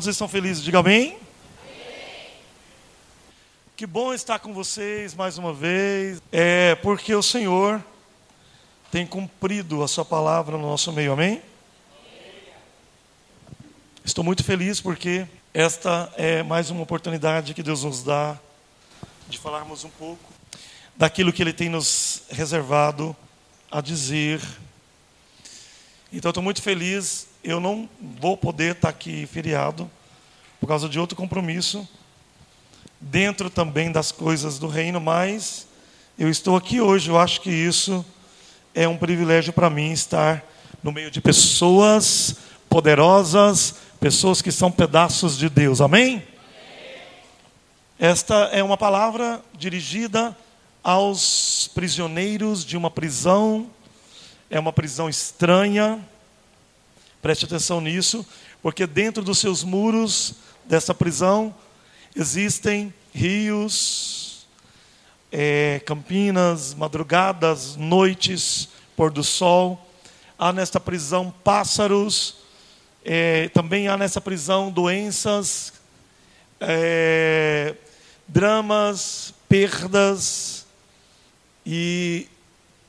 Quando 0.00 0.04
vocês 0.04 0.16
estão 0.16 0.28
felizes, 0.28 0.64
diga 0.64 0.78
amém. 0.78 1.18
Que 3.76 3.86
bom 3.86 4.14
estar 4.14 4.38
com 4.38 4.54
vocês 4.54 5.12
mais 5.12 5.36
uma 5.36 5.52
vez. 5.52 6.22
É 6.32 6.74
porque 6.76 7.14
o 7.14 7.22
Senhor 7.22 7.84
tem 8.90 9.06
cumprido 9.06 9.82
a 9.82 9.88
sua 9.88 10.02
palavra 10.02 10.56
no 10.56 10.62
nosso 10.62 10.90
meio, 10.90 11.12
amém? 11.12 11.42
Estou 14.02 14.24
muito 14.24 14.42
feliz 14.42 14.80
porque 14.80 15.26
esta 15.52 16.10
é 16.16 16.42
mais 16.42 16.70
uma 16.70 16.80
oportunidade 16.80 17.52
que 17.52 17.62
Deus 17.62 17.84
nos 17.84 18.02
dá 18.02 18.38
de 19.28 19.36
falarmos 19.36 19.84
um 19.84 19.90
pouco 19.90 20.32
daquilo 20.96 21.30
que 21.30 21.42
Ele 21.42 21.52
tem 21.52 21.68
nos 21.68 22.22
reservado 22.30 23.14
a 23.70 23.82
dizer. 23.82 24.40
Então, 26.10 26.30
estou 26.30 26.42
muito 26.42 26.62
feliz. 26.62 27.28
Eu 27.42 27.58
não 27.58 27.88
vou 28.20 28.36
poder 28.36 28.74
estar 28.74 28.90
aqui 28.90 29.26
feriado 29.26 29.90
por 30.60 30.66
causa 30.66 30.88
de 30.90 31.00
outro 31.00 31.16
compromisso, 31.16 31.88
dentro 33.00 33.48
também 33.48 33.90
das 33.90 34.12
coisas 34.12 34.58
do 34.58 34.68
reino, 34.68 35.00
mas 35.00 35.66
eu 36.18 36.28
estou 36.28 36.54
aqui 36.54 36.82
hoje. 36.82 37.08
Eu 37.08 37.18
acho 37.18 37.40
que 37.40 37.50
isso 37.50 38.04
é 38.74 38.86
um 38.86 38.98
privilégio 38.98 39.54
para 39.54 39.70
mim 39.70 39.90
estar 39.90 40.44
no 40.82 40.92
meio 40.92 41.10
de 41.10 41.18
pessoas 41.18 42.36
poderosas, 42.68 43.76
pessoas 43.98 44.42
que 44.42 44.52
são 44.52 44.70
pedaços 44.70 45.38
de 45.38 45.48
Deus. 45.48 45.80
Amém? 45.80 46.22
Esta 47.98 48.34
é 48.52 48.62
uma 48.62 48.76
palavra 48.76 49.42
dirigida 49.54 50.36
aos 50.84 51.70
prisioneiros 51.74 52.66
de 52.66 52.76
uma 52.76 52.90
prisão, 52.90 53.66
é 54.50 54.60
uma 54.60 54.74
prisão 54.74 55.08
estranha. 55.08 56.06
Preste 57.22 57.44
atenção 57.44 57.80
nisso, 57.82 58.26
porque 58.62 58.86
dentro 58.86 59.22
dos 59.22 59.38
seus 59.38 59.62
muros 59.62 60.34
dessa 60.64 60.94
prisão 60.94 61.54
existem 62.16 62.92
rios, 63.12 64.46
é, 65.30 65.80
campinas, 65.84 66.74
madrugadas, 66.74 67.76
noites, 67.76 68.70
pôr 68.96 69.10
do 69.10 69.22
sol. 69.22 69.86
Há 70.38 70.50
nesta 70.52 70.80
prisão 70.80 71.30
pássaros, 71.44 72.36
é, 73.04 73.48
também 73.50 73.88
há 73.88 73.98
nessa 73.98 74.20
prisão 74.20 74.70
doenças, 74.70 75.74
é, 76.58 77.74
dramas, 78.26 79.34
perdas. 79.46 80.66
E 81.66 82.26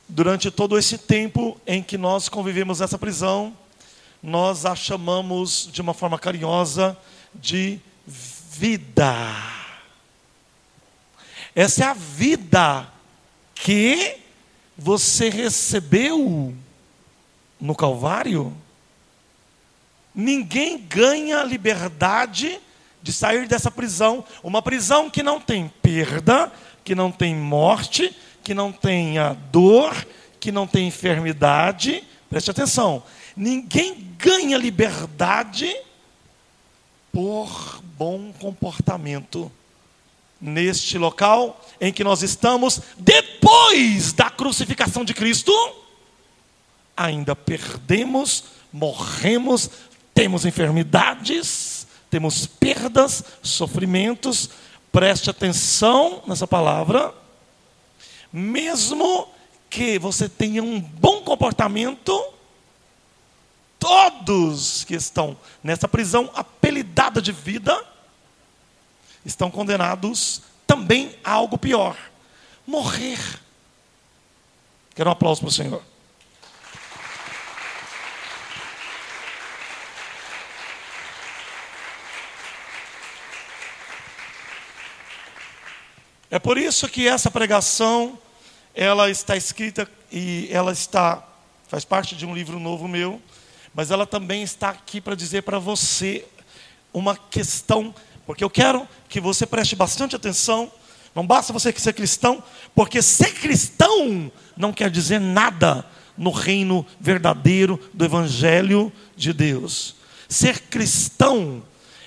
durante 0.07 0.49
todo 0.49 0.77
esse 0.77 0.97
tempo 0.97 1.59
em 1.67 1.83
que 1.83 1.97
nós 1.97 2.29
convivemos 2.29 2.79
nessa 2.79 2.97
prisão, 2.97 3.55
nós 4.21 4.65
a 4.65 4.75
chamamos 4.75 5.67
de 5.71 5.81
uma 5.81 5.93
forma 5.93 6.19
carinhosa 6.19 6.97
de 7.33 7.79
vida. 8.05 9.15
Essa 11.55 11.83
é 11.83 11.87
a 11.87 11.93
vida 11.93 12.87
que 13.55 14.17
você 14.77 15.29
recebeu 15.29 16.53
no 17.59 17.75
Calvário. 17.75 18.55
Ninguém 20.13 20.77
ganha 20.77 21.43
liberdade 21.43 22.59
de 23.01 23.11
sair 23.11 23.47
dessa 23.47 23.71
prisão, 23.71 24.23
uma 24.43 24.61
prisão 24.61 25.09
que 25.09 25.23
não 25.23 25.39
tem 25.39 25.67
perda, 25.81 26.51
que 26.83 26.93
não 26.93 27.11
tem 27.11 27.35
morte, 27.35 28.15
que 28.43 28.53
não 28.53 28.71
tenha 28.71 29.35
dor, 29.51 30.07
que 30.39 30.51
não 30.51 30.67
tem 30.67 30.87
enfermidade. 30.87 32.03
Preste 32.29 32.51
atenção. 32.51 33.03
Ninguém 33.35 34.15
ganha 34.17 34.57
liberdade 34.57 35.75
por 37.11 37.81
bom 37.97 38.31
comportamento 38.33 39.51
neste 40.39 40.97
local 40.97 41.61
em 41.79 41.93
que 41.93 42.03
nós 42.03 42.23
estamos, 42.23 42.81
depois 42.97 44.13
da 44.13 44.29
crucificação 44.29 45.05
de 45.05 45.13
Cristo, 45.13 45.53
ainda 46.95 47.35
perdemos, 47.35 48.45
morremos, 48.71 49.69
temos 50.13 50.45
enfermidades, 50.45 51.87
temos 52.09 52.45
perdas, 52.45 53.23
sofrimentos. 53.41 54.49
Preste 54.91 55.29
atenção 55.29 56.21
nessa 56.27 56.45
palavra. 56.45 57.13
Mesmo 58.31 59.27
que 59.69 59.97
você 59.97 60.27
tenha 60.27 60.61
um 60.61 60.79
bom 60.79 61.21
comportamento, 61.21 62.21
todos 63.81 64.83
que 64.83 64.93
estão 64.93 65.35
nessa 65.63 65.87
prisão 65.87 66.29
apelidada 66.35 67.19
de 67.19 67.31
vida, 67.31 67.83
estão 69.25 69.49
condenados 69.49 70.43
também 70.67 71.17
a 71.23 71.31
algo 71.31 71.57
pior: 71.57 71.97
morrer. 72.65 73.19
Quero 74.93 75.09
um 75.09 75.13
aplauso 75.13 75.41
para 75.41 75.49
o 75.49 75.51
Senhor. 75.51 75.83
É 86.29 86.37
por 86.37 86.57
isso 86.57 86.87
que 86.87 87.07
essa 87.07 87.31
pregação 87.31 88.17
ela 88.75 89.09
está 89.09 89.35
escrita 89.35 89.89
e 90.11 90.47
ela 90.51 90.71
está 90.71 91.27
faz 91.67 91.83
parte 91.83 92.15
de 92.15 92.25
um 92.25 92.35
livro 92.35 92.59
novo 92.59 92.87
meu, 92.87 93.21
mas 93.73 93.91
ela 93.91 94.05
também 94.05 94.43
está 94.43 94.69
aqui 94.69 94.99
para 94.99 95.15
dizer 95.15 95.43
para 95.43 95.59
você 95.59 96.25
uma 96.93 97.15
questão 97.15 97.93
porque 98.25 98.43
eu 98.43 98.49
quero 98.49 98.87
que 99.09 99.19
você 99.19 99.45
preste 99.45 99.75
bastante 99.75 100.15
atenção. 100.15 100.71
Não 101.13 101.27
basta 101.27 101.51
você 101.51 101.73
ser 101.73 101.91
cristão, 101.91 102.41
porque 102.73 103.01
ser 103.01 103.33
cristão 103.33 104.31
não 104.55 104.71
quer 104.71 104.89
dizer 104.89 105.19
nada 105.19 105.85
no 106.17 106.31
reino 106.31 106.85
verdadeiro 106.99 107.77
do 107.93 108.05
Evangelho 108.05 108.89
de 109.17 109.33
Deus. 109.33 109.95
Ser 110.29 110.61
cristão 110.61 111.61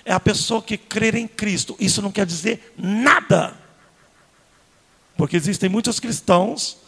é 0.04 0.12
a 0.12 0.20
pessoa 0.20 0.62
que 0.62 0.78
crê 0.78 1.10
em 1.10 1.28
Cristo. 1.28 1.76
Isso 1.78 2.00
não 2.00 2.10
quer 2.10 2.24
dizer 2.24 2.72
nada. 2.78 3.54
Porque 5.18 5.36
existem 5.36 5.68
muitos 5.68 6.00
cristãos 6.00 6.78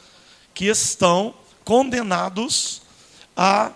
que 0.54 0.64
estão 0.64 1.34
condenados 1.62 2.80
a 3.36 3.70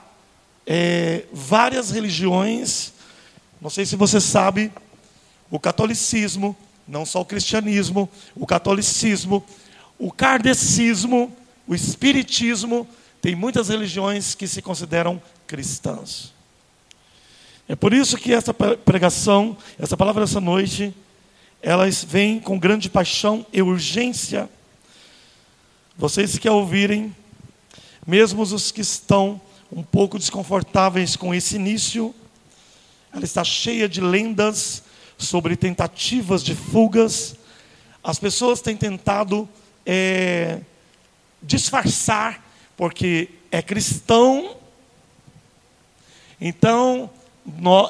é, 0.73 1.25
várias 1.33 1.91
religiões. 1.91 2.93
Não 3.61 3.69
sei 3.69 3.85
se 3.85 3.97
você 3.97 4.21
sabe, 4.21 4.71
o 5.51 5.59
catolicismo, 5.59 6.57
não 6.87 7.05
só 7.05 7.23
o 7.23 7.25
cristianismo, 7.25 8.09
o 8.37 8.47
catolicismo, 8.47 9.45
o 9.99 10.13
kardecismo, 10.13 11.37
o 11.67 11.75
espiritismo, 11.75 12.87
tem 13.21 13.35
muitas 13.35 13.69
religiões 13.69 14.37
que 14.37 14.47
se 14.47 14.63
consideram 14.63 15.21
cristãs. 15.45 16.33
É 17.69 17.75
por 17.75 17.93
isso 17.93 18.17
que 18.17 18.33
essa 18.33 18.55
pregação, 18.55 19.57
essa 19.77 19.97
palavra 19.97 20.25
dessa 20.25 20.41
noite, 20.41 20.95
elas 21.61 22.05
vêm 22.05 22.39
com 22.39 22.57
grande 22.57 22.89
paixão 22.89 23.45
e 23.53 23.61
urgência. 23.61 24.49
Vocês 25.99 26.39
que 26.39 26.49
ouvirem, 26.49 27.15
mesmo 28.07 28.43
os 28.43 28.71
que 28.71 28.83
estão 28.83 29.41
um 29.73 29.83
pouco 29.83 30.19
desconfortáveis 30.19 31.17
com 31.17 31.35
esse 31.35 31.57
início, 31.57 32.15
ela 33.13 33.25
está 33.25 33.45
cheia 33.45 33.89
de 33.89 34.01
lendas, 34.01 34.83
sobre 35.21 35.55
tentativas 35.55 36.43
de 36.43 36.55
fugas. 36.55 37.37
As 38.03 38.19
pessoas 38.19 38.61
têm 38.61 38.77
tentado 38.77 39.49
é, 39.85 40.61
disfarçar, 41.43 42.43
porque 42.77 43.29
é 43.51 43.61
cristão. 43.61 44.57
Então, 46.41 47.11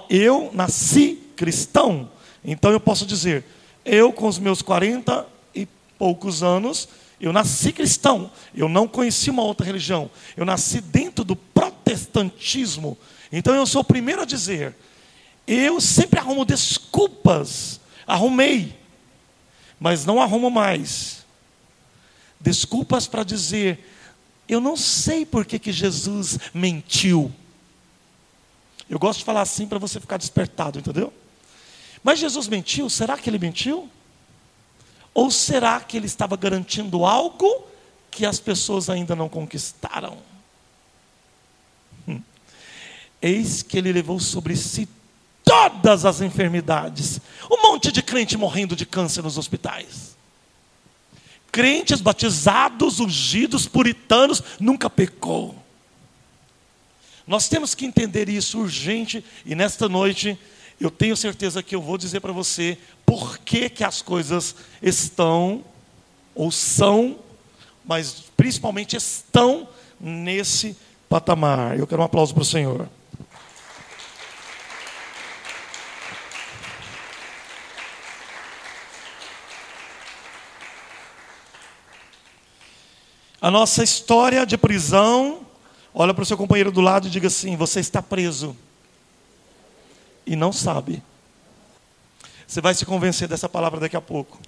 eu 0.08 0.50
nasci 0.52 1.22
cristão. 1.36 2.10
Então 2.44 2.72
eu 2.72 2.80
posso 2.80 3.06
dizer, 3.06 3.44
eu 3.84 4.12
com 4.12 4.26
os 4.26 4.38
meus 4.38 4.60
40 4.60 5.26
e 5.54 5.66
poucos 5.98 6.42
anos, 6.42 6.88
eu 7.20 7.32
nasci 7.32 7.72
cristão. 7.72 8.30
Eu 8.54 8.68
não 8.68 8.88
conheci 8.88 9.30
uma 9.30 9.42
outra 9.42 9.64
religião. 9.64 10.10
Eu 10.36 10.44
nasci 10.44 10.80
dentro 10.80 11.24
do 11.24 11.36
protestantismo. 11.90 12.96
Então 13.32 13.54
eu 13.54 13.66
sou 13.66 13.82
o 13.82 13.84
primeiro 13.84 14.22
a 14.22 14.24
dizer, 14.24 14.74
eu 15.46 15.80
sempre 15.80 16.18
arrumo 16.18 16.44
desculpas. 16.44 17.80
Arrumei, 18.06 18.76
mas 19.78 20.04
não 20.04 20.20
arrumo 20.20 20.50
mais. 20.50 21.24
Desculpas 22.40 23.06
para 23.06 23.22
dizer, 23.22 23.86
eu 24.48 24.60
não 24.60 24.76
sei 24.76 25.24
por 25.24 25.44
que, 25.44 25.58
que 25.58 25.72
Jesus 25.72 26.38
mentiu. 26.52 27.32
Eu 28.88 28.98
gosto 28.98 29.20
de 29.20 29.24
falar 29.24 29.42
assim 29.42 29.66
para 29.66 29.78
você 29.78 30.00
ficar 30.00 30.16
despertado, 30.16 30.78
entendeu? 30.78 31.12
Mas 32.02 32.18
Jesus 32.18 32.48
mentiu? 32.48 32.88
Será 32.90 33.16
que 33.16 33.30
ele 33.30 33.38
mentiu? 33.38 33.88
Ou 35.14 35.30
será 35.30 35.80
que 35.80 35.96
ele 35.96 36.06
estava 36.06 36.36
garantindo 36.36 37.04
algo 37.04 37.66
que 38.10 38.26
as 38.26 38.40
pessoas 38.40 38.90
ainda 38.90 39.14
não 39.14 39.28
conquistaram? 39.28 40.29
Eis 43.20 43.62
que 43.62 43.76
ele 43.76 43.92
levou 43.92 44.18
sobre 44.18 44.56
si 44.56 44.88
todas 45.44 46.04
as 46.04 46.20
enfermidades. 46.20 47.20
Um 47.50 47.60
monte 47.62 47.90
de 47.90 48.02
crente 48.02 48.36
morrendo 48.36 48.76
de 48.76 48.86
câncer 48.86 49.22
nos 49.22 49.36
hospitais. 49.36 50.16
Crentes 51.50 52.00
batizados, 52.00 53.00
ungidos, 53.00 53.66
puritanos, 53.66 54.42
nunca 54.60 54.88
pecou. 54.88 55.56
Nós 57.26 57.48
temos 57.48 57.74
que 57.74 57.84
entender 57.84 58.28
isso 58.28 58.60
urgente 58.60 59.24
e 59.44 59.54
nesta 59.54 59.88
noite 59.88 60.38
eu 60.80 60.90
tenho 60.90 61.16
certeza 61.16 61.62
que 61.62 61.74
eu 61.74 61.82
vou 61.82 61.98
dizer 61.98 62.20
para 62.20 62.32
você 62.32 62.78
por 63.04 63.38
que, 63.38 63.68
que 63.68 63.84
as 63.84 64.00
coisas 64.00 64.54
estão 64.80 65.64
ou 66.34 66.50
são, 66.50 67.18
mas 67.84 68.24
principalmente 68.36 68.96
estão 68.96 69.68
nesse 70.00 70.76
patamar. 71.08 71.78
Eu 71.78 71.86
quero 71.86 72.00
um 72.00 72.04
aplauso 72.04 72.32
para 72.32 72.42
o 72.42 72.46
Senhor. 72.46 72.88
A 83.40 83.50
nossa 83.50 83.82
história 83.82 84.44
de 84.44 84.58
prisão, 84.58 85.40
olha 85.94 86.12
para 86.12 86.22
o 86.22 86.26
seu 86.26 86.36
companheiro 86.36 86.70
do 86.70 86.82
lado 86.82 87.06
e 87.06 87.10
diga 87.10 87.28
assim: 87.28 87.56
você 87.56 87.80
está 87.80 88.02
preso 88.02 88.54
e 90.26 90.36
não 90.36 90.52
sabe. 90.52 91.02
Você 92.46 92.60
vai 92.60 92.74
se 92.74 92.84
convencer 92.84 93.26
dessa 93.26 93.48
palavra 93.48 93.80
daqui 93.80 93.96
a 93.96 94.00
pouco. 94.00 94.38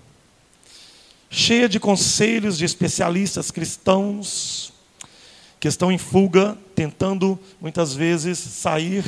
Cheia 1.30 1.70
de 1.70 1.80
conselhos 1.80 2.58
de 2.58 2.66
especialistas 2.66 3.50
cristãos 3.50 4.74
que 5.58 5.68
estão 5.68 5.90
em 5.90 5.96
fuga, 5.96 6.58
tentando 6.74 7.38
muitas 7.60 7.94
vezes 7.94 8.38
sair, 8.38 9.04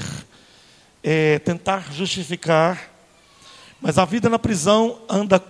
é, 1.03 1.39
tentar 1.41 1.93
justificar, 1.93 2.91
mas 3.83 3.99
a 3.99 4.07
vida 4.07 4.31
na 4.31 4.39
prisão 4.39 5.03
anda 5.11 5.45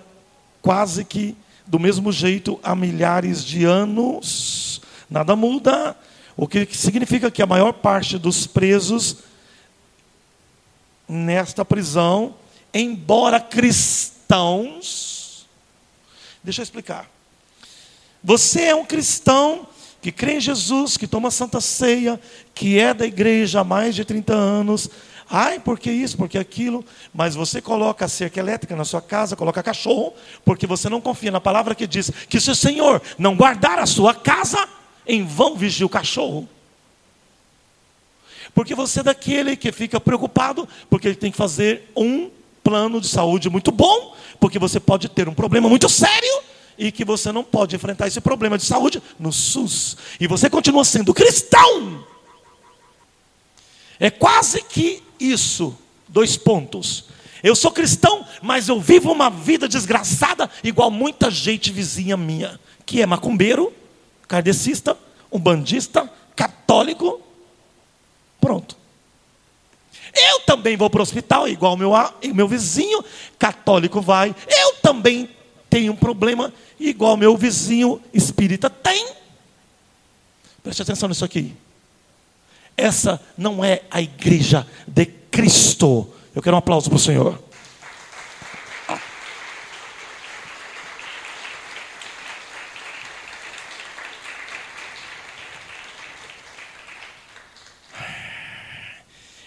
quase 0.61 1.05
que 1.05 1.37
do 1.67 1.79
mesmo 1.79 2.13
jeito 2.13 2.61
há 2.63 2.75
milhares 2.75 3.45
de 3.45 3.65
anos, 3.65 4.81
nada 5.09 5.35
muda, 5.35 5.97
o 6.37 6.47
que 6.47 6.67
significa 6.73 7.31
que 7.31 7.43
a 7.43 7.47
maior 7.47 7.73
parte 7.73 8.19
dos 8.19 8.47
presos 8.47 9.19
nesta 11.09 11.65
prisão, 11.65 12.35
embora 12.73 13.41
cristãos. 13.41 14.85
Deixa 16.43 16.61
eu 16.61 16.65
explicar. 16.65 17.09
Você 18.23 18.63
é 18.63 18.75
um 18.75 18.85
cristão 18.85 19.67
que 20.01 20.13
crê 20.13 20.35
em 20.35 20.41
Jesus, 20.41 20.97
que 20.97 21.07
toma 21.07 21.31
santa 21.31 21.61
ceia, 21.61 22.21
que 22.55 22.79
é 22.79 22.93
da 22.93 23.07
igreja 23.07 23.61
há 23.61 23.65
mais 23.65 23.95
de 23.95 24.05
30 24.05 24.35
anos. 24.35 24.91
Ai, 25.37 25.59
por 25.59 25.81
que 25.81 25.91
isso, 25.91 26.17
porque 26.17 26.39
aquilo? 26.39 26.85
Mas 27.13 27.35
você 27.35 27.61
coloca 27.61 28.07
cerca 28.07 28.39
elétrica 28.39 28.77
na 28.77 28.85
sua 28.85 29.03
casa, 29.03 29.35
coloca 29.35 29.65
cachorro, 29.65 30.15
porque 30.45 30.65
você 30.65 30.89
não 30.89 31.01
confia 31.01 31.33
na 31.33 31.41
palavra 31.41 31.75
que 31.75 31.89
diz 31.89 32.09
que 32.29 32.39
se 32.39 32.53
o 32.53 32.55
Senhor 32.55 33.03
não 33.19 33.35
guardar 33.35 33.81
a 33.81 33.85
sua 33.85 34.15
casa, 34.15 34.69
em 35.05 35.27
vão 35.27 35.57
vigia 35.57 35.85
o 35.85 35.89
cachorro. 35.89 36.49
Porque 38.55 38.77
você 38.77 39.01
é 39.01 39.03
daquele 39.03 39.57
que 39.57 39.73
fica 39.73 39.99
preocupado, 39.99 40.69
porque 40.89 41.09
ele 41.09 41.17
tem 41.17 41.33
que 41.33 41.37
fazer 41.37 41.91
um 41.97 42.31
plano 42.63 43.01
de 43.01 43.09
saúde 43.09 43.51
muito 43.51 43.73
bom, 43.73 44.15
porque 44.39 44.57
você 44.57 44.79
pode 44.79 45.09
ter 45.09 45.29
um 45.29 45.35
problema 45.35 45.69
muito 45.69 45.89
sério 45.89 46.43
e 46.79 46.93
que 46.93 47.05
você 47.05 47.33
não 47.33 47.43
pode 47.43 47.75
enfrentar 47.75 48.07
esse 48.07 48.21
problema 48.21 48.57
de 48.57 48.65
saúde 48.65 49.03
no 49.19 49.33
SUS. 49.33 49.97
E 50.21 50.29
você 50.29 50.49
continua 50.49 50.85
sendo 50.85 51.13
cristão. 51.13 52.07
É 53.99 54.13
quase 54.13 54.63
que 54.63 55.04
isso. 55.19 55.77
Dois 56.09 56.37
pontos. 56.37 57.07
Eu 57.43 57.55
sou 57.55 57.71
cristão, 57.71 58.25
mas 58.41 58.69
eu 58.69 58.81
vivo 58.81 59.13
uma 59.13 59.29
vida 59.29 59.69
desgraçada, 59.69 60.51
igual 60.63 60.91
muita 60.91 61.31
gente 61.31 61.71
vizinha 61.71 62.17
minha, 62.17 62.59
que 62.87 63.03
é 63.03 63.07
macumbeiro, 63.07 63.73
kardecista, 64.27 64.97
umbandista, 65.31 66.11
católico 66.35 67.25
Pronto. 68.45 68.77
Eu 70.15 70.41
também 70.41 70.77
vou 70.77 70.91
para 70.91 71.01
o 71.01 71.03
hospital, 71.03 71.49
igual 71.49 71.79
meu, 71.79 71.93
meu 72.35 72.47
vizinho 72.47 73.03
católico 73.39 74.03
vai. 74.03 74.37
Eu 74.47 74.75
também 74.83 75.31
tenho 75.71 75.95
um 75.95 75.97
problema, 75.97 76.53
igual 76.79 77.17
meu 77.17 77.39
vizinho 77.39 78.03
espírita 78.13 78.69
tem. 78.69 79.09
Preste 80.63 80.83
atenção 80.83 81.09
nisso 81.09 81.25
aqui. 81.25 81.55
Essa 82.77 83.21
não 83.37 83.65
é 83.65 83.83
a 83.91 84.01
igreja 84.03 84.67
de 84.87 85.07
Cristo. 85.07 86.09
Eu 86.35 86.43
quero 86.43 86.57
um 86.57 86.59
aplauso 86.59 86.89
para 86.89 86.97
o 86.97 87.01
Senhor. 87.01 87.39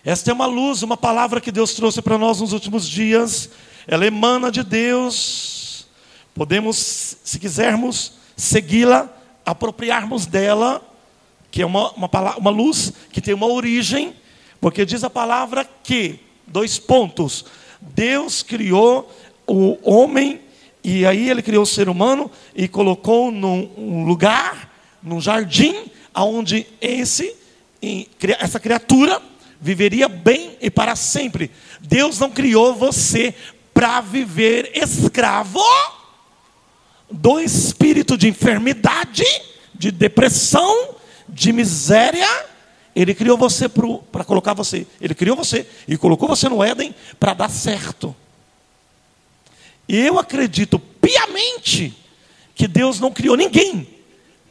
Esta 0.07 0.31
é 0.31 0.33
uma 0.33 0.45
luz, 0.45 0.83
uma 0.83 0.95
palavra 0.95 1.41
que 1.41 1.51
Deus 1.51 1.73
trouxe 1.73 2.01
para 2.01 2.17
nós 2.17 2.39
nos 2.39 2.53
últimos 2.53 2.87
dias. 2.87 3.49
Ela 3.85 4.05
emana 4.05 4.49
de 4.49 4.63
Deus. 4.63 5.85
Podemos, 6.33 7.17
se 7.21 7.37
quisermos, 7.37 8.13
segui-la, 8.37 9.09
apropriarmos 9.45 10.25
dela, 10.25 10.81
que 11.51 11.61
é 11.61 11.65
uma, 11.65 11.91
uma, 11.91 12.09
uma 12.37 12.49
luz 12.49 12.93
que 13.11 13.21
tem 13.21 13.33
uma 13.33 13.47
origem, 13.47 14.13
porque 14.59 14.85
diz 14.85 15.03
a 15.03 15.09
palavra 15.09 15.67
que, 15.83 16.19
dois 16.45 16.79
pontos, 16.79 17.45
Deus 17.81 18.41
criou 18.43 19.11
o 19.45 19.77
homem, 19.83 20.41
e 20.83 21.05
aí 21.05 21.29
ele 21.29 21.41
criou 21.41 21.63
o 21.63 21.67
ser 21.67 21.89
humano 21.89 22.29
e 22.55 22.67
colocou 22.67 23.31
num 23.31 24.03
lugar, 24.05 24.73
num 25.01 25.21
jardim, 25.21 25.85
onde 26.15 26.65
esse, 26.81 27.35
essa 28.39 28.59
criatura 28.59 29.21
viveria 29.59 30.07
bem 30.07 30.57
e 30.61 30.69
para 30.69 30.95
sempre. 30.95 31.51
Deus 31.81 32.19
não 32.19 32.29
criou 32.29 32.75
você 32.75 33.33
para 33.73 34.01
viver 34.01 34.71
escravo 34.73 35.61
do 37.09 37.39
espírito 37.39 38.17
de 38.17 38.27
enfermidade, 38.27 39.23
de 39.73 39.91
depressão, 39.91 40.95
de 41.27 41.51
miséria. 41.51 42.27
Ele 42.95 43.13
criou 43.13 43.37
você 43.37 43.69
para 43.69 44.23
colocar 44.23 44.53
você. 44.53 44.87
Ele 44.99 45.13
criou 45.13 45.35
você 45.35 45.67
e 45.87 45.97
colocou 45.97 46.27
você 46.27 46.49
no 46.49 46.63
Éden 46.63 46.93
para 47.19 47.33
dar 47.33 47.49
certo. 47.49 48.15
E 49.87 49.97
eu 49.97 50.19
acredito 50.19 50.79
piamente 50.79 51.95
que 52.55 52.67
Deus 52.67 52.99
não 52.99 53.11
criou 53.11 53.37
ninguém 53.37 53.87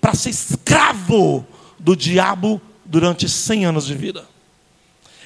para 0.01 0.15
ser 0.15 0.31
escravo 0.31 1.47
do 1.79 1.97
diabo 1.97 2.61
durante 2.85 3.29
100 3.29 3.67
anos 3.67 3.87
de 3.87 3.95
vida. 3.95 4.27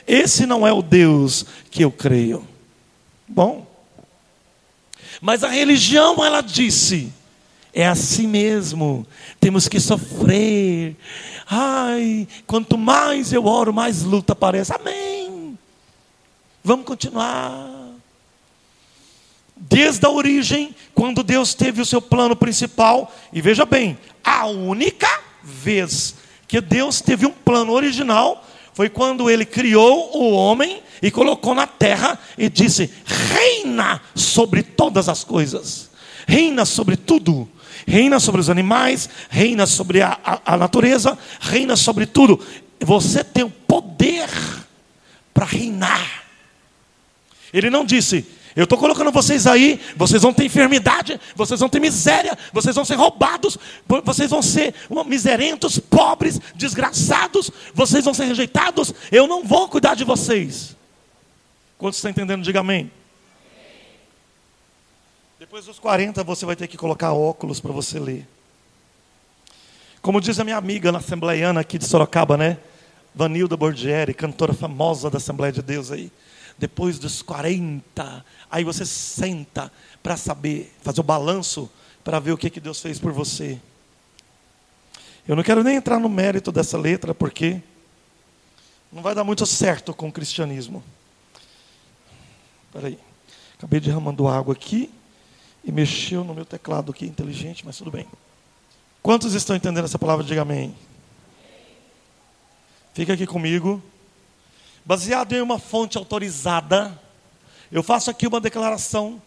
Esse 0.06 0.46
não 0.46 0.66
é 0.66 0.72
o 0.72 0.82
Deus 0.82 1.44
que 1.70 1.84
eu 1.84 1.92
creio. 1.92 2.46
Bom, 3.28 3.70
mas 5.20 5.44
a 5.44 5.48
religião, 5.48 6.24
ela 6.24 6.40
disse, 6.40 7.12
é 7.72 7.86
assim 7.86 8.26
mesmo, 8.26 9.06
temos 9.38 9.68
que 9.68 9.78
sofrer. 9.78 10.96
Ai, 11.48 12.26
quanto 12.46 12.76
mais 12.76 13.32
eu 13.32 13.46
oro, 13.46 13.72
mais 13.72 14.02
luta 14.02 14.32
aparece. 14.32 14.72
Amém. 14.72 15.58
Vamos 16.62 16.84
continuar. 16.84 17.68
Desde 19.56 20.06
a 20.06 20.10
origem, 20.10 20.74
quando 20.94 21.22
Deus 21.22 21.54
teve 21.54 21.82
o 21.82 21.86
seu 21.86 22.00
plano 22.00 22.34
principal, 22.34 23.12
e 23.32 23.40
veja 23.40 23.64
bem, 23.64 23.98
a 24.24 24.46
única 24.46 25.08
vez 25.42 26.14
que 26.48 26.60
Deus 26.60 27.00
teve 27.00 27.26
um 27.26 27.30
plano 27.30 27.72
original 27.72 28.44
foi 28.72 28.88
quando 28.88 29.30
ele 29.30 29.44
criou 29.44 30.16
o 30.16 30.32
homem 30.32 30.82
e 31.02 31.10
colocou 31.10 31.54
na 31.54 31.66
terra 31.66 32.18
e 32.36 32.48
disse: 32.48 32.90
reina 33.04 34.00
sobre 34.14 34.62
todas 34.62 35.08
as 35.08 35.22
coisas, 35.24 35.90
reina 36.26 36.64
sobre 36.64 36.96
tudo, 36.96 37.48
reina 37.86 38.20
sobre 38.20 38.40
os 38.40 38.50
animais, 38.50 39.08
reina 39.28 39.66
sobre 39.66 40.02
a, 40.02 40.18
a, 40.24 40.54
a 40.54 40.56
natureza, 40.56 41.18
reina 41.40 41.76
sobre 41.76 42.06
tudo. 42.06 42.44
Você 42.80 43.22
tem 43.22 43.44
o 43.44 43.50
poder 43.50 44.28
para 45.32 45.46
reinar. 45.46 46.24
Ele 47.52 47.70
não 47.70 47.84
disse, 47.84 48.26
eu 48.54 48.64
estou 48.64 48.78
colocando 48.78 49.12
vocês 49.12 49.46
aí, 49.46 49.80
vocês 49.96 50.22
vão 50.22 50.32
ter 50.32 50.44
enfermidade, 50.44 51.20
vocês 51.36 51.60
vão 51.60 51.68
ter 51.68 51.80
miséria, 51.80 52.36
vocês 52.52 52.74
vão 52.74 52.84
ser 52.84 52.96
roubados, 52.96 53.56
vocês 54.04 54.30
vão 54.30 54.42
ser 54.42 54.74
miserentos, 55.06 55.78
pobres, 55.78 56.40
desgraçados, 56.54 57.50
vocês 57.72 58.04
vão 58.04 58.14
ser 58.14 58.24
rejeitados. 58.24 58.92
Eu 59.10 59.26
não 59.26 59.44
vou 59.44 59.68
cuidar 59.68 59.94
de 59.94 60.04
vocês. 60.04 60.76
Quantos 61.78 61.98
estão 61.98 62.10
entendendo? 62.10 62.42
Diga 62.42 62.60
amém. 62.60 62.90
Depois 65.50 65.66
dos 65.66 65.80
40 65.80 66.22
você 66.22 66.46
vai 66.46 66.54
ter 66.54 66.68
que 66.68 66.76
colocar 66.76 67.12
óculos 67.12 67.58
para 67.58 67.72
você 67.72 67.98
ler. 67.98 68.24
Como 70.00 70.20
diz 70.20 70.38
a 70.38 70.44
minha 70.44 70.56
amiga 70.56 70.92
na 70.92 70.98
Assembleiana 70.98 71.58
aqui 71.58 71.76
de 71.76 71.86
Sorocaba, 71.86 72.36
né? 72.36 72.56
Vanilda 73.12 73.56
Borgieri, 73.56 74.14
cantora 74.14 74.54
famosa 74.54 75.10
da 75.10 75.16
Assembleia 75.16 75.52
de 75.52 75.60
Deus 75.60 75.90
aí. 75.90 76.12
depois 76.56 77.00
dos 77.00 77.20
40, 77.20 78.24
aí 78.48 78.62
você 78.62 78.86
senta 78.86 79.72
para 80.00 80.16
saber, 80.16 80.72
fazer 80.82 81.00
o 81.00 81.02
balanço, 81.02 81.68
para 82.04 82.20
ver 82.20 82.30
o 82.30 82.38
que, 82.38 82.48
que 82.48 82.60
Deus 82.60 82.80
fez 82.80 83.00
por 83.00 83.10
você. 83.10 83.58
Eu 85.26 85.34
não 85.34 85.42
quero 85.42 85.64
nem 85.64 85.74
entrar 85.74 85.98
no 85.98 86.08
mérito 86.08 86.52
dessa 86.52 86.78
letra, 86.78 87.12
porque 87.12 87.60
não 88.92 89.02
vai 89.02 89.16
dar 89.16 89.24
muito 89.24 89.44
certo 89.44 89.92
com 89.92 90.06
o 90.06 90.12
cristianismo. 90.12 90.80
Espera 92.68 92.86
aí. 92.86 92.96
Acabei 93.58 93.80
derramando 93.80 94.28
água 94.28 94.54
aqui 94.54 94.88
e 95.64 95.70
mexeu 95.70 96.24
no 96.24 96.34
meu 96.34 96.44
teclado 96.44 96.90
aqui, 96.90 97.04
inteligente, 97.06 97.64
mas 97.64 97.76
tudo 97.76 97.90
bem. 97.90 98.06
Quantos 99.02 99.34
estão 99.34 99.56
entendendo 99.56 99.84
essa 99.84 99.98
palavra? 99.98 100.24
Diga 100.24 100.42
amém. 100.42 100.74
Fica 102.92 103.14
aqui 103.14 103.26
comigo. 103.26 103.82
Baseado 104.84 105.32
em 105.32 105.40
uma 105.40 105.58
fonte 105.58 105.96
autorizada, 105.96 106.98
eu 107.70 107.82
faço 107.82 108.10
aqui 108.10 108.26
uma 108.26 108.40
declaração 108.40 109.20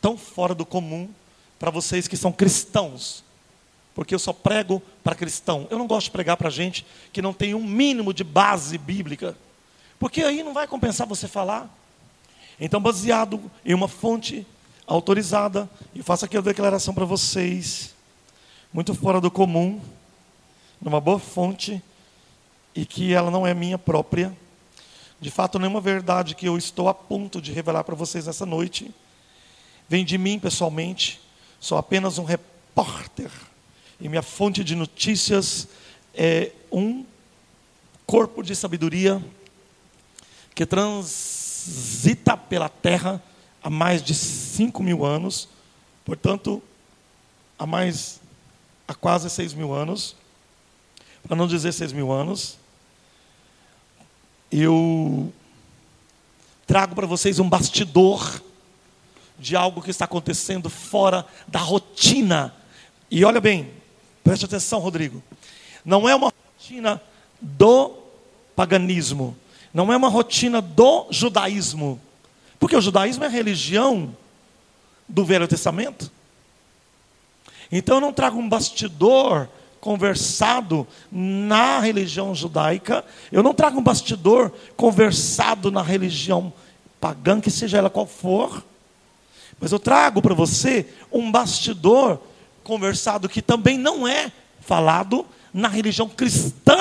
tão 0.00 0.16
fora 0.16 0.54
do 0.54 0.66
comum 0.66 1.08
para 1.58 1.70
vocês 1.70 2.06
que 2.06 2.16
são 2.16 2.30
cristãos, 2.30 3.24
porque 3.94 4.14
eu 4.14 4.18
só 4.18 4.32
prego 4.32 4.82
para 5.02 5.14
cristão. 5.14 5.66
Eu 5.70 5.78
não 5.78 5.86
gosto 5.86 6.06
de 6.06 6.10
pregar 6.12 6.36
para 6.36 6.50
gente 6.50 6.86
que 7.12 7.22
não 7.22 7.32
tem 7.32 7.54
um 7.54 7.64
mínimo 7.64 8.12
de 8.12 8.22
base 8.22 8.78
bíblica, 8.78 9.36
porque 9.98 10.22
aí 10.22 10.42
não 10.42 10.52
vai 10.52 10.66
compensar 10.68 11.06
você 11.06 11.26
falar. 11.26 11.68
Então, 12.60 12.80
baseado 12.80 13.50
em 13.64 13.74
uma 13.74 13.88
fonte 13.88 14.46
autorizada, 14.88 15.68
eu 15.94 16.02
faço 16.02 16.24
aqui 16.24 16.36
a 16.36 16.40
declaração 16.40 16.94
para 16.94 17.04
vocês, 17.04 17.94
muito 18.72 18.94
fora 18.94 19.20
do 19.20 19.30
comum, 19.30 19.78
numa 20.80 20.98
boa 20.98 21.18
fonte, 21.18 21.82
e 22.74 22.86
que 22.86 23.12
ela 23.12 23.30
não 23.30 23.46
é 23.46 23.52
minha 23.52 23.76
própria. 23.76 24.34
De 25.20 25.30
fato, 25.30 25.58
nenhuma 25.58 25.80
verdade 25.80 26.34
que 26.34 26.46
eu 26.46 26.56
estou 26.56 26.88
a 26.88 26.94
ponto 26.94 27.42
de 27.42 27.52
revelar 27.52 27.84
para 27.84 27.94
vocês 27.94 28.26
nessa 28.26 28.46
noite 28.46 28.90
vem 29.88 30.04
de 30.04 30.16
mim 30.16 30.38
pessoalmente, 30.38 31.20
sou 31.60 31.76
apenas 31.76 32.18
um 32.18 32.24
repórter, 32.24 33.30
e 34.00 34.08
minha 34.08 34.22
fonte 34.22 34.64
de 34.64 34.74
notícias 34.74 35.68
é 36.14 36.52
um 36.72 37.04
corpo 38.06 38.42
de 38.42 38.54
sabedoria 38.54 39.22
que 40.54 40.64
transita 40.64 42.36
pela 42.36 42.68
terra 42.68 43.22
há 43.62 43.70
mais 43.70 44.02
de 44.02 44.14
5 44.14 44.82
mil 44.82 45.04
anos, 45.04 45.48
portanto, 46.04 46.62
há 47.58 47.66
mais, 47.66 48.20
há 48.86 48.94
quase 48.94 49.28
6 49.28 49.54
mil 49.54 49.72
anos, 49.72 50.16
para 51.26 51.36
não 51.36 51.46
dizer 51.46 51.72
6 51.72 51.92
mil 51.92 52.10
anos, 52.12 52.58
eu 54.50 55.32
trago 56.66 56.94
para 56.94 57.06
vocês 57.06 57.38
um 57.38 57.48
bastidor 57.48 58.42
de 59.38 59.54
algo 59.54 59.82
que 59.82 59.90
está 59.90 60.04
acontecendo 60.04 60.68
fora 60.68 61.24
da 61.46 61.58
rotina. 61.58 62.54
E 63.10 63.24
olha 63.24 63.40
bem, 63.40 63.70
preste 64.24 64.44
atenção, 64.44 64.80
Rodrigo. 64.80 65.22
Não 65.84 66.08
é 66.08 66.14
uma 66.14 66.32
rotina 66.32 67.00
do 67.40 67.94
paganismo, 68.56 69.36
não 69.72 69.92
é 69.92 69.96
uma 69.96 70.08
rotina 70.08 70.60
do 70.60 71.06
judaísmo, 71.10 72.00
porque 72.58 72.76
o 72.76 72.80
judaísmo 72.80 73.24
é 73.24 73.26
a 73.26 73.30
religião 73.30 74.14
do 75.08 75.24
Velho 75.24 75.48
Testamento. 75.48 76.10
Então 77.70 77.96
eu 77.96 78.00
não 78.00 78.12
trago 78.12 78.38
um 78.38 78.48
bastidor 78.48 79.48
conversado 79.80 80.86
na 81.10 81.78
religião 81.78 82.34
judaica, 82.34 83.04
eu 83.30 83.42
não 83.42 83.54
trago 83.54 83.78
um 83.78 83.82
bastidor 83.82 84.52
conversado 84.76 85.70
na 85.70 85.82
religião 85.82 86.52
pagã, 87.00 87.40
que 87.40 87.50
seja 87.50 87.78
ela 87.78 87.88
qual 87.88 88.06
for, 88.06 88.64
mas 89.60 89.72
eu 89.72 89.78
trago 89.78 90.20
para 90.20 90.34
você 90.34 90.86
um 91.12 91.30
bastidor 91.30 92.20
conversado 92.64 93.28
que 93.28 93.40
também 93.40 93.78
não 93.78 94.06
é 94.06 94.32
falado 94.60 95.24
na 95.52 95.68
religião 95.68 96.08
cristã, 96.08 96.78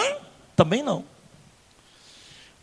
também 0.55 0.84
não. 0.84 1.03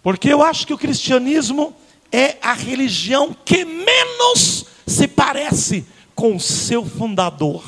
Porque 0.02 0.28
eu 0.28 0.42
acho 0.42 0.66
que 0.66 0.74
o 0.74 0.78
cristianismo 0.78 1.74
é 2.14 2.38
a 2.40 2.52
religião 2.52 3.36
que 3.44 3.64
menos 3.64 4.66
se 4.86 5.08
parece 5.08 5.84
com 6.14 6.36
o 6.36 6.40
seu 6.40 6.86
fundador. 6.86 7.64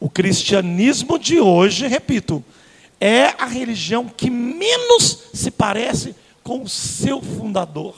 O 0.00 0.08
cristianismo 0.08 1.18
de 1.18 1.38
hoje, 1.38 1.86
repito, 1.86 2.42
é 2.98 3.34
a 3.38 3.44
religião 3.44 4.08
que 4.08 4.30
menos 4.30 5.24
se 5.34 5.50
parece 5.50 6.14
com 6.42 6.62
o 6.62 6.68
seu 6.68 7.20
fundador. 7.20 7.94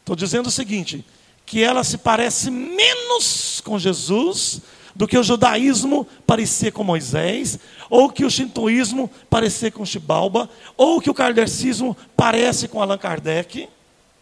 Estou 0.00 0.14
dizendo 0.14 0.48
o 0.48 0.52
seguinte: 0.52 1.02
que 1.46 1.62
ela 1.62 1.82
se 1.84 1.96
parece 1.96 2.50
menos 2.50 3.62
com 3.64 3.78
Jesus 3.78 4.60
do 4.98 5.06
que 5.06 5.16
o 5.16 5.22
judaísmo 5.22 6.04
parecia 6.26 6.72
com 6.72 6.82
Moisés, 6.82 7.56
ou 7.88 8.10
que 8.10 8.24
o 8.24 8.30
shintoísmo 8.30 9.08
parecia 9.30 9.70
com 9.70 9.86
Chibalba, 9.86 10.50
ou 10.76 11.00
que 11.00 11.08
o 11.08 11.14
kardecismo 11.14 11.96
parece 12.16 12.66
com 12.66 12.82
Allan 12.82 12.98
Kardec. 12.98 13.68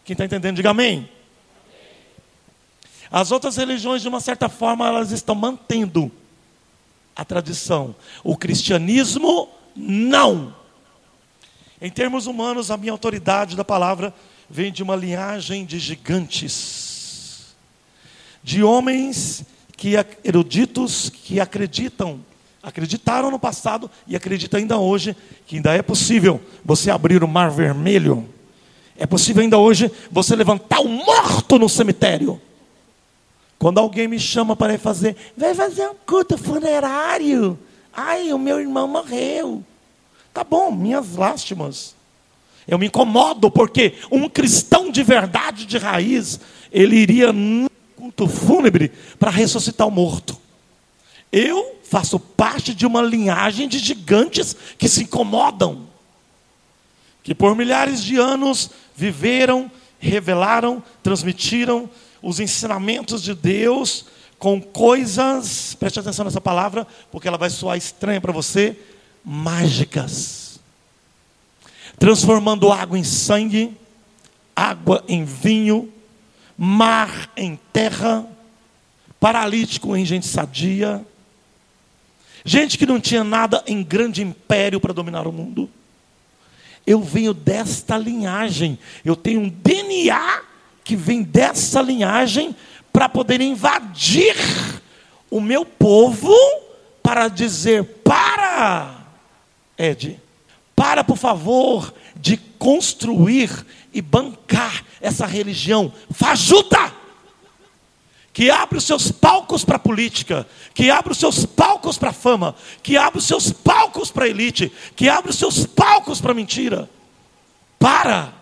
Quem 0.05 0.13
está 0.13 0.23
entendendo, 0.23 0.57
diga 0.57 0.69
amém. 0.69 1.09
As 3.09 3.31
outras 3.31 3.57
religiões, 3.57 4.03
de 4.03 4.07
uma 4.07 4.19
certa 4.19 4.47
forma, 4.47 4.87
elas 4.87 5.09
estão 5.09 5.33
mantendo 5.33 6.11
a 7.15 7.25
tradição. 7.25 7.95
O 8.23 8.37
cristianismo, 8.37 9.49
não. 9.75 10.55
Em 11.81 11.89
termos 11.89 12.27
humanos, 12.27 12.69
a 12.69 12.77
minha 12.77 12.91
autoridade 12.91 13.55
da 13.55 13.65
palavra 13.65 14.13
vem 14.47 14.71
de 14.71 14.83
uma 14.83 14.95
linhagem 14.95 15.65
de 15.65 15.79
gigantes 15.79 17.55
de 18.43 18.63
homens 18.63 19.43
que 19.77 19.93
eruditos 20.23 21.09
que 21.09 21.39
acreditam, 21.39 22.19
acreditaram 22.63 23.29
no 23.29 23.37
passado 23.37 23.89
e 24.07 24.15
acreditam 24.15 24.59
ainda 24.59 24.77
hoje 24.77 25.15
que 25.45 25.57
ainda 25.57 25.73
é 25.73 25.83
possível 25.83 26.41
você 26.65 26.89
abrir 26.89 27.23
o 27.23 27.27
mar 27.27 27.51
vermelho. 27.51 28.27
É 28.97 29.05
possível 29.05 29.43
ainda 29.43 29.59
hoje 29.59 29.91
você 30.11 30.35
levantar 30.35 30.81
o 30.81 30.89
morto 30.89 31.59
no 31.59 31.69
cemitério. 31.69 32.41
Quando 33.59 33.77
alguém 33.77 34.07
me 34.07 34.19
chama 34.19 34.55
para 34.55 34.73
ir 34.73 34.79
fazer, 34.79 35.15
vai 35.37 35.53
fazer 35.53 35.87
um 35.87 35.95
culto 36.05 36.37
funerário. 36.37 37.57
Ai, 37.93 38.33
o 38.33 38.39
meu 38.39 38.59
irmão 38.59 38.87
morreu. 38.87 39.63
Tá 40.33 40.43
bom, 40.43 40.71
minhas 40.71 41.15
lástimas. 41.15 41.95
Eu 42.67 42.77
me 42.77 42.87
incomodo 42.87 43.49
porque 43.49 43.93
um 44.11 44.27
cristão 44.27 44.91
de 44.91 45.03
verdade, 45.03 45.65
de 45.65 45.77
raiz, 45.77 46.39
ele 46.71 46.95
iria 46.95 47.31
culto 48.07 48.27
fúnebre 48.27 48.91
para 49.19 49.29
ressuscitar 49.29 49.87
o 49.87 49.91
morto. 49.91 50.37
Eu 51.31 51.77
faço 51.83 52.19
parte 52.19 52.73
de 52.73 52.85
uma 52.85 53.01
linhagem 53.01 53.67
de 53.67 53.79
gigantes 53.79 54.55
que 54.77 54.87
se 54.87 55.03
incomodam, 55.03 55.87
que 57.21 57.35
por 57.35 57.55
milhares 57.55 58.01
de 58.01 58.17
anos 58.17 58.69
viveram, 58.95 59.69
revelaram, 59.99 60.81
transmitiram 61.03 61.89
os 62.21 62.39
ensinamentos 62.39 63.21
de 63.21 63.33
Deus 63.33 64.05
com 64.39 64.61
coisas, 64.61 65.75
preste 65.75 65.99
atenção 65.99 66.25
nessa 66.25 66.39
palavra, 66.39 66.87
porque 67.11 67.27
ela 67.27 67.37
vai 67.37 67.49
soar 67.49 67.77
estranha 67.77 68.21
para 68.21 68.31
você, 68.31 68.77
mágicas. 69.23 70.59
Transformando 71.99 72.71
água 72.71 72.97
em 72.97 73.03
sangue, 73.03 73.75
água 74.55 75.03
em 75.07 75.25
vinho, 75.25 75.91
mar 76.57 77.29
em 77.37 77.59
terra, 77.71 78.25
paralítico 79.19 79.95
em 79.95 80.03
gente 80.03 80.25
sadia, 80.25 81.05
gente 82.43 82.77
que 82.77 82.85
não 82.85 82.99
tinha 82.99 83.23
nada 83.23 83.63
em 83.67 83.83
grande 83.83 84.23
império 84.23 84.79
para 84.79 84.93
dominar 84.93 85.27
o 85.27 85.31
mundo. 85.31 85.69
Eu 86.85 87.01
venho 87.01 87.33
desta 87.33 87.97
linhagem, 87.97 88.79
eu 89.05 89.15
tenho 89.15 89.41
um 89.41 89.49
DNA 89.49 90.41
que 90.83 90.95
vem 90.95 91.21
dessa 91.21 91.81
linhagem 91.81 92.55
para 92.93 93.09
poder 93.09 93.41
invadir 93.41 94.35
o 95.29 95.41
meu 95.41 95.65
povo 95.65 96.33
para 97.03 97.27
dizer: 97.27 97.83
para, 98.03 99.05
Ed, 99.77 100.19
para 100.75 101.03
por 101.03 101.17
favor 101.17 101.93
de 102.15 102.37
construir 102.37 103.65
e 103.93 104.01
bancar 104.01 104.83
essa 105.01 105.25
religião 105.25 105.93
fajuta, 106.11 106.93
que 108.33 108.51
abre 108.51 108.77
os 108.77 108.83
seus 108.83 109.11
palcos 109.11 109.65
para 109.65 109.77
a 109.77 109.79
política, 109.79 110.47
que 110.73 110.91
abre 110.91 111.11
os 111.11 111.17
seus 111.17 111.43
palcos 111.43 111.97
para 111.97 112.11
a 112.11 112.13
fama, 112.13 112.55
que 112.83 112.95
abre 112.95 113.17
os 113.17 113.25
seus 113.25 113.51
palcos 113.51 114.11
para 114.11 114.25
a 114.25 114.29
elite, 114.29 114.71
que 114.95 115.09
abre 115.09 115.31
os 115.31 115.37
seus 115.37 115.65
palcos 115.65 116.21
para 116.21 116.33
a 116.33 116.35
mentira. 116.35 116.87
Para! 117.79 118.33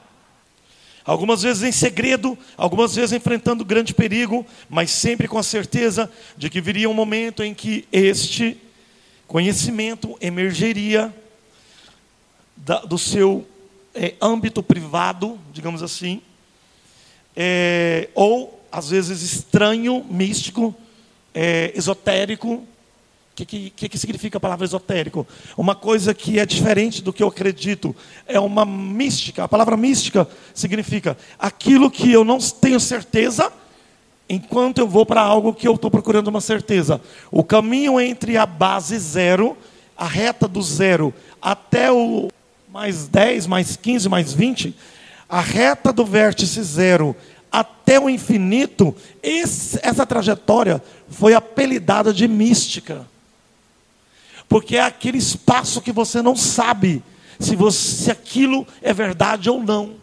Algumas 1.06 1.44
vezes 1.44 1.64
em 1.64 1.72
segredo, 1.72 2.38
algumas 2.58 2.96
vezes 2.96 3.12
enfrentando 3.12 3.64
grande 3.64 3.94
perigo, 3.94 4.46
mas 4.68 4.90
sempre 4.90 5.28
com 5.28 5.38
a 5.38 5.44
certeza 5.44 6.12
de 6.36 6.50
que 6.50 6.60
viria 6.60 6.90
um 6.90 6.94
momento 6.94 7.44
em 7.44 7.54
que 7.54 7.88
este 7.92 8.58
conhecimento 9.28 10.18
emergeria 10.20 11.14
do 12.88 12.98
seu 12.98 13.48
é, 13.94 14.16
âmbito 14.22 14.64
privado, 14.64 15.40
digamos 15.54 15.84
assim, 15.84 16.22
é, 17.36 18.10
ou 18.14 18.60
às 18.72 18.90
vezes 18.90 19.22
estranho, 19.22 20.06
místico, 20.10 20.76
é, 21.34 21.72
esotérico. 21.76 22.56
O 22.56 22.66
que, 23.36 23.70
que, 23.70 23.90
que 23.90 23.98
significa 23.98 24.38
a 24.38 24.42
palavra 24.42 24.66
esotérico? 24.66 25.28
Uma 25.58 25.76
coisa 25.76 26.14
que 26.14 26.40
é 26.40 26.46
diferente 26.46 27.02
do 27.02 27.12
que 27.12 27.22
eu 27.22 27.28
acredito. 27.28 27.94
É 28.26 28.40
uma 28.40 28.66
mística. 28.66 29.44
A 29.44 29.48
palavra 29.48 29.76
mística 29.76 30.28
significa 30.54 31.18
aquilo 31.38 31.92
que 31.92 32.12
eu 32.12 32.24
não 32.24 32.38
tenho 32.38 32.80
certeza, 32.80 33.52
enquanto 34.30 34.78
eu 34.78 34.88
vou 34.88 35.06
para 35.06 35.22
algo 35.22 35.54
que 35.54 35.68
eu 35.68 35.76
estou 35.76 35.92
procurando 35.92 36.30
uma 36.30 36.40
certeza. 36.40 37.02
O 37.30 37.44
caminho 37.44 38.00
entre 38.00 38.38
a 38.38 38.46
base 38.46 38.98
zero, 38.98 39.58
a 39.98 40.08
reta 40.08 40.48
do 40.48 40.62
zero, 40.62 41.14
até 41.42 41.92
o 41.92 42.30
mais 42.72 43.08
10, 43.08 43.48
mais 43.48 43.76
15, 43.76 44.10
mais 44.10 44.34
20, 44.34 44.76
a 45.30 45.42
reta 45.42 45.92
do 45.92 46.06
vértice 46.06 46.62
zero 46.64 47.16
até 47.52 48.00
o 48.00 48.10
infinito, 48.10 48.96
esse, 49.24 49.80
essa 49.82 50.06
trajetória 50.06 50.84
foi 51.10 51.34
apelidada 51.34 52.14
de 52.14 52.28
mística. 52.28 53.08
Porque 54.48 54.76
é 54.76 54.82
aquele 54.82 55.18
espaço 55.18 55.82
que 55.82 55.92
você 55.92 56.22
não 56.22 56.36
sabe 56.36 57.02
se, 57.40 57.56
você, 57.56 58.04
se 58.04 58.12
aquilo 58.12 58.68
é 58.82 58.94
verdade 58.94 59.50
ou 59.50 59.64
não. 59.64 59.96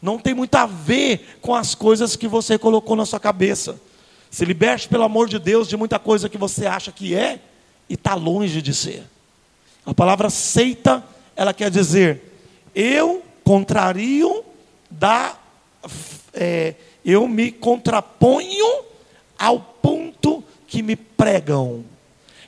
Não 0.00 0.18
tem 0.18 0.34
muito 0.34 0.54
a 0.54 0.66
ver 0.66 1.38
com 1.40 1.54
as 1.54 1.74
coisas 1.74 2.14
que 2.14 2.28
você 2.28 2.58
colocou 2.58 2.94
na 2.94 3.06
sua 3.06 3.18
cabeça. 3.18 3.80
Se 4.30 4.44
liberte, 4.44 4.88
pelo 4.88 5.04
amor 5.04 5.28
de 5.28 5.38
Deus, 5.38 5.68
de 5.68 5.76
muita 5.76 5.98
coisa 5.98 6.28
que 6.28 6.38
você 6.38 6.66
acha 6.66 6.92
que 6.92 7.14
é 7.14 7.40
e 7.88 7.94
está 7.94 8.14
longe 8.14 8.60
de 8.60 8.74
ser. 8.74 9.04
A 9.84 9.94
palavra 9.94 10.28
seita 10.28 11.02
ela 11.34 11.54
quer 11.54 11.70
dizer, 11.70 12.22
eu 12.74 13.22
contrario 13.46 14.44
da. 14.90 15.38
É, 16.34 16.74
eu 17.04 17.28
me 17.28 17.52
contraponho 17.52 18.82
ao 19.38 19.60
ponto 19.60 20.42
que 20.66 20.82
me 20.82 20.96
pregam. 20.96 21.84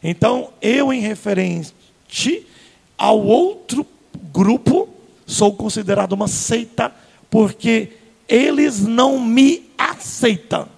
Então, 0.03 0.51
eu, 0.61 0.93
em 0.93 1.01
referente 1.01 1.73
ao 2.97 3.25
outro 3.25 3.87
grupo, 4.33 4.89
sou 5.25 5.55
considerado 5.55 6.13
uma 6.13 6.27
seita, 6.27 6.93
porque 7.31 7.93
eles 8.29 8.81
não 8.81 9.21
me 9.21 9.71
aceitam. 9.79 10.69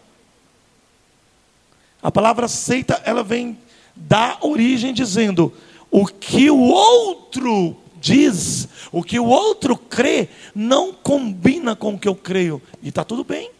A 2.03 2.11
palavra 2.11 2.47
seita, 2.47 3.01
ela 3.07 3.23
vem 3.23 3.57
da 3.97 4.37
origem 4.43 4.93
dizendo: 4.93 5.53
o 5.91 6.07
que 6.07 6.51
o 6.51 6.61
outro 6.61 7.80
diz, 8.01 8.67
o 8.91 9.03
que 9.03 9.19
o 9.19 9.27
outro 9.27 9.77
crê, 9.77 10.29
não 10.55 10.93
combina 10.93 11.77
com 11.77 11.95
o 11.95 11.99
que 11.99 12.09
eu 12.09 12.15
creio. 12.15 12.61
E 12.83 12.89
está 12.89 13.05
tudo 13.05 13.23
bem. 13.23 13.51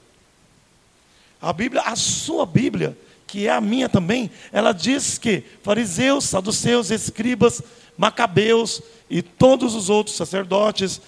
A 1.41 1.53
Bíblia, 1.53 1.83
a 1.83 1.95
sua 1.95 2.47
Bíblia, 2.47 2.97
que 3.27 3.47
é 3.47 3.51
a 3.51 3.61
minha 3.61 3.89
também, 3.89 4.31
ela 4.51 4.73
diz 4.73 5.19
que 5.19 5.45
fariseus, 5.63 6.25
saduceus, 6.25 6.91
escribas, 6.91 7.63
macabeus 7.97 8.83
e 9.09 9.23
todos 9.23 9.75
os 9.75 9.89
outros 9.89 10.17
sacerdotes, 10.17 11.01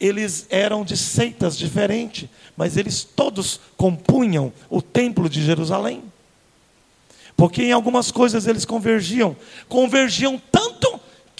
eles 0.00 0.46
eram 0.48 0.84
de 0.84 0.96
seitas 0.96 1.56
diferentes, 1.56 2.28
mas 2.56 2.76
eles 2.76 3.04
todos 3.04 3.60
compunham 3.76 4.52
o 4.68 4.80
templo 4.80 5.28
de 5.28 5.44
Jerusalém. 5.44 6.02
Porque 7.36 7.62
em 7.62 7.72
algumas 7.72 8.10
coisas 8.10 8.46
eles 8.46 8.64
convergiam, 8.64 9.36
convergiam 9.68 10.40
tanto 10.50 10.59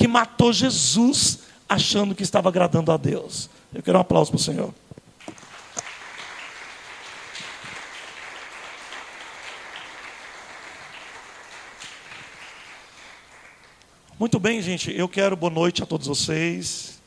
que 0.00 0.08
matou 0.08 0.50
Jesus 0.50 1.40
achando 1.68 2.14
que 2.14 2.22
estava 2.22 2.48
agradando 2.48 2.90
a 2.90 2.96
Deus. 2.96 3.50
Eu 3.70 3.82
quero 3.82 3.98
um 3.98 4.00
aplauso 4.00 4.30
para 4.30 4.38
o 4.38 4.40
Senhor. 4.40 4.74
Muito 14.18 14.40
bem, 14.40 14.62
gente. 14.62 14.90
Eu 14.90 15.06
quero 15.06 15.36
boa 15.36 15.52
noite 15.52 15.82
a 15.82 15.86
todos 15.86 16.06
vocês. 16.06 16.98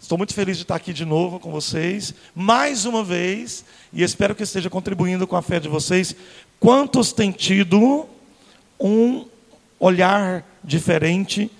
Estou 0.00 0.16
muito 0.16 0.32
feliz 0.32 0.56
de 0.56 0.62
estar 0.62 0.76
aqui 0.76 0.94
de 0.94 1.04
novo 1.04 1.38
com 1.38 1.52
vocês, 1.52 2.14
mais 2.34 2.86
uma 2.86 3.04
vez, 3.04 3.66
e 3.92 4.02
espero 4.02 4.34
que 4.34 4.44
esteja 4.44 4.70
contribuindo 4.70 5.26
com 5.26 5.36
a 5.36 5.42
fé 5.42 5.60
de 5.60 5.68
vocês. 5.68 6.16
Quantos 6.58 7.12
têm 7.12 7.32
tido 7.32 8.06
um 8.80 9.26
olhar 9.78 10.42
diferente 10.64 11.50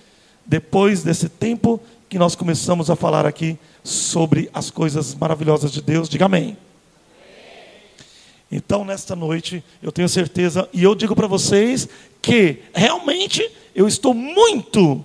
depois 0.50 1.04
desse 1.04 1.28
tempo 1.28 1.80
que 2.08 2.18
nós 2.18 2.34
começamos 2.34 2.90
a 2.90 2.96
falar 2.96 3.24
aqui 3.24 3.56
sobre 3.84 4.50
as 4.52 4.68
coisas 4.68 5.14
maravilhosas 5.14 5.70
de 5.70 5.80
Deus, 5.80 6.08
diga 6.08 6.24
amém. 6.24 6.58
Então, 8.50 8.84
nesta 8.84 9.14
noite, 9.14 9.62
eu 9.80 9.92
tenho 9.92 10.08
certeza, 10.08 10.68
e 10.72 10.82
eu 10.82 10.96
digo 10.96 11.14
para 11.14 11.28
vocês 11.28 11.88
que 12.20 12.64
realmente 12.74 13.48
eu 13.76 13.86
estou 13.86 14.12
muito 14.12 15.04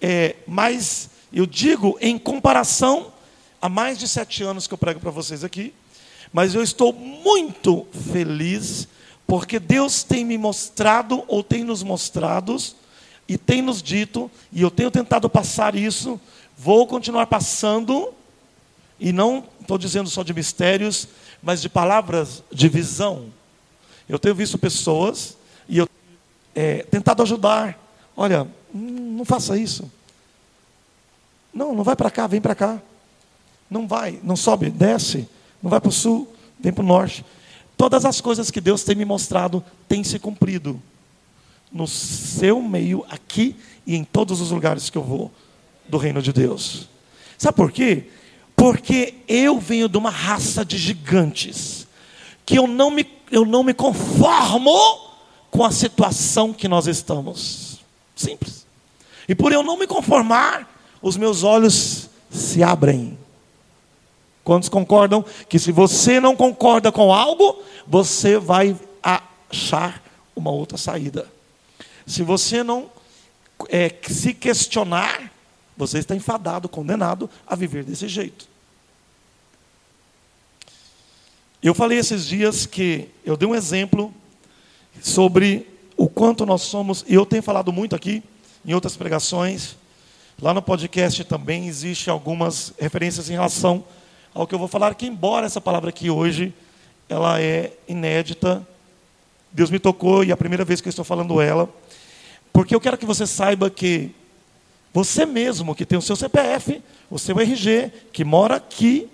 é, 0.00 0.36
mais, 0.46 1.10
eu 1.30 1.44
digo 1.44 1.98
em 2.00 2.18
comparação 2.18 3.12
a 3.60 3.68
mais 3.68 3.98
de 3.98 4.08
sete 4.08 4.42
anos 4.42 4.66
que 4.66 4.72
eu 4.72 4.78
prego 4.78 4.98
para 4.98 5.10
vocês 5.10 5.44
aqui, 5.44 5.74
mas 6.32 6.54
eu 6.54 6.62
estou 6.62 6.90
muito 6.90 7.86
feliz 8.10 8.88
porque 9.26 9.58
Deus 9.58 10.02
tem 10.02 10.24
me 10.24 10.38
mostrado 10.38 11.22
ou 11.28 11.42
tem 11.42 11.64
nos 11.64 11.82
mostrado 11.82 12.56
e 13.30 13.38
tem 13.38 13.62
nos 13.62 13.80
dito, 13.80 14.28
e 14.52 14.60
eu 14.60 14.72
tenho 14.72 14.90
tentado 14.90 15.30
passar 15.30 15.76
isso, 15.76 16.20
vou 16.58 16.84
continuar 16.84 17.28
passando, 17.28 18.12
e 18.98 19.12
não 19.12 19.44
estou 19.60 19.78
dizendo 19.78 20.10
só 20.10 20.24
de 20.24 20.34
mistérios, 20.34 21.06
mas 21.40 21.62
de 21.62 21.68
palavras 21.68 22.42
de 22.50 22.68
visão. 22.68 23.26
Eu 24.08 24.18
tenho 24.18 24.34
visto 24.34 24.58
pessoas, 24.58 25.36
e 25.68 25.78
eu 25.78 25.88
é, 26.56 26.82
tentado 26.90 27.22
ajudar. 27.22 27.78
Olha, 28.16 28.48
não 28.74 29.24
faça 29.24 29.56
isso. 29.56 29.88
Não, 31.54 31.72
não 31.72 31.84
vai 31.84 31.94
para 31.94 32.10
cá, 32.10 32.26
vem 32.26 32.40
para 32.40 32.56
cá. 32.56 32.82
Não 33.70 33.86
vai, 33.86 34.18
não 34.24 34.34
sobe, 34.34 34.70
desce. 34.70 35.28
Não 35.62 35.70
vai 35.70 35.80
para 35.80 35.90
o 35.90 35.92
sul, 35.92 36.34
vem 36.58 36.72
para 36.72 36.82
o 36.82 36.86
norte. 36.86 37.24
Todas 37.76 38.04
as 38.04 38.20
coisas 38.20 38.50
que 38.50 38.60
Deus 38.60 38.82
tem 38.82 38.96
me 38.96 39.04
mostrado 39.04 39.64
têm 39.86 40.02
se 40.02 40.18
cumprido 40.18 40.82
no 41.72 41.86
seu 41.86 42.60
meio, 42.60 43.04
aqui 43.08 43.56
e 43.86 43.96
em 43.96 44.04
todos 44.04 44.40
os 44.40 44.50
lugares 44.50 44.90
que 44.90 44.98
eu 44.98 45.02
vou 45.02 45.30
do 45.88 45.98
reino 45.98 46.22
de 46.22 46.32
Deus. 46.32 46.88
Sabe 47.38 47.56
por 47.56 47.72
quê? 47.72 48.04
Porque 48.56 49.14
eu 49.26 49.58
venho 49.58 49.88
de 49.88 49.96
uma 49.96 50.10
raça 50.10 50.64
de 50.64 50.76
gigantes, 50.76 51.86
que 52.44 52.58
eu 52.58 52.66
não 52.66 52.90
me, 52.90 53.06
eu 53.30 53.44
não 53.44 53.62
me 53.62 53.72
conformo 53.72 54.74
com 55.50 55.64
a 55.64 55.70
situação 55.70 56.52
que 56.52 56.68
nós 56.68 56.86
estamos. 56.86 57.80
Simples. 58.14 58.66
E 59.28 59.34
por 59.34 59.52
eu 59.52 59.62
não 59.62 59.78
me 59.78 59.86
conformar, 59.86 60.68
os 61.00 61.16
meus 61.16 61.42
olhos 61.42 62.10
se 62.30 62.62
abrem. 62.62 63.18
Quantos 64.44 64.68
concordam 64.68 65.24
que 65.48 65.58
se 65.58 65.72
você 65.72 66.20
não 66.20 66.34
concorda 66.34 66.90
com 66.90 67.12
algo, 67.12 67.62
você 67.86 68.38
vai 68.38 68.76
achar 69.02 70.02
uma 70.34 70.50
outra 70.50 70.76
saída? 70.76 71.26
Se 72.10 72.24
você 72.24 72.64
não 72.64 72.90
é, 73.68 73.94
se 74.08 74.34
questionar, 74.34 75.32
você 75.76 75.98
está 75.98 76.16
enfadado, 76.16 76.68
condenado 76.68 77.30
a 77.46 77.54
viver 77.54 77.84
desse 77.84 78.08
jeito. 78.08 78.48
Eu 81.62 81.72
falei 81.72 81.98
esses 81.98 82.26
dias 82.26 82.66
que 82.66 83.08
eu 83.24 83.36
dei 83.36 83.48
um 83.48 83.54
exemplo 83.54 84.12
sobre 85.00 85.68
o 85.96 86.08
quanto 86.08 86.44
nós 86.44 86.62
somos, 86.62 87.04
e 87.06 87.14
eu 87.14 87.24
tenho 87.24 87.44
falado 87.44 87.72
muito 87.72 87.94
aqui, 87.94 88.24
em 88.66 88.74
outras 88.74 88.96
pregações, 88.96 89.76
lá 90.42 90.52
no 90.52 90.60
podcast 90.60 91.22
também 91.22 91.68
existe 91.68 92.10
algumas 92.10 92.72
referências 92.76 93.30
em 93.30 93.34
relação 93.34 93.84
ao 94.34 94.48
que 94.48 94.54
eu 94.54 94.58
vou 94.58 94.66
falar, 94.66 94.96
que 94.96 95.06
embora 95.06 95.46
essa 95.46 95.60
palavra 95.60 95.90
aqui 95.90 96.10
hoje, 96.10 96.52
ela 97.08 97.40
é 97.40 97.72
inédita, 97.86 98.66
Deus 99.52 99.70
me 99.70 99.78
tocou 99.78 100.24
e 100.24 100.30
é 100.30 100.32
a 100.32 100.36
primeira 100.36 100.64
vez 100.64 100.80
que 100.80 100.88
eu 100.88 100.90
estou 100.90 101.04
falando 101.04 101.40
ela, 101.40 101.68
porque 102.52 102.74
eu 102.74 102.80
quero 102.80 102.98
que 102.98 103.06
você 103.06 103.26
saiba 103.26 103.70
que 103.70 104.14
você 104.92 105.24
mesmo 105.24 105.74
que 105.74 105.86
tem 105.86 105.98
o 105.98 106.02
seu 106.02 106.16
CPF, 106.16 106.82
o 107.10 107.18
seu 107.18 107.38
RG, 107.38 107.92
que 108.12 108.24
mora 108.24 108.56
aqui, 108.56 109.08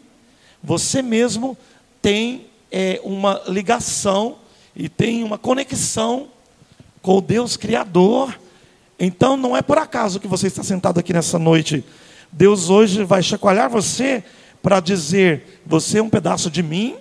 você 0.63 1.03
mesmo 1.03 1.57
tem 2.01 2.47
é, 2.71 3.01
uma 3.05 3.43
ligação 3.47 4.39
e 4.75 4.89
tem 4.89 5.23
uma 5.23 5.39
conexão 5.39 6.29
com 7.03 7.19
o 7.19 7.21
Deus 7.21 7.57
Criador. 7.57 8.39
Então 8.99 9.37
não 9.37 9.57
é 9.57 9.63
por 9.63 9.79
acaso 9.79 10.19
que 10.19 10.27
você 10.27 10.47
está 10.47 10.63
sentado 10.63 10.99
aqui 10.99 11.13
nessa 11.13 11.39
noite. 11.39 11.85
Deus 12.33 12.71
hoje 12.71 13.05
vai 13.05 13.23
chacoalhar 13.23 13.71
você 13.71 14.25
para 14.63 14.81
dizer: 14.81 15.61
você 15.65 15.99
é 15.99 16.03
um 16.03 16.11
pedaço 16.11 16.51
de 16.51 16.63
mim, 16.63 16.97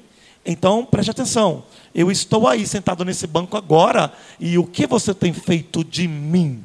então 0.45 0.85
preste 0.85 1.11
atenção. 1.11 1.63
Eu 1.95 2.11
estou 2.11 2.45
aí 2.45 2.67
sentado 2.67 3.05
nesse 3.05 3.25
banco 3.25 3.55
agora, 3.55 4.11
e 4.37 4.57
o 4.57 4.67
que 4.67 4.85
você 4.85 5.13
tem 5.13 5.31
feito 5.31 5.81
de 5.81 6.09
mim? 6.09 6.61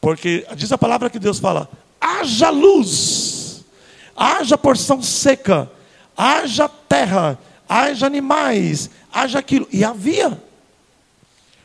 Porque 0.00 0.46
diz 0.54 0.70
a 0.70 0.78
palavra 0.78 1.10
que 1.10 1.18
Deus 1.18 1.40
fala: 1.40 1.68
haja 2.00 2.48
luz. 2.50 3.64
haja 4.16 4.56
porção 4.56 5.02
seca, 5.02 5.68
haja 6.16 6.68
terra, 6.68 7.36
haja 7.68 8.06
animais, 8.06 8.88
haja 9.12 9.40
aquilo. 9.40 9.66
E 9.72 9.84
havia. 9.84 10.40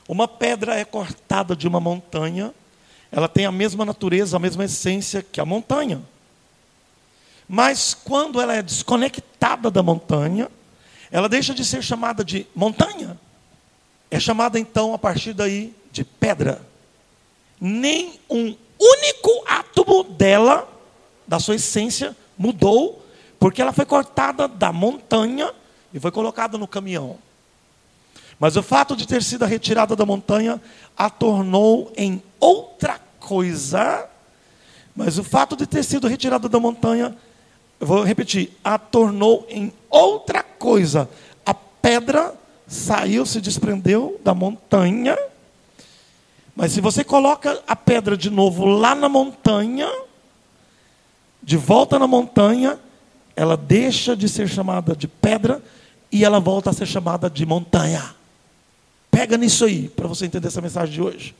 Uma 0.07 0.27
pedra 0.27 0.73
é 0.73 0.83
cortada 0.83 1.55
de 1.55 1.67
uma 1.67 1.79
montanha, 1.79 2.51
ela 3.11 3.29
tem 3.29 3.45
a 3.45 3.51
mesma 3.51 3.85
natureza, 3.85 4.35
a 4.35 4.39
mesma 4.39 4.65
essência 4.65 5.21
que 5.21 5.39
a 5.39 5.45
montanha. 5.45 6.01
Mas 7.47 7.93
quando 7.93 8.41
ela 8.41 8.55
é 8.55 8.63
desconectada 8.63 9.69
da 9.69 9.83
montanha, 9.83 10.49
ela 11.11 11.27
deixa 11.27 11.53
de 11.53 11.65
ser 11.65 11.83
chamada 11.83 12.23
de 12.23 12.47
montanha. 12.55 13.19
É 14.09 14.19
chamada 14.19 14.57
então 14.57 14.93
a 14.93 14.97
partir 14.97 15.33
daí 15.33 15.75
de 15.91 16.03
pedra. 16.03 16.61
Nem 17.59 18.19
um 18.29 18.55
único 18.79 19.43
átomo 19.45 20.03
dela, 20.03 20.67
da 21.27 21.39
sua 21.39 21.55
essência, 21.55 22.15
mudou, 22.37 23.05
porque 23.39 23.61
ela 23.61 23.73
foi 23.73 23.85
cortada 23.85 24.47
da 24.47 24.71
montanha 24.71 25.53
e 25.93 25.99
foi 25.99 26.11
colocada 26.11 26.57
no 26.57 26.67
caminhão. 26.67 27.17
Mas 28.39 28.55
o 28.55 28.63
fato 28.63 28.95
de 28.95 29.07
ter 29.07 29.21
sido 29.21 29.45
retirada 29.45 29.95
da 29.95 30.05
montanha 30.05 30.59
a 30.97 31.09
tornou 31.09 31.93
em 31.95 32.23
outra 32.39 32.99
coisa. 33.19 34.07
Mas 34.95 35.19
o 35.19 35.23
fato 35.23 35.55
de 35.55 35.67
ter 35.67 35.83
sido 35.83 36.07
retirada 36.07 36.49
da 36.49 36.59
montanha, 36.59 37.15
eu 37.81 37.87
vou 37.87 38.03
repetir, 38.03 38.51
a 38.63 38.77
tornou 38.77 39.43
em 39.49 39.73
outra 39.89 40.43
coisa. 40.43 41.09
A 41.43 41.51
pedra 41.51 42.35
saiu, 42.67 43.25
se 43.25 43.41
desprendeu 43.41 44.21
da 44.23 44.35
montanha. 44.35 45.17
Mas 46.55 46.73
se 46.73 46.79
você 46.79 47.03
coloca 47.03 47.59
a 47.67 47.75
pedra 47.75 48.15
de 48.15 48.29
novo 48.29 48.65
lá 48.65 48.93
na 48.93 49.09
montanha, 49.09 49.89
de 51.41 51.57
volta 51.57 51.97
na 51.97 52.05
montanha, 52.05 52.79
ela 53.35 53.57
deixa 53.57 54.15
de 54.15 54.29
ser 54.29 54.47
chamada 54.47 54.95
de 54.95 55.07
pedra 55.07 55.59
e 56.11 56.23
ela 56.23 56.39
volta 56.39 56.69
a 56.69 56.73
ser 56.73 56.85
chamada 56.85 57.31
de 57.31 57.47
montanha. 57.47 58.13
Pega 59.09 59.37
nisso 59.37 59.65
aí, 59.65 59.89
para 59.89 60.07
você 60.07 60.27
entender 60.27 60.49
essa 60.49 60.61
mensagem 60.61 60.93
de 60.93 61.01
hoje. 61.01 61.35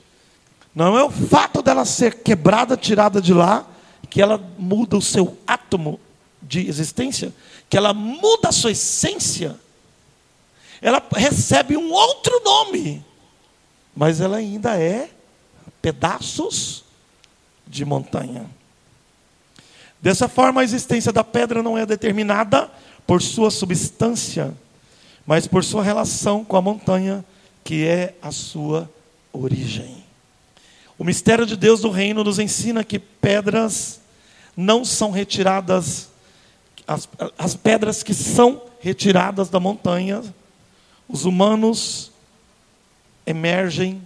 Não 0.73 0.97
é 0.97 1.03
o 1.03 1.11
fato 1.11 1.61
dela 1.61 1.85
ser 1.85 2.15
quebrada, 2.23 2.75
tirada 2.75 3.21
de 3.21 3.31
lá, 3.31 3.63
que 4.09 4.19
ela 4.19 4.41
muda 4.57 4.97
o 4.97 5.01
seu 5.01 5.37
átomo 5.45 5.99
de 6.51 6.67
existência, 6.67 7.33
que 7.69 7.77
ela 7.77 7.93
muda 7.93 8.49
a 8.49 8.51
sua 8.51 8.71
essência. 8.71 9.57
Ela 10.81 11.01
recebe 11.15 11.77
um 11.77 11.93
outro 11.93 12.41
nome, 12.43 13.05
mas 13.95 14.19
ela 14.19 14.35
ainda 14.35 14.77
é 14.77 15.09
pedaços 15.81 16.83
de 17.65 17.85
montanha. 17.85 18.45
Dessa 20.01 20.27
forma, 20.27 20.59
a 20.59 20.63
existência 20.65 21.13
da 21.13 21.23
pedra 21.23 21.63
não 21.63 21.77
é 21.77 21.85
determinada 21.85 22.69
por 23.07 23.21
sua 23.21 23.49
substância, 23.49 24.53
mas 25.25 25.47
por 25.47 25.63
sua 25.63 25.81
relação 25.81 26.43
com 26.43 26.57
a 26.57 26.61
montanha, 26.61 27.23
que 27.63 27.87
é 27.87 28.13
a 28.21 28.31
sua 28.31 28.91
origem. 29.31 30.03
O 30.99 31.05
mistério 31.05 31.45
de 31.45 31.55
Deus 31.55 31.79
do 31.79 31.89
reino 31.89 32.25
nos 32.25 32.39
ensina 32.39 32.83
que 32.83 32.99
pedras 32.99 34.01
não 34.57 34.83
são 34.83 35.11
retiradas, 35.11 36.10
as, 36.87 37.07
as 37.37 37.55
pedras 37.55 38.03
que 38.03 38.13
são 38.13 38.61
retiradas 38.79 39.49
da 39.49 39.59
montanha, 39.59 40.21
os 41.07 41.25
humanos 41.25 42.11
emergem 43.25 44.01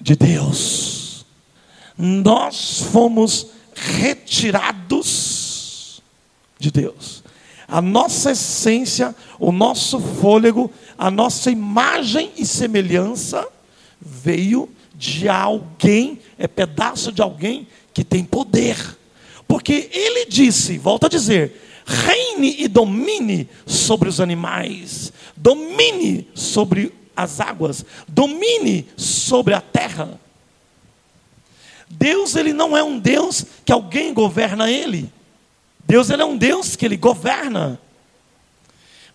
de 0.00 0.16
Deus. 0.16 1.26
Nós 1.96 2.80
fomos 2.92 3.48
retirados 3.74 4.88
de 6.58 6.70
Deus. 6.70 7.22
A 7.66 7.82
nossa 7.82 8.30
essência, 8.32 9.14
o 9.38 9.52
nosso 9.52 10.00
fôlego, 10.00 10.70
a 10.96 11.10
nossa 11.10 11.50
imagem 11.50 12.32
e 12.36 12.46
semelhança 12.46 13.46
veio 14.00 14.68
de 14.94 15.28
alguém, 15.28 16.18
é 16.38 16.48
pedaço 16.48 17.12
de 17.12 17.20
alguém 17.20 17.68
que 17.92 18.02
tem 18.02 18.24
poder. 18.24 18.96
Porque 19.46 19.90
ele 19.92 20.26
disse, 20.26 20.78
volta 20.78 21.06
a 21.06 21.10
dizer, 21.10 21.67
reine 21.88 22.56
e 22.58 22.68
domine 22.68 23.48
sobre 23.66 24.08
os 24.08 24.20
animais, 24.20 25.12
domine 25.34 26.28
sobre 26.34 26.92
as 27.16 27.40
águas, 27.40 27.84
domine 28.06 28.86
sobre 28.96 29.54
a 29.54 29.60
terra. 29.60 30.20
Deus 31.88 32.36
ele 32.36 32.52
não 32.52 32.76
é 32.76 32.84
um 32.84 32.98
Deus 32.98 33.44
que 33.64 33.72
alguém 33.72 34.12
governa 34.12 34.70
ele. 34.70 35.10
Deus 35.86 36.10
ele 36.10 36.20
é 36.20 36.24
um 36.24 36.36
Deus 36.36 36.76
que 36.76 36.84
ele 36.84 36.98
governa. 36.98 37.80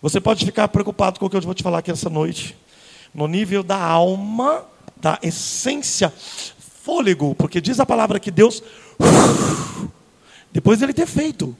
Você 0.02 0.20
pode 0.20 0.44
ficar 0.44 0.66
preocupado 0.68 1.20
com 1.20 1.26
o 1.26 1.30
que 1.30 1.36
eu 1.36 1.40
vou 1.40 1.54
te 1.54 1.62
falar 1.62 1.78
aqui 1.78 1.92
essa 1.92 2.10
noite. 2.10 2.56
No 3.14 3.28
nível 3.28 3.62
da 3.62 3.78
alma, 3.78 4.66
da 4.96 5.18
essência, 5.22 6.12
fôlego, 6.82 7.34
porque 7.36 7.60
diz 7.60 7.78
a 7.78 7.86
palavra 7.86 8.18
que 8.18 8.30
Deus 8.30 8.60
depois 10.52 10.82
ele 10.82 10.92
ter 10.92 11.06
feito. 11.06 11.56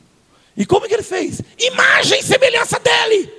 E 0.57 0.65
como 0.65 0.87
que 0.87 0.95
ele 0.95 1.03
fez? 1.03 1.41
Imagem 1.59 2.21
e 2.21 2.23
semelhança 2.23 2.79
dele. 2.79 3.33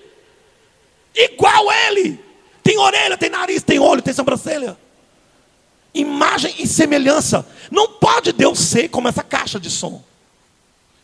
Igual 1.16 1.72
ele. 1.88 2.20
Tem 2.64 2.78
orelha, 2.78 3.18
tem 3.18 3.30
nariz, 3.30 3.64
tem 3.64 3.80
olho, 3.80 4.02
tem 4.02 4.14
sobrancelha 4.14 4.78
imagem 5.96 6.54
e 6.60 6.68
semelhança. 6.68 7.48
Não 7.72 7.94
pode 7.94 8.34
Deus 8.34 8.60
ser 8.60 8.90
como 8.90 9.08
essa 9.08 9.24
caixa 9.24 9.60
de 9.60 9.72
som. 9.72 10.04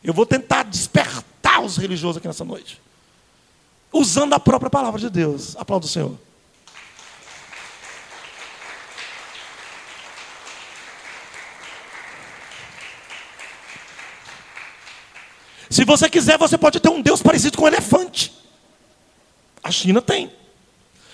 Eu 0.03 0.13
vou 0.13 0.25
tentar 0.25 0.63
despertar 0.63 1.61
os 1.61 1.77
religiosos 1.77 2.17
aqui 2.17 2.27
nessa 2.27 2.43
noite. 2.43 2.79
Usando 3.91 4.33
a 4.33 4.39
própria 4.39 4.69
palavra 4.69 4.99
de 4.99 5.09
Deus. 5.09 5.55
Aplauda 5.57 5.85
o 5.85 5.89
Senhor. 5.89 6.17
Se 15.71 15.85
você 15.85 16.09
quiser, 16.09 16.37
você 16.37 16.57
pode 16.57 16.81
ter 16.81 16.89
um 16.89 17.01
Deus 17.01 17.23
parecido 17.23 17.57
com 17.57 17.63
um 17.63 17.67
elefante. 17.67 18.33
A 19.63 19.71
China 19.71 20.01
tem. 20.01 20.29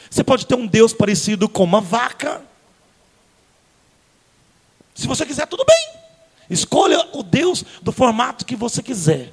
Você 0.09 0.23
pode 0.23 0.47
ter 0.47 0.55
um 0.55 0.65
Deus 0.65 0.93
parecido 0.93 1.47
com 1.47 1.63
uma 1.63 1.79
vaca. 1.79 2.41
Se 4.95 5.05
você 5.05 5.27
quiser, 5.27 5.45
tudo 5.45 5.63
bem. 5.63 6.01
Escolha 6.49 7.07
o 7.13 7.21
Deus 7.21 7.63
do 7.83 7.91
formato 7.91 8.43
que 8.43 8.55
você 8.55 8.81
quiser. 8.81 9.31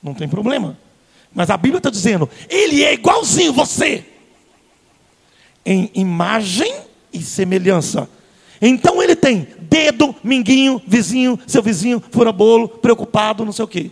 Não 0.00 0.14
tem 0.14 0.28
problema. 0.28 0.78
Mas 1.34 1.50
a 1.50 1.56
Bíblia 1.56 1.78
está 1.78 1.90
dizendo, 1.90 2.30
ele 2.48 2.84
é 2.84 2.94
igualzinho 2.94 3.52
você. 3.52 4.06
Em 5.64 5.90
imagem 5.92 6.72
e 7.12 7.20
semelhança. 7.20 8.08
Então 8.62 9.02
ele 9.02 9.16
tem 9.16 9.48
dedo, 9.58 10.14
minguinho, 10.22 10.80
vizinho, 10.86 11.36
seu 11.48 11.64
vizinho, 11.64 12.00
fura 12.12 12.30
bolo, 12.30 12.68
preocupado, 12.68 13.44
não 13.44 13.52
sei 13.52 13.64
o 13.64 13.68
quê. 13.68 13.90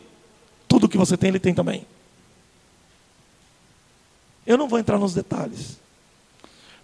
Que 0.95 0.99
você 0.99 1.17
tem, 1.17 1.31
ele 1.31 1.41
tem 1.41 1.53
também. 1.53 1.85
Eu 4.47 4.57
não 4.57 4.69
vou 4.69 4.79
entrar 4.79 4.97
nos 4.97 5.13
detalhes. 5.13 5.77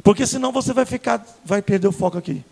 Porque 0.03 0.27
senão 0.27 0.51
você 0.51 0.73
vai 0.73 0.85
ficar, 0.85 1.25
vai 1.44 1.62
perder 1.62 1.87
o 1.87 1.92
foco 1.92 2.18
aqui. 2.18 2.42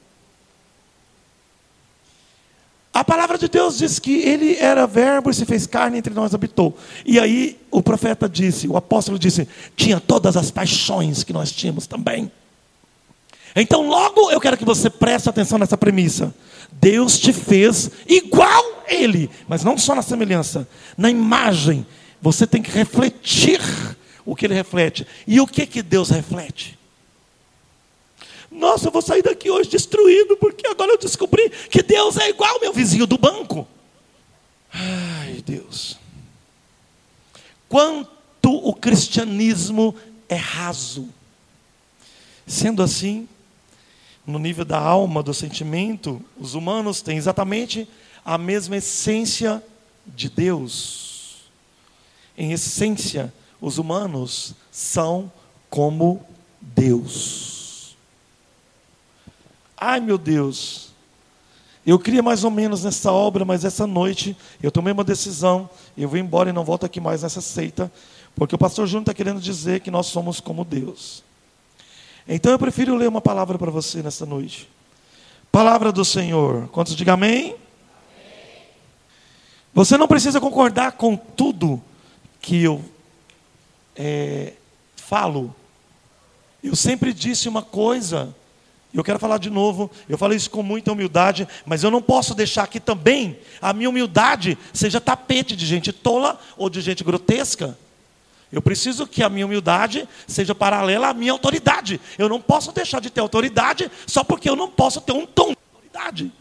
A 2.94 3.02
palavra 3.02 3.36
de 3.36 3.48
Deus 3.48 3.76
diz 3.76 3.98
que 3.98 4.20
ele 4.20 4.54
era 4.54 4.86
verbo 4.86 5.30
e 5.30 5.34
se 5.34 5.44
fez 5.44 5.66
carne 5.66 5.98
entre 5.98 6.14
nós 6.14 6.32
habitou. 6.32 6.78
E 7.04 7.18
aí 7.18 7.60
o 7.72 7.82
profeta 7.82 8.28
disse, 8.28 8.68
o 8.68 8.76
apóstolo 8.76 9.18
disse, 9.18 9.48
tinha 9.74 9.98
todas 9.98 10.36
as 10.36 10.52
paixões 10.52 11.24
que 11.24 11.32
nós 11.32 11.50
tínhamos 11.50 11.88
também. 11.88 12.30
Então, 13.56 13.88
logo 13.88 14.30
eu 14.30 14.40
quero 14.40 14.56
que 14.56 14.64
você 14.64 14.88
preste 14.88 15.28
atenção 15.28 15.58
nessa 15.58 15.76
premissa. 15.76 16.32
Deus 16.70 17.18
te 17.18 17.32
fez 17.32 17.90
igual 18.06 18.62
ele, 18.88 19.30
mas 19.46 19.62
não 19.62 19.76
só 19.76 19.94
na 19.94 20.02
semelhança, 20.02 20.68
na 20.96 21.10
imagem. 21.10 21.86
Você 22.20 22.46
tem 22.46 22.62
que 22.62 22.70
refletir 22.70 23.60
o 24.24 24.34
que 24.34 24.46
ele 24.46 24.54
reflete. 24.54 25.06
E 25.26 25.40
o 25.40 25.46
que 25.46 25.66
que 25.66 25.82
Deus 25.82 26.10
reflete? 26.10 26.78
Nossa, 28.50 28.88
eu 28.88 28.92
vou 28.92 29.02
sair 29.02 29.22
daqui 29.22 29.50
hoje 29.50 29.70
destruído, 29.70 30.36
porque 30.36 30.66
agora 30.66 30.92
eu 30.92 30.98
descobri 30.98 31.50
que 31.70 31.82
Deus 31.82 32.16
é 32.16 32.30
igual 32.30 32.54
ao 32.54 32.60
meu 32.60 32.72
vizinho 32.72 33.06
do 33.06 33.18
banco. 33.18 33.66
Ai, 34.72 35.42
Deus. 35.44 35.98
Quanto 37.68 38.08
o 38.44 38.74
cristianismo 38.74 39.94
é 40.28 40.36
raso. 40.36 41.08
Sendo 42.46 42.82
assim, 42.82 43.28
no 44.26 44.38
nível 44.38 44.64
da 44.64 44.78
alma, 44.78 45.22
do 45.22 45.34
sentimento, 45.34 46.22
os 46.38 46.54
humanos 46.54 47.02
têm 47.02 47.16
exatamente 47.16 47.88
a 48.28 48.36
mesma 48.36 48.76
essência 48.76 49.64
de 50.06 50.28
Deus. 50.28 51.48
Em 52.36 52.52
essência, 52.52 53.32
os 53.58 53.78
humanos 53.78 54.54
são 54.70 55.32
como 55.70 56.22
Deus. 56.60 57.96
Ai 59.74 59.98
meu 60.00 60.18
Deus, 60.18 60.92
Eu 61.86 61.98
queria 61.98 62.22
mais 62.22 62.44
ou 62.44 62.50
menos 62.50 62.84
nessa 62.84 63.10
obra, 63.10 63.46
mas 63.46 63.64
essa 63.64 63.86
noite 63.86 64.36
eu 64.62 64.70
tomei 64.70 64.92
uma 64.92 65.04
decisão. 65.04 65.70
Eu 65.96 66.06
vou 66.06 66.18
embora 66.18 66.50
e 66.50 66.52
não 66.52 66.62
volto 66.62 66.84
aqui 66.84 67.00
mais 67.00 67.22
nessa 67.22 67.40
seita, 67.40 67.90
porque 68.34 68.54
o 68.54 68.58
pastor 68.58 68.86
Júnior 68.86 69.04
está 69.04 69.14
querendo 69.14 69.40
dizer 69.40 69.80
que 69.80 69.90
nós 69.90 70.04
somos 70.04 70.38
como 70.38 70.66
Deus. 70.66 71.24
Então 72.28 72.52
eu 72.52 72.58
prefiro 72.58 72.94
ler 72.94 73.08
uma 73.08 73.22
palavra 73.22 73.56
para 73.56 73.70
você 73.70 74.02
nessa 74.02 74.26
noite. 74.26 74.68
Palavra 75.50 75.90
do 75.90 76.04
Senhor. 76.04 76.68
Quantos 76.68 76.94
digam 76.94 77.14
amém? 77.14 77.56
Você 79.78 79.96
não 79.96 80.08
precisa 80.08 80.40
concordar 80.40 80.90
com 80.90 81.14
tudo 81.14 81.80
que 82.40 82.60
eu 82.64 82.84
é, 83.94 84.54
falo. 84.96 85.54
Eu 86.60 86.74
sempre 86.74 87.12
disse 87.12 87.48
uma 87.48 87.62
coisa, 87.62 88.34
e 88.92 88.96
eu 88.96 89.04
quero 89.04 89.20
falar 89.20 89.38
de 89.38 89.48
novo. 89.48 89.88
Eu 90.08 90.18
falei 90.18 90.36
isso 90.36 90.50
com 90.50 90.64
muita 90.64 90.90
humildade, 90.90 91.46
mas 91.64 91.84
eu 91.84 91.92
não 91.92 92.02
posso 92.02 92.34
deixar 92.34 92.66
que 92.66 92.80
também 92.80 93.38
a 93.62 93.72
minha 93.72 93.88
humildade 93.88 94.58
seja 94.72 95.00
tapete 95.00 95.54
de 95.54 95.64
gente 95.64 95.92
tola 95.92 96.40
ou 96.56 96.68
de 96.68 96.80
gente 96.80 97.04
grotesca. 97.04 97.78
Eu 98.50 98.60
preciso 98.60 99.06
que 99.06 99.22
a 99.22 99.28
minha 99.28 99.46
humildade 99.46 100.08
seja 100.26 100.56
paralela 100.56 101.10
à 101.10 101.14
minha 101.14 101.30
autoridade. 101.30 102.00
Eu 102.18 102.28
não 102.28 102.40
posso 102.40 102.72
deixar 102.72 103.00
de 103.00 103.10
ter 103.10 103.20
autoridade 103.20 103.88
só 104.08 104.24
porque 104.24 104.50
eu 104.50 104.56
não 104.56 104.68
posso 104.68 105.00
ter 105.00 105.12
um 105.12 105.24
tom 105.24 105.50
de 105.50 105.58
autoridade. 105.72 106.32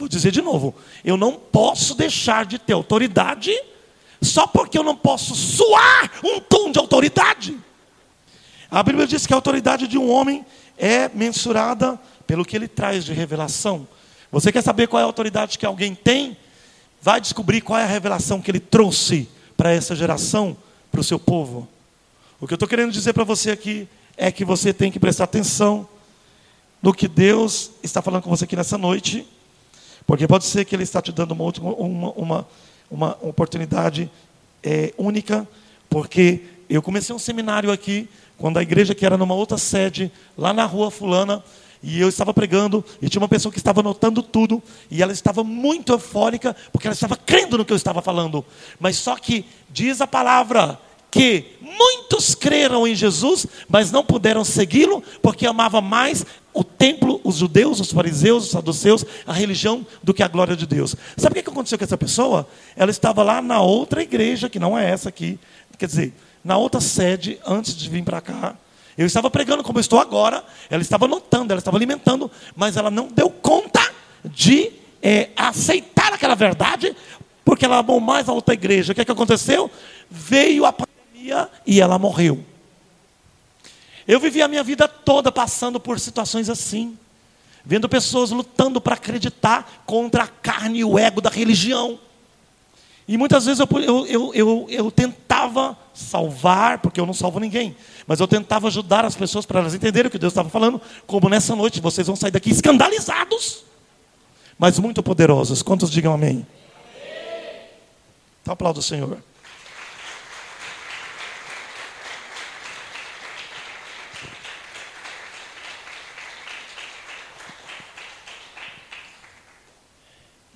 Vou 0.00 0.08
dizer 0.08 0.32
de 0.32 0.40
novo: 0.40 0.74
eu 1.04 1.18
não 1.18 1.34
posso 1.34 1.94
deixar 1.94 2.46
de 2.46 2.58
ter 2.58 2.72
autoridade 2.72 3.52
só 4.22 4.46
porque 4.46 4.78
eu 4.78 4.82
não 4.82 4.96
posso 4.96 5.34
suar 5.34 6.10
um 6.24 6.40
tom 6.40 6.72
de 6.72 6.78
autoridade. 6.78 7.56
A 8.70 8.82
Bíblia 8.82 9.06
diz 9.06 9.26
que 9.26 9.34
a 9.34 9.36
autoridade 9.36 9.86
de 9.86 9.98
um 9.98 10.10
homem 10.10 10.44
é 10.78 11.10
mensurada 11.10 12.00
pelo 12.26 12.46
que 12.46 12.56
ele 12.56 12.66
traz 12.66 13.04
de 13.04 13.12
revelação. 13.12 13.86
Você 14.32 14.50
quer 14.50 14.62
saber 14.62 14.88
qual 14.88 15.00
é 15.00 15.02
a 15.02 15.06
autoridade 15.06 15.58
que 15.58 15.66
alguém 15.66 15.94
tem? 15.94 16.34
Vai 17.02 17.20
descobrir 17.20 17.60
qual 17.60 17.78
é 17.78 17.82
a 17.82 17.86
revelação 17.86 18.40
que 18.40 18.50
ele 18.50 18.60
trouxe 18.60 19.28
para 19.54 19.70
essa 19.70 19.94
geração, 19.94 20.56
para 20.90 21.00
o 21.00 21.04
seu 21.04 21.18
povo. 21.18 21.68
O 22.40 22.46
que 22.46 22.54
eu 22.54 22.56
estou 22.56 22.68
querendo 22.68 22.90
dizer 22.90 23.12
para 23.12 23.24
você 23.24 23.50
aqui 23.50 23.86
é 24.16 24.32
que 24.32 24.46
você 24.46 24.72
tem 24.72 24.90
que 24.90 24.98
prestar 24.98 25.24
atenção 25.24 25.86
no 26.80 26.94
que 26.94 27.06
Deus 27.06 27.72
está 27.82 28.00
falando 28.00 28.22
com 28.22 28.30
você 28.30 28.44
aqui 28.44 28.56
nessa 28.56 28.78
noite 28.78 29.26
porque 30.06 30.26
pode 30.26 30.44
ser 30.44 30.64
que 30.64 30.74
Ele 30.74 30.82
está 30.82 31.00
te 31.00 31.12
dando 31.12 31.32
uma, 31.32 31.44
uma, 31.44 32.10
uma, 32.12 32.48
uma 32.90 33.18
oportunidade 33.20 34.10
é, 34.62 34.92
única, 34.98 35.46
porque 35.88 36.42
eu 36.68 36.82
comecei 36.82 37.14
um 37.14 37.18
seminário 37.18 37.72
aqui, 37.72 38.08
quando 38.38 38.58
a 38.58 38.62
igreja 38.62 38.94
que 38.94 39.04
era 39.04 39.16
numa 39.16 39.34
outra 39.34 39.58
sede, 39.58 40.10
lá 40.36 40.52
na 40.52 40.64
rua 40.64 40.90
fulana, 40.90 41.42
e 41.82 42.00
eu 42.00 42.08
estava 42.08 42.34
pregando, 42.34 42.84
e 43.00 43.08
tinha 43.08 43.20
uma 43.20 43.28
pessoa 43.28 43.50
que 43.50 43.58
estava 43.58 43.80
anotando 43.80 44.22
tudo, 44.22 44.62
e 44.90 45.02
ela 45.02 45.12
estava 45.12 45.42
muito 45.42 45.92
eufórica, 45.92 46.54
porque 46.72 46.86
ela 46.86 46.94
estava 46.94 47.16
crendo 47.16 47.58
no 47.58 47.64
que 47.64 47.72
eu 47.72 47.76
estava 47.76 48.02
falando. 48.02 48.44
Mas 48.78 48.96
só 48.96 49.16
que 49.16 49.44
diz 49.70 50.00
a 50.00 50.06
palavra 50.06 50.78
que 51.10 51.56
muitos 51.60 52.34
creram 52.34 52.86
em 52.86 52.94
Jesus, 52.94 53.46
mas 53.68 53.90
não 53.90 54.04
puderam 54.04 54.44
segui-lo, 54.44 55.02
porque 55.20 55.46
amava 55.46 55.80
mais 55.80 56.24
o 56.52 56.64
templo, 56.64 57.20
os 57.22 57.36
judeus, 57.36 57.80
os 57.80 57.92
fariseus, 57.92 58.44
os 58.44 58.50
saduceus, 58.50 59.04
a 59.26 59.32
religião, 59.32 59.86
do 60.02 60.12
que 60.12 60.22
a 60.22 60.28
glória 60.28 60.56
de 60.56 60.66
Deus. 60.66 60.96
Sabe 61.16 61.38
o 61.38 61.42
que 61.42 61.50
aconteceu 61.50 61.78
com 61.78 61.84
essa 61.84 61.98
pessoa? 61.98 62.46
Ela 62.76 62.90
estava 62.90 63.22
lá 63.22 63.40
na 63.40 63.60
outra 63.60 64.02
igreja, 64.02 64.48
que 64.48 64.58
não 64.58 64.76
é 64.78 64.90
essa 64.90 65.08
aqui, 65.08 65.38
quer 65.78 65.86
dizer, 65.86 66.14
na 66.44 66.56
outra 66.56 66.80
sede, 66.80 67.38
antes 67.46 67.74
de 67.74 67.88
vir 67.88 68.02
para 68.02 68.20
cá. 68.20 68.56
Eu 68.98 69.06
estava 69.06 69.30
pregando 69.30 69.62
como 69.62 69.80
estou 69.80 69.98
agora, 69.98 70.44
ela 70.68 70.82
estava 70.82 71.06
notando, 71.06 71.52
ela 71.52 71.58
estava 71.58 71.76
alimentando, 71.76 72.30
mas 72.54 72.76
ela 72.76 72.90
não 72.90 73.08
deu 73.08 73.30
conta 73.30 73.80
de 74.24 74.72
é, 75.02 75.30
aceitar 75.36 76.12
aquela 76.12 76.34
verdade, 76.34 76.94
porque 77.44 77.64
ela 77.64 77.78
amou 77.78 78.00
mais 78.00 78.28
a 78.28 78.32
outra 78.32 78.54
igreja. 78.54 78.92
O 78.92 78.94
que, 78.94 79.00
é 79.00 79.04
que 79.04 79.12
aconteceu? 79.12 79.70
Veio 80.10 80.66
a 80.66 80.72
pandemia 80.72 81.48
e 81.66 81.80
ela 81.80 81.98
morreu. 81.98 82.44
Eu 84.10 84.18
vivi 84.18 84.42
a 84.42 84.48
minha 84.48 84.64
vida 84.64 84.88
toda 84.88 85.30
passando 85.30 85.78
por 85.78 86.00
situações 86.00 86.50
assim, 86.50 86.98
vendo 87.64 87.88
pessoas 87.88 88.32
lutando 88.32 88.80
para 88.80 88.94
acreditar 88.94 89.84
contra 89.86 90.24
a 90.24 90.26
carne 90.26 90.80
e 90.80 90.84
o 90.84 90.98
ego 90.98 91.20
da 91.20 91.30
religião. 91.30 91.96
E 93.06 93.16
muitas 93.16 93.46
vezes 93.46 93.60
eu, 93.60 93.68
eu, 93.80 94.06
eu, 94.06 94.34
eu, 94.34 94.66
eu 94.68 94.90
tentava 94.90 95.78
salvar, 95.94 96.78
porque 96.78 97.00
eu 97.00 97.06
não 97.06 97.14
salvo 97.14 97.38
ninguém, 97.38 97.76
mas 98.04 98.18
eu 98.18 98.26
tentava 98.26 98.66
ajudar 98.66 99.04
as 99.04 99.14
pessoas 99.14 99.46
para 99.46 99.60
elas 99.60 99.74
entenderem 99.74 100.08
o 100.08 100.10
que 100.10 100.18
Deus 100.18 100.32
estava 100.32 100.50
falando, 100.50 100.82
como 101.06 101.28
nessa 101.28 101.54
noite 101.54 101.80
vocês 101.80 102.08
vão 102.08 102.16
sair 102.16 102.32
daqui 102.32 102.50
escandalizados, 102.50 103.62
mas 104.58 104.76
muito 104.80 105.04
poderosos. 105.04 105.62
Quantos 105.62 105.88
digam 105.88 106.12
amém? 106.12 106.44
Então 108.42 108.54
aplauda 108.54 108.80
o 108.80 108.82
Senhor. 108.82 109.18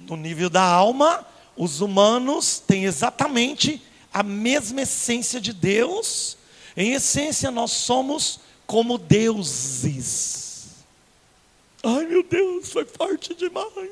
No 0.09 0.17
nível 0.17 0.51
da 0.51 0.63
alma, 0.63 1.27
os 1.57 1.81
humanos 1.81 2.59
têm 2.59 2.85
exatamente 2.85 3.83
a 4.13 4.23
mesma 4.23 4.83
essência 4.83 5.41
de 5.41 5.53
Deus. 5.53 6.37
Em 6.77 6.93
essência, 6.93 7.51
nós 7.51 7.71
somos 7.71 8.41
como 8.67 8.99
deuses. 8.99 10.45
Ai 11.83 12.07
meu 12.07 12.23
Deus, 12.23 12.71
foi 12.71 12.85
forte 12.85 13.35
demais. 13.35 13.91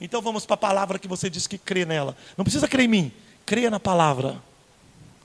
Então 0.00 0.20
vamos 0.20 0.44
para 0.44 0.54
a 0.54 0.58
palavra 0.58 0.98
que 0.98 1.06
você 1.06 1.30
diz 1.30 1.46
que 1.46 1.56
crê 1.56 1.84
nela. 1.84 2.16
Não 2.36 2.44
precisa 2.44 2.66
crer 2.66 2.84
em 2.84 2.88
mim, 2.88 3.12
creia 3.46 3.70
na 3.70 3.78
palavra. 3.78 4.42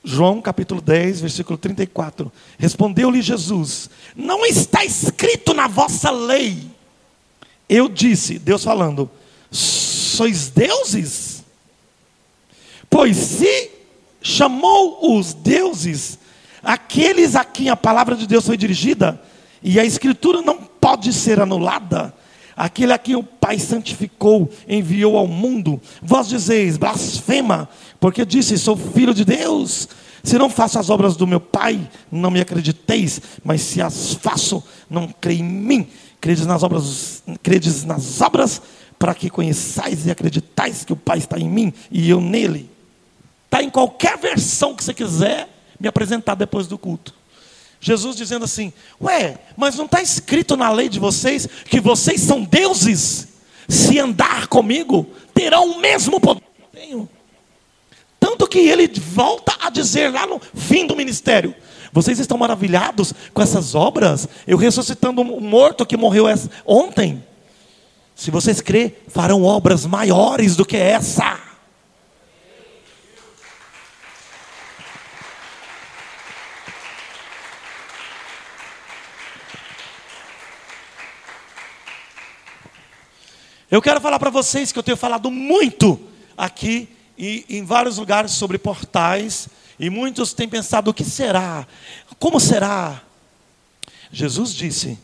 João 0.04 0.42
capítulo 0.42 0.80
10, 0.80 1.22
versículo 1.22 1.58
34. 1.58 2.32
Respondeu-lhe 2.58 3.22
Jesus: 3.22 3.90
Não 4.16 4.46
está 4.46 4.86
escrito 4.86 5.54
na 5.54 5.68
vossa 5.68 6.12
lei. 6.12 6.70
Eu 7.68 7.90
disse, 7.90 8.40
Deus 8.40 8.64
falando, 8.64 9.10
sois 9.52 10.50
deuses? 10.50 11.44
Pois 12.90 13.16
se 13.18 13.72
chamou 14.22 15.18
os 15.18 15.34
deuses, 15.34 16.20
aqueles 16.64 17.36
a 17.36 17.44
quem 17.44 17.70
a 17.70 17.76
palavra 17.76 18.16
de 18.16 18.28
Deus 18.28 18.46
foi 18.46 18.58
dirigida, 18.58 19.22
e 19.62 19.80
a 19.80 19.86
escritura 19.86 20.42
não 20.42 20.58
pode 20.58 21.14
ser 21.14 21.40
anulada, 21.40 22.14
aquele 22.56 22.94
a 22.94 22.98
quem 22.98 23.16
o 23.16 23.24
Pai 23.24 23.60
santificou, 23.60 24.50
enviou 24.68 25.18
ao 25.18 25.28
mundo, 25.28 25.82
vós 26.02 26.28
dizeis, 26.28 26.78
blasfema, 26.78 27.70
porque 28.00 28.26
disse, 28.26 28.58
sou 28.58 28.76
filho 28.76 29.14
de 29.14 29.24
Deus. 29.24 29.88
Se 30.24 30.38
não 30.38 30.50
faço 30.50 30.78
as 30.78 30.90
obras 30.90 31.16
do 31.16 31.26
meu 31.26 31.40
Pai, 31.40 31.90
não 32.12 32.30
me 32.30 32.42
acrediteis, 32.42 33.22
mas 33.44 33.62
se 33.62 33.82
as 33.82 34.14
faço, 34.16 34.62
não 34.90 35.08
creio 35.08 35.40
em 35.40 35.44
mim. 35.44 35.88
Credes 36.20 36.46
nas 36.46 36.64
obras, 36.64 37.24
credes 37.42 37.86
nas 37.86 38.20
obras 38.20 38.62
para 38.98 39.14
que 39.14 39.30
conheçais 39.30 40.06
e 40.06 40.12
acreditais 40.12 40.84
que 40.84 40.94
o 40.94 40.98
Pai 40.98 41.20
está 41.20 41.38
em 41.38 41.50
mim 41.50 41.74
e 41.92 42.10
eu 42.10 42.20
nele. 42.20 42.70
Está 43.46 43.64
em 43.64 43.70
qualquer 43.70 44.18
versão 44.18 44.76
que 44.76 44.84
você 44.84 44.94
quiser 44.94 45.48
me 45.80 45.88
apresentar 45.88 46.36
depois 46.36 46.68
do 46.68 46.78
culto. 46.78 47.14
Jesus 47.80 48.16
dizendo 48.16 48.46
assim: 48.46 48.74
Ué, 49.02 49.38
mas 49.56 49.76
não 49.76 49.86
está 49.86 50.02
escrito 50.02 50.58
na 50.58 50.72
lei 50.72 50.90
de 50.90 51.00
vocês 51.00 51.48
que 51.66 51.80
vocês 51.80 52.22
são 52.22 52.44
deuses? 52.44 53.28
Se 53.68 54.00
andar 54.00 54.48
comigo, 54.48 55.08
terão 55.34 55.72
o 55.72 55.82
mesmo 55.82 56.20
poder 56.20 56.42
que 56.42 56.62
eu 56.62 56.82
tenho. 56.82 57.10
Tanto 58.20 58.48
que 58.48 58.60
ele 58.60 58.88
volta 58.88 59.56
a 59.62 59.70
dizer 59.70 60.12
lá 60.12 60.26
no 60.26 60.40
fim 60.40 60.88
do 60.88 60.96
ministério: 60.96 61.54
Vocês 61.94 62.20
estão 62.20 62.38
maravilhados 62.38 63.14
com 63.34 63.42
essas 63.42 63.76
obras? 63.76 64.28
Eu 64.48 64.58
ressuscitando 64.58 65.22
um 65.22 65.40
morto 65.40 65.86
que 65.86 65.98
morreu 65.98 66.26
ontem. 66.66 67.24
Se 68.18 68.32
vocês 68.32 68.60
crê, 68.60 68.96
farão 69.10 69.44
obras 69.44 69.86
maiores 69.86 70.56
do 70.56 70.66
que 70.66 70.76
essa. 70.76 71.40
Eu 83.70 83.80
quero 83.84 84.02
falar 84.02 84.18
para 84.18 84.32
vocês 84.32 84.72
que 84.72 84.80
eu 84.80 84.84
tenho 84.84 84.98
falado 84.98 85.30
muito 85.30 86.00
aqui 86.36 86.90
e 87.16 87.46
em 87.48 87.64
vários 87.64 88.00
lugares 88.00 88.32
sobre 88.32 88.58
portais, 88.58 89.48
e 89.80 89.92
muitos 89.92 90.34
têm 90.34 90.50
pensado: 90.50 90.90
o 90.90 90.94
que 90.94 91.04
será? 91.04 91.68
Como 92.18 92.40
será? 92.40 93.00
Jesus 94.12 94.56
disse: 94.56 94.98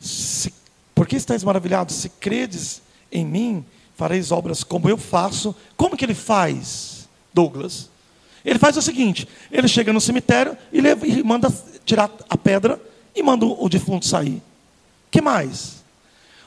se 0.00 0.59
por 1.00 1.06
que 1.06 1.16
estáis 1.16 1.42
maravilhados? 1.42 1.96
Se 1.96 2.10
credes 2.10 2.82
em 3.10 3.24
mim, 3.24 3.64
fareis 3.96 4.30
obras 4.30 4.62
como 4.62 4.86
eu 4.86 4.98
faço. 4.98 5.56
Como 5.74 5.96
que 5.96 6.04
ele 6.04 6.12
faz, 6.12 7.08
Douglas? 7.32 7.88
Ele 8.44 8.58
faz 8.58 8.76
o 8.76 8.82
seguinte: 8.82 9.26
ele 9.50 9.66
chega 9.66 9.94
no 9.94 10.00
cemitério 10.02 10.54
e, 10.70 10.78
leva, 10.78 11.06
e 11.06 11.22
manda 11.22 11.50
tirar 11.86 12.10
a 12.28 12.36
pedra 12.36 12.78
e 13.16 13.22
manda 13.22 13.46
o 13.46 13.66
defunto 13.66 14.04
sair. 14.04 14.42
que 15.10 15.22
mais? 15.22 15.82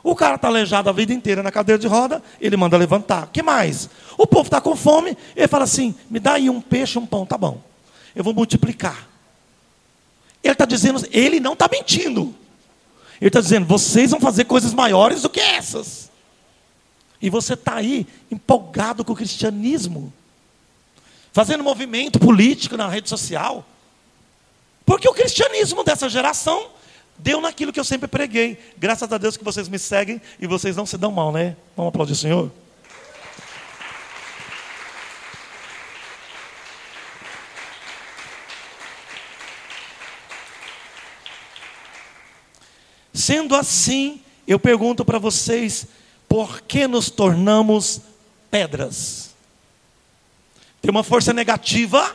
O 0.03 0.15
cara 0.15 0.35
está 0.35 0.49
aleijado 0.49 0.87
a 0.87 0.93
vida 0.93 1.11
inteira 1.11 1.41
na 1.41 1.51
cadeira 1.51 1.79
de 1.79 1.87
roda, 1.87 2.21
ele 2.39 2.55
manda 2.55 2.77
levantar. 2.77 3.31
Que 3.33 3.41
mais? 3.41 3.89
O 4.19 4.27
povo 4.27 4.45
está 4.45 4.61
com 4.61 4.75
fome, 4.75 5.17
ele 5.35 5.47
fala 5.47 5.63
assim: 5.63 5.95
me 6.11 6.19
dá 6.19 6.33
aí 6.33 6.47
um 6.47 6.61
peixe, 6.61 6.99
um 6.99 7.07
pão, 7.07 7.25
tá 7.25 7.39
bom. 7.39 7.59
Eu 8.15 8.23
vou 8.23 8.35
multiplicar. 8.35 9.09
Ele 10.43 10.53
está 10.53 10.65
dizendo, 10.65 11.03
ele 11.11 11.39
não 11.39 11.53
está 11.53 11.67
mentindo. 11.67 12.35
Ele 13.23 13.29
está 13.29 13.39
dizendo, 13.39 13.65
vocês 13.65 14.11
vão 14.11 14.19
fazer 14.19 14.43
coisas 14.43 14.73
maiores 14.73 15.21
do 15.21 15.29
que 15.29 15.39
essas. 15.39 16.11
E 17.21 17.29
você 17.29 17.53
está 17.53 17.75
aí 17.75 18.05
empolgado 18.29 19.05
com 19.05 19.13
o 19.13 19.15
cristianismo, 19.15 20.11
fazendo 21.31 21.63
movimento 21.63 22.19
político 22.19 22.75
na 22.75 22.85
rede 22.85 23.07
social. 23.07 23.65
Porque 24.85 25.07
o 25.07 25.13
cristianismo 25.13 25.85
dessa 25.85 26.09
geração 26.09 26.67
deu 27.17 27.39
naquilo 27.39 27.71
que 27.71 27.79
eu 27.79 27.85
sempre 27.85 28.09
preguei. 28.09 28.59
Graças 28.77 29.09
a 29.09 29.17
Deus 29.17 29.37
que 29.37 29.43
vocês 29.45 29.69
me 29.69 29.79
seguem 29.79 30.21
e 30.37 30.45
vocês 30.45 30.75
não 30.75 30.85
se 30.85 30.97
dão 30.97 31.09
mal, 31.09 31.31
né? 31.31 31.55
Vamos 31.77 31.91
aplaudir 31.91 32.11
o 32.11 32.17
Senhor? 32.17 32.51
Sendo 43.23 43.55
assim, 43.55 44.19
eu 44.45 44.59
pergunto 44.59 45.05
para 45.05 45.17
vocês, 45.17 45.87
por 46.27 46.59
que 46.59 46.85
nos 46.87 47.09
tornamos 47.09 48.01
pedras? 48.51 49.33
Tem 50.81 50.91
uma 50.91 51.03
força 51.03 51.31
negativa, 51.31 52.13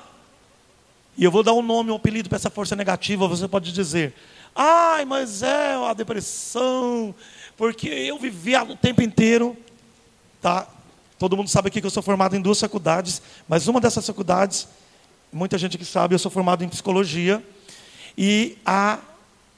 e 1.16 1.24
eu 1.24 1.30
vou 1.30 1.42
dar 1.42 1.54
um 1.54 1.62
nome, 1.62 1.90
um 1.90 1.94
apelido 1.94 2.28
para 2.28 2.36
essa 2.36 2.50
força 2.50 2.76
negativa, 2.76 3.26
você 3.26 3.48
pode 3.48 3.72
dizer, 3.72 4.12
Ai, 4.54 5.06
mas 5.06 5.42
é 5.42 5.76
a 5.76 5.94
depressão, 5.94 7.14
porque 7.56 7.88
eu 7.88 8.18
vivia 8.18 8.62
o 8.62 8.76
tempo 8.76 9.00
inteiro, 9.00 9.56
tá? 10.42 10.68
Todo 11.18 11.38
mundo 11.38 11.48
sabe 11.48 11.68
aqui 11.68 11.80
que 11.80 11.86
eu 11.86 11.90
sou 11.90 12.02
formado 12.02 12.36
em 12.36 12.42
duas 12.42 12.60
faculdades, 12.60 13.22
mas 13.48 13.66
uma 13.66 13.80
dessas 13.80 14.06
faculdades, 14.06 14.68
muita 15.32 15.56
gente 15.56 15.78
que 15.78 15.86
sabe, 15.86 16.14
eu 16.14 16.18
sou 16.18 16.30
formado 16.30 16.62
em 16.62 16.68
psicologia, 16.68 17.42
e, 18.14 18.58
a, 18.66 18.98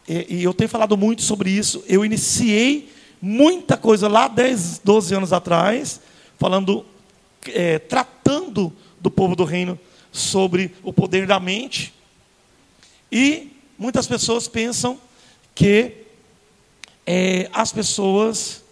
e, 0.08 0.36
e 0.36 0.44
eu 0.44 0.54
tenho 0.54 0.68
falado 0.68 0.96
muito 0.96 1.22
sobre 1.22 1.50
isso. 1.50 1.84
Eu 1.86 2.04
iniciei 2.04 2.92
muita 3.20 3.76
coisa 3.76 4.08
lá 4.08 4.28
10, 4.28 4.80
12 4.84 5.14
anos 5.14 5.32
atrás, 5.32 6.00
falando, 6.38 6.84
é, 7.48 7.78
tratando 7.78 8.72
do 9.00 9.10
povo 9.10 9.36
do 9.36 9.44
reino 9.44 9.78
sobre 10.10 10.74
o 10.82 10.92
poder 10.92 11.26
da 11.26 11.38
mente. 11.38 11.94
E 13.10 13.50
Muitas 13.80 14.06
pessoas 14.06 14.46
pensam 14.46 15.00
que 15.54 16.04
é, 17.06 17.48
as 17.50 17.72
pessoas 17.72 18.62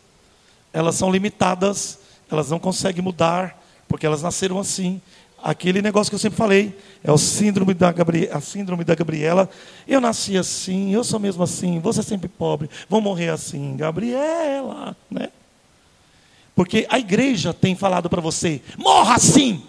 elas 0.70 0.96
são 0.96 1.10
limitadas, 1.10 2.00
elas 2.30 2.50
não 2.50 2.58
conseguem 2.58 3.02
mudar, 3.02 3.58
porque 3.88 4.04
elas 4.04 4.20
nasceram 4.20 4.58
assim. 4.58 5.00
Aquele 5.42 5.80
negócio 5.80 6.10
que 6.10 6.14
eu 6.14 6.18
sempre 6.18 6.36
falei, 6.36 6.76
é 7.02 7.12
o 7.12 7.18
síndrome 7.18 7.72
da, 7.74 7.92
Gabri 7.92 8.28
a 8.32 8.40
síndrome 8.40 8.84
da 8.84 8.94
Gabriela. 8.94 9.48
Eu 9.86 10.00
nasci 10.00 10.36
assim, 10.36 10.92
eu 10.92 11.04
sou 11.04 11.20
mesmo 11.20 11.42
assim, 11.42 11.78
você 11.78 12.00
é 12.00 12.02
sempre 12.02 12.28
pobre, 12.28 12.68
vou 12.88 13.00
morrer 13.00 13.28
assim, 13.28 13.76
Gabriela, 13.76 14.96
né? 15.10 15.30
Porque 16.54 16.86
a 16.90 16.98
igreja 16.98 17.54
tem 17.54 17.76
falado 17.76 18.10
para 18.10 18.20
você: 18.20 18.60
morra 18.76 19.14
assim, 19.14 19.62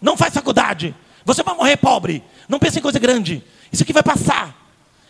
não 0.00 0.16
faz 0.16 0.34
faculdade, 0.34 0.94
você 1.24 1.42
vai 1.42 1.54
morrer 1.54 1.76
pobre, 1.76 2.22
não 2.48 2.58
pense 2.58 2.80
em 2.80 2.82
coisa 2.82 2.98
grande, 2.98 3.44
isso 3.72 3.84
aqui 3.84 3.92
vai 3.92 4.02
passar. 4.02 4.60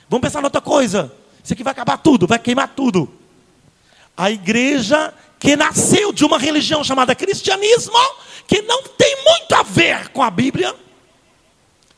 Vamos 0.09 0.27
pensar 0.27 0.41
em 0.41 0.45
outra 0.45 0.61
coisa. 0.61 1.11
Isso 1.43 1.55
aqui 1.55 1.65
vai 1.65 1.73
acabar 1.73 1.97
tudo, 1.97 2.27
vai 2.27 2.39
queimar 2.39 2.69
tudo. 2.69 3.11
A 4.15 4.31
igreja 4.31 5.13
que 5.39 5.57
nasceu 5.57 6.13
de 6.13 6.25
uma 6.25 6.39
religião 6.39 6.85
chamada 6.85 7.15
cristianismo, 7.15 7.99
que 8.47 8.63
não 8.63 8.83
tem 8.83 9.25
muito 9.25 9.55
a 9.55 9.63
ver 9.63 10.09
com 10.09 10.23
a 10.23 10.31
Bíblia. 10.31 10.75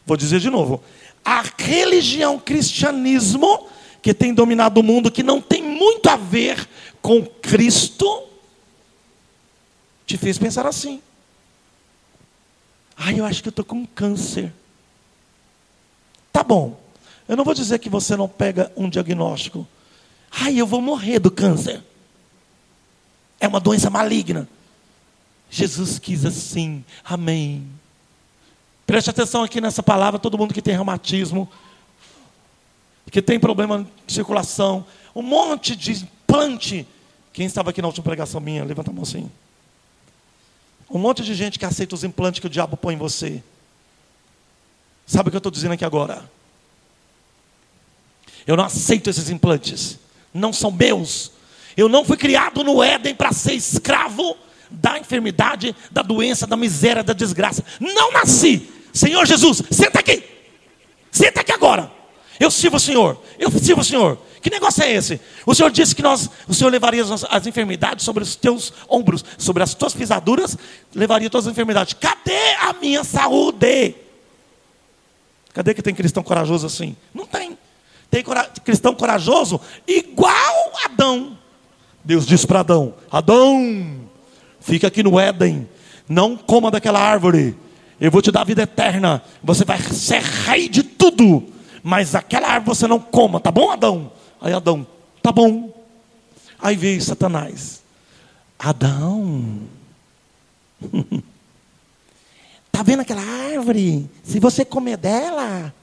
Vou 0.06 0.16
dizer 0.16 0.40
de 0.40 0.50
novo. 0.50 0.82
A 1.24 1.42
religião 1.58 2.38
cristianismo, 2.38 3.68
que 4.02 4.12
tem 4.12 4.34
dominado 4.34 4.80
o 4.80 4.82
mundo, 4.82 5.10
que 5.10 5.22
não 5.22 5.40
tem 5.40 5.62
muito 5.62 6.08
a 6.08 6.16
ver 6.16 6.68
com 7.00 7.24
Cristo, 7.24 8.24
te 10.06 10.18
fez 10.18 10.38
pensar 10.38 10.66
assim. 10.66 11.00
Ai, 12.96 13.18
eu 13.18 13.24
acho 13.24 13.42
que 13.42 13.48
eu 13.48 13.50
estou 13.50 13.64
com 13.64 13.86
câncer. 13.86 14.52
Tá 16.32 16.42
bom. 16.42 16.80
Eu 17.26 17.36
não 17.36 17.44
vou 17.44 17.54
dizer 17.54 17.78
que 17.78 17.88
você 17.88 18.16
não 18.16 18.28
pega 18.28 18.70
um 18.76 18.88
diagnóstico. 18.88 19.66
Ai, 20.30 20.58
eu 20.58 20.66
vou 20.66 20.80
morrer 20.80 21.18
do 21.18 21.30
câncer. 21.30 21.82
É 23.40 23.48
uma 23.48 23.60
doença 23.60 23.88
maligna. 23.88 24.48
Jesus 25.54 26.00
quis 26.00 26.24
assim. 26.24 26.84
Amém. 27.04 27.64
Preste 28.84 29.08
atenção 29.08 29.44
aqui 29.44 29.60
nessa 29.60 29.84
palavra, 29.84 30.18
todo 30.18 30.36
mundo 30.36 30.52
que 30.52 30.60
tem 30.60 30.74
reumatismo, 30.74 31.48
que 33.08 33.22
tem 33.22 33.38
problema 33.38 33.86
de 34.04 34.12
circulação, 34.12 34.84
um 35.14 35.22
monte 35.22 35.76
de 35.76 35.92
implante. 35.92 36.84
Quem 37.32 37.46
estava 37.46 37.70
aqui 37.70 37.80
na 37.80 37.86
última 37.86 38.02
pregação 38.02 38.40
minha? 38.40 38.64
Levanta 38.64 38.90
a 38.90 38.92
mão 38.92 39.04
assim. 39.04 39.30
Um 40.90 40.98
monte 40.98 41.22
de 41.22 41.32
gente 41.36 41.56
que 41.56 41.64
aceita 41.64 41.94
os 41.94 42.02
implantes 42.02 42.40
que 42.40 42.48
o 42.48 42.50
diabo 42.50 42.76
põe 42.76 42.96
em 42.96 42.98
você. 42.98 43.40
Sabe 45.06 45.28
o 45.28 45.30
que 45.30 45.36
eu 45.36 45.38
estou 45.38 45.52
dizendo 45.52 45.74
aqui 45.74 45.84
agora? 45.84 46.28
Eu 48.44 48.56
não 48.56 48.64
aceito 48.64 49.08
esses 49.08 49.30
implantes. 49.30 50.00
Não 50.32 50.52
são 50.52 50.72
meus. 50.72 51.30
Eu 51.76 51.88
não 51.88 52.04
fui 52.04 52.16
criado 52.16 52.64
no 52.64 52.82
Éden 52.82 53.14
para 53.14 53.32
ser 53.32 53.54
escravo 53.54 54.36
da 54.74 54.98
enfermidade, 54.98 55.74
da 55.90 56.02
doença, 56.02 56.46
da 56.46 56.56
miséria, 56.56 57.02
da 57.02 57.12
desgraça. 57.12 57.64
Não 57.80 58.12
nasci. 58.12 58.68
Senhor 58.92 59.26
Jesus, 59.26 59.62
senta 59.70 60.00
aqui. 60.00 60.22
Senta 61.10 61.40
aqui 61.40 61.52
agora. 61.52 61.90
Eu 62.38 62.50
sirvo 62.50 62.76
o 62.76 62.80
Senhor. 62.80 63.20
Eu 63.38 63.50
sirvo 63.50 63.80
o 63.80 63.84
Senhor. 63.84 64.18
Que 64.40 64.50
negócio 64.50 64.82
é 64.82 64.92
esse? 64.92 65.20
O 65.46 65.54
Senhor 65.54 65.70
disse 65.70 65.94
que 65.94 66.02
nós, 66.02 66.28
o 66.46 66.52
Senhor 66.52 66.70
levaria 66.70 67.02
as, 67.02 67.24
as 67.24 67.46
enfermidades 67.46 68.04
sobre 68.04 68.22
os 68.22 68.36
teus 68.36 68.74
ombros, 68.88 69.24
sobre 69.38 69.62
as 69.62 69.72
tuas 69.72 69.94
pisaduras, 69.94 70.58
levaria 70.94 71.30
todas 71.30 71.46
as 71.46 71.52
enfermidades. 71.52 71.94
Cadê 71.94 72.54
a 72.60 72.74
minha 72.74 73.02
saúde? 73.04 73.94
Cadê 75.54 75.72
que 75.72 75.80
tem 75.80 75.94
cristão 75.94 76.22
corajoso 76.22 76.66
assim? 76.66 76.94
Não 77.14 77.24
tem. 77.24 77.56
Tem 78.10 78.22
cristão 78.62 78.94
corajoso 78.94 79.60
igual 79.86 80.72
Adão. 80.84 81.38
Deus 82.04 82.26
disse 82.26 82.46
para 82.46 82.60
Adão: 82.60 82.94
Adão, 83.10 84.03
fica 84.64 84.88
aqui 84.88 85.02
no 85.02 85.20
Éden, 85.20 85.68
não 86.08 86.36
coma 86.36 86.70
daquela 86.70 86.98
árvore. 86.98 87.56
Eu 88.00 88.10
vou 88.10 88.20
te 88.20 88.32
dar 88.32 88.40
a 88.40 88.44
vida 88.44 88.62
eterna. 88.62 89.22
Você 89.42 89.64
vai 89.64 89.80
ser 89.80 90.20
rei 90.20 90.68
de 90.68 90.82
tudo. 90.82 91.44
Mas 91.82 92.14
aquela 92.14 92.48
árvore 92.48 92.76
você 92.76 92.88
não 92.88 92.98
coma, 92.98 93.38
tá 93.38 93.50
bom, 93.50 93.70
Adão? 93.70 94.10
Aí 94.40 94.52
Adão, 94.52 94.86
tá 95.22 95.30
bom. 95.30 95.72
Aí 96.58 96.74
veio 96.76 97.00
Satanás. 97.00 97.82
Adão, 98.58 99.60
tá 102.72 102.82
vendo 102.82 103.00
aquela 103.00 103.22
árvore? 103.22 104.08
Se 104.22 104.40
você 104.40 104.64
comer 104.64 104.96
dela, 104.96 105.74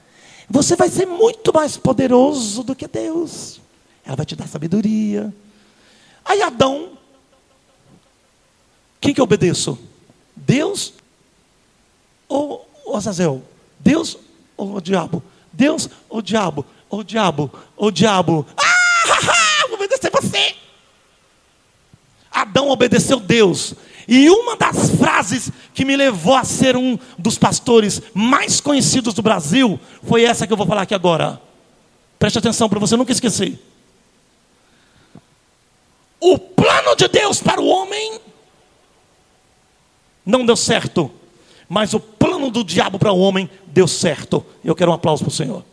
você 0.50 0.74
vai 0.74 0.88
ser 0.88 1.06
muito 1.06 1.52
mais 1.54 1.76
poderoso 1.76 2.64
do 2.64 2.74
que 2.74 2.88
Deus. 2.88 3.60
Ela 4.04 4.16
vai 4.16 4.26
te 4.26 4.34
dar 4.34 4.48
sabedoria. 4.48 5.32
Aí 6.24 6.42
Adão, 6.42 6.98
quem 9.02 9.12
que 9.12 9.20
eu 9.20 9.24
obedeço? 9.24 9.76
Deus 10.36 10.94
ou 12.28 12.68
Azazel? 12.94 13.42
Deus 13.80 14.16
ou 14.56 14.76
o 14.76 14.80
diabo? 14.80 15.20
Deus 15.52 15.90
ou 16.08 16.20
o 16.20 16.22
diabo? 16.22 16.64
Ou 16.88 17.00
o 17.00 17.04
diabo? 17.04 17.50
Ou 17.76 17.88
o 17.88 17.92
diabo? 17.92 18.46
Ah, 18.56 19.66
vou 19.66 19.74
obedecer 19.74 20.08
você. 20.08 20.54
Adão 22.30 22.68
obedeceu 22.68 23.18
Deus. 23.18 23.74
E 24.06 24.30
uma 24.30 24.56
das 24.56 24.90
frases 24.90 25.50
que 25.74 25.84
me 25.84 25.96
levou 25.96 26.36
a 26.36 26.44
ser 26.44 26.76
um 26.76 26.96
dos 27.18 27.36
pastores 27.36 28.00
mais 28.14 28.60
conhecidos 28.60 29.14
do 29.14 29.22
Brasil 29.22 29.80
foi 30.04 30.22
essa 30.22 30.46
que 30.46 30.52
eu 30.52 30.56
vou 30.56 30.66
falar 30.66 30.82
aqui 30.82 30.94
agora. 30.94 31.40
Preste 32.20 32.38
atenção 32.38 32.68
para 32.68 32.78
você 32.78 32.96
nunca 32.96 33.10
esquecer. 33.10 33.58
O 36.20 36.38
plano 36.38 36.94
de 36.94 37.08
Deus 37.08 37.42
para 37.42 37.60
o 37.60 37.66
homem 37.66 38.20
não 40.24 40.46
deu 40.46 40.56
certo, 40.56 41.10
mas 41.68 41.94
o 41.94 42.00
plano 42.00 42.50
do 42.50 42.62
diabo 42.62 42.98
para 42.98 43.12
o 43.12 43.18
homem 43.18 43.50
deu 43.66 43.88
certo. 43.88 44.44
Eu 44.64 44.74
quero 44.74 44.90
um 44.90 44.94
aplauso 44.94 45.24
para 45.24 45.30
o 45.30 45.34
Senhor. 45.34 45.64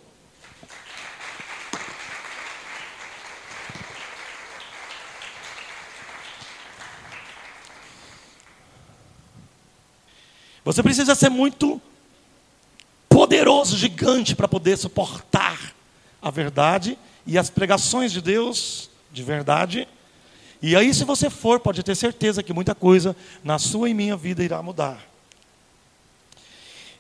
Você 10.64 10.84
precisa 10.84 11.16
ser 11.16 11.30
muito 11.30 11.82
poderoso, 13.08 13.76
gigante, 13.76 14.36
para 14.36 14.48
poder 14.48 14.78
suportar 14.78 15.74
a 16.22 16.30
verdade 16.30 16.98
e 17.26 17.38
as 17.38 17.50
pregações 17.50 18.12
de 18.12 18.22
Deus 18.22 18.90
de 19.12 19.24
verdade 19.24 19.88
E 20.62 20.76
aí, 20.76 20.94
se 20.94 21.06
você 21.06 21.30
for, 21.30 21.60
pode 21.60 21.84
ter 21.84 21.96
certeza 21.96 22.44
que 22.44 22.54
muita 22.54 22.76
coisa 22.76 23.16
na 23.44 23.58
sua 23.58 23.90
e 23.90 23.94
minha 23.94 24.18
vida 24.18 24.44
irá 24.44 24.62
mudar. 24.62 25.10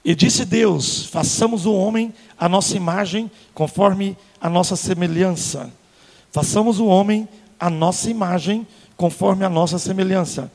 E 0.04 0.16
disse 0.16 0.46
Deus: 0.46 1.06
façamos 1.06 1.66
o 1.66 1.74
homem 1.74 2.14
a 2.38 2.48
nossa 2.48 2.78
imagem, 2.78 3.30
conforme 3.54 4.18
a 4.40 4.50
nossa 4.50 4.76
semelhança. 4.76 5.72
Façamos 6.32 6.80
o 6.80 6.86
homem 6.86 7.28
a 7.60 7.70
nossa 7.70 8.10
imagem, 8.10 8.66
conforme 8.96 9.44
a 9.44 9.50
nossa 9.50 9.78
semelhança. 9.78 10.50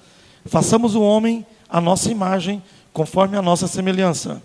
Façamos 0.46 0.94
o 0.94 1.02
homem 1.02 1.46
a 1.68 1.80
nossa 1.80 2.10
imagem, 2.10 2.62
conforme 2.92 3.36
a 3.36 3.42
nossa 3.42 3.66
semelhança. 3.66 4.42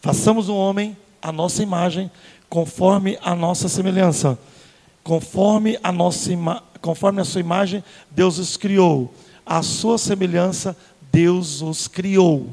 Façamos 0.00 0.48
o 0.48 0.54
homem 0.54 0.96
a 1.22 1.32
nossa 1.32 1.62
imagem, 1.62 2.10
conforme 2.48 3.18
a 3.22 3.34
nossa 3.34 3.68
semelhança. 3.68 4.38
Conforme 5.02 5.78
a 5.82 5.90
nossa 5.90 6.30
conforme 6.80 7.20
a 7.20 7.24
sua 7.24 7.40
imagem, 7.40 7.82
Deus 8.10 8.38
os 8.38 8.56
criou. 8.56 9.12
A 9.44 9.62
sua 9.62 9.98
semelhança, 9.98 10.76
Deus 11.10 11.62
os 11.62 11.88
criou. 11.88 12.52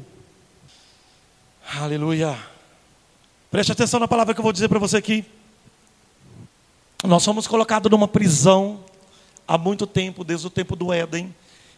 Aleluia. 1.74 2.36
Preste 3.50 3.72
atenção 3.72 4.00
na 4.00 4.08
palavra 4.08 4.34
que 4.34 4.40
eu 4.40 4.42
vou 4.42 4.52
dizer 4.52 4.68
para 4.68 4.78
você 4.78 4.96
aqui. 4.96 5.24
Nós 7.04 7.22
somos 7.22 7.46
colocados 7.46 7.90
numa 7.90 8.08
prisão 8.08 8.80
há 9.46 9.56
muito 9.56 9.86
tempo, 9.86 10.24
desde 10.24 10.46
o 10.46 10.50
tempo 10.50 10.74
do 10.74 10.92
Éden, 10.92 11.34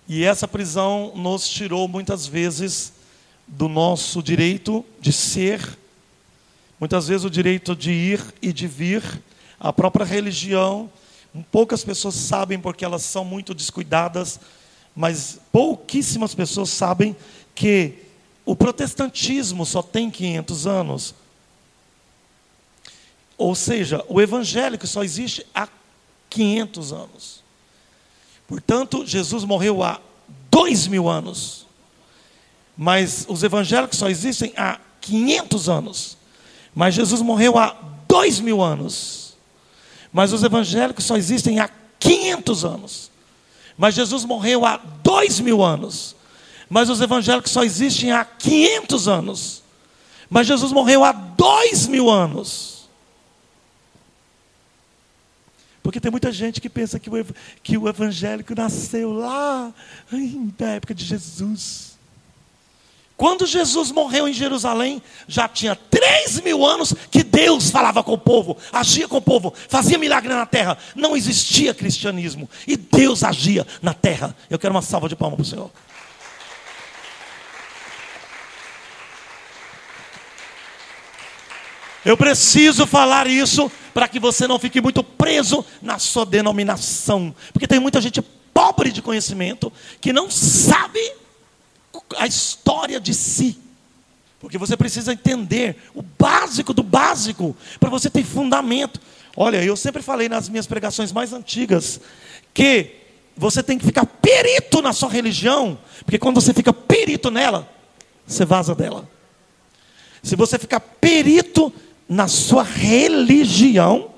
e 0.09 0.25
essa 0.25 0.49
prisão 0.49 1.13
nos 1.15 1.47
tirou 1.49 1.87
muitas 1.87 2.27
vezes 2.27 2.95
do 3.47 3.69
nosso 3.69 4.23
direito 4.23 4.85
de 5.01 5.13
ser, 5.13 5.79
muitas 6.81 7.09
vezes 7.09 7.25
o 7.25 7.31
direito 7.31 7.77
de 7.77 7.91
ir 7.91 8.35
e 8.41 8.53
de 8.53 8.67
vir, 8.67 9.03
a 9.59 9.73
própria 9.73 10.05
religião. 10.05 10.91
Poucas 11.51 11.85
pessoas 11.85 12.15
sabem 12.15 12.59
porque 12.59 12.85
elas 12.85 13.03
são 13.03 13.25
muito 13.25 13.55
descuidadas, 13.55 14.41
mas 14.95 15.41
pouquíssimas 15.53 16.35
pessoas 16.35 16.71
sabem 16.71 17.17
que 17.55 17.95
o 18.45 18.57
protestantismo 18.57 19.67
só 19.67 19.83
tem 19.83 20.11
500 20.11 20.67
anos. 20.67 21.15
Ou 23.37 23.55
seja, 23.55 24.05
o 24.09 24.21
evangélico 24.21 24.87
só 24.87 25.05
existe 25.05 25.47
há 25.55 25.69
500 26.31 26.93
anos. 26.93 27.45
Portanto, 28.47 29.07
Jesus 29.07 29.45
morreu 29.45 29.83
há 29.83 30.01
dois 30.51 30.87
mil 30.87 31.09
anos. 31.09 31.67
Mas 32.77 33.27
os 33.29 33.43
evangélicos 33.43 33.99
só 33.99 34.09
existem 34.09 34.53
há 34.57 34.81
500 35.01 35.69
anos. 35.69 36.17
Mas 36.75 36.95
Jesus 36.95 37.21
morreu 37.21 37.59
há 37.59 37.77
dois 38.09 38.41
mil 38.41 38.63
anos. 38.63 39.18
Mas 40.13 40.33
os 40.33 40.43
evangélicos 40.43 41.05
só 41.05 41.17
existem 41.17 41.61
há 41.61 41.69
500 41.99 42.65
anos. 42.65 43.11
Mas 43.77 43.95
Jesus 43.95 44.25
morreu 44.25 44.65
há 44.65 44.77
dois 45.03 45.41
mil 45.41 45.63
anos. 45.63 46.17
Mas 46.69 46.91
os 46.91 47.01
evangélicos 47.01 47.53
só 47.53 47.63
existem 47.63 48.13
há 48.13 48.25
500 48.25 49.09
anos. 49.09 49.63
Mas 50.29 50.47
Jesus 50.47 50.73
morreu 50.73 51.05
há 51.05 51.13
dois 51.13 51.87
mil 51.87 52.11
anos. 52.11 52.89
Porque 55.83 56.01
tem 56.01 56.11
muita 56.11 56.31
gente 56.31 56.61
que 56.61 56.69
pensa 56.69 56.99
que 56.99 57.09
o, 57.09 57.27
que 57.63 57.79
o 57.79 57.89
evangélico 57.89 58.55
nasceu 58.55 59.11
lá, 59.11 59.73
na 60.59 60.67
época 60.73 60.95
de 60.95 61.03
Jesus. 61.03 61.88
Quando 63.19 63.45
Jesus 63.47 63.91
morreu 63.91 64.29
em 64.29 64.33
Jerusalém, 64.33 65.03
já 65.27 65.49
tinha 65.49 65.75
três 65.75 66.41
mil 66.41 66.65
anos 66.65 66.95
que 67.11 67.25
Deus 67.25 67.69
falava 67.69 68.01
com 68.05 68.13
o 68.13 68.19
povo, 68.19 68.57
agia 68.73 69.09
com 69.09 69.17
o 69.17 69.21
povo, 69.21 69.53
fazia 69.69 69.99
milagre 69.99 70.33
na 70.33 70.47
terra. 70.47 70.79
Não 70.95 71.17
existia 71.17 71.75
cristianismo. 71.75 72.49
E 72.65 72.77
Deus 72.77 73.25
agia 73.25 73.67
na 73.83 73.93
terra. 73.93 74.37
Eu 74.49 74.57
quero 74.57 74.73
uma 74.73 74.83
salva 74.83 75.09
de 75.09 75.17
palmas 75.17 75.35
para 75.37 75.43
o 75.43 75.47
Senhor. 75.47 75.71
Eu 82.05 82.17
preciso 82.17 82.87
falar 82.87 83.27
isso 83.27 83.69
para 83.93 84.07
que 84.07 84.21
você 84.21 84.47
não 84.47 84.61
fique 84.61 84.81
muito 84.81 85.03
preso 85.03 85.65
na 85.83 85.99
sua 85.99 86.25
denominação. 86.25 87.35
Porque 87.53 87.67
tem 87.67 87.81
muita 87.81 88.01
gente 88.01 88.23
pobre 88.55 88.93
de 88.93 89.03
conhecimento 89.03 89.73
que 90.01 90.13
não 90.13 90.31
sabe 90.31 91.01
a 92.17 92.27
história 92.27 93.01
de 93.01 93.15
si. 93.15 93.59
Porque 94.41 94.57
você 94.57 94.77
precisa 94.77 95.13
entender 95.13 95.77
o 95.95 96.03
básico 96.03 96.73
do 96.73 96.83
básico 96.83 97.57
para 97.81 97.91
você 97.91 98.09
ter 98.09 98.25
fundamento. 98.25 99.01
Olha, 99.37 99.63
eu 99.63 99.77
sempre 99.77 100.03
falei 100.03 100.29
nas 100.29 100.49
minhas 100.49 100.67
pregações 100.67 101.13
mais 101.13 101.33
antigas 101.33 102.01
que 102.55 102.95
você 103.37 103.63
tem 103.63 103.79
que 103.79 103.87
ficar 103.87 104.05
perito 104.05 104.83
na 104.83 104.93
sua 104.93 105.09
religião, 105.09 105.79
porque 106.05 106.19
quando 106.19 106.41
você 106.41 106.53
fica 106.53 106.73
perito 106.73 107.31
nela, 107.31 107.69
você 108.27 108.45
vaza 108.45 108.75
dela. 108.75 109.09
Se 110.23 110.35
você 110.35 110.59
ficar 110.59 110.81
perito 110.81 111.73
na 112.09 112.27
sua 112.27 112.63
religião, 112.63 114.11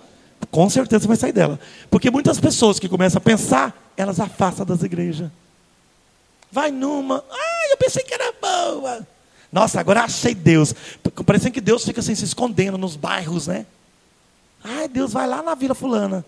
com 0.50 0.68
certeza 0.70 1.06
vai 1.06 1.16
sair 1.16 1.32
dela. 1.32 1.60
Porque 1.90 2.10
muitas 2.10 2.40
pessoas 2.40 2.78
que 2.78 2.88
começam 2.88 3.18
a 3.18 3.20
pensar, 3.20 3.92
elas 3.96 4.18
afastam 4.18 4.64
das 4.64 4.82
igrejas. 4.82 5.30
Vai 6.50 6.70
numa, 6.70 7.24
ah, 7.30 7.49
pensei 7.80 8.04
que 8.04 8.14
era 8.14 8.32
boa. 8.40 9.06
Nossa, 9.50 9.80
agora 9.80 10.02
achei 10.02 10.34
Deus. 10.34 10.74
Parecendo 11.26 11.52
que 11.52 11.60
Deus 11.60 11.84
fica 11.84 12.00
assim 12.00 12.14
se 12.14 12.24
escondendo 12.24 12.78
nos 12.78 12.94
bairros, 12.94 13.46
né? 13.46 13.66
Ai, 14.62 14.86
Deus 14.86 15.12
vai 15.12 15.26
lá 15.26 15.42
na 15.42 15.54
Vila 15.54 15.74
Fulana. 15.74 16.24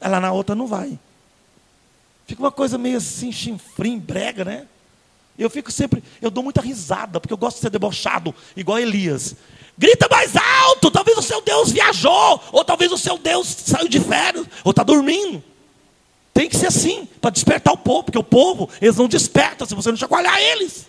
Lá 0.00 0.18
na 0.18 0.32
outra 0.32 0.54
não 0.54 0.66
vai. 0.66 0.98
Fica 2.26 2.42
uma 2.42 2.50
coisa 2.50 2.78
meio 2.78 2.96
assim, 2.96 3.30
chinfrim, 3.30 3.98
brega, 3.98 4.44
né? 4.44 4.66
Eu 5.38 5.50
fico 5.50 5.70
sempre, 5.70 6.02
eu 6.20 6.30
dou 6.30 6.42
muita 6.42 6.60
risada, 6.60 7.20
porque 7.20 7.32
eu 7.32 7.38
gosto 7.38 7.56
de 7.56 7.62
ser 7.62 7.70
debochado, 7.70 8.34
igual 8.56 8.78
Elias. 8.78 9.34
Grita 9.76 10.06
mais 10.10 10.34
alto, 10.36 10.90
talvez 10.90 11.16
o 11.16 11.22
seu 11.22 11.40
Deus 11.40 11.70
viajou, 11.70 12.42
ou 12.52 12.64
talvez 12.64 12.92
o 12.92 12.98
seu 12.98 13.16
Deus 13.18 13.46
saiu 13.48 13.88
de 13.88 14.00
férias, 14.00 14.46
ou 14.64 14.70
está 14.70 14.82
dormindo. 14.82 15.42
Tem 16.32 16.48
que 16.48 16.56
ser 16.56 16.66
assim, 16.66 17.06
para 17.20 17.30
despertar 17.30 17.74
o 17.74 17.76
povo, 17.76 18.04
porque 18.04 18.18
o 18.18 18.24
povo, 18.24 18.68
eles 18.80 18.96
não 18.96 19.06
despertam 19.06 19.66
se 19.66 19.74
você 19.74 19.90
não 19.90 19.96
chacoalhar 19.96 20.38
eles. 20.38 20.86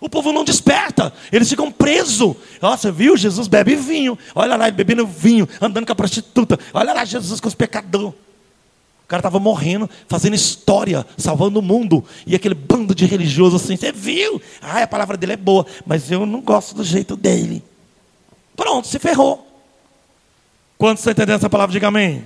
O 0.00 0.08
povo 0.08 0.32
não 0.32 0.44
desperta, 0.44 1.12
eles 1.30 1.48
ficam 1.48 1.70
presos. 1.70 2.34
Nossa, 2.60 2.90
viu? 2.90 3.16
Jesus 3.16 3.46
bebe 3.46 3.76
vinho. 3.76 4.18
Olha 4.34 4.56
lá, 4.56 4.70
bebendo 4.70 5.06
vinho, 5.06 5.46
andando 5.60 5.84
com 5.84 5.92
a 5.92 5.96
prostituta. 5.96 6.58
Olha 6.72 6.94
lá, 6.94 7.04
Jesus 7.04 7.38
com 7.38 7.48
os 7.48 7.54
pecadores. 7.54 8.14
O 9.04 9.06
cara 9.06 9.20
estava 9.20 9.38
morrendo, 9.38 9.90
fazendo 10.08 10.34
história, 10.34 11.04
salvando 11.18 11.58
o 11.58 11.62
mundo. 11.62 12.02
E 12.26 12.34
aquele 12.34 12.54
bando 12.54 12.94
de 12.94 13.04
religiosos 13.04 13.62
assim, 13.62 13.76
você 13.76 13.92
viu? 13.92 14.40
Ah, 14.62 14.82
a 14.82 14.86
palavra 14.86 15.16
dele 15.16 15.32
é 15.34 15.36
boa, 15.36 15.66
mas 15.84 16.10
eu 16.10 16.24
não 16.24 16.40
gosto 16.40 16.74
do 16.74 16.82
jeito 16.82 17.14
dele. 17.14 17.62
Pronto, 18.56 18.86
se 18.86 18.98
ferrou. 18.98 19.46
Quantos 20.78 21.00
estão 21.00 21.12
entendendo 21.12 21.36
essa 21.36 21.50
palavra? 21.50 21.72
Diga 21.72 21.88
amém. 21.88 22.24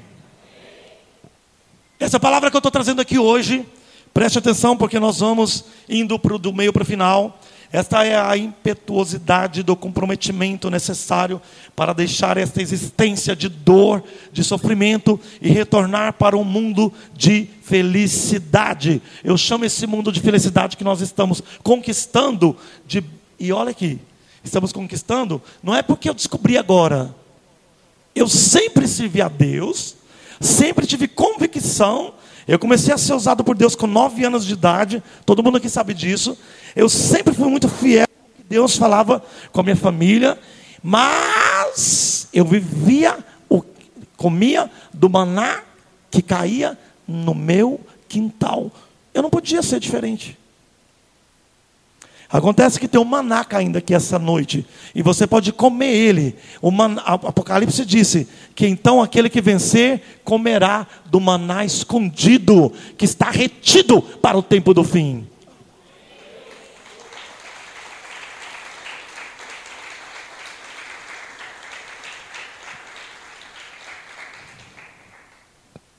Essa 2.04 2.20
palavra 2.20 2.50
que 2.50 2.56
eu 2.56 2.58
estou 2.58 2.70
trazendo 2.70 3.00
aqui 3.00 3.18
hoje, 3.18 3.64
preste 4.12 4.38
atenção, 4.38 4.76
porque 4.76 5.00
nós 5.00 5.20
vamos 5.20 5.64
indo 5.88 6.18
pro, 6.18 6.36
do 6.36 6.52
meio 6.52 6.70
para 6.70 6.82
o 6.82 6.84
final. 6.84 7.40
Esta 7.72 8.04
é 8.04 8.14
a 8.14 8.36
impetuosidade 8.36 9.62
do 9.62 9.74
comprometimento 9.74 10.68
necessário 10.68 11.40
para 11.74 11.94
deixar 11.94 12.36
esta 12.36 12.60
existência 12.60 13.34
de 13.34 13.48
dor, 13.48 14.04
de 14.30 14.44
sofrimento 14.44 15.18
e 15.40 15.48
retornar 15.48 16.12
para 16.12 16.36
um 16.36 16.44
mundo 16.44 16.92
de 17.14 17.48
felicidade. 17.62 19.00
Eu 19.24 19.38
chamo 19.38 19.64
esse 19.64 19.86
mundo 19.86 20.12
de 20.12 20.20
felicidade 20.20 20.76
que 20.76 20.84
nós 20.84 21.00
estamos 21.00 21.42
conquistando 21.62 22.54
de 22.86 23.02
e 23.40 23.50
olha 23.50 23.70
aqui, 23.70 23.98
estamos 24.44 24.74
conquistando, 24.74 25.40
não 25.62 25.74
é 25.74 25.80
porque 25.80 26.10
eu 26.10 26.14
descobri 26.14 26.58
agora. 26.58 27.14
Eu 28.14 28.28
sempre 28.28 28.86
servi 28.86 29.22
a 29.22 29.28
Deus, 29.28 29.96
sempre 30.40 30.86
tive 30.86 31.08
convicção. 31.08 32.14
Eu 32.46 32.58
comecei 32.58 32.92
a 32.92 32.98
ser 32.98 33.14
usado 33.14 33.42
por 33.42 33.56
Deus 33.56 33.74
com 33.74 33.86
nove 33.86 34.24
anos 34.24 34.44
de 34.44 34.52
idade, 34.52 35.02
todo 35.24 35.42
mundo 35.42 35.56
aqui 35.56 35.68
sabe 35.68 35.94
disso. 35.94 36.36
Eu 36.76 36.88
sempre 36.88 37.34
fui 37.34 37.48
muito 37.48 37.68
fiel 37.68 38.06
ao 38.20 38.28
que 38.36 38.42
Deus 38.48 38.76
falava 38.76 39.22
com 39.52 39.60
a 39.60 39.64
minha 39.64 39.76
família, 39.76 40.38
mas 40.82 42.28
eu 42.32 42.44
vivia, 42.44 43.18
comia 44.16 44.70
do 44.92 45.08
maná 45.08 45.62
que 46.10 46.20
caía 46.20 46.78
no 47.08 47.34
meu 47.34 47.80
quintal. 48.08 48.70
Eu 49.12 49.22
não 49.22 49.30
podia 49.30 49.62
ser 49.62 49.80
diferente. 49.80 50.38
Acontece 52.34 52.80
que 52.80 52.88
tem 52.88 53.00
um 53.00 53.04
maná 53.04 53.44
caindo 53.44 53.76
aqui 53.76 53.94
essa 53.94 54.18
noite, 54.18 54.66
e 54.92 55.02
você 55.02 55.24
pode 55.24 55.52
comer 55.52 55.94
ele. 55.94 56.34
O 56.60 56.68
Apocalipse 57.06 57.86
disse 57.86 58.26
que 58.56 58.66
então 58.66 59.00
aquele 59.00 59.30
que 59.30 59.40
vencer 59.40 60.02
comerá 60.24 60.84
do 61.06 61.20
maná 61.20 61.64
escondido, 61.64 62.72
que 62.98 63.04
está 63.04 63.30
retido 63.30 64.02
para 64.02 64.36
o 64.36 64.42
tempo 64.42 64.74
do 64.74 64.82
fim. 64.82 65.28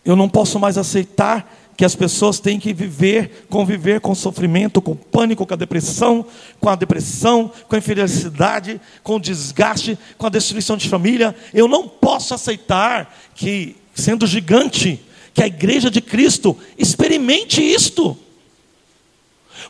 Eu 0.03 0.17
não 0.17 0.27
posso 0.27 0.59
mais 0.59 0.77
aceitar 0.77 1.49
que 1.77 1.83
as 1.83 1.95
pessoas 1.95 2.39
têm 2.39 2.59
que 2.59 2.73
viver, 2.73 3.47
conviver 3.49 3.99
com 3.99 4.11
o 4.11 4.15
sofrimento, 4.15 4.81
com 4.81 4.91
o 4.91 4.95
pânico, 4.95 5.45
com 5.45 5.53
a 5.53 5.57
depressão, 5.57 6.25
com 6.59 6.69
a 6.69 6.75
depressão, 6.75 7.51
com 7.67 7.75
a 7.75 7.79
infelicidade, 7.79 8.79
com 9.03 9.15
o 9.15 9.19
desgaste, 9.19 9.97
com 10.17 10.25
a 10.25 10.29
destruição 10.29 10.77
de 10.77 10.87
família. 10.87 11.35
Eu 11.53 11.67
não 11.67 11.87
posso 11.87 12.33
aceitar 12.33 13.13
que, 13.35 13.75
sendo 13.93 14.25
gigante, 14.25 15.01
que 15.33 15.43
a 15.43 15.47
igreja 15.47 15.91
de 15.91 15.99
Cristo 15.99 16.57
experimente 16.77 17.61
isto. 17.61 18.17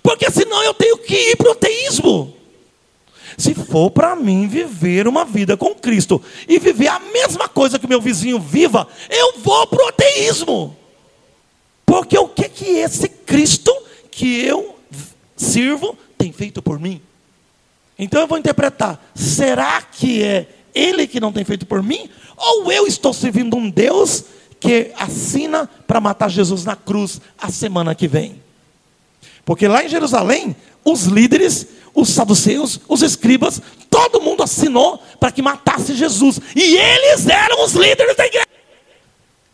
Porque 0.03 0.29
senão 0.29 0.61
eu 0.63 0.73
tenho 0.75 0.97
que 0.99 1.15
ir 1.15 1.35
para 1.35 1.51
o 1.51 1.55
teísmo. 1.55 2.35
Se 3.37 3.53
for 3.55 3.89
para 3.89 4.15
mim 4.15 4.47
viver 4.47 5.07
uma 5.07 5.25
vida 5.25 5.57
com 5.57 5.73
Cristo 5.73 6.21
e 6.47 6.59
viver 6.59 6.87
a 6.87 6.99
mesma 6.99 7.49
coisa 7.49 7.79
que 7.79 7.87
meu 7.87 7.99
vizinho 7.99 8.39
viva, 8.39 8.87
eu 9.09 9.39
vou 9.39 9.65
para 9.67 9.83
o 9.83 9.89
ateísmo. 9.89 10.77
Porque 11.85 12.17
o 12.17 12.27
que 12.27 12.49
que 12.49 12.65
esse 12.65 13.07
Cristo 13.07 13.71
que 14.11 14.41
eu 14.41 14.77
sirvo 15.35 15.97
tem 16.17 16.31
feito 16.31 16.61
por 16.61 16.79
mim? 16.79 17.01
Então 17.97 18.21
eu 18.21 18.27
vou 18.27 18.37
interpretar: 18.37 18.99
será 19.13 19.81
que 19.81 20.23
é 20.23 20.47
ele 20.73 21.07
que 21.07 21.19
não 21.19 21.31
tem 21.31 21.45
feito 21.45 21.65
por 21.65 21.81
mim? 21.81 22.09
Ou 22.35 22.71
eu 22.71 22.87
estou 22.87 23.13
servindo 23.13 23.55
um 23.55 23.69
Deus 23.69 24.25
que 24.59 24.91
assina 24.97 25.69
para 25.87 26.01
matar 26.01 26.29
Jesus 26.29 26.65
na 26.65 26.75
cruz 26.75 27.21
a 27.37 27.49
semana 27.49 27.95
que 27.95 28.07
vem? 28.07 28.41
Porque 29.45 29.67
lá 29.67 29.83
em 29.83 29.89
Jerusalém, 29.89 30.55
os 30.83 31.03
líderes, 31.03 31.67
os 31.93 32.09
saduceus, 32.09 32.79
os 32.87 33.01
escribas, 33.03 33.61
todo 33.89 34.21
mundo 34.21 34.43
assinou 34.43 35.01
para 35.19 35.31
que 35.31 35.41
matasse 35.41 35.95
Jesus. 35.95 36.41
E 36.55 36.75
eles 36.75 37.27
eram 37.27 37.63
os 37.63 37.73
líderes 37.73 38.15
da 38.15 38.25
igreja. 38.25 38.45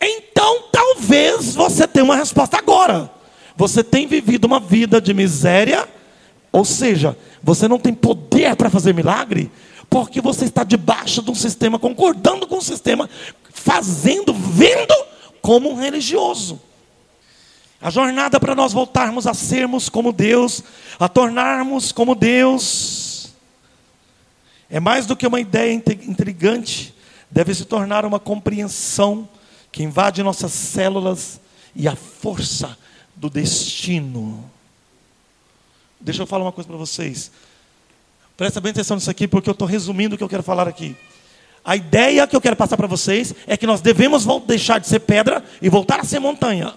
Então, 0.01 0.63
talvez 0.71 1.53
você 1.53 1.87
tenha 1.87 2.03
uma 2.03 2.15
resposta 2.15 2.57
agora. 2.57 3.11
Você 3.55 3.83
tem 3.83 4.07
vivido 4.07 4.45
uma 4.45 4.59
vida 4.59 4.99
de 4.99 5.13
miséria, 5.13 5.87
ou 6.51 6.65
seja, 6.65 7.15
você 7.43 7.67
não 7.67 7.77
tem 7.77 7.93
poder 7.93 8.55
para 8.55 8.69
fazer 8.69 8.93
milagre, 8.93 9.51
porque 9.89 10.19
você 10.19 10.45
está 10.45 10.63
debaixo 10.63 11.21
de 11.21 11.29
um 11.29 11.35
sistema, 11.35 11.77
concordando 11.77 12.47
com 12.47 12.57
o 12.57 12.61
sistema, 12.61 13.09
fazendo, 13.53 14.33
vendo 14.33 14.93
como 15.41 15.69
um 15.69 15.75
religioso. 15.75 16.59
A 17.79 17.89
jornada 17.89 18.39
para 18.39 18.55
nós 18.55 18.73
voltarmos 18.73 19.27
a 19.27 19.33
sermos 19.33 19.89
como 19.89 20.11
Deus, 20.11 20.63
a 20.99 21.07
tornarmos 21.09 21.91
como 21.91 22.15
Deus, 22.15 23.33
é 24.69 24.79
mais 24.79 25.05
do 25.05 25.15
que 25.15 25.27
uma 25.27 25.39
ideia 25.39 25.73
intrigante, 25.73 26.95
deve 27.29 27.53
se 27.53 27.65
tornar 27.65 28.05
uma 28.05 28.19
compreensão 28.19 29.27
que 29.71 29.83
invade 29.83 30.21
nossas 30.21 30.51
células 30.51 31.39
e 31.75 31.87
a 31.87 31.95
força 31.95 32.77
do 33.15 33.29
destino. 33.29 34.49
Deixa 35.99 36.23
eu 36.23 36.27
falar 36.27 36.43
uma 36.43 36.51
coisa 36.51 36.67
para 36.67 36.77
vocês. 36.77 37.31
Presta 38.35 38.59
bem 38.59 38.71
atenção 38.71 38.95
nisso 38.95 39.09
aqui, 39.09 39.27
porque 39.27 39.49
eu 39.49 39.53
estou 39.53 39.67
resumindo 39.67 40.15
o 40.15 40.17
que 40.17 40.23
eu 40.23 40.29
quero 40.29 40.43
falar 40.43 40.67
aqui. 40.67 40.95
A 41.63 41.75
ideia 41.75 42.25
que 42.25 42.35
eu 42.35 42.41
quero 42.41 42.55
passar 42.55 42.75
para 42.75 42.87
vocês 42.87 43.35
é 43.45 43.55
que 43.55 43.67
nós 43.67 43.81
devemos 43.81 44.25
deixar 44.45 44.79
de 44.79 44.87
ser 44.87 44.99
pedra 45.01 45.43
e 45.61 45.69
voltar 45.69 45.99
a 45.99 46.03
ser 46.03 46.19
montanha. 46.19 46.73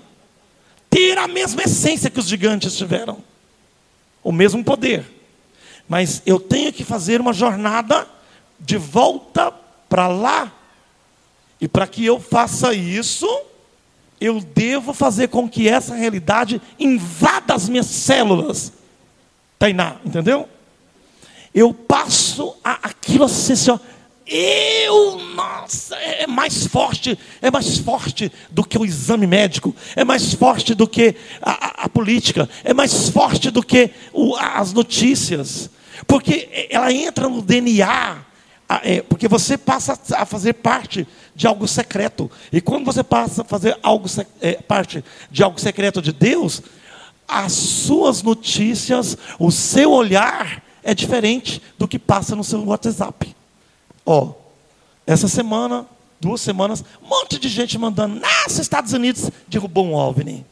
Ter 0.90 1.16
a 1.16 1.26
mesma 1.26 1.62
essência 1.62 2.10
que 2.10 2.20
os 2.20 2.26
gigantes 2.26 2.76
tiveram, 2.76 3.18
o 4.22 4.30
mesmo 4.30 4.62
poder. 4.62 5.10
Mas 5.88 6.22
eu 6.24 6.38
tenho 6.38 6.72
que 6.72 6.84
fazer 6.84 7.20
uma 7.20 7.32
jornada 7.32 8.06
de 8.60 8.76
volta 8.76 9.52
para 9.88 10.06
lá 10.06 10.52
e 11.60 11.68
para 11.68 11.86
que 11.86 12.04
eu 12.04 12.20
faça 12.20 12.74
isso, 12.74 13.28
eu 14.20 14.40
devo 14.40 14.92
fazer 14.92 15.28
com 15.28 15.48
que 15.48 15.68
essa 15.68 15.94
realidade 15.94 16.60
invada 16.78 17.54
as 17.54 17.68
minhas 17.68 17.86
células. 17.86 18.72
Tainá, 19.58 19.96
entendeu? 20.04 20.48
Eu 21.54 21.72
passo 21.72 22.56
a, 22.64 22.88
aquilo 22.88 23.24
assim, 23.24 23.70
ó, 23.70 23.78
eu, 24.26 25.18
nossa, 25.34 25.96
é 25.96 26.26
mais 26.26 26.66
forte, 26.66 27.18
é 27.42 27.50
mais 27.50 27.78
forte 27.78 28.32
do 28.50 28.64
que 28.64 28.78
o 28.78 28.84
exame 28.84 29.26
médico, 29.26 29.74
é 29.94 30.02
mais 30.02 30.32
forte 30.32 30.74
do 30.74 30.88
que 30.88 31.14
a, 31.42 31.82
a, 31.82 31.84
a 31.84 31.88
política, 31.88 32.48
é 32.64 32.72
mais 32.72 33.10
forte 33.10 33.50
do 33.50 33.62
que 33.62 33.90
o, 34.12 34.34
as 34.36 34.72
notícias, 34.72 35.68
porque 36.06 36.68
ela 36.70 36.90
entra 36.92 37.28
no 37.28 37.42
DNA, 37.42 38.16
é, 38.68 39.02
porque 39.02 39.28
você 39.28 39.58
passa 39.58 39.98
a 40.16 40.24
fazer 40.24 40.54
parte 40.54 41.06
de 41.34 41.46
algo 41.46 41.66
secreto. 41.68 42.30
E 42.52 42.60
quando 42.60 42.84
você 42.84 43.02
passa 43.02 43.42
a 43.42 43.44
fazer 43.44 43.78
algo, 43.82 44.06
é, 44.40 44.54
parte 44.54 45.04
de 45.30 45.42
algo 45.42 45.60
secreto 45.60 46.00
de 46.00 46.12
Deus, 46.12 46.62
as 47.26 47.52
suas 47.52 48.22
notícias, 48.22 49.16
o 49.38 49.50
seu 49.50 49.92
olhar 49.92 50.62
é 50.82 50.94
diferente 50.94 51.62
do 51.78 51.88
que 51.88 51.98
passa 51.98 52.36
no 52.36 52.44
seu 52.44 52.62
WhatsApp. 52.64 53.34
Ó, 54.04 54.32
essa 55.06 55.28
semana, 55.28 55.86
duas 56.20 56.40
semanas, 56.40 56.84
um 57.02 57.08
monte 57.08 57.38
de 57.38 57.48
gente 57.48 57.78
mandando, 57.78 58.20
nossa, 58.20 58.60
Estados 58.60 58.92
Unidos 58.92 59.30
derrubou 59.48 59.86
um 59.86 59.94
OVNI. 59.94 60.44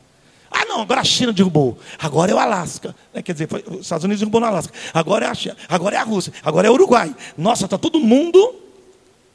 Ah, 0.53 0.65
não, 0.67 0.83
agora 0.83 1.01
a 1.01 1.05
China 1.05 1.33
derrubou. 1.33 1.79
Agora 1.99 2.31
é 2.31 2.35
o 2.35 2.39
Alasca. 2.39 2.95
É, 3.15 3.23
quer 3.23 3.33
dizer, 3.33 3.49
foi, 3.49 3.65
os 3.67 3.81
Estados 3.81 4.05
Unidos 4.05 4.21
derrubou 4.21 4.41
no 4.41 4.47
Alasca. 4.47 4.73
Agora 4.93 5.27
é 5.27 5.29
a 5.29 5.35
China. 5.35 5.57
Agora 5.69 5.97
é 5.97 5.99
a 5.99 6.05
Rússia. 6.05 6.33
Agora 6.43 6.67
é 6.67 6.71
o 6.71 6.75
Uruguai. 6.75 7.15
Nossa, 7.37 7.65
está 7.65 7.79
todo 7.79 7.99
mundo 7.99 8.55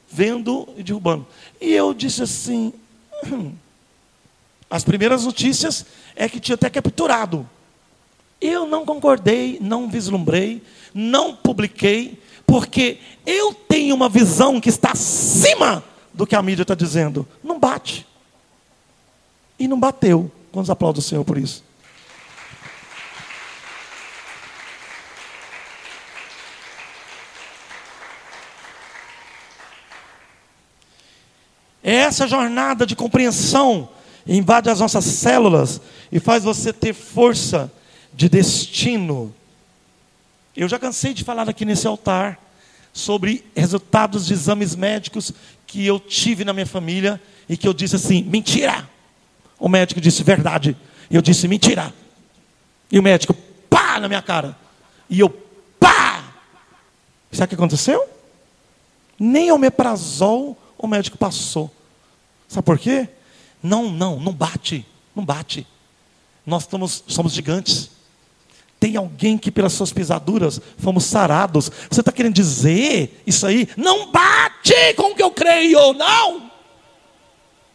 vendo 0.09 0.67
e 0.77 0.83
derrubando. 0.83 1.25
E 1.59 1.73
eu 1.73 1.93
disse 1.93 2.23
assim: 2.23 2.73
hum. 3.25 3.53
as 4.69 4.83
primeiras 4.83 5.25
notícias 5.25 5.85
é 6.15 6.29
que 6.29 6.39
tinha 6.39 6.55
até 6.55 6.69
capturado. 6.69 7.47
Eu 8.39 8.67
não 8.67 8.85
concordei, 8.85 9.57
não 9.59 9.89
vislumbrei, 9.89 10.61
não 10.93 11.35
publiquei, 11.35 12.21
porque 12.45 12.99
eu 13.25 13.53
tenho 13.53 13.95
uma 13.95 14.07
visão 14.07 14.61
que 14.61 14.69
está 14.69 14.91
acima 14.91 15.83
do 16.13 16.25
que 16.25 16.35
a 16.35 16.41
mídia 16.41 16.61
está 16.61 16.75
dizendo. 16.75 17.27
Não 17.43 17.59
bate. 17.59 18.05
E 19.59 19.67
não 19.67 19.79
bateu. 19.79 20.31
Quantos 20.57 20.71
aplaudem 20.71 20.97
o 20.97 21.03
Senhor 21.03 21.23
por 21.23 21.37
isso? 21.37 21.63
É 31.83 31.93
essa 31.97 32.27
jornada 32.27 32.87
de 32.87 32.95
compreensão 32.95 33.87
invade 34.25 34.67
as 34.67 34.79
nossas 34.79 35.05
células 35.05 35.79
e 36.11 36.19
faz 36.19 36.43
você 36.43 36.73
ter 36.73 36.95
força 36.95 37.71
de 38.11 38.27
destino. 38.27 39.31
Eu 40.55 40.67
já 40.67 40.79
cansei 40.79 41.13
de 41.13 41.23
falar 41.23 41.47
aqui 41.47 41.65
nesse 41.65 41.85
altar 41.85 42.39
sobre 42.91 43.45
resultados 43.55 44.25
de 44.25 44.33
exames 44.33 44.75
médicos 44.75 45.31
que 45.67 45.85
eu 45.85 45.99
tive 45.99 46.43
na 46.43 46.51
minha 46.51 46.65
família 46.65 47.21
e 47.47 47.55
que 47.55 47.67
eu 47.67 47.75
disse 47.75 47.95
assim: 47.95 48.23
mentira! 48.23 48.96
O 49.59 49.67
médico 49.67 49.99
disse 49.99 50.23
verdade. 50.23 50.75
E 51.09 51.15
eu 51.15 51.21
disse 51.21 51.47
mentira. 51.47 51.93
E 52.91 52.99
o 52.99 53.03
médico, 53.03 53.33
pá, 53.69 53.99
na 53.99 54.07
minha 54.07 54.21
cara. 54.21 54.57
E 55.09 55.19
eu, 55.19 55.29
pá! 55.79 56.23
Sabe 57.31 57.45
o 57.45 57.49
que 57.49 57.55
aconteceu? 57.55 58.07
Nem 59.19 59.51
o 59.51 59.57
meprazol 59.57 60.57
o 60.77 60.87
médico 60.87 61.17
passou. 61.17 61.71
Sabe 62.47 62.65
por 62.65 62.77
quê? 62.77 63.09
Não, 63.61 63.89
não, 63.89 64.19
não 64.19 64.31
bate, 64.31 64.85
não 65.15 65.25
bate. 65.25 65.65
Nós 66.45 66.63
estamos, 66.63 67.03
somos 67.07 67.33
gigantes. 67.33 67.89
Tem 68.79 68.95
alguém 68.95 69.37
que 69.37 69.49
pelas 69.49 69.73
suas 69.73 69.91
pisaduras 69.91 70.61
fomos 70.77 71.03
sarados. 71.05 71.71
Você 71.89 71.99
está 71.99 72.11
querendo 72.11 72.35
dizer 72.35 73.23
isso 73.25 73.45
aí? 73.47 73.67
Não 73.75 74.11
bate 74.11 74.93
com 74.95 75.11
o 75.11 75.15
que 75.15 75.23
eu 75.23 75.31
creio, 75.31 75.93
não. 75.93 76.51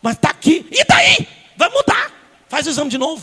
Mas 0.00 0.14
está 0.14 0.30
aqui. 0.30 0.64
E 0.70 0.84
daí? 0.84 1.28
Vai 1.56 1.68
mudar. 1.68 2.10
Faz 2.48 2.66
o 2.66 2.70
exame 2.70 2.90
de 2.90 2.98
novo. 2.98 3.22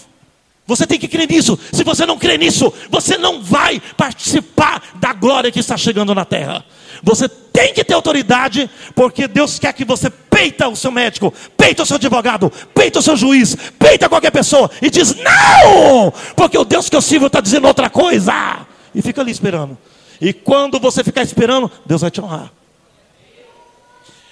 Você 0.69 0.85
tem 0.85 0.99
que 0.99 1.07
crer 1.07 1.27
nisso. 1.27 1.57
Se 1.73 1.83
você 1.83 2.05
não 2.05 2.17
crê 2.17 2.37
nisso, 2.37 2.71
você 2.91 3.17
não 3.17 3.41
vai 3.41 3.81
participar 3.97 4.83
da 4.95 5.13
glória 5.13 5.51
que 5.51 5.59
está 5.59 5.75
chegando 5.75 6.13
na 6.13 6.23
terra. 6.25 6.63
Você 7.01 7.27
tem 7.27 7.73
que 7.73 7.83
ter 7.83 7.95
autoridade, 7.95 8.69
porque 8.93 9.27
Deus 9.27 9.57
quer 9.57 9.73
que 9.73 9.83
você 9.83 10.11
peita 10.11 10.67
o 10.67 10.75
seu 10.75 10.91
médico, 10.91 11.33
peita 11.57 11.81
o 11.81 11.85
seu 11.85 11.95
advogado, 11.95 12.51
peita 12.73 12.99
o 12.99 13.01
seu 13.01 13.17
juiz, 13.17 13.55
peita 13.79 14.07
qualquer 14.07 14.31
pessoa 14.31 14.69
e 14.79 14.89
diz 14.91 15.15
não, 15.15 16.13
porque 16.35 16.57
o 16.57 16.63
Deus 16.63 16.87
que 16.87 16.95
eu 16.95 17.01
sirvo 17.01 17.27
está 17.27 17.41
dizendo 17.41 17.67
outra 17.67 17.89
coisa. 17.89 18.67
E 18.93 19.01
fica 19.01 19.21
ali 19.21 19.31
esperando. 19.31 19.77
E 20.21 20.33
quando 20.33 20.79
você 20.79 21.03
ficar 21.03 21.23
esperando, 21.23 21.71
Deus 21.85 22.01
vai 22.01 22.11
te 22.11 22.21
honrar. 22.21 22.51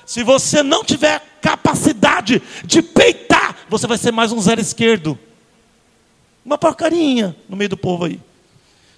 Se 0.05 0.23
você 0.23 0.63
não 0.63 0.83
tiver 0.83 1.21
capacidade 1.41 2.41
de 2.63 2.81
peitar, 2.81 3.36
você 3.69 3.87
vai 3.87 3.97
ser 3.97 4.11
mais 4.11 4.31
um 4.31 4.41
zero 4.41 4.61
esquerdo. 4.61 5.17
Uma 6.45 6.57
porcaria 6.57 7.35
no 7.49 7.57
meio 7.57 7.69
do 7.69 7.77
povo 7.77 8.05
aí. 8.05 8.19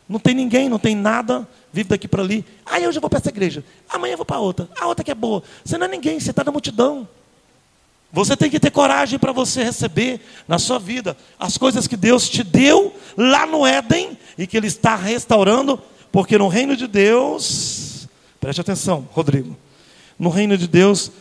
Não 0.07 0.19
tem 0.19 0.33
ninguém, 0.33 0.69
não 0.69 0.79
tem 0.79 0.95
nada, 0.95 1.47
vive 1.71 1.89
daqui 1.89 2.07
para 2.07 2.23
ali. 2.23 2.45
Aí 2.65 2.87
hoje 2.87 2.97
eu 2.97 3.01
vou 3.01 3.09
para 3.09 3.19
essa 3.19 3.29
igreja, 3.29 3.63
amanhã 3.87 4.13
eu 4.13 4.17
vou 4.17 4.25
para 4.25 4.39
outra, 4.39 4.67
a 4.79 4.87
outra 4.87 5.03
que 5.03 5.11
é 5.11 5.15
boa. 5.15 5.43
Você 5.63 5.77
não 5.77 5.85
é 5.85 5.89
ninguém, 5.89 6.19
você 6.19 6.31
está 6.31 6.43
na 6.43 6.51
multidão. 6.51 7.07
Você 8.11 8.35
tem 8.35 8.49
que 8.49 8.59
ter 8.59 8.71
coragem 8.71 9.19
para 9.19 9.31
você 9.31 9.63
receber 9.63 10.19
na 10.47 10.57
sua 10.57 10.79
vida 10.79 11.15
as 11.39 11.59
coisas 11.59 11.87
que 11.87 11.95
Deus 11.95 12.27
te 12.27 12.43
deu 12.43 12.95
lá 13.15 13.45
no 13.45 13.65
Éden 13.67 14.17
e 14.35 14.47
que 14.47 14.57
Ele 14.57 14.65
está 14.65 14.95
restaurando, 14.95 15.79
porque 16.11 16.35
no 16.35 16.47
reino 16.47 16.75
de 16.75 16.87
Deus, 16.87 18.07
preste 18.39 18.61
atenção, 18.61 19.07
Rodrigo, 19.11 19.55
no 20.17 20.29
reino 20.29 20.57
de 20.57 20.67
Deus 20.67 21.11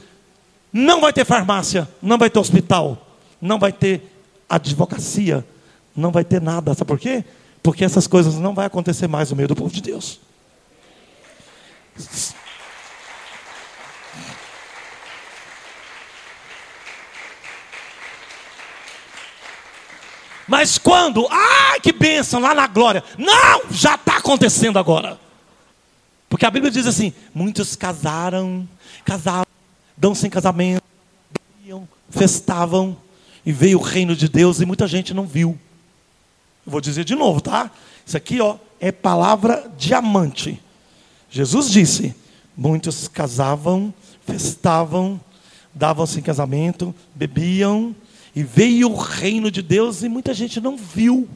não 0.73 1.01
vai 1.01 1.13
ter 1.13 1.27
farmácia, 1.27 1.89
não 2.01 2.17
vai 2.17 2.31
ter 2.31 2.39
hospital, 2.39 3.08
não 3.41 3.59
vai 3.59 3.73
ter 3.73 4.03
advocacia, 4.49 5.45
não 5.95 6.11
vai 6.11 6.25
ter 6.25 6.41
nada. 6.41 6.75
Sabe 6.75 6.89
por 6.89 6.99
quê? 6.99 7.25
Porque 7.63 7.85
essas 7.85 8.07
coisas 8.07 8.37
não 8.37 8.55
vão 8.55 8.65
acontecer 8.65 9.07
mais 9.07 9.31
no 9.31 9.37
meio 9.37 9.49
do 9.49 9.57
povo 9.57 9.73
de 9.73 9.81
Deus. 9.83 10.21
Mas 20.47 20.79
quando, 20.79 21.29
ai 21.31 21.79
que 21.81 21.93
bênção, 21.93 22.41
lá 22.41 22.55
na 22.55 22.67
glória. 22.67 23.05
Não, 23.19 23.71
já 23.71 23.97
está 23.97 24.17
acontecendo 24.17 24.79
agora. 24.79 25.21
Porque 26.29 26.47
a 26.47 26.51
Bíblia 26.51 26.71
diz 26.71 26.87
assim: 26.87 27.13
muitos 27.35 27.77
casaram, 27.77 28.67
casaram, 29.05 29.47
dão 29.97 30.15
sem 30.15 30.31
casamento, 30.31 30.83
festavam, 32.11 32.97
e 33.49 33.53
veio 33.53 33.79
o 33.79 33.83
reino 33.83 34.15
de 34.15 34.29
Deus 34.29 34.61
e 34.61 34.67
muita 34.67 34.87
gente 34.87 35.15
não 35.15 35.27
viu. 35.27 35.59
Eu 36.67 36.71
vou 36.71 36.83
dizer 36.83 37.03
de 37.03 37.15
novo, 37.15 37.41
tá? 37.41 37.71
Isso 38.05 38.15
aqui, 38.15 38.43
ó, 38.43 38.59
é 38.79 38.93
palavra 38.93 39.73
diamante. 39.75 40.61
Jesus 41.31 41.71
disse: 41.71 42.15
muitos 42.55 43.09
casavam, 43.09 43.95
festavam, 44.27 45.19
davam-se 45.73 46.19
em 46.19 46.23
casamento, 46.23 46.95
bebiam, 47.15 47.97
e 48.37 48.43
veio 48.43 48.91
o 48.91 48.97
reino 48.97 49.51
de 49.51 49.63
Deus 49.63 50.03
e 50.03 50.11
muita 50.11 50.35
gente 50.35 50.61
não 50.61 50.77
viu. 50.77 51.27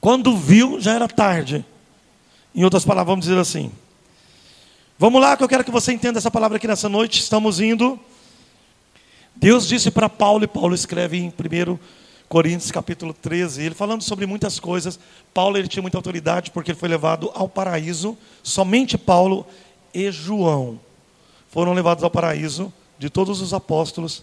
Quando 0.00 0.34
viu, 0.34 0.80
já 0.80 0.94
era 0.94 1.06
tarde. 1.06 1.62
Em 2.54 2.64
outras 2.64 2.82
palavras, 2.82 3.12
vamos 3.12 3.26
dizer 3.26 3.38
assim. 3.38 3.70
Vamos 4.98 5.20
lá, 5.20 5.36
que 5.36 5.44
eu 5.44 5.48
quero 5.48 5.64
que 5.64 5.70
você 5.70 5.92
entenda 5.92 6.18
essa 6.18 6.30
palavra 6.30 6.56
aqui 6.56 6.66
nessa 6.66 6.88
noite. 6.88 7.20
Estamos 7.20 7.60
indo. 7.60 8.00
Deus 9.40 9.66
disse 9.66 9.90
para 9.90 10.08
Paulo, 10.08 10.44
e 10.44 10.46
Paulo 10.46 10.74
escreve 10.74 11.18
em 11.18 11.28
1 11.28 11.78
Coríntios 12.28 12.70
capítulo 12.70 13.12
13, 13.12 13.64
ele 13.64 13.74
falando 13.74 14.02
sobre 14.02 14.24
muitas 14.24 14.60
coisas. 14.60 15.00
Paulo 15.34 15.56
ele 15.56 15.66
tinha 15.66 15.82
muita 15.82 15.98
autoridade 15.98 16.52
porque 16.52 16.70
ele 16.70 16.78
foi 16.78 16.88
levado 16.88 17.32
ao 17.34 17.48
paraíso. 17.48 18.16
Somente 18.40 18.96
Paulo 18.96 19.44
e 19.92 20.12
João 20.12 20.78
foram 21.48 21.72
levados 21.72 22.04
ao 22.04 22.10
paraíso 22.10 22.72
de 22.98 23.10
todos 23.10 23.40
os 23.40 23.52
apóstolos 23.52 24.22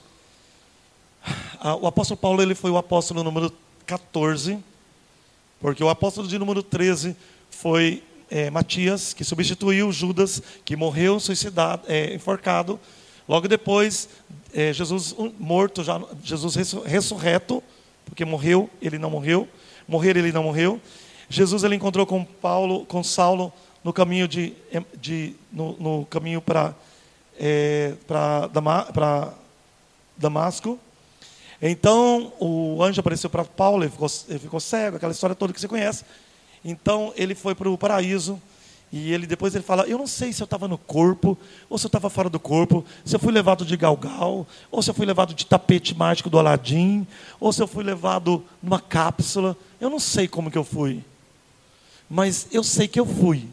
ah, 1.60 1.76
o 1.76 1.88
apóstolo 1.88 2.18
Paulo 2.18 2.42
ele 2.42 2.56
foi 2.56 2.72
o 2.72 2.78
apóstolo 2.78 3.24
número 3.24 3.52
14, 3.86 4.60
porque 5.60 5.84
o 5.84 5.90
apóstolo 5.90 6.28
de 6.28 6.38
número 6.38 6.62
13 6.62 7.16
foi 7.50 8.04
é, 8.30 8.50
Matias, 8.50 9.14
que 9.14 9.24
substituiu 9.24 9.92
Judas, 9.92 10.42
que 10.64 10.76
morreu 10.76 11.20
suicidado, 11.20 11.84
é, 11.88 12.14
enforcado. 12.14 12.80
Logo 13.28 13.48
depois, 13.48 14.08
é, 14.54 14.74
Jesus 14.74 15.16
morto, 15.40 15.84
já, 15.84 16.02
Jesus 16.24 16.56
ressurreto, 16.86 17.64
porque 18.06 18.26
morreu, 18.26 18.70
ele 18.82 18.98
não 18.98 19.10
morreu. 19.10 19.48
Morrer, 19.88 20.18
ele 20.18 20.32
não 20.32 20.44
morreu. 20.44 20.82
Jesus 21.30 21.64
ele 21.64 21.76
encontrou 21.76 22.06
com 22.06 22.24
Paulo, 22.24 22.86
com 22.86 23.04
Saulo 23.04 23.52
no 23.84 23.94
caminho 23.94 24.28
de, 24.28 24.54
de 25.00 25.36
no, 25.52 25.74
no 25.78 26.06
caminho 26.06 26.42
para 26.42 26.74
é, 27.40 27.94
para 28.08 29.34
Damasco. 30.18 30.80
Então 31.62 32.34
o 32.40 32.82
anjo 32.84 33.00
apareceu 33.00 33.30
para 33.30 33.44
Paulo, 33.44 33.84
ele 33.84 33.92
ficou, 33.92 34.08
ele 34.30 34.40
ficou, 34.40 34.60
cego, 34.60 34.98
aquela 34.98 35.12
história 35.12 35.36
toda 35.36 35.54
que 35.54 35.60
você 35.60 35.68
conhece. 35.68 36.04
Então 36.64 37.14
ele 37.16 37.36
foi 37.36 37.56
para 37.56 37.70
o 37.70 37.78
paraíso 37.78 38.42
e 38.92 39.12
ele 39.12 39.28
depois 39.28 39.54
ele 39.54 39.64
fala: 39.64 39.84
Eu 39.84 39.98
não 39.98 40.08
sei 40.08 40.32
se 40.32 40.42
eu 40.42 40.46
estava 40.46 40.68
no 40.68 40.78
corpo 40.78 41.38
ou 41.70 41.78
se 41.78 41.86
eu 41.86 41.90
estava 41.90 42.10
fora 42.10 42.30
do 42.30 42.40
corpo, 42.40 42.86
se 43.04 43.16
eu 43.16 43.20
fui 43.20 43.34
levado 43.34 43.66
de 43.66 43.76
galgal, 43.76 44.48
ou 44.72 44.82
se 44.82 44.90
eu 44.90 44.94
fui 44.94 45.06
levado 45.06 45.34
de 45.34 45.46
tapete 45.46 45.96
mágico 45.96 46.30
do 46.30 46.40
Aladim, 46.40 47.06
ou 47.40 47.52
se 47.52 47.62
eu 47.62 47.68
fui 47.68 47.84
levado 47.84 48.44
numa 48.64 48.80
cápsula. 48.80 49.58
Eu 49.80 49.90
não 49.90 50.00
sei 50.00 50.28
como 50.28 50.50
que 50.50 50.58
eu 50.58 50.64
fui, 50.64 51.04
mas 52.10 52.48
eu 52.52 52.64
sei 52.64 52.88
que 52.88 53.00
eu 53.00 53.06
fui. 53.06 53.48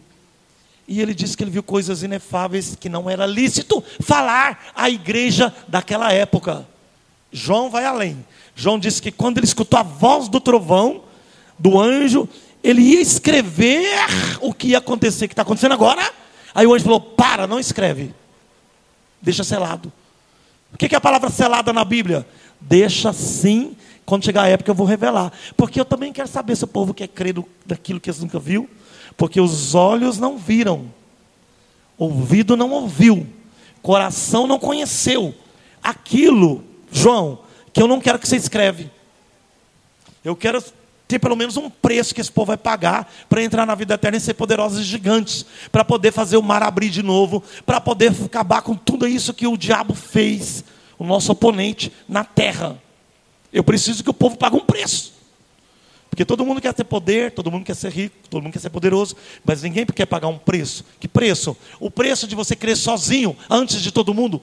E 0.87 1.01
ele 1.01 1.15
disse 1.15 1.37
que 1.37 1.43
ele 1.43 1.51
viu 1.51 1.63
coisas 1.63 2.03
inefáveis 2.03 2.77
que 2.77 2.89
não 2.89 3.09
era 3.09 3.27
lícito 3.27 3.83
falar 4.01 4.73
à 4.75 4.89
igreja 4.91 5.53
daquela 5.67 6.13
época. 6.13 6.67
João 7.33 7.71
vai 7.71 7.85
além. 7.85 8.25
João 8.55 8.79
disse 8.79 9.03
que 9.03 9.11
quando 9.11 9.39
ele 9.39 9.47
escutou 9.47 9.81
a 9.81 9.83
voz 9.83 10.29
do 10.29 10.39
trovão, 10.41 11.03
do 11.59 11.81
anjo, 11.81 12.29
ele 12.65 12.81
ia 12.81 13.01
escrever 13.01 13.87
o 14.41 14.55
que 14.55 14.69
ia 14.69 14.79
acontecer, 14.79 15.29
que 15.29 15.35
está 15.35 15.43
acontecendo 15.43 15.73
agora. 15.73 16.11
Aí 16.55 16.67
o 16.67 16.73
anjo 16.75 16.85
falou: 16.85 17.01
Para, 17.01 17.47
não 17.47 17.61
escreve. 17.61 18.15
Deixa 19.21 19.45
selado. 19.45 19.93
O 20.73 20.79
que 20.79 20.93
é 20.93 20.97
a 20.97 21.01
palavra 21.01 21.29
selada 21.29 21.73
na 21.73 21.85
Bíblia? 21.85 22.27
Deixa 22.59 23.13
sim, 23.13 23.77
quando 24.07 24.25
chegar 24.25 24.43
a 24.45 24.49
época 24.49 24.71
eu 24.71 24.75
vou 24.75 24.87
revelar. 24.87 25.31
Porque 25.57 25.79
eu 25.79 25.85
também 25.85 26.13
quero 26.13 26.27
saber 26.27 26.57
se 26.57 26.65
o 26.65 26.69
povo 26.69 26.95
quer 26.95 27.09
crer 27.09 27.37
daquilo 27.67 28.01
que 28.01 28.09
eles 28.09 28.21
nunca 28.21 28.39
viu. 28.39 28.69
Porque 29.17 29.41
os 29.41 29.75
olhos 29.75 30.19
não 30.19 30.37
viram, 30.37 30.93
ouvido 31.97 32.57
não 32.57 32.71
ouviu, 32.71 33.27
coração 33.81 34.47
não 34.47 34.59
conheceu. 34.59 35.35
Aquilo 35.83 36.65
João, 36.91 37.41
que 37.73 37.83
eu 37.83 37.87
não 37.87 38.01
quero 38.01 38.19
que 38.19 38.27
você 38.27 38.37
escreve. 38.37 38.91
Eu 40.25 40.35
quero 40.35 40.63
ter 41.07 41.19
pelo 41.19 41.37
menos 41.37 41.57
um 41.57 41.69
preço 41.69 42.15
que 42.15 42.21
esse 42.21 42.33
povo 42.33 42.47
vai 42.47 42.57
pagar 42.57 43.13
para 43.29 43.43
entrar 43.43 43.67
na 43.67 43.75
vida 43.75 43.95
eterna 43.95 44.17
e 44.17 44.21
ser 44.21 44.35
poderosos 44.35 44.81
e 44.81 44.85
gigantes, 44.85 45.45
para 45.71 45.85
poder 45.85 46.13
fazer 46.13 46.37
o 46.37 46.43
mar 46.43 46.63
abrir 46.63 46.91
de 46.91 47.03
novo, 47.03 47.43
para 47.67 47.81
poder 47.81 48.13
acabar 48.25 48.63
com 48.63 48.75
tudo 48.75 49.07
isso 49.07 49.35
que 49.35 49.47
o 49.47 49.57
diabo 49.57 49.95
fez, 49.95 50.65
o 50.99 51.05
nosso 51.05 51.33
oponente, 51.33 51.93
na 52.09 52.25
terra. 52.25 52.81
Eu 53.53 53.63
preciso 53.63 54.03
que 54.03 54.11
o 54.11 54.15
povo 54.15 54.37
pague 54.37 54.57
um 54.57 54.61
preço. 54.61 55.13
Porque 56.09 56.25
todo 56.25 56.47
mundo 56.47 56.61
quer 56.61 56.73
ter 56.73 56.85
poder, 56.85 57.33
todo 57.33 57.51
mundo 57.51 57.65
quer 57.65 57.75
ser 57.75 57.91
rico, 57.91 58.15
todo 58.31 58.41
mundo 58.41 58.53
quer 58.53 58.61
ser 58.61 58.71
poderoso, 58.71 59.17
mas 59.45 59.63
ninguém 59.63 59.85
quer 59.85 60.07
pagar 60.07 60.29
um 60.29 60.39
preço. 60.39 60.85
Que 61.01 61.09
preço? 61.09 61.57
O 61.81 61.91
preço 61.91 62.29
de 62.29 62.37
você 62.37 62.55
crer 62.55 62.77
sozinho 62.77 63.37
antes 63.51 63.83
de 63.83 63.91
todo 63.91 64.15
mundo. 64.15 64.41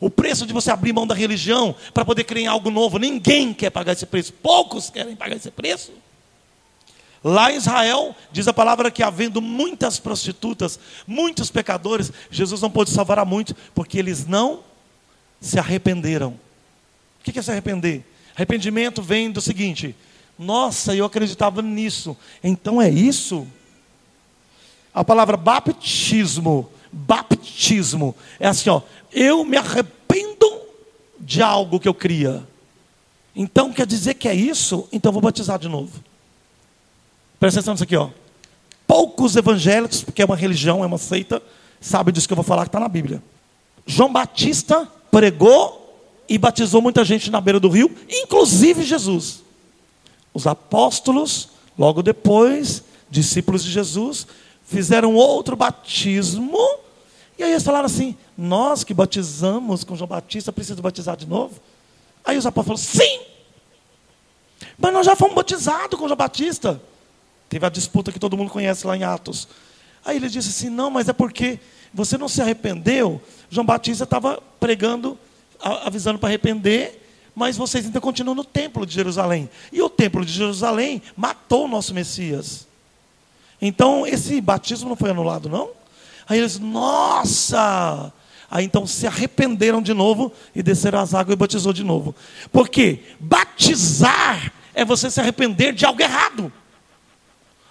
O 0.00 0.08
preço 0.08 0.46
de 0.46 0.52
você 0.52 0.70
abrir 0.70 0.92
mão 0.92 1.06
da 1.06 1.14
religião 1.14 1.74
para 1.92 2.04
poder 2.04 2.24
crer 2.24 2.44
em 2.44 2.46
algo 2.46 2.70
novo, 2.70 2.98
ninguém 2.98 3.52
quer 3.52 3.70
pagar 3.70 3.92
esse 3.92 4.06
preço. 4.06 4.32
Poucos 4.32 4.90
querem 4.90 5.16
pagar 5.16 5.36
esse 5.36 5.50
preço. 5.50 5.92
Lá 7.22 7.50
em 7.52 7.56
Israel, 7.56 8.14
diz 8.30 8.46
a 8.46 8.52
palavra 8.52 8.92
que 8.92 9.02
havendo 9.02 9.42
muitas 9.42 9.98
prostitutas, 9.98 10.78
muitos 11.04 11.50
pecadores, 11.50 12.12
Jesus 12.30 12.62
não 12.62 12.70
pôde 12.70 12.90
salvar 12.90 13.18
a 13.18 13.24
muitos, 13.24 13.54
porque 13.74 13.98
eles 13.98 14.24
não 14.24 14.60
se 15.40 15.58
arrependeram. 15.58 16.38
O 17.20 17.24
que 17.24 17.36
é 17.36 17.42
se 17.42 17.50
arrepender? 17.50 18.04
Arrependimento 18.36 19.02
vem 19.02 19.32
do 19.32 19.40
seguinte: 19.40 19.96
nossa, 20.38 20.94
eu 20.94 21.04
acreditava 21.04 21.60
nisso, 21.60 22.16
então 22.42 22.80
é 22.80 22.88
isso? 22.88 23.48
A 24.94 25.02
palavra 25.02 25.36
baptismo 25.36 26.70
Baptismo 26.90 28.16
é 28.40 28.48
assim, 28.48 28.70
ó, 28.70 28.80
eu 29.12 29.44
me 29.44 29.56
arrependo 29.56 30.60
de 31.18 31.42
algo 31.42 31.80
que 31.80 31.88
eu 31.88 31.94
cria. 31.94 32.46
Então 33.34 33.72
quer 33.72 33.86
dizer 33.86 34.14
que 34.14 34.28
é 34.28 34.34
isso? 34.34 34.88
Então 34.90 35.12
vou 35.12 35.22
batizar 35.22 35.58
de 35.58 35.68
novo. 35.68 36.02
Presta 37.38 37.60
atenção 37.60 37.74
nisso 37.74 37.84
aqui, 37.84 37.96
ó. 37.96 38.10
Poucos 38.86 39.36
evangélicos, 39.36 40.02
porque 40.02 40.22
é 40.22 40.24
uma 40.24 40.36
religião, 40.36 40.82
é 40.82 40.86
uma 40.86 40.98
seita, 40.98 41.42
sabem 41.80 42.12
disso 42.12 42.26
que 42.26 42.32
eu 42.32 42.36
vou 42.36 42.44
falar 42.44 42.62
que 42.62 42.68
está 42.68 42.80
na 42.80 42.88
Bíblia. 42.88 43.22
João 43.86 44.12
Batista 44.12 44.88
pregou 45.10 45.78
e 46.28 46.36
batizou 46.36 46.82
muita 46.82 47.04
gente 47.04 47.30
na 47.30 47.40
beira 47.40 47.60
do 47.60 47.68
rio, 47.68 47.94
inclusive 48.08 48.82
Jesus. 48.82 49.42
Os 50.34 50.46
apóstolos, 50.46 51.50
logo 51.78 52.02
depois, 52.02 52.82
discípulos 53.10 53.64
de 53.64 53.70
Jesus, 53.70 54.26
fizeram 54.64 55.14
outro 55.14 55.56
batismo, 55.56 56.58
e 57.38 57.42
aí 57.44 57.52
eles 57.52 57.62
falaram 57.62 57.86
assim: 57.86 58.16
Nós 58.36 58.82
que 58.82 58.92
batizamos 58.92 59.84
com 59.84 59.94
João 59.94 60.08
Batista, 60.08 60.52
precisamos 60.52 60.82
batizar 60.82 61.16
de 61.16 61.26
novo? 61.26 61.60
Aí 62.24 62.36
os 62.36 62.44
apóstolos 62.44 62.84
falaram: 62.84 63.08
Sim, 63.08 63.20
mas 64.76 64.92
nós 64.92 65.06
já 65.06 65.14
fomos 65.14 65.34
batizados 65.34 65.98
com 65.98 66.06
João 66.06 66.16
Batista. 66.16 66.80
Teve 67.48 67.64
a 67.64 67.68
disputa 67.68 68.12
que 68.12 68.18
todo 68.18 68.36
mundo 68.36 68.50
conhece 68.50 68.86
lá 68.86 68.96
em 68.96 69.04
Atos. 69.04 69.48
Aí 70.04 70.16
ele 70.16 70.28
disse 70.28 70.48
assim: 70.48 70.68
Não, 70.68 70.90
mas 70.90 71.08
é 71.08 71.12
porque 71.12 71.60
você 71.94 72.18
não 72.18 72.28
se 72.28 72.42
arrependeu. 72.42 73.22
João 73.48 73.64
Batista 73.64 74.04
estava 74.04 74.42
pregando, 74.58 75.16
avisando 75.60 76.18
para 76.18 76.28
arrepender, 76.28 77.08
mas 77.34 77.56
vocês 77.56 77.86
ainda 77.86 78.00
continuam 78.00 78.34
no 78.34 78.44
templo 78.44 78.84
de 78.84 78.94
Jerusalém. 78.94 79.48
E 79.72 79.80
o 79.80 79.88
templo 79.88 80.24
de 80.24 80.32
Jerusalém 80.32 81.00
matou 81.16 81.66
o 81.66 81.68
nosso 81.68 81.94
Messias. 81.94 82.66
Então, 83.60 84.06
esse 84.06 84.40
batismo 84.40 84.88
não 84.88 84.96
foi 84.96 85.10
anulado, 85.10 85.48
não? 85.48 85.70
Aí 86.28 86.38
eles, 86.38 86.58
nossa! 86.58 88.12
Aí 88.50 88.64
então 88.64 88.86
se 88.86 89.06
arrependeram 89.06 89.82
de 89.82 89.92
novo 89.92 90.32
e 90.54 90.62
desceram 90.62 90.98
as 90.98 91.14
águas 91.14 91.34
e 91.34 91.36
batizou 91.36 91.72
de 91.72 91.84
novo. 91.84 92.14
Porque 92.50 93.00
batizar 93.20 94.52
é 94.74 94.84
você 94.84 95.10
se 95.10 95.20
arrepender 95.20 95.72
de 95.72 95.84
algo 95.84 96.00
errado. 96.00 96.52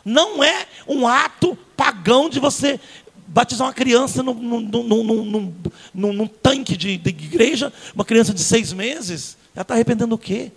Não 0.03 0.43
é 0.43 0.67
um 0.87 1.07
ato 1.07 1.57
pagão 1.75 2.29
de 2.29 2.39
você 2.39 2.79
batizar 3.27 3.67
uma 3.67 3.73
criança 3.73 4.23
num, 4.23 4.33
num, 4.33 5.53
num, 5.93 6.13
num 6.13 6.27
tanque 6.27 6.77
de, 6.77 6.97
de, 6.97 7.09
igreja, 7.09 7.73
uma 7.93 8.05
criança 8.05 8.33
de 8.33 8.41
seis 8.41 8.71
meses. 8.71 9.37
Ela 9.53 9.63
está 9.63 9.73
arrependendo 9.73 10.15
o 10.15 10.17
quê? 10.17 10.51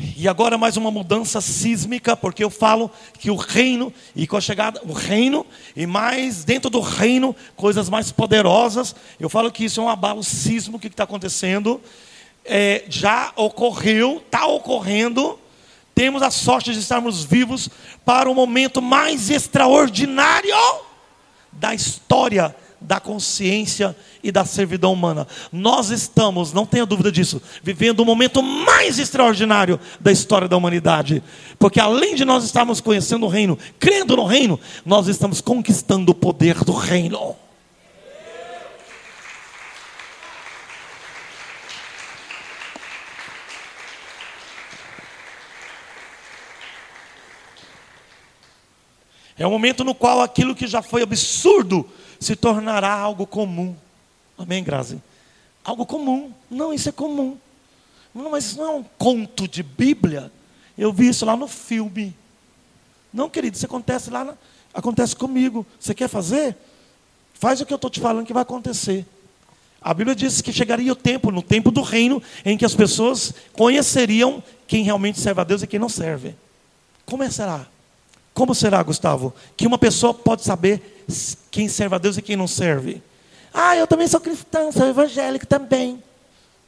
E 0.00 0.28
agora 0.28 0.56
mais 0.56 0.76
uma 0.76 0.92
mudança 0.92 1.40
sísmica, 1.40 2.16
porque 2.16 2.44
eu 2.44 2.50
falo 2.50 2.88
que 3.18 3.32
o 3.32 3.34
reino, 3.34 3.92
e 4.14 4.28
com 4.28 4.36
a 4.36 4.40
chegada, 4.40 4.80
o 4.84 4.92
reino, 4.92 5.44
e 5.74 5.86
mais 5.86 6.44
dentro 6.44 6.70
do 6.70 6.80
reino, 6.80 7.34
coisas 7.56 7.88
mais 7.88 8.12
poderosas. 8.12 8.94
Eu 9.18 9.28
falo 9.28 9.50
que 9.50 9.64
isso 9.64 9.80
é 9.80 9.82
um 9.82 9.88
abalo 9.88 10.22
sísmico 10.22 10.78
que 10.78 10.86
está 10.86 11.02
acontecendo. 11.02 11.80
É, 12.44 12.84
já 12.88 13.32
ocorreu, 13.34 14.22
está 14.24 14.46
ocorrendo. 14.46 15.36
Temos 15.96 16.22
a 16.22 16.30
sorte 16.30 16.72
de 16.72 16.78
estarmos 16.78 17.24
vivos 17.24 17.68
para 18.04 18.30
o 18.30 18.34
momento 18.34 18.80
mais 18.80 19.30
extraordinário 19.30 20.54
da 21.50 21.74
história 21.74 22.54
da 22.80 23.00
consciência 23.00 23.96
e 24.22 24.30
da 24.30 24.44
servidão 24.44 24.92
humana. 24.92 25.26
Nós 25.52 25.90
estamos, 25.90 26.52
não 26.52 26.64
tenha 26.64 26.86
dúvida 26.86 27.10
disso, 27.10 27.42
vivendo 27.62 28.00
o 28.00 28.04
momento 28.04 28.42
mais 28.42 28.98
extraordinário 28.98 29.80
da 29.98 30.12
história 30.12 30.48
da 30.48 30.56
humanidade. 30.56 31.22
Porque 31.58 31.80
além 31.80 32.14
de 32.14 32.24
nós 32.24 32.44
estarmos 32.44 32.80
conhecendo 32.80 33.26
o 33.26 33.28
reino, 33.28 33.58
crendo 33.78 34.16
no 34.16 34.24
reino, 34.24 34.60
nós 34.84 35.08
estamos 35.08 35.40
conquistando 35.40 36.12
o 36.12 36.14
poder 36.14 36.62
do 36.64 36.72
reino. 36.72 37.36
É 49.38 49.46
o 49.46 49.50
momento 49.50 49.84
no 49.84 49.94
qual 49.94 50.20
aquilo 50.20 50.54
que 50.54 50.66
já 50.66 50.82
foi 50.82 51.02
absurdo 51.02 51.88
se 52.20 52.36
tornará 52.36 52.92
algo 52.92 53.26
comum. 53.26 53.74
Amém, 54.36 54.62
Grazi? 54.62 55.02
Algo 55.64 55.84
comum. 55.84 56.32
Não, 56.50 56.72
isso 56.72 56.88
é 56.88 56.92
comum. 56.92 57.36
Não, 58.14 58.30
mas 58.30 58.46
isso 58.46 58.58
não 58.58 58.64
é 58.64 58.70
um 58.76 58.84
conto 58.96 59.46
de 59.46 59.62
Bíblia. 59.62 60.32
Eu 60.76 60.92
vi 60.92 61.08
isso 61.08 61.24
lá 61.24 61.36
no 61.36 61.48
filme. 61.48 62.14
Não, 63.12 63.28
querido, 63.28 63.56
isso 63.56 63.66
acontece 63.66 64.10
lá, 64.10 64.36
acontece 64.72 65.14
comigo. 65.14 65.66
Você 65.78 65.94
quer 65.94 66.08
fazer? 66.08 66.56
Faz 67.34 67.60
o 67.60 67.66
que 67.66 67.72
eu 67.72 67.76
estou 67.76 67.90
te 67.90 68.00
falando 68.00 68.26
que 68.26 68.32
vai 68.32 68.42
acontecer. 68.42 69.06
A 69.80 69.94
Bíblia 69.94 70.14
diz 70.14 70.40
que 70.40 70.52
chegaria 70.52 70.92
o 70.92 70.96
tempo, 70.96 71.30
no 71.30 71.42
tempo 71.42 71.70
do 71.70 71.82
reino, 71.82 72.20
em 72.44 72.58
que 72.58 72.64
as 72.64 72.74
pessoas 72.74 73.32
conheceriam 73.52 74.42
quem 74.66 74.82
realmente 74.82 75.20
serve 75.20 75.40
a 75.40 75.44
Deus 75.44 75.62
e 75.62 75.66
quem 75.66 75.78
não 75.78 75.88
serve. 75.88 76.34
Como 77.06 77.22
é 77.22 77.30
será? 77.30 77.66
Como 78.38 78.54
será, 78.54 78.80
Gustavo, 78.84 79.34
que 79.56 79.66
uma 79.66 79.76
pessoa 79.76 80.14
pode 80.14 80.44
saber 80.44 81.04
quem 81.50 81.68
serve 81.68 81.96
a 81.96 81.98
Deus 81.98 82.16
e 82.16 82.22
quem 82.22 82.36
não 82.36 82.46
serve? 82.46 83.02
Ah, 83.52 83.74
eu 83.74 83.84
também 83.84 84.06
sou 84.06 84.20
cristão, 84.20 84.70
sou 84.70 84.86
evangélico 84.86 85.44
também. 85.44 86.00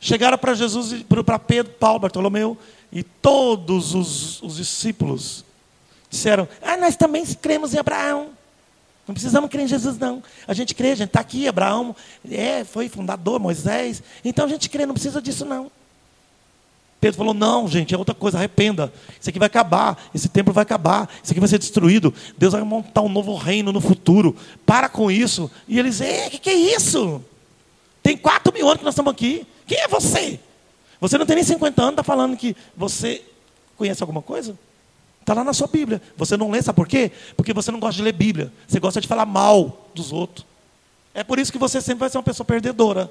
Chegaram 0.00 0.36
para 0.36 0.52
Jesus, 0.52 1.04
para 1.24 1.38
Pedro, 1.38 1.72
Paulo, 1.74 2.00
Bartolomeu 2.00 2.58
e 2.90 3.04
todos 3.04 3.94
os, 3.94 4.42
os 4.42 4.56
discípulos 4.56 5.44
disseram: 6.10 6.48
Ah, 6.60 6.76
nós 6.76 6.96
também 6.96 7.24
cremos 7.36 7.72
em 7.72 7.78
Abraão. 7.78 8.30
Não 9.06 9.14
precisamos 9.14 9.48
crer 9.48 9.62
em 9.62 9.68
Jesus, 9.68 9.96
não. 9.96 10.24
A 10.48 10.52
gente 10.52 10.74
crê, 10.74 10.90
a 10.90 10.96
gente 10.96 11.10
está 11.10 11.20
aqui. 11.20 11.46
Abraão 11.46 11.94
é, 12.28 12.64
foi 12.64 12.88
fundador, 12.88 13.38
Moisés. 13.38 14.02
Então 14.24 14.44
a 14.44 14.48
gente 14.48 14.68
crê, 14.68 14.86
não 14.86 14.94
precisa 14.94 15.22
disso, 15.22 15.44
não. 15.44 15.70
Pedro 17.00 17.16
falou: 17.16 17.32
não, 17.32 17.66
gente, 17.66 17.94
é 17.94 17.98
outra 17.98 18.14
coisa, 18.14 18.36
arrependa. 18.36 18.92
Isso 19.18 19.30
aqui 19.30 19.38
vai 19.38 19.46
acabar, 19.46 19.96
esse 20.14 20.28
templo 20.28 20.52
vai 20.52 20.62
acabar, 20.62 21.08
isso 21.22 21.32
aqui 21.32 21.40
vai 21.40 21.48
ser 21.48 21.58
destruído. 21.58 22.12
Deus 22.36 22.52
vai 22.52 22.62
montar 22.62 23.00
um 23.00 23.08
novo 23.08 23.34
reino 23.34 23.72
no 23.72 23.80
futuro. 23.80 24.36
Para 24.66 24.88
com 24.88 25.10
isso. 25.10 25.50
E 25.66 25.78
eles, 25.78 26.00
o 26.00 26.30
que, 26.30 26.38
que 26.38 26.50
é 26.50 26.54
isso? 26.54 27.24
Tem 28.02 28.16
quatro 28.16 28.52
mil 28.52 28.66
anos 28.66 28.78
que 28.78 28.84
nós 28.84 28.92
estamos 28.92 29.12
aqui. 29.12 29.46
Quem 29.66 29.78
é 29.78 29.88
você? 29.88 30.38
Você 31.00 31.16
não 31.16 31.24
tem 31.24 31.36
nem 31.36 31.44
50 31.44 31.80
anos, 31.80 31.92
está 31.92 32.02
falando 32.02 32.36
que 32.36 32.54
você 32.76 33.22
conhece 33.76 34.02
alguma 34.02 34.20
coisa? 34.20 34.58
Está 35.20 35.32
lá 35.32 35.42
na 35.42 35.54
sua 35.54 35.66
Bíblia. 35.66 36.02
Você 36.16 36.36
não 36.36 36.50
lê, 36.50 36.60
sabe 36.60 36.76
por 36.76 36.86
quê? 36.86 37.10
Porque 37.36 37.54
você 37.54 37.70
não 37.70 37.80
gosta 37.80 37.96
de 37.96 38.02
ler 38.02 38.12
Bíblia. 38.12 38.52
Você 38.68 38.78
gosta 38.78 39.00
de 39.00 39.08
falar 39.08 39.24
mal 39.24 39.88
dos 39.94 40.12
outros. 40.12 40.44
É 41.14 41.24
por 41.24 41.38
isso 41.38 41.50
que 41.50 41.58
você 41.58 41.80
sempre 41.80 42.00
vai 42.00 42.10
ser 42.10 42.18
uma 42.18 42.22
pessoa 42.22 42.44
perdedora. 42.44 43.10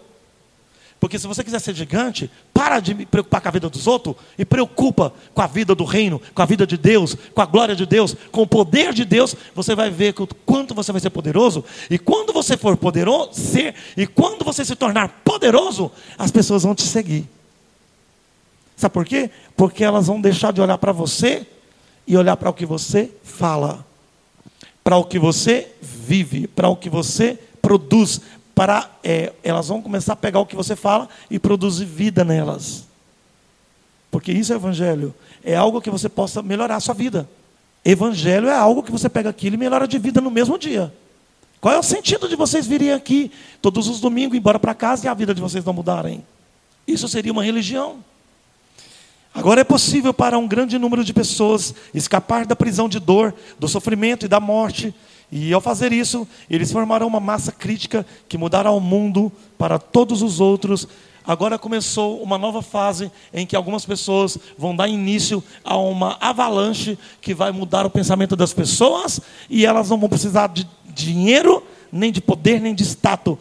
Porque 1.00 1.18
se 1.18 1.28
você 1.28 1.44
quiser 1.44 1.60
ser 1.60 1.74
gigante, 1.74 2.30
para 2.54 2.80
de 2.80 2.94
me 2.94 3.06
preocupar 3.06 3.40
com 3.40 3.48
a 3.48 3.52
vida 3.52 3.70
dos 3.70 3.88
outros 3.88 4.16
e 4.38 4.44
preocupa 4.44 5.14
com 5.34 5.42
a 5.42 5.48
vida 5.48 5.74
do 5.74 5.86
reino, 5.86 6.22
com 6.36 6.42
a 6.42 6.46
vida 6.46 6.68
de 6.68 6.76
Deus, 6.76 7.16
com 7.34 7.42
a 7.42 7.46
glória 7.46 7.74
de 7.74 7.86
Deus, 7.86 8.16
com 8.32 8.42
o 8.42 8.48
poder 8.48 8.94
de 8.94 9.06
Deus. 9.06 9.34
Você 9.56 9.74
vai 9.74 9.90
ver 9.90 10.14
o 10.20 10.28
quanto 10.46 10.76
você 10.76 10.92
vai 10.92 11.00
ser 11.00 11.10
poderoso. 11.10 11.64
E 11.90 11.98
quando 11.98 12.34
você 12.34 12.58
for 12.58 12.76
poderoso, 12.76 13.34
ser, 13.34 13.76
e 13.96 14.06
quando 14.06 14.44
você 14.44 14.66
se 14.66 14.76
tornar 14.76 15.22
poderoso, 15.24 15.90
as 16.18 16.32
pessoas 16.32 16.64
vão 16.64 16.76
te 16.76 16.84
seguir. 16.84 17.26
Sabe 18.76 18.94
por 18.94 19.06
quê? 19.06 19.30
Porque 19.56 19.84
elas 19.84 20.08
vão 20.08 20.20
deixar 20.20 20.52
de 20.52 20.60
olhar 20.60 20.78
para 20.78 20.92
você 20.92 21.48
e 22.06 22.18
olhar 22.18 22.36
para 22.36 22.50
o 22.50 22.54
que 22.54 22.66
você 22.66 23.10
fala, 23.24 23.86
para 24.84 24.98
o 24.98 25.06
que 25.06 25.18
você 25.20 25.70
vive, 25.82 26.48
para 26.48 26.68
o 26.68 26.76
que 26.76 26.90
você 26.90 27.40
produz, 27.62 28.22
para 28.60 28.90
é, 29.02 29.32
elas 29.42 29.70
vão 29.70 29.82
começar 29.82 30.12
a 30.12 30.16
pegar 30.18 30.42
o 30.42 30.46
que 30.46 30.54
você 30.54 30.76
fala 30.76 31.08
e 31.32 31.40
produzir 31.40 31.86
vida 31.86 32.26
nelas. 32.26 32.84
Porque 34.12 34.34
isso 34.34 34.52
é 34.52 34.58
evangelho. 34.58 35.16
É 35.46 35.56
algo 35.56 35.80
que 35.80 35.90
você 35.90 36.10
possa 36.10 36.42
melhorar 36.42 36.76
a 36.76 36.80
sua 36.82 36.94
vida. 36.94 37.30
Evangelho 37.86 38.50
é 38.50 38.54
algo 38.54 38.84
que 38.84 38.92
você 38.92 39.08
pega 39.08 39.30
aquilo 39.30 39.56
e 39.56 39.58
melhora 39.58 39.88
de 39.88 39.98
vida 39.98 40.20
no 40.20 40.30
mesmo 40.30 40.60
dia. 40.60 40.94
Qual 41.62 41.74
é 41.74 41.80
o 41.80 41.84
sentido 41.84 42.28
de 42.28 42.36
vocês 42.36 42.68
virem 42.68 42.92
aqui 42.92 43.32
todos 43.62 43.88
os 43.88 44.02
domingos, 44.02 44.38
embora 44.38 44.60
para 44.60 44.76
casa 44.76 45.06
e 45.06 45.08
a 45.08 45.14
vida 45.14 45.34
de 45.34 45.40
vocês 45.40 45.64
não 45.64 45.72
mudarem? 45.72 46.22
Isso 46.86 47.08
seria 47.08 47.32
uma 47.32 47.46
religião. 47.46 48.04
Agora 49.34 49.62
é 49.62 49.64
possível 49.64 50.14
para 50.14 50.38
um 50.38 50.46
grande 50.46 50.78
número 50.78 51.06
de 51.06 51.14
pessoas 51.14 51.74
escapar 51.94 52.46
da 52.46 52.58
prisão 52.58 52.90
de 52.90 53.00
dor, 53.00 53.34
do 53.58 53.70
sofrimento 53.70 54.26
e 54.26 54.28
da 54.28 54.42
morte 54.42 54.94
e 55.32 55.54
ao 55.54 55.62
fazer 55.62 55.94
isso, 55.94 56.28
eles 56.50 56.72
formaram 56.72 57.06
uma 57.06 57.20
massa 57.20 57.52
crítica 57.52 58.06
que 58.28 58.38
mudará 58.38 58.72
o 58.72 58.80
mundo 58.80 59.32
para 59.58 59.78
todos 59.78 60.22
os 60.22 60.40
outros. 60.40 60.88
Agora 61.24 61.60
começou 61.60 62.22
uma 62.24 62.38
nova 62.38 62.64
fase 62.64 63.12
em 63.32 63.46
que 63.46 63.56
algumas 63.56 63.86
pessoas 63.86 64.38
vão 64.58 64.76
dar 64.76 64.88
início 64.88 65.44
a 65.64 65.78
uma 65.78 66.18
avalanche 66.20 66.98
que 67.22 67.36
vai 67.36 67.52
mudar 67.52 67.86
o 67.86 67.90
pensamento 67.90 68.36
das 68.36 68.54
pessoas 68.54 69.22
e 69.48 69.66
elas 69.66 69.90
não 69.90 70.00
vão 70.00 70.10
precisar 70.10 70.48
de 70.48 70.68
dinheiro, 70.88 71.64
nem 71.92 72.12
de 72.12 72.22
poder, 72.22 72.60
nem 72.60 72.74
de 72.74 72.84
status. 72.84 73.38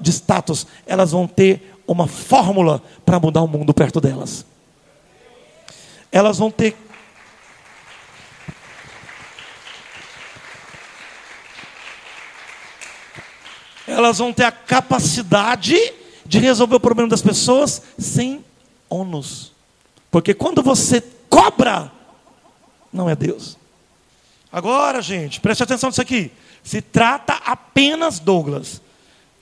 De 0.00 0.10
status. 0.10 0.66
Elas 0.84 1.12
vão 1.12 1.28
ter 1.28 1.76
uma 1.86 2.08
fórmula 2.08 2.82
para 3.06 3.20
mudar 3.20 3.42
o 3.42 3.48
mundo 3.48 3.72
perto 3.72 4.00
delas. 4.00 4.44
Elas 6.10 6.38
vão 6.38 6.50
ter 6.50 6.76
elas 13.88 14.18
vão 14.18 14.32
ter 14.32 14.44
a 14.44 14.52
capacidade 14.52 15.76
de 16.24 16.38
resolver 16.38 16.76
o 16.76 16.80
problema 16.80 17.08
das 17.08 17.22
pessoas 17.22 17.82
sem 17.98 18.44
ônus. 18.88 19.52
Porque 20.10 20.34
quando 20.34 20.62
você 20.62 21.02
cobra, 21.28 21.90
não 22.92 23.08
é 23.08 23.16
Deus. 23.16 23.56
Agora, 24.52 25.00
gente, 25.00 25.40
preste 25.40 25.62
atenção 25.62 25.88
nisso 25.88 26.02
aqui. 26.02 26.30
Se 26.62 26.82
trata 26.82 27.34
apenas, 27.44 28.18
Douglas, 28.18 28.80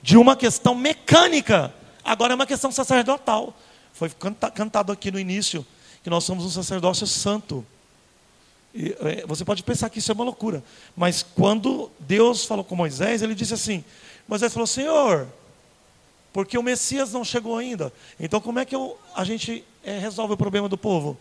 de 0.01 0.17
uma 0.17 0.35
questão 0.35 0.73
mecânica. 0.75 1.73
Agora 2.03 2.33
é 2.33 2.35
uma 2.35 2.47
questão 2.47 2.71
sacerdotal. 2.71 3.53
Foi 3.93 4.09
cantado 4.09 4.91
aqui 4.91 5.11
no 5.11 5.19
início 5.19 5.65
que 6.03 6.09
nós 6.09 6.23
somos 6.23 6.45
um 6.45 6.49
sacerdócio 6.49 7.05
santo. 7.05 7.65
E, 8.73 8.95
é, 8.99 9.25
você 9.25 9.43
pode 9.43 9.63
pensar 9.63 9.89
que 9.89 9.99
isso 9.99 10.11
é 10.11 10.15
uma 10.15 10.23
loucura, 10.23 10.63
mas 10.95 11.23
quando 11.23 11.89
Deus 11.99 12.45
falou 12.45 12.63
com 12.63 12.75
Moisés, 12.75 13.21
ele 13.21 13.33
disse 13.33 13.53
assim: 13.53 13.83
Moisés 14.27 14.53
falou: 14.53 14.67
Senhor, 14.67 15.27
porque 16.33 16.57
o 16.57 16.63
Messias 16.63 17.13
não 17.13 17.23
chegou 17.23 17.57
ainda. 17.57 17.91
Então, 18.19 18.39
como 18.39 18.59
é 18.59 18.65
que 18.65 18.75
eu, 18.75 18.97
a 19.15 19.23
gente 19.23 19.63
é, 19.83 19.97
resolve 19.97 20.33
o 20.33 20.37
problema 20.37 20.67
do 20.67 20.77
povo? 20.77 21.17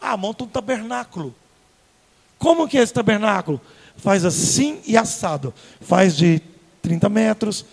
Ah, 0.00 0.16
monta 0.16 0.44
um 0.44 0.48
tabernáculo. 0.48 1.34
Como 2.38 2.66
que 2.66 2.78
é 2.78 2.82
esse 2.82 2.92
tabernáculo? 2.92 3.60
Faz 3.96 4.24
assim 4.24 4.80
e 4.86 4.96
assado. 4.96 5.52
Faz 5.80 6.16
de 6.16 6.40
30 6.80 7.08
metros, 7.08 7.66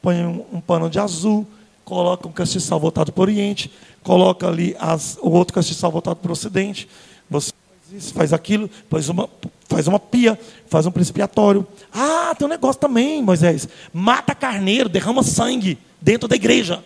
põe 0.00 0.24
um, 0.24 0.46
um 0.52 0.60
pano 0.60 0.88
de 0.88 0.98
azul, 0.98 1.46
coloca 1.84 2.28
um 2.28 2.32
castiçal 2.32 2.78
voltado 2.78 3.12
para 3.12 3.20
o 3.20 3.22
Oriente, 3.22 3.72
coloca 4.02 4.46
ali 4.46 4.76
as, 4.78 5.18
o 5.20 5.30
outro 5.30 5.52
castiçal 5.52 5.90
voltado 5.90 6.16
para 6.16 6.28
o 6.28 6.32
Ocidente. 6.32 6.88
Você 7.28 7.52
faz 7.52 8.02
isso, 8.04 8.14
faz 8.14 8.32
aquilo, 8.32 8.70
põe 8.88 9.02
uma, 9.08 9.28
faz 9.72 9.88
uma 9.88 9.98
pia, 9.98 10.38
faz 10.68 10.86
um 10.86 10.90
principiatório. 10.90 11.66
Ah, 11.92 12.34
tem 12.36 12.46
um 12.46 12.50
negócio 12.50 12.80
também, 12.80 13.22
Moisés. 13.22 13.68
Mata 13.92 14.34
carneiro, 14.34 14.88
derrama 14.88 15.22
sangue 15.22 15.78
dentro 16.00 16.28
da 16.28 16.36
igreja. 16.36 16.84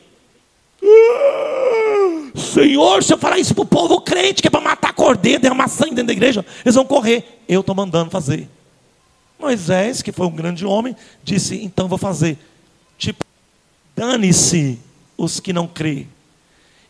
Ah, 0.83 2.31
Senhor, 2.35 3.03
se 3.03 3.13
eu 3.13 3.19
falar 3.19 3.39
isso 3.39 3.55
para 3.55 3.63
o 3.63 3.67
povo 3.67 4.01
crente, 4.01 4.41
que 4.41 4.49
é 4.49 4.51
para 4.51 4.61
matar 4.61 4.93
cordeiro, 4.93 5.41
derramar 5.41 5.69
sangue 5.69 5.95
dentro 5.95 6.09
da 6.09 6.13
igreja, 6.13 6.45
eles 6.65 6.75
vão 6.75 6.85
correr. 6.85 7.43
Eu 7.49 7.61
estou 7.61 7.75
mandando 7.75 8.11
fazer. 8.11 8.49
Moisés, 9.39 10.03
que 10.03 10.13
foi 10.13 10.27
um 10.27 10.35
grande 10.35 10.65
homem, 10.65 10.97
disse: 11.23 11.63
então 11.63 11.89
vou 11.89 11.99
fazer. 11.99 12.39
Tipo, 12.97 13.25
dane-se 13.95 14.79
os 15.17 15.41
que 15.41 15.53
não 15.53 15.67
creem. 15.67 16.09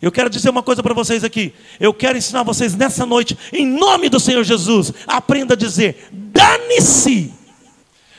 Eu 0.01 0.13
quero 0.13 0.29
dizer 0.29 0.51
uma 0.51 0.63
coisa 0.63 0.83
para 0.83 0.95
vocês 0.95 1.25
aqui. 1.25 1.55
Eu 1.81 1.95
quero 1.95 2.19
ensinar 2.19 2.43
vocês 2.43 2.75
nessa 2.75 3.07
noite, 3.07 3.37
em 3.53 3.67
nome 3.67 4.09
do 4.09 4.21
Senhor 4.21 4.45
Jesus, 4.45 4.93
aprenda 5.07 5.55
a 5.55 5.57
dizer: 5.57 6.09
dane-se. 6.13 7.33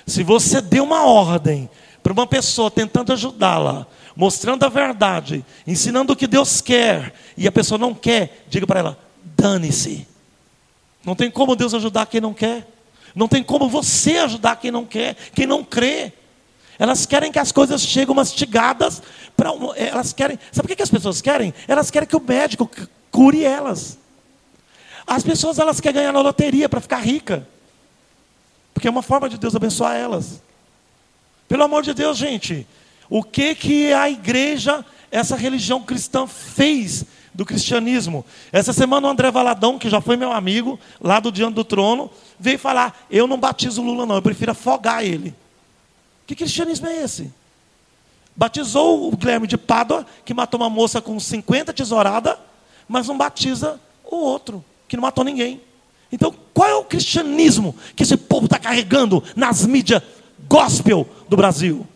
Se 0.06 0.24
você 0.24 0.62
deu 0.62 0.84
uma 0.84 1.06
ordem 1.06 1.70
para 2.02 2.14
uma 2.14 2.26
pessoa 2.26 2.72
tentando 2.72 3.14
ajudá-la, 3.14 3.86
mostrando 4.16 4.64
a 4.64 4.70
verdade, 4.70 5.46
ensinando 5.68 6.14
o 6.14 6.16
que 6.16 6.26
Deus 6.26 6.62
quer, 6.62 7.14
e 7.36 7.48
a 7.48 7.52
pessoa 7.52 7.78
não 7.78 7.94
quer, 7.94 8.46
diga 8.50 8.66
para 8.66 8.80
ela: 8.80 9.00
dane-se. 9.24 10.08
Não 11.06 11.16
tem 11.16 11.30
como 11.30 11.56
Deus 11.56 11.74
ajudar 11.74 12.06
quem 12.08 12.20
não 12.20 12.34
quer. 12.34 12.68
Não 13.16 13.28
tem 13.28 13.44
como 13.44 13.70
você 13.70 14.18
ajudar 14.18 14.58
quem 14.58 14.72
não 14.72 14.86
quer, 14.86 15.16
quem 15.34 15.46
não 15.46 15.64
crê. 15.64 16.12
Elas 16.80 17.06
querem 17.06 17.32
que 17.32 17.40
as 17.40 17.52
coisas 17.52 17.82
cheguem 17.82 18.16
mastigadas. 18.16 19.02
Pra, 19.36 19.52
elas 19.76 20.14
querem. 20.14 20.40
Sabe 20.52 20.72
o 20.72 20.76
que 20.76 20.82
as 20.82 20.90
pessoas 20.90 21.22
querem? 21.22 21.54
Elas 21.68 21.90
querem 21.90 22.08
que 22.08 22.16
o 22.16 22.22
médico 22.22 22.70
cure 23.12 23.44
elas. 23.44 23.98
As 25.06 25.24
pessoas 25.24 25.58
elas 25.58 25.80
querem 25.80 26.02
ganhar 26.02 26.12
na 26.12 26.22
loteria 26.22 26.70
para 26.70 26.82
ficar 26.82 26.98
rica. 26.98 27.48
Porque 28.74 28.88
é 28.88 28.92
uma 28.92 29.02
forma 29.02 29.28
de 29.28 29.38
Deus 29.38 29.56
abençoar 29.56 29.96
elas. 29.96 30.42
Pelo 31.48 31.64
amor 31.64 31.82
de 31.82 31.94
Deus, 31.94 32.18
gente. 32.18 32.68
O 33.10 33.24
que 33.24 33.56
que 33.56 33.94
a 33.94 34.10
igreja, 34.10 34.86
essa 35.10 35.36
religião 35.36 35.82
cristã 35.82 36.28
fez 36.28 37.06
do 37.34 37.46
cristianismo? 37.46 38.26
Essa 38.52 38.74
semana 38.74 39.08
o 39.08 39.10
André 39.10 39.32
Valadão, 39.32 39.80
que 39.80 39.90
já 39.90 40.02
foi 40.02 40.18
meu 40.18 40.32
amigo, 40.32 40.80
lá 41.02 41.20
do 41.20 41.32
Diante 41.32 41.56
do 41.56 41.64
Trono, 41.64 42.12
veio 42.38 42.60
falar: 42.60 43.06
Eu 43.10 43.26
não 43.26 43.40
batizo 43.40 43.82
Lula, 43.82 44.06
não, 44.06 44.16
eu 44.16 44.22
prefiro 44.22 44.52
afogar 44.52 45.04
ele. 45.04 45.34
Que 46.28 46.36
cristianismo 46.36 46.88
é 46.88 47.04
esse? 47.04 47.34
Batizou 48.36 49.08
o 49.08 49.16
Guilherme 49.16 49.48
de 49.48 49.58
Pádua, 49.58 50.06
que 50.26 50.34
matou 50.34 50.60
uma 50.60 50.70
moça 50.70 51.02
com 51.02 51.18
50 51.20 51.74
tesouradas, 51.74 52.38
mas 52.88 53.08
não 53.08 53.18
batiza 53.18 53.80
o 54.04 54.18
outro, 54.18 54.64
que 54.88 54.98
não 54.98 55.02
matou 55.02 55.24
ninguém. 55.24 55.62
Então, 56.12 56.34
qual 56.54 56.70
é 56.70 56.76
o 56.76 56.84
cristianismo 56.84 57.76
que 57.96 58.04
esse 58.04 58.16
povo 58.16 58.46
está 58.46 58.60
carregando 58.60 59.24
nas 59.36 59.66
mídias 59.66 60.04
gospel 60.48 61.08
do 61.28 61.38
Brasil? 61.38 61.88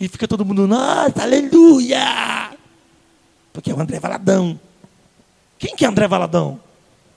E 0.00 0.08
fica 0.08 0.26
todo 0.26 0.44
mundo, 0.44 0.66
nossa, 0.66 1.22
aleluia! 1.22 2.56
Porque 3.52 3.70
é 3.70 3.74
o 3.74 3.80
André 3.80 4.00
Valadão. 4.00 4.58
Quem 5.58 5.76
que 5.76 5.84
é 5.84 5.88
André 5.88 6.08
Valadão? 6.08 6.60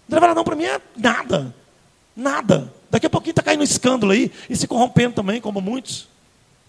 André 0.09 0.20
Valadão 0.20 0.43
para 0.43 0.55
mim 0.55 0.66
é 0.66 0.82
nada. 0.97 1.55
Nada. 2.16 2.81
Daqui 2.92 3.06
a 3.06 3.10
pouquinho 3.10 3.32
está 3.32 3.42
caindo 3.42 3.62
um 3.62 3.64
escândalo 3.64 4.12
aí 4.12 4.30
e 4.50 4.56
se 4.56 4.68
corrompendo 4.68 5.16
também, 5.16 5.39
como 5.39 5.62
muitos. 5.62 6.10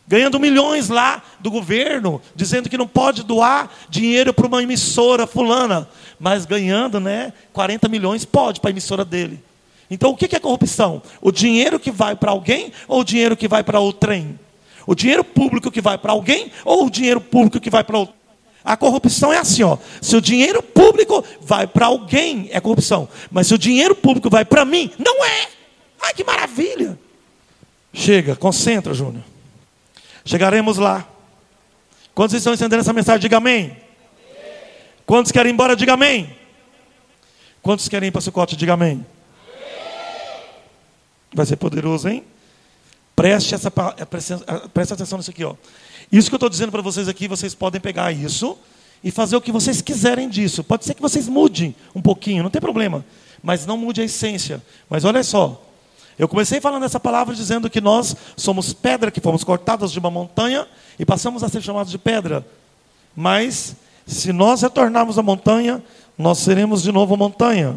Ganhando 0.07 0.39
milhões 0.39 0.89
lá 0.89 1.21
do 1.41 1.51
governo, 1.51 2.23
dizendo 2.35 2.69
que 2.69 2.79
não 2.79 2.87
pode 2.87 3.25
doar 3.25 3.69
dinheiro 3.89 4.33
para 4.33 4.47
uma 4.47 4.63
emissora 4.63 5.27
fulana. 5.27 5.89
Mas 6.21 6.45
ganhando, 6.45 7.01
né? 7.01 7.33
40 7.53 7.89
milhões 7.89 8.25
pode 8.25 8.61
para 8.61 8.71
a 8.71 8.73
emissora 8.73 9.05
dele. 9.05 9.43
Então 9.91 10.11
o 10.11 10.17
que 10.17 10.35
é 10.35 10.39
corrupção? 10.39 11.03
O 11.21 11.33
dinheiro 11.33 11.81
que 11.81 11.91
vai 11.91 12.15
para 12.15 12.31
alguém 12.31 12.73
ou 12.87 13.01
o 13.01 13.05
dinheiro 13.05 13.37
que 13.37 13.49
vai 13.49 13.65
para 13.65 13.81
o 13.81 13.93
trem? 13.93 14.39
O 14.87 14.95
dinheiro 14.95 15.25
público 15.25 15.71
que 15.71 15.81
vai 15.81 15.99
para 15.99 16.13
alguém 16.13 16.53
ou 16.65 16.87
o 16.87 16.91
dinheiro 16.91 17.21
público 17.21 17.61
que 17.61 17.71
vai 17.71 17.83
para 17.83 17.99
outro? 17.99 18.15
A 18.65 18.77
corrupção 18.77 19.33
é 19.33 19.39
assim, 19.39 19.65
ó. 19.65 19.77
Se 20.01 20.15
o 20.15 20.21
dinheiro 20.21 20.63
público 20.63 21.25
vai 21.41 21.67
para 21.67 21.87
alguém, 21.87 22.49
é 22.53 22.61
corrupção. 22.61 23.09
Mas 23.31 23.49
se 23.49 23.55
o 23.55 23.59
dinheiro 23.59 23.95
público 23.95 24.31
vai 24.31 24.45
para 24.45 24.65
mim, 24.65 24.91
não 24.99 25.25
é. 25.25 25.62
Ai, 26.03 26.13
que 26.13 26.25
maravilha! 26.25 26.99
Chega, 27.93 28.35
concentra, 28.35 28.93
Júnior. 28.93 29.25
Chegaremos 30.25 30.79
lá. 30.79 31.07
Quantos 32.15 32.35
estão 32.35 32.53
entendendo 32.53 32.81
essa 32.81 32.93
mensagem? 32.93 33.21
Diga 33.21 33.37
amém. 33.39 33.77
Quantos 35.07 35.33
querem 35.33 35.51
ir 35.51 35.55
embora? 35.55 35.77
Diga 35.77 35.95
amém. 35.95 36.37
Quantos 37.63 37.89
querem 37.89 38.09
ir 38.09 38.13
para 38.13 38.21
Sucote? 38.21 38.57
Diga 38.57 38.75
amém. 38.75 39.05
Vai 41.35 41.47
ser 41.47 41.57
poderoso, 41.57 42.09
hein? 42.09 42.25
Preste, 43.15 43.55
essa, 43.55 43.71
preste 43.71 44.93
atenção 44.93 45.19
nisso 45.19 45.31
aqui. 45.31 45.45
Ó. 45.45 45.55
Isso 46.11 46.29
que 46.29 46.35
eu 46.35 46.39
estou 46.39 46.49
dizendo 46.49 46.73
para 46.73 46.83
vocês 46.83 47.09
aqui, 47.09 47.29
vocês 47.29 47.55
podem 47.55 47.81
pegar 47.81 48.13
isso 48.13 48.59
e 49.03 49.11
fazer 49.11 49.37
o 49.37 49.41
que 49.41 49.53
vocês 49.53 49.81
quiserem 49.81 50.29
disso. 50.29 50.63
Pode 50.63 50.85
ser 50.85 50.95
que 50.95 51.03
vocês 51.03 51.29
mudem 51.29 51.75
um 51.95 52.03
pouquinho, 52.03 52.43
não 52.43 52.51
tem 52.51 52.61
problema. 52.61 53.05
Mas 53.43 53.67
não 53.67 53.77
mude 53.77 54.01
a 54.01 54.05
essência. 54.05 54.63
Mas 54.89 55.05
olha 55.05 55.23
só, 55.23 55.63
eu 56.23 56.29
comecei 56.29 56.61
falando 56.61 56.85
essa 56.85 57.01
palavra 57.01 57.35
dizendo 57.35 57.69
que 57.69 57.81
nós 57.81 58.15
somos 58.37 58.73
pedra 58.73 59.11
que 59.11 59.21
fomos 59.21 59.43
cortadas 59.43 59.91
de 59.91 59.99
uma 59.99 60.09
montanha 60.09 60.69
e 60.97 61.05
passamos 61.05 61.43
a 61.43 61.49
ser 61.49 61.61
chamados 61.61 61.91
de 61.91 61.99
pedra. 61.99 62.47
Mas 63.17 63.75
se 64.07 64.33
nós 64.33 64.63
retornarmos 64.63 65.19
à 65.19 65.23
montanha, 65.23 65.83
nós 66.17 66.39
seremos 66.39 66.81
de 66.81 66.93
novo 66.93 67.17
montanha. 67.17 67.77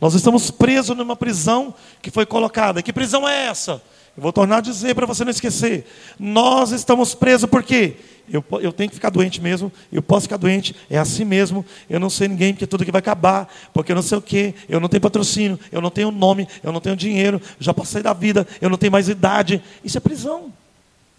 Nós 0.00 0.14
estamos 0.14 0.50
presos 0.50 0.96
numa 0.96 1.14
prisão 1.14 1.72
que 2.02 2.10
foi 2.10 2.26
colocada. 2.26 2.82
Que 2.82 2.92
prisão 2.92 3.28
é 3.28 3.46
essa? 3.46 3.80
Eu 4.16 4.22
vou 4.22 4.32
tornar 4.32 4.58
a 4.58 4.60
dizer 4.60 4.94
para 4.94 5.06
você 5.06 5.24
não 5.24 5.30
esquecer. 5.30 5.86
Nós 6.18 6.70
estamos 6.70 7.14
presos 7.14 7.48
por 7.48 7.62
quê? 7.62 7.96
Eu, 8.32 8.44
eu 8.60 8.72
tenho 8.72 8.88
que 8.88 8.96
ficar 8.96 9.10
doente 9.10 9.40
mesmo, 9.40 9.70
eu 9.92 10.02
posso 10.02 10.22
ficar 10.22 10.36
doente, 10.36 10.74
é 10.90 10.98
assim 10.98 11.24
mesmo, 11.24 11.64
eu 11.88 12.00
não 12.00 12.10
sei 12.10 12.26
ninguém, 12.26 12.52
porque 12.52 12.66
tudo 12.66 12.84
que 12.84 12.90
vai 12.90 12.98
acabar, 12.98 13.48
porque 13.72 13.92
eu 13.92 13.96
não 13.96 14.02
sei 14.02 14.18
o 14.18 14.22
quê, 14.22 14.52
eu 14.68 14.80
não 14.80 14.88
tenho 14.88 15.00
patrocínio, 15.00 15.60
eu 15.70 15.80
não 15.80 15.90
tenho 15.90 16.10
nome, 16.10 16.48
eu 16.62 16.72
não 16.72 16.80
tenho 16.80 16.96
dinheiro, 16.96 17.40
já 17.60 17.72
passei 17.72 18.02
da 18.02 18.12
vida, 18.12 18.46
eu 18.60 18.68
não 18.68 18.76
tenho 18.76 18.90
mais 18.90 19.08
idade. 19.08 19.62
Isso 19.84 19.96
é 19.96 20.00
prisão. 20.00 20.52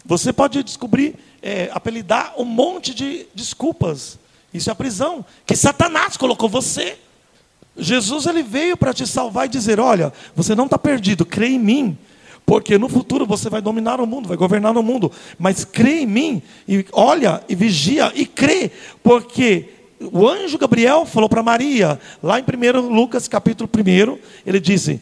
Você 0.04 0.32
pode 0.32 0.62
descobrir, 0.62 1.14
é, 1.40 1.70
apelidar 1.72 2.34
um 2.36 2.44
monte 2.44 2.92
de 2.92 3.26
desculpas. 3.34 4.18
Isso 4.52 4.68
é 4.68 4.72
a 4.72 4.76
prisão 4.76 5.24
que 5.46 5.56
Satanás 5.56 6.16
colocou 6.16 6.48
você. 6.48 6.98
Jesus 7.76 8.26
ele 8.26 8.42
veio 8.42 8.76
para 8.76 8.92
te 8.92 9.06
salvar 9.06 9.46
e 9.46 9.48
dizer: 9.48 9.78
olha, 9.78 10.12
você 10.34 10.54
não 10.54 10.64
está 10.64 10.78
perdido, 10.78 11.24
crê 11.24 11.48
em 11.48 11.58
mim. 11.58 11.98
Porque 12.48 12.78
no 12.78 12.88
futuro 12.88 13.26
você 13.26 13.50
vai 13.50 13.60
dominar 13.60 14.00
o 14.00 14.06
mundo, 14.06 14.26
vai 14.26 14.36
governar 14.38 14.74
o 14.74 14.82
mundo. 14.82 15.12
Mas 15.38 15.66
crê 15.66 16.00
em 16.00 16.06
mim, 16.06 16.42
e 16.66 16.82
olha, 16.92 17.42
e 17.46 17.54
vigia, 17.54 18.10
e 18.14 18.24
crê. 18.24 18.70
Porque 19.02 19.68
o 20.00 20.26
anjo 20.26 20.56
Gabriel 20.56 21.04
falou 21.04 21.28
para 21.28 21.42
Maria, 21.42 22.00
lá 22.22 22.40
em 22.40 22.42
1 22.42 22.88
Lucas 22.88 23.28
capítulo 23.28 23.68
1, 23.68 24.18
ele 24.46 24.58
disse: 24.60 24.98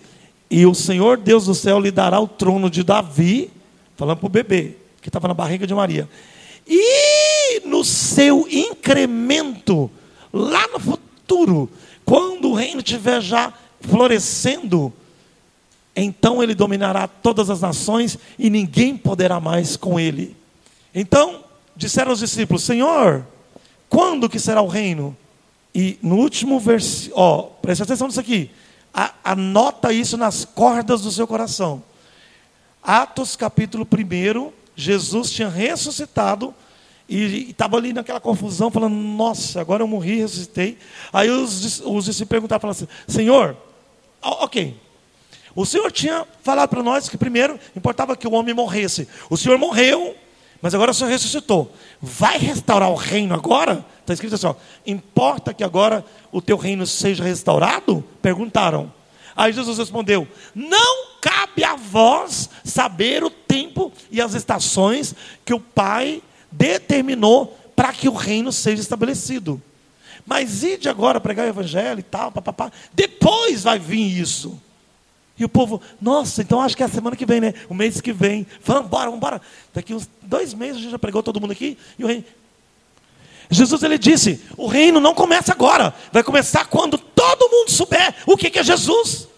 E 0.51 0.67
o 0.67 0.75
Senhor 0.75 1.19
Deus 1.19 1.47
do 1.47 1.55
céu 1.55 1.79
lhe 1.79 1.93
dará 1.93 2.19
o 2.19 2.27
trono 2.27 2.69
de 2.69 2.83
Davi, 2.83 3.49
falando 3.95 4.19
para 4.19 4.27
o 4.27 4.29
bebê, 4.29 4.75
que 5.01 5.09
estava 5.09 5.29
na 5.29 5.35
barriga 5.35 5.69
de 5.69 5.75
Maria. 5.75 6.09
E 6.67 7.61
no 7.65 7.85
seu 7.85 8.49
incremento, 8.51 9.89
lá 10.33 10.67
no 10.73 10.81
futuro, 10.81 11.71
quando 12.05 12.49
o 12.49 12.55
reino 12.55 12.81
estiver 12.81 13.21
já 13.21 13.53
florescendo, 13.83 14.93
então 15.97 16.43
ele 16.43 16.55
dominará 16.55 17.09
todas 17.09 17.49
as 17.49 17.63
nações 17.63 18.19
e 18.39 18.51
ninguém 18.51 18.95
poderá 18.95 19.41
mais 19.41 19.77
com 19.77 19.99
ele. 19.99 20.37
Então, 20.95 21.43
disseram 21.75 22.13
os 22.13 22.19
discípulos: 22.19 22.63
Senhor, 22.63 23.27
quando 23.89 24.29
que 24.29 24.39
será 24.39 24.61
o 24.61 24.69
reino? 24.69 25.17
E 25.75 25.99
no 26.03 26.17
último 26.17 26.61
versículo, 26.61 27.53
preste 27.63 27.83
atenção 27.83 28.07
nisso 28.07 28.21
aqui. 28.21 28.51
A, 28.93 29.13
anota 29.25 29.93
isso 29.93 30.17
nas 30.17 30.45
cordas 30.45 31.03
do 31.03 31.11
seu 31.11 31.27
coração. 31.27 31.83
Atos 32.83 33.35
capítulo 33.35 33.87
1, 33.87 34.53
Jesus 34.75 35.31
tinha 35.31 35.49
ressuscitado 35.49 36.55
e 37.09 37.51
estava 37.51 37.77
ali 37.77 37.93
naquela 37.93 38.21
confusão, 38.21 38.71
falando: 38.71 38.95
Nossa, 38.95 39.61
agora 39.61 39.83
eu 39.83 39.87
morri, 39.87 40.17
ressuscitei. 40.17 40.79
Aí 41.13 41.31
os, 41.31 41.81
os 41.81 42.05
discípulos 42.05 42.29
perguntaram: 42.29 42.69
assim, 42.69 42.89
Senhor, 43.07 43.57
ok, 44.23 44.79
o 45.57 45.65
Senhor 45.65 45.91
tinha 45.91 46.27
falado 46.43 46.69
para 46.69 46.83
nós 46.83 47.09
que 47.09 47.17
primeiro 47.17 47.59
importava 47.75 48.15
que 48.15 48.29
o 48.29 48.33
homem 48.33 48.55
morresse. 48.55 49.09
O 49.31 49.39
Senhor 49.39 49.57
morreu, 49.57 50.15
mas 50.61 50.75
agora 50.75 50.91
o 50.91 50.95
Senhor 50.95 51.09
ressuscitou. 51.09 51.73
Vai 52.01 52.37
restaurar 52.37 52.91
o 52.91 52.95
reino 52.95 53.35
agora? 53.35 53.83
Está 54.01 54.13
escrito 54.13 54.35
assim: 54.35 54.47
ó, 54.47 54.55
importa 54.87 55.55
que 55.55 55.65
agora 55.65 56.05
o 56.31 56.43
teu 56.43 56.59
reino 56.59 56.87
seja 56.87 57.25
restaurado? 57.25 58.05
Perguntaram. 58.21 58.93
Aí 59.35 59.51
Jesus 59.51 59.79
respondeu: 59.79 60.29
Não 60.55 61.07
cabe 61.23 61.65
a 61.65 61.75
vós 61.75 62.51
saber 62.63 63.25
o 63.25 63.31
tempo 63.31 63.91
e 64.11 64.21
as 64.21 64.35
estações 64.35 65.15
que 65.43 65.55
o 65.55 65.61
Pai 65.61 66.23
determinou 66.53 67.59
para 67.75 67.95
que 67.95 68.11
o 68.11 68.15
reino 68.15 68.53
seja 68.53 68.83
estabelecido. 68.83 69.61
Mas 70.27 70.63
ide 70.63 70.89
agora 70.89 71.19
pregar 71.19 71.47
o 71.47 71.49
evangelho 71.49 72.01
e 72.01 72.03
tal, 72.03 72.31
papapá. 72.31 72.71
Depois 72.93 73.63
vai 73.63 73.79
vir 73.79 74.21
isso. 74.21 74.61
E 75.39 75.45
o 75.45 75.49
povo, 75.49 75.81
nossa, 76.01 76.41
então 76.41 76.61
acho 76.61 76.77
que 76.77 76.83
é 76.83 76.87
a 76.87 76.89
semana 76.89 77.15
que 77.15 77.27
vem, 77.27 77.41
né? 77.41 77.55
O 77.69 77.75
mês 77.75 78.01
que 78.01 78.13
vem. 78.13 78.47
Vamos 78.65 78.87
embora, 78.87 79.05
vamos 79.05 79.19
embora. 79.19 79.41
Daqui 79.75 79.95
uns 79.95 80.09
dois 80.23 80.55
meses 80.55 80.77
a 80.77 80.81
gente 80.81 80.91
já 80.91 80.99
pregou 80.99 81.23
todo 81.23 81.41
mundo 81.41 81.53
aqui. 81.53 81.77
E 81.99 82.05
o 82.05 82.07
reino. 82.07 82.25
Jesus 83.51 83.83
ele 83.83 83.99
disse: 83.99 84.41
o 84.57 84.67
reino 84.67 84.99
não 84.99 85.15
começa 85.15 85.53
agora, 85.53 85.95
vai 86.11 86.23
começar 86.23 86.67
quando 86.67 86.99
todo 86.99 87.51
mundo 87.51 87.71
souber 87.71 88.15
o 88.27 88.37
que, 88.37 88.51
que 88.51 88.59
é 88.59 88.65
Jesus. 88.65 89.29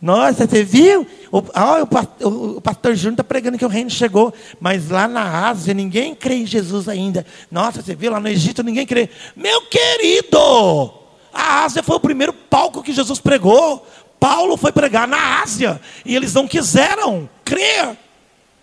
Nossa, 0.00 0.46
você 0.46 0.62
viu? 0.62 1.06
O, 1.32 1.38
o, 1.38 2.56
o 2.58 2.60
pastor 2.60 2.94
Júnior 2.94 3.14
está 3.14 3.24
pregando 3.24 3.56
que 3.56 3.64
o 3.64 3.68
reino 3.68 3.88
chegou, 3.88 4.34
mas 4.60 4.90
lá 4.90 5.08
na 5.08 5.48
Ásia 5.48 5.72
ninguém 5.72 6.14
crê 6.14 6.34
em 6.34 6.46
Jesus 6.46 6.88
ainda. 6.88 7.24
Nossa, 7.50 7.80
você 7.80 7.94
viu 7.94 8.12
lá 8.12 8.20
no 8.20 8.28
Egito 8.28 8.62
ninguém 8.62 8.86
crê. 8.86 9.08
Meu 9.34 9.62
querido, 9.62 10.92
a 11.32 11.64
Ásia 11.64 11.82
foi 11.82 11.96
o 11.96 12.00
primeiro 12.00 12.34
palco 12.34 12.82
que 12.82 12.92
Jesus 12.92 13.18
pregou. 13.18 13.86
Paulo 14.24 14.56
foi 14.56 14.72
pregar 14.72 15.06
na 15.06 15.42
Ásia 15.42 15.78
e 16.02 16.16
eles 16.16 16.32
não 16.32 16.48
quiseram 16.48 17.28
crer. 17.44 17.94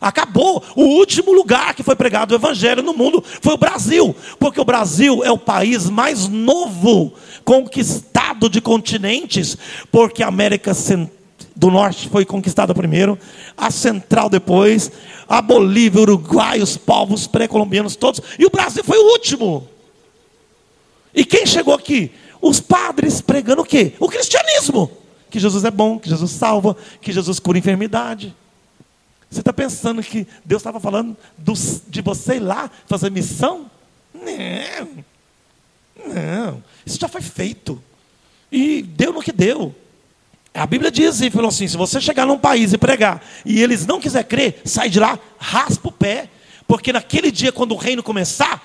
Acabou. 0.01 0.63
O 0.75 0.81
último 0.81 1.31
lugar 1.31 1.75
que 1.75 1.83
foi 1.83 1.95
pregado 1.95 2.31
o 2.31 2.35
evangelho 2.35 2.81
no 2.81 2.95
mundo 2.95 3.23
foi 3.39 3.53
o 3.53 3.59
Brasil, 3.59 4.15
porque 4.39 4.59
o 4.59 4.65
Brasil 4.65 5.23
é 5.23 5.29
o 5.29 5.37
país 5.37 5.87
mais 5.87 6.27
novo 6.27 7.13
conquistado 7.45 8.49
de 8.49 8.59
continentes, 8.59 9.55
porque 9.91 10.23
a 10.23 10.29
América 10.29 10.71
do 11.55 11.69
Norte 11.69 12.09
foi 12.09 12.25
conquistada 12.25 12.73
primeiro, 12.73 13.15
a 13.55 13.69
Central 13.69 14.29
depois, 14.29 14.91
a 15.29 15.43
Bolívia, 15.43 16.01
Uruguai, 16.01 16.59
os 16.59 16.75
povos 16.75 17.27
pré-colombianos 17.27 17.95
todos, 17.95 18.19
e 18.39 18.47
o 18.47 18.49
Brasil 18.49 18.83
foi 18.83 18.97
o 18.97 19.11
último. 19.11 19.69
E 21.13 21.23
quem 21.23 21.45
chegou 21.45 21.75
aqui? 21.75 22.09
Os 22.41 22.59
padres 22.59 23.21
pregando 23.21 23.61
o 23.61 23.65
quê? 23.65 23.93
O 23.99 24.09
cristianismo. 24.09 25.00
Que 25.31 25.39
Jesus 25.39 25.63
é 25.63 25.71
bom, 25.71 25.97
que 25.97 26.09
Jesus 26.09 26.29
salva, 26.29 26.77
que 27.01 27.11
Jesus 27.11 27.39
cura 27.39 27.57
enfermidade. 27.57 28.35
Você 29.29 29.39
está 29.39 29.53
pensando 29.53 30.03
que 30.03 30.27
Deus 30.43 30.59
estava 30.59 30.79
falando 30.79 31.17
de 31.87 32.01
você 32.01 32.35
ir 32.35 32.41
lá 32.41 32.69
fazer 32.85 33.09
missão? 33.09 33.71
Não. 34.13 35.05
Não. 36.13 36.63
Isso 36.85 36.99
já 36.99 37.07
foi 37.07 37.21
feito. 37.21 37.81
E 38.51 38.81
deu 38.81 39.13
no 39.13 39.21
que 39.21 39.31
deu. 39.31 39.73
A 40.53 40.65
Bíblia 40.65 40.91
diz 40.91 41.21
e 41.21 41.31
falou 41.31 41.47
assim: 41.47 41.67
se 41.67 41.77
você 41.77 42.01
chegar 42.01 42.25
num 42.25 42.37
país 42.37 42.73
e 42.73 42.77
pregar 42.77 43.23
e 43.45 43.61
eles 43.61 43.85
não 43.85 44.01
quiser 44.01 44.25
crer, 44.25 44.61
sai 44.65 44.89
de 44.89 44.99
lá, 44.99 45.17
raspa 45.39 45.87
o 45.87 45.91
pé, 45.91 46.29
porque 46.67 46.91
naquele 46.91 47.31
dia, 47.31 47.53
quando 47.53 47.71
o 47.71 47.77
reino 47.77 48.03
começar, 48.03 48.61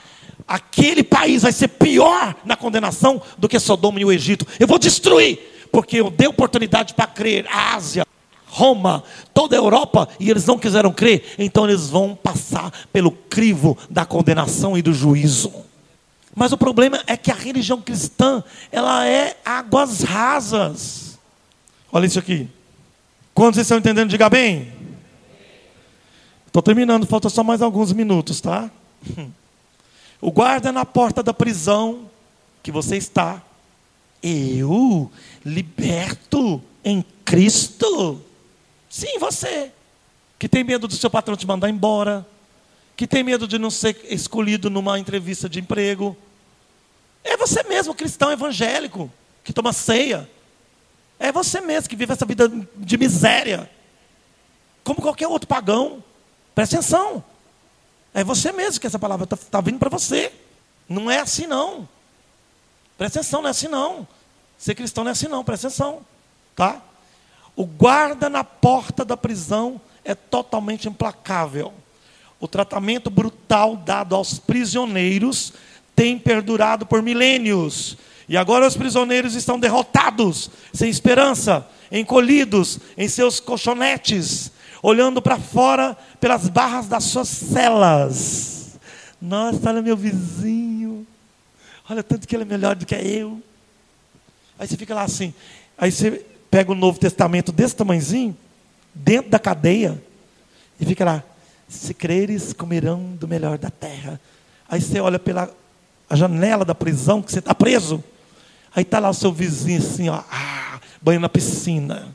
aquele 0.49 1.05
país 1.05 1.43
vai 1.43 1.53
ser 1.53 1.69
pior 1.69 2.35
na 2.45 2.57
condenação 2.57 3.23
do 3.39 3.49
que 3.49 3.59
Sodoma 3.61 4.01
e 4.01 4.05
o 4.05 4.13
Egito. 4.13 4.45
Eu 4.59 4.67
vou 4.67 4.81
destruir, 4.81 5.39
porque 5.71 6.01
eu 6.01 6.11
dei 6.11 6.27
oportunidade 6.27 6.95
para 6.95 7.07
crer. 7.07 7.47
A 7.49 7.75
Ásia, 7.75 8.07
Roma, 8.47 9.03
toda 9.35 9.57
a 9.57 9.59
Europa, 9.59 10.09
e 10.19 10.31
eles 10.31 10.47
não 10.47 10.59
quiseram 10.59 10.93
crer, 10.93 11.35
então 11.39 11.69
eles 11.69 11.91
vão 11.91 12.15
passar 12.15 12.73
pelo 12.93 13.11
crivo 13.11 13.77
da 13.91 14.05
condenação 14.05 14.79
e 14.79 14.83
do 14.83 14.95
juízo. 14.95 15.53
Mas 16.35 16.53
o 16.53 16.59
problema 16.59 17.03
é 17.07 17.17
que 17.17 17.31
a 17.31 17.35
religião 17.35 17.81
cristã, 17.81 18.45
ela 18.71 19.07
é 19.07 19.37
águas 19.45 20.03
rasas. 20.03 21.19
Olha 21.91 22.07
isso 22.07 22.19
aqui. 22.19 22.49
Quando 23.35 23.55
vocês 23.55 23.67
estão 23.67 23.79
entendendo, 23.79 24.11
diga 24.11 24.29
bem. 24.29 24.73
Estou 26.47 26.63
terminando, 26.63 27.07
falta 27.07 27.29
só 27.29 27.45
mais 27.45 27.61
alguns 27.61 27.93
minutos, 27.93 28.41
tá? 28.41 28.71
O 30.19 30.33
guarda 30.33 30.73
na 30.73 30.85
porta 30.85 31.23
da 31.23 31.35
prisão 31.35 32.11
que 32.63 32.73
você 32.73 32.97
está. 32.97 33.43
Eu, 34.29 35.11
liberto 35.45 36.61
em 36.85 37.05
Cristo. 37.25 38.21
Sim, 38.89 39.19
você. 39.21 39.71
Que 40.37 40.49
tem 40.49 40.65
medo 40.65 40.89
do 40.89 40.95
seu 40.97 41.09
patrão 41.09 41.37
te 41.37 41.47
mandar 41.47 41.71
embora. 41.71 42.27
Que 42.97 43.07
tem 43.07 43.23
medo 43.23 43.47
de 43.47 43.59
não 43.59 43.71
ser 43.71 43.97
escolhido 44.11 44.69
numa 44.69 44.99
entrevista 44.99 45.49
de 45.49 45.61
emprego. 45.61 46.17
É 47.23 47.37
você 47.37 47.63
mesmo, 47.63 47.95
cristão 47.95 48.33
evangélico, 48.33 49.13
que 49.45 49.53
toma 49.53 49.73
ceia. 49.73 50.29
É 51.19 51.31
você 51.31 51.61
mesmo 51.61 51.89
que 51.89 51.97
vive 51.97 52.13
essa 52.13 52.27
vida 52.27 52.51
de 52.77 52.99
miséria. 52.99 53.71
Como 54.83 55.01
qualquer 55.01 55.29
outro 55.29 55.47
pagão. 55.47 56.03
Presta 56.53 56.77
atenção. 56.77 57.23
É 58.13 58.25
você 58.25 58.51
mesmo 58.51 58.81
que 58.81 58.87
essa 58.87 58.99
palavra 58.99 59.25
está 59.25 59.37
tá 59.37 59.61
vindo 59.61 59.79
para 59.79 59.91
você. 59.91 60.33
Não 60.89 61.11
é 61.11 61.21
assim 61.21 61.47
não. 61.47 61.89
Presta 62.97 63.21
atenção, 63.21 63.43
não 63.43 63.49
é 63.49 63.51
assim 63.51 63.69
não. 63.69 64.09
Ser 64.59 64.75
cristão 64.75 65.05
não 65.05 65.11
é 65.11 65.13
assim 65.13 65.29
não, 65.29 65.45
presta 65.45 65.69
atenção. 65.69 66.01
Tá? 66.55 66.81
O 67.55 67.65
guarda 67.65 68.29
na 68.29 68.45
porta 68.45 69.05
da 69.05 69.17
prisão 69.17 69.81
é 70.05 70.15
totalmente 70.15 70.89
implacável. 70.89 71.73
O 72.39 72.47
tratamento 72.47 73.11
brutal 73.11 73.77
dado 73.77 74.15
aos 74.15 74.39
prisioneiros 74.39 75.53
tem 75.95 76.19
perdurado 76.19 76.85
por 76.85 77.03
milênios. 77.03 77.97
E 78.29 78.37
agora 78.37 78.67
os 78.67 78.77
prisioneiros 78.77 79.35
estão 79.35 79.59
derrotados, 79.59 80.51
sem 80.73 80.91
esperança, 80.91 81.67
encolhidos 81.91 82.79
em 82.97 83.09
seus 83.09 83.41
colchonetes, 83.41 84.51
olhando 84.83 85.23
para 85.23 85.39
fora 85.39 85.97
pelas 86.21 86.49
barras 86.49 86.87
das 86.89 87.05
suas 87.05 87.29
celas. 87.29 88.79
Nossa, 89.21 89.71
olha 89.71 89.81
meu 89.81 89.97
vizinho. 89.97 91.07
Olha 91.89 92.03
tanto 92.03 92.27
que 92.27 92.35
ele 92.35 92.43
é 92.43 92.47
melhor 92.47 92.75
do 92.75 92.85
que 92.85 92.95
eu. 92.95 93.41
Aí 94.59 94.67
você 94.67 94.77
fica 94.77 94.95
lá 94.95 95.03
assim. 95.03 95.35
Aí 95.77 95.91
você 95.91 96.25
pega 96.51 96.73
o 96.73 96.75
Novo 96.75 96.99
Testamento 96.99 97.53
desse 97.53 97.77
tamanhozinho, 97.77 98.37
dentro 98.95 99.31
da 99.31 99.39
cadeia, 99.39 100.03
e 100.81 100.87
fica 100.87 101.05
lá, 101.05 101.23
se 101.69 101.93
creres, 101.93 102.53
comerão 102.53 103.15
do 103.17 103.29
melhor 103.29 103.59
da 103.59 103.71
terra. 103.71 104.21
Aí 104.69 104.81
você 104.81 105.01
olha 105.01 105.19
pela 105.19 105.51
janela 106.11 106.65
da 106.65 106.75
prisão, 106.75 107.21
que 107.23 107.31
você 107.33 107.41
está 107.41 107.55
preso. 107.55 108.03
Aí 108.75 108.83
está 108.83 108.99
lá 108.99 109.09
o 109.09 109.15
seu 109.15 109.33
vizinho 109.33 109.79
assim, 109.79 110.09
ó, 110.09 110.23
ah, 110.31 110.81
banho 111.01 111.21
na 111.21 111.29
piscina, 111.29 112.15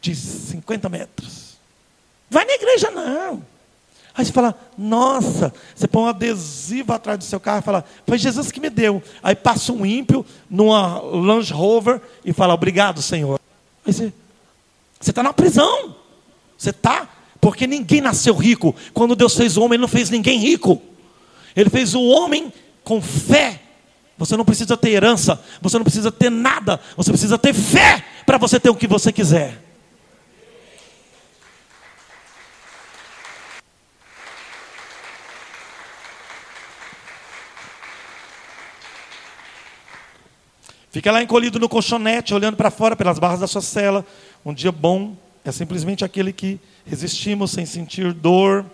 de 0.00 0.14
50 0.14 0.88
metros. 0.88 1.56
Vai 2.30 2.44
na 2.44 2.52
igreja 2.52 2.90
não. 2.90 3.42
Aí 4.18 4.24
você 4.24 4.32
fala, 4.32 4.52
nossa, 4.76 5.54
você 5.76 5.86
põe 5.86 6.02
um 6.02 6.06
adesivo 6.08 6.92
atrás 6.92 7.16
do 7.20 7.24
seu 7.24 7.38
carro 7.38 7.60
e 7.60 7.62
fala, 7.62 7.84
foi 8.04 8.18
Jesus 8.18 8.50
que 8.50 8.58
me 8.58 8.68
deu. 8.68 9.00
Aí 9.22 9.36
passa 9.36 9.72
um 9.72 9.86
ímpio 9.86 10.26
numa 10.50 10.98
Land 10.98 11.52
Rover 11.52 12.00
e 12.24 12.32
fala, 12.32 12.52
obrigado, 12.52 13.00
Senhor. 13.00 13.38
Aí 13.86 13.92
você 13.92 14.12
está 15.00 15.22
na 15.22 15.32
prisão. 15.32 15.94
Você 16.58 16.70
está, 16.70 17.08
porque 17.40 17.64
ninguém 17.64 18.00
nasceu 18.00 18.34
rico. 18.34 18.74
Quando 18.92 19.14
Deus 19.14 19.36
fez 19.36 19.56
o 19.56 19.60
homem, 19.62 19.76
Ele 19.76 19.82
não 19.82 19.88
fez 19.88 20.10
ninguém 20.10 20.40
rico. 20.40 20.82
Ele 21.54 21.70
fez 21.70 21.94
o 21.94 22.02
homem 22.02 22.52
com 22.82 23.00
fé. 23.00 23.62
Você 24.18 24.36
não 24.36 24.44
precisa 24.44 24.76
ter 24.76 24.90
herança, 24.90 25.40
você 25.62 25.78
não 25.78 25.84
precisa 25.84 26.10
ter 26.10 26.28
nada, 26.28 26.80
você 26.96 27.12
precisa 27.12 27.38
ter 27.38 27.54
fé 27.54 28.04
para 28.26 28.36
você 28.36 28.58
ter 28.58 28.68
o 28.68 28.74
que 28.74 28.88
você 28.88 29.12
quiser. 29.12 29.67
Fica 40.90 41.12
lá 41.12 41.22
encolhido 41.22 41.58
no 41.58 41.68
colchonete, 41.68 42.32
olhando 42.32 42.56
para 42.56 42.70
fora 42.70 42.96
pelas 42.96 43.18
barras 43.18 43.40
da 43.40 43.46
sua 43.46 43.60
cela. 43.60 44.06
Um 44.44 44.54
dia 44.54 44.72
bom 44.72 45.14
é 45.44 45.52
simplesmente 45.52 46.04
aquele 46.04 46.32
que 46.32 46.58
resistimos 46.86 47.50
sem 47.50 47.66
sentir 47.66 48.14
dor. 48.14 48.64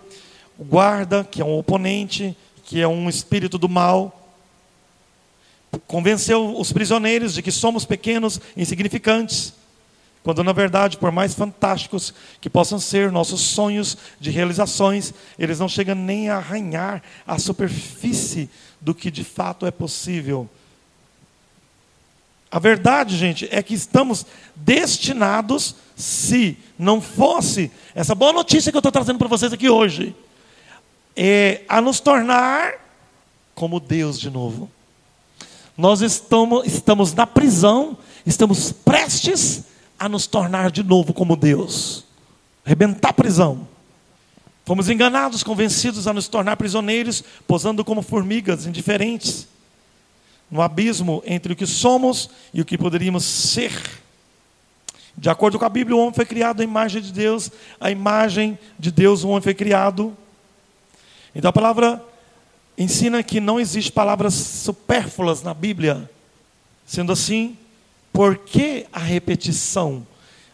O 0.57 0.63
guarda, 0.63 1.25
que 1.25 1.41
é 1.41 1.45
um 1.45 1.57
oponente, 1.57 2.35
que 2.63 2.79
é 2.79 2.87
um 2.87 3.09
espírito 3.09 3.57
do 3.57 3.67
mal, 3.67 4.31
convenceu 5.85 6.57
os 6.57 6.71
prisioneiros 6.71 7.33
de 7.33 7.41
que 7.41 7.51
somos 7.51 7.83
pequenos, 7.83 8.39
insignificantes, 8.55 9.53
quando 10.23 10.41
na 10.41 10.53
verdade, 10.53 10.97
por 10.97 11.11
mais 11.11 11.35
fantásticos 11.35 12.13
que 12.39 12.49
possam 12.49 12.79
ser 12.79 13.11
nossos 13.11 13.41
sonhos 13.41 13.97
de 14.21 14.31
realizações, 14.31 15.13
eles 15.37 15.59
não 15.59 15.67
chegam 15.67 15.95
nem 15.95 16.29
a 16.29 16.37
arranhar 16.37 17.03
a 17.27 17.37
superfície 17.37 18.49
do 18.79 18.95
que 18.95 19.11
de 19.11 19.25
fato 19.25 19.65
é 19.65 19.71
possível 19.71 20.49
a 22.55 22.59
verdade, 22.59 23.17
gente, 23.17 23.49
é 23.51 23.61
que 23.61 23.73
estamos 23.73 24.25
destinados, 24.55 25.75
se 25.93 26.57
não 26.79 27.01
fosse 27.01 27.69
essa 27.93 28.15
boa 28.15 28.31
notícia 28.31 28.71
que 28.71 28.77
eu 28.77 28.79
estou 28.79 28.93
trazendo 28.93 29.19
para 29.19 29.27
vocês 29.27 29.51
aqui 29.51 29.67
hoje, 29.67 30.15
é, 31.17 31.63
a 31.67 31.81
nos 31.81 31.99
tornar 31.99 32.75
como 33.53 33.77
Deus 33.77 34.17
de 34.17 34.29
novo. 34.29 34.71
Nós 35.77 35.99
estamos, 35.99 36.65
estamos 36.65 37.13
na 37.13 37.27
prisão, 37.27 37.97
estamos 38.25 38.71
prestes 38.71 39.65
a 39.99 40.07
nos 40.07 40.25
tornar 40.25 40.71
de 40.71 40.81
novo 40.81 41.13
como 41.13 41.35
Deus. 41.35 42.05
Rebentar 42.63 43.09
a 43.09 43.13
prisão. 43.13 43.67
Fomos 44.63 44.87
enganados, 44.87 45.43
convencidos 45.43 46.07
a 46.07 46.13
nos 46.13 46.29
tornar 46.29 46.55
prisioneiros, 46.55 47.21
posando 47.45 47.83
como 47.83 48.01
formigas 48.01 48.65
indiferentes 48.65 49.45
no 50.49 50.61
abismo 50.61 51.23
entre 51.25 51.53
o 51.53 51.55
que 51.55 51.65
somos 51.65 52.29
e 52.53 52.61
o 52.61 52.65
que 52.65 52.77
poderíamos 52.77 53.23
ser. 53.23 53.73
De 55.17 55.29
acordo 55.29 55.57
com 55.57 55.65
a 55.65 55.69
Bíblia, 55.69 55.95
o 55.95 55.99
homem 55.99 56.13
foi 56.13 56.25
criado 56.25 56.61
à 56.61 56.63
imagem 56.63 57.01
de 57.01 57.11
Deus, 57.11 57.49
a 57.79 57.89
imagem 57.89 58.57
de 58.77 58.91
Deus 58.91 59.23
o 59.23 59.29
homem 59.29 59.41
foi 59.41 59.53
criado. 59.53 60.15
Então 61.33 61.49
a 61.49 61.53
palavra 61.53 62.03
ensina 62.77 63.23
que 63.23 63.39
não 63.39 63.59
existe 63.59 63.91
palavras 63.91 64.33
supérfluas 64.33 65.41
na 65.41 65.53
Bíblia. 65.53 66.09
Sendo 66.85 67.11
assim, 67.11 67.57
por 68.11 68.37
que 68.37 68.85
a 68.91 68.99
repetição? 68.99 70.05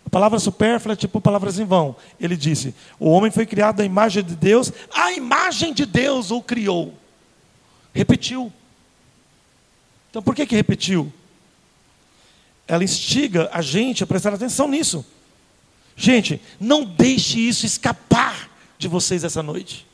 A 0.05 0.09
palavra 0.09 0.39
supérflua 0.39 0.93
é 0.93 0.95
tipo 0.95 1.19
palavras 1.19 1.59
em 1.59 1.65
vão. 1.65 1.95
Ele 2.19 2.35
disse: 2.35 2.73
O 2.99 3.09
homem 3.09 3.31
foi 3.31 3.45
criado 3.45 3.81
à 3.81 3.85
imagem 3.85 4.23
de 4.23 4.35
Deus, 4.35 4.71
a 4.93 5.13
imagem 5.13 5.73
de 5.73 5.85
Deus 5.85 6.31
o 6.31 6.41
criou. 6.41 6.93
Repetiu. 7.93 8.51
Então 10.11 10.21
por 10.21 10.35
que, 10.35 10.45
que 10.45 10.55
repetiu? 10.55 11.11
ela 12.71 12.85
instiga 12.85 13.49
a 13.51 13.61
gente 13.61 14.01
a 14.01 14.07
prestar 14.07 14.33
atenção 14.33 14.65
nisso. 14.65 15.05
Gente, 15.93 16.41
não 16.57 16.85
deixe 16.85 17.37
isso 17.37 17.65
escapar 17.65 18.49
de 18.77 18.87
vocês 18.87 19.25
essa 19.25 19.43
noite. 19.43 19.85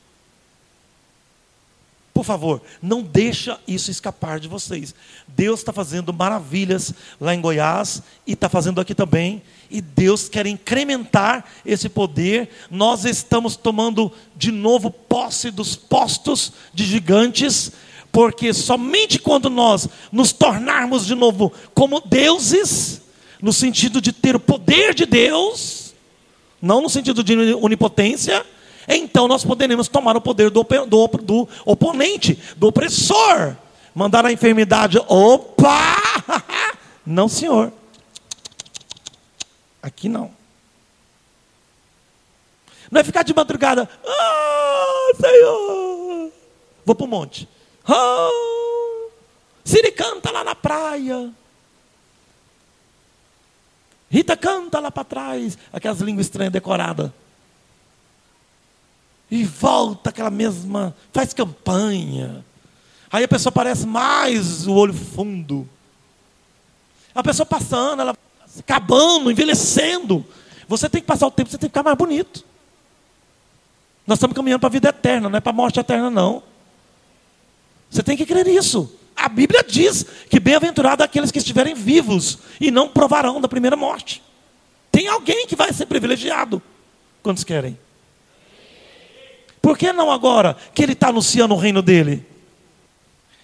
Por 2.13 2.23
favor, 2.23 2.61
não 2.79 3.01
deixa 3.01 3.59
isso 3.67 3.89
escapar 3.89 4.39
de 4.39 4.47
vocês. 4.47 4.93
Deus 5.27 5.59
está 5.59 5.73
fazendo 5.73 6.13
maravilhas 6.13 6.93
lá 7.19 7.33
em 7.33 7.41
Goiás 7.41 8.03
e 8.27 8.33
está 8.33 8.47
fazendo 8.47 8.79
aqui 8.79 8.93
também. 8.93 9.41
E 9.71 9.81
Deus 9.81 10.29
quer 10.29 10.45
incrementar 10.45 11.45
esse 11.65 11.89
poder. 11.89 12.47
Nós 12.69 13.05
estamos 13.05 13.55
tomando 13.55 14.11
de 14.35 14.51
novo 14.51 14.91
posse 14.91 15.49
dos 15.49 15.75
postos 15.75 16.53
de 16.75 16.85
gigantes 16.85 17.71
porque 18.17 18.51
somente 18.51 19.19
quando 19.19 19.47
nós 19.47 19.87
nos 20.11 20.33
tornarmos 20.33 21.05
de 21.05 21.13
novo 21.13 21.53
como 21.75 22.01
deuses, 22.01 22.99
no 23.39 23.53
sentido 23.53 24.01
de 24.01 24.11
ter 24.11 24.35
o 24.35 24.39
poder 24.39 24.95
de 24.95 25.05
Deus, 25.05 25.93
não 26.59 26.81
no 26.81 26.89
sentido 26.89 27.23
de 27.23 27.53
onipotência, 27.53 28.43
então 28.87 29.27
nós 29.27 29.45
poderemos 29.45 29.87
tomar 29.87 30.17
o 30.17 30.21
poder 30.21 30.49
do, 30.49 30.63
do, 30.63 31.07
do 31.07 31.47
oponente, 31.63 32.39
do 32.55 32.69
opressor, 32.69 33.55
mandar 33.93 34.25
a 34.25 34.31
enfermidade, 34.31 34.97
opa! 35.07 35.95
Não, 37.05 37.29
senhor. 37.29 37.71
Aqui 39.79 40.09
não. 40.09 40.31
Não 42.89 42.99
é 42.99 43.03
ficar 43.03 43.21
de 43.21 43.33
madrugada, 43.33 43.87
ah, 44.03 45.11
Senhor, 45.21 46.31
vou 46.83 46.95
para 46.95 47.05
o 47.05 47.07
monte. 47.07 47.47
Oh, 47.89 49.09
Siri 49.63 49.91
canta 49.91 50.31
lá 50.31 50.43
na 50.43 50.55
praia. 50.55 51.31
Rita 54.09 54.37
canta 54.37 54.79
lá 54.79 54.89
para 54.89 55.03
trás, 55.03 55.57
aquelas 55.71 55.99
línguas 55.99 56.27
estranhas 56.27 56.53
decoradas. 56.53 57.11
E 59.29 59.43
volta 59.43 60.09
aquela 60.09 60.29
mesma, 60.29 60.95
faz 61.11 61.33
campanha. 61.33 62.45
Aí 63.11 63.23
a 63.23 63.27
pessoa 63.27 63.51
parece 63.51 63.85
mais 63.85 64.65
o 64.67 64.73
olho 64.73 64.93
fundo. 64.93 65.67
A 67.13 67.21
pessoa 67.21 67.45
passando, 67.45 68.01
ela 68.01 68.17
acabando, 68.59 69.29
envelhecendo. 69.31 70.25
Você 70.67 70.89
tem 70.89 71.01
que 71.01 71.07
passar 71.07 71.27
o 71.27 71.31
tempo, 71.31 71.49
você 71.49 71.57
tem 71.57 71.69
que 71.69 71.73
ficar 71.73 71.83
mais 71.83 71.97
bonito. 71.97 72.45
Nós 74.05 74.17
estamos 74.17 74.35
caminhando 74.35 74.61
para 74.61 74.67
a 74.67 74.71
vida 74.71 74.89
eterna, 74.89 75.29
não 75.29 75.37
é 75.37 75.41
para 75.41 75.49
a 75.49 75.55
morte 75.55 75.79
eterna, 75.79 76.09
não. 76.09 76.43
Você 77.89 78.03
tem 78.03 78.17
que 78.17 78.25
crer 78.25 78.45
nisso. 78.45 78.91
A 79.15 79.27
Bíblia 79.27 79.63
diz 79.67 80.05
que 80.29 80.39
bem-aventurado 80.39 81.03
aqueles 81.03 81.31
que 81.31 81.39
estiverem 81.39 81.73
vivos 81.73 82.37
e 82.61 82.69
não 82.69 82.87
provarão 82.87 83.41
da 83.41 83.47
primeira 83.47 83.75
morte. 83.75 84.21
Tem 84.91 85.07
alguém 85.07 85.47
que 85.47 85.55
vai 85.55 85.73
ser 85.73 85.87
privilegiado. 85.87 86.61
Quantos 87.23 87.43
querem? 87.43 87.77
Por 89.61 89.77
que 89.77 89.91
não 89.91 90.11
agora 90.11 90.55
que 90.73 90.83
ele 90.83 90.93
está 90.93 91.09
anunciando 91.09 91.53
o 91.53 91.57
reino 91.57 91.81
dele? 91.81 92.25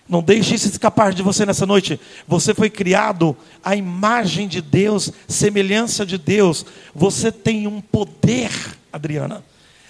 Não 0.08 0.22
deixe 0.22 0.54
isso 0.54 0.68
escapar 0.68 1.14
de 1.14 1.24
você 1.24 1.46
nessa 1.46 1.66
noite. 1.66 2.00
Você 2.28 2.54
foi 2.54 2.70
criado 2.70 3.36
à 3.64 3.76
imagem 3.76 4.48
de 4.48 4.62
Deus, 4.62 5.12
semelhança 5.28 6.06
de 6.06 6.18
Deus. 6.18 6.66
Você 6.94 7.32
tem 7.32 7.68
um 7.68 7.82
poder, 7.82 8.52
Adriana, 8.92 9.44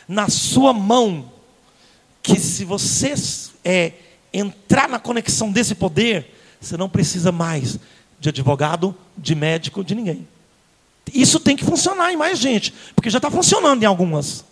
na 0.08 0.30
sua 0.30 0.72
mão, 0.72 1.32
que 2.22 2.40
se 2.40 2.64
você 2.64 3.14
é 3.66 3.94
entrar 4.34 4.90
na 4.90 5.00
conexão 5.00 5.52
desse 5.52 5.76
poder, 5.76 6.34
você 6.60 6.76
não 6.76 6.90
precisa 6.90 7.32
mais 7.32 7.80
de 8.20 8.30
advogado, 8.30 8.96
de 9.18 9.36
médico, 9.36 9.84
de 9.84 9.94
ninguém. 9.94 10.28
Isso 11.14 11.40
tem 11.40 11.56
que 11.56 11.66
funcionar 11.66 12.12
em 12.12 12.18
mais 12.18 12.40
gente, 12.40 12.74
porque 12.96 13.10
já 13.10 13.18
está 13.18 13.30
funcionando 13.30 13.84
em 13.84 13.86
algumas. 13.86 14.46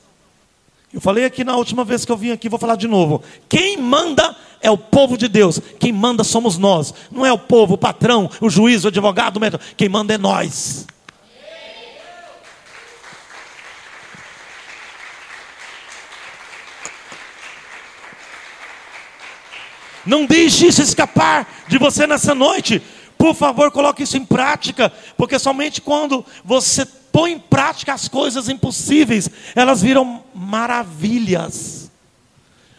Eu 0.94 1.00
falei 1.00 1.24
aqui 1.24 1.44
na 1.44 1.56
última 1.56 1.86
vez 1.86 2.04
que 2.04 2.12
eu 2.12 2.18
vim 2.18 2.32
aqui, 2.32 2.50
vou 2.50 2.60
falar 2.60 2.76
de 2.76 2.88
novo. 2.88 3.24
Quem 3.48 3.78
manda 3.78 4.36
é 4.60 4.70
o 4.70 4.78
povo 4.78 5.18
de 5.18 5.30
Deus. 5.30 5.60
Quem 5.80 5.94
manda 5.94 6.24
somos 6.24 6.58
nós. 6.58 6.94
Não 7.10 7.26
é 7.26 7.32
o 7.32 7.38
povo, 7.38 7.76
o 7.76 7.78
patrão, 7.78 8.30
o 8.42 8.50
juiz, 8.50 8.84
o 8.84 8.90
advogado, 8.90 9.38
o 9.38 9.40
médico. 9.40 9.64
Quem 9.78 9.88
manda 9.88 10.14
é 10.14 10.18
nós. 10.18 10.86
Não 20.06 20.26
deixe 20.26 20.68
isso 20.68 20.82
escapar 20.82 21.48
de 21.68 21.78
você 21.78 22.08
nessa 22.08 22.34
noite. 22.34 22.82
Por 23.18 23.36
favor, 23.36 23.72
coloque 23.72 24.04
isso 24.04 24.18
em 24.18 24.26
prática, 24.26 24.92
porque 25.16 25.38
somente 25.38 25.80
quando 25.80 26.26
você 26.44 26.86
põe 26.86 27.34
em 27.34 27.40
prática 27.40 27.94
as 27.94 28.08
coisas 28.08 28.50
impossíveis, 28.50 29.30
elas 29.56 29.82
viram 29.82 30.24
maravilhas. 30.34 31.92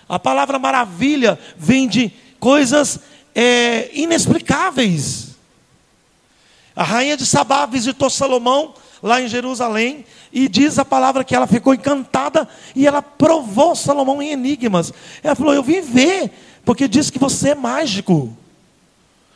A 0.08 0.18
palavra 0.18 0.58
maravilha 0.58 1.38
vem 1.56 1.86
de 1.86 2.12
coisas 2.40 2.98
é, 3.34 3.90
inexplicáveis. 3.92 5.36
A 6.74 6.82
rainha 6.82 7.16
de 7.16 7.24
Sabá 7.24 7.66
visitou 7.66 8.10
Salomão 8.10 8.74
lá 9.02 9.20
em 9.20 9.28
Jerusalém 9.28 10.04
e 10.32 10.48
diz 10.48 10.78
a 10.78 10.84
palavra 10.84 11.24
que 11.24 11.34
ela 11.34 11.46
ficou 11.46 11.74
encantada 11.74 12.48
e 12.74 12.86
ela 12.86 13.02
provou 13.02 13.76
Salomão 13.76 14.22
em 14.22 14.32
enigmas. 14.32 14.92
Ela 15.22 15.34
falou: 15.34 15.54
Eu 15.54 15.62
vim 15.62 15.80
ver 15.80 16.32
porque 16.64 16.88
diz 16.88 17.10
que 17.10 17.18
você 17.18 17.50
é 17.50 17.54
mágico. 17.54 18.36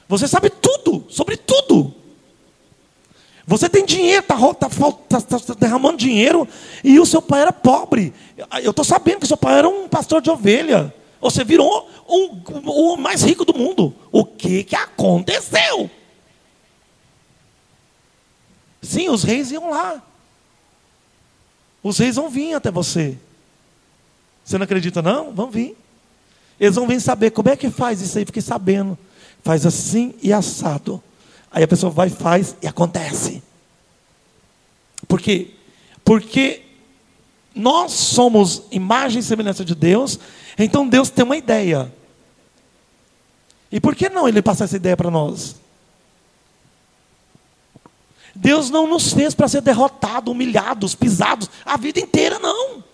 Você 0.09 0.29
sabe 0.29 0.51
tudo, 0.51 1.05
sobre 1.09 1.37
tudo. 1.37 1.95
Você 3.47 3.69
tem 3.69 3.85
dinheiro, 3.85 4.23
está 4.23 4.37
tá, 4.55 4.69
tá, 5.09 5.21
tá, 5.21 5.39
tá, 5.39 5.55
derramando 5.55 5.97
dinheiro, 5.97 6.49
e 6.83 6.99
o 6.99 7.07
seu 7.07 7.23
pai 7.23 7.43
era 7.43 7.53
pobre. 7.53 8.13
Eu 8.63 8.71
estou 8.71 8.85
sabendo 8.85 9.21
que 9.21 9.27
seu 9.27 9.37
pai 9.37 9.59
era 9.59 9.69
um 9.69 9.89
pastor 9.89 10.21
de 10.21 10.31
ovelha. 10.31 10.93
Você 11.21 11.45
virou 11.45 11.89
o 12.07 12.97
mais 12.97 13.23
rico 13.23 13.45
do 13.45 13.57
mundo. 13.57 13.95
O 14.11 14.25
que, 14.25 14.65
que 14.65 14.77
aconteceu? 14.77 15.89
Sim, 18.83 19.09
os 19.09 19.23
reis 19.23 19.51
iam 19.51 19.71
lá. 19.71 20.03
Os 21.83 21.99
reis 21.99 22.17
vão 22.17 22.29
vir 22.29 22.55
até 22.55 22.71
você. 22.71 23.17
Você 24.45 24.59
não 24.59 24.65
acredita, 24.65 25.01
não? 25.03 25.33
Vão 25.33 25.51
vir. 25.51 25.77
Eles 26.59 26.75
vão 26.75 26.87
vir 26.87 27.01
saber 27.01 27.31
como 27.31 27.49
é 27.49 27.57
que 27.57 27.71
faz 27.71 28.01
isso 28.01 28.19
aí, 28.19 28.25
fiquei 28.25 28.43
sabendo. 28.43 28.99
Faz 29.43 29.67
assim 29.67 30.15
e 30.23 30.33
assado. 30.33 31.03
Aí 31.51 31.63
a 31.63 31.69
pessoa 31.69 31.91
vai 31.91 32.09
faz 32.09 32.57
e 32.63 32.67
acontece. 32.67 33.43
Por 35.07 35.21
quê? 35.21 35.51
Porque 36.05 36.63
nós 37.55 37.93
somos 37.93 38.63
imagem 38.71 39.21
e 39.21 39.23
semelhança 39.23 39.65
de 39.65 39.75
Deus, 39.75 40.19
então 40.59 40.89
Deus 40.89 41.11
tem 41.11 41.25
uma 41.25 41.37
ideia. 41.37 41.93
E 43.71 43.81
por 43.81 43.95
que 43.95 44.09
não 44.09 44.29
Ele 44.29 44.43
passar 44.43 44.65
essa 44.65 44.77
ideia 44.77 44.97
para 44.97 45.11
nós? 45.11 45.57
Deus 48.35 48.69
não 48.69 48.87
nos 48.87 49.13
fez 49.13 49.35
para 49.35 49.49
ser 49.49 49.63
derrotados, 49.63 50.31
humilhados, 50.31 50.95
pisados 50.95 51.49
a 51.65 51.77
vida 51.77 51.99
inteira, 51.99 52.39
não. 52.39 52.85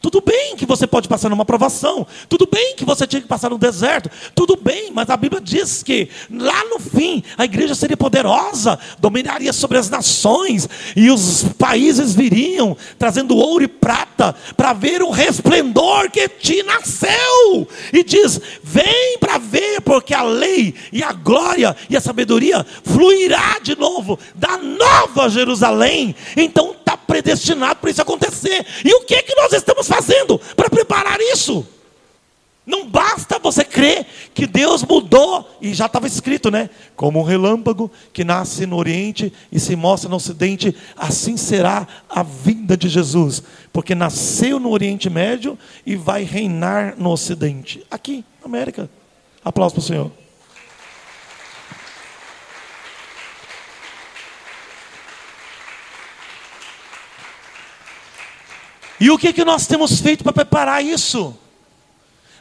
Tudo 0.00 0.20
bem 0.20 0.54
que 0.56 0.64
você 0.64 0.86
pode 0.86 1.08
passar 1.08 1.28
numa 1.28 1.44
provação, 1.44 2.06
tudo 2.28 2.48
bem 2.50 2.76
que 2.76 2.84
você 2.84 3.06
tinha 3.06 3.20
que 3.20 3.26
passar 3.26 3.50
no 3.50 3.58
deserto, 3.58 4.08
tudo 4.32 4.56
bem, 4.56 4.92
mas 4.92 5.10
a 5.10 5.16
Bíblia 5.16 5.40
diz 5.40 5.82
que 5.82 6.08
lá 6.30 6.64
no 6.66 6.78
fim 6.78 7.22
a 7.36 7.44
igreja 7.44 7.74
seria 7.74 7.96
poderosa, 7.96 8.78
dominaria 8.98 9.52
sobre 9.52 9.76
as 9.76 9.90
nações 9.90 10.68
e 10.94 11.10
os 11.10 11.44
países 11.58 12.14
viriam 12.14 12.76
trazendo 12.96 13.36
ouro 13.36 13.64
e 13.64 13.68
prata 13.68 14.36
para 14.56 14.72
ver 14.72 15.02
o 15.02 15.10
resplendor 15.10 16.10
que 16.10 16.28
te 16.28 16.62
nasceu. 16.62 17.68
E 17.92 18.04
diz: 18.04 18.40
vem 18.62 19.18
para 19.18 19.38
ver, 19.38 19.80
porque 19.80 20.14
a 20.14 20.22
lei 20.22 20.74
e 20.92 21.02
a 21.02 21.12
glória 21.12 21.76
e 21.90 21.96
a 21.96 22.00
sabedoria 22.00 22.64
fluirá 22.84 23.58
de 23.62 23.76
novo 23.76 24.18
da 24.34 24.56
nova 24.58 25.28
Jerusalém. 25.28 26.14
Então 26.36 26.72
está 26.72 26.96
predestinado 26.96 27.80
para 27.80 27.90
isso 27.90 28.02
acontecer. 28.02 28.64
E 28.84 28.94
o 28.94 29.00
que, 29.00 29.22
que 29.22 29.34
nós 29.34 29.52
estamos 29.52 29.87
fazendo 29.88 30.38
para 30.54 30.70
preparar 30.70 31.18
isso? 31.20 31.66
Não 32.68 32.86
basta 32.86 33.38
você 33.38 33.64
crer 33.64 34.06
que 34.34 34.46
Deus 34.46 34.84
mudou, 34.84 35.56
e 35.58 35.72
já 35.72 35.86
estava 35.86 36.06
escrito, 36.06 36.50
né? 36.50 36.68
Como 36.94 37.18
um 37.18 37.22
relâmpago 37.22 37.90
que 38.12 38.24
nasce 38.24 38.66
no 38.66 38.76
Oriente 38.76 39.32
e 39.50 39.58
se 39.58 39.74
mostra 39.74 40.10
no 40.10 40.16
Ocidente, 40.16 40.76
assim 40.94 41.38
será 41.38 41.88
a 42.10 42.22
vinda 42.22 42.76
de 42.76 42.86
Jesus, 42.86 43.42
porque 43.72 43.94
nasceu 43.94 44.60
no 44.60 44.70
Oriente 44.70 45.08
Médio 45.08 45.58
e 45.86 45.96
vai 45.96 46.24
reinar 46.24 46.94
no 46.98 47.10
Ocidente, 47.10 47.82
aqui 47.90 48.22
na 48.38 48.46
América. 48.46 48.90
Aplausos 49.42 49.72
para 49.72 49.80
o 49.80 49.86
Senhor. 49.86 50.27
E 59.00 59.10
o 59.10 59.18
que, 59.18 59.32
que 59.32 59.44
nós 59.44 59.66
temos 59.66 60.00
feito 60.00 60.24
para 60.24 60.32
preparar 60.32 60.84
isso? 60.84 61.36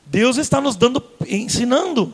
Deus 0.06 0.38
está 0.38 0.60
nos 0.60 0.76
dando, 0.76 1.04
ensinando. 1.28 2.14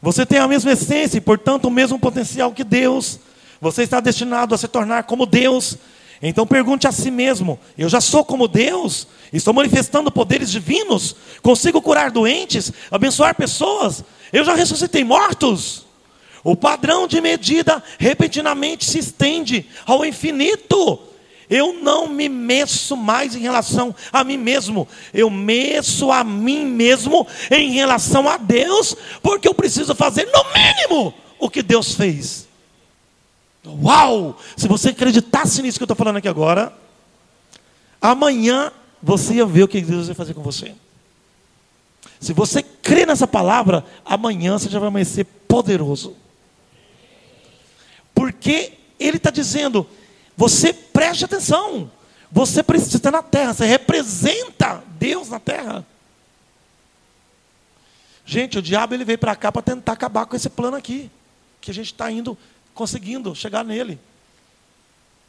Você 0.00 0.24
tem 0.24 0.38
a 0.38 0.48
mesma 0.48 0.72
essência 0.72 1.18
e, 1.18 1.20
portanto, 1.20 1.66
o 1.66 1.70
mesmo 1.70 1.98
potencial 1.98 2.52
que 2.52 2.64
Deus. 2.64 3.20
Você 3.60 3.82
está 3.82 4.00
destinado 4.00 4.54
a 4.54 4.58
se 4.58 4.66
tornar 4.66 5.02
como 5.04 5.26
Deus. 5.26 5.76
Então 6.22 6.46
pergunte 6.46 6.86
a 6.86 6.92
si 6.92 7.10
mesmo: 7.10 7.58
eu 7.76 7.88
já 7.88 8.00
sou 8.00 8.24
como 8.24 8.48
Deus? 8.48 9.06
Estou 9.32 9.52
manifestando 9.52 10.10
poderes 10.10 10.50
divinos? 10.50 11.14
Consigo 11.42 11.82
curar 11.82 12.10
doentes? 12.10 12.72
Abençoar 12.90 13.34
pessoas? 13.34 14.02
Eu 14.32 14.44
já 14.44 14.54
ressuscitei 14.54 15.04
mortos? 15.04 15.86
O 16.42 16.56
padrão 16.56 17.06
de 17.06 17.20
medida 17.20 17.82
repentinamente 17.98 18.84
se 18.86 18.98
estende 18.98 19.66
ao 19.84 20.04
infinito. 20.04 21.09
Eu 21.50 21.72
não 21.82 22.06
me 22.06 22.28
meço 22.28 22.96
mais 22.96 23.34
em 23.34 23.40
relação 23.40 23.92
a 24.12 24.22
mim 24.22 24.36
mesmo, 24.36 24.86
eu 25.12 25.28
meço 25.28 26.12
a 26.12 26.22
mim 26.22 26.64
mesmo 26.64 27.26
em 27.50 27.72
relação 27.72 28.28
a 28.28 28.36
Deus, 28.36 28.96
porque 29.20 29.48
eu 29.48 29.54
preciso 29.54 29.92
fazer 29.96 30.26
no 30.26 30.44
mínimo 30.54 31.12
o 31.40 31.50
que 31.50 31.60
Deus 31.60 31.92
fez. 31.94 32.48
Uau! 33.66 34.38
Se 34.56 34.68
você 34.68 34.90
acreditasse 34.90 35.60
nisso 35.60 35.76
que 35.76 35.82
eu 35.82 35.86
estou 35.86 35.96
falando 35.96 36.18
aqui 36.18 36.28
agora, 36.28 36.72
amanhã 38.00 38.70
você 39.02 39.34
ia 39.34 39.46
ver 39.46 39.64
o 39.64 39.68
que 39.68 39.80
Deus 39.80 40.06
vai 40.06 40.14
fazer 40.14 40.34
com 40.34 40.42
você. 40.42 40.72
Se 42.20 42.32
você 42.32 42.62
crê 42.62 43.04
nessa 43.04 43.26
palavra, 43.26 43.84
amanhã 44.04 44.56
você 44.56 44.68
já 44.68 44.78
vai 44.78 44.88
amanhecer 44.88 45.24
poderoso. 45.48 46.14
Porque 48.14 48.74
Ele 49.00 49.16
está 49.16 49.30
dizendo, 49.30 49.86
você 50.40 50.72
preste 50.72 51.26
atenção. 51.26 51.90
Você 52.32 52.62
precisa 52.62 52.96
estar 52.96 53.10
na 53.10 53.22
terra. 53.22 53.52
Você 53.52 53.66
representa 53.66 54.82
Deus 54.98 55.28
na 55.28 55.38
terra. 55.38 55.86
Gente, 58.24 58.58
o 58.58 58.62
diabo 58.62 58.94
ele 58.94 59.04
veio 59.04 59.18
para 59.18 59.36
cá 59.36 59.52
para 59.52 59.60
tentar 59.60 59.92
acabar 59.92 60.24
com 60.24 60.34
esse 60.34 60.48
plano 60.48 60.78
aqui. 60.78 61.10
Que 61.60 61.70
a 61.70 61.74
gente 61.74 61.92
está 61.92 62.10
indo, 62.10 62.38
conseguindo 62.72 63.34
chegar 63.34 63.62
nele. 63.62 64.00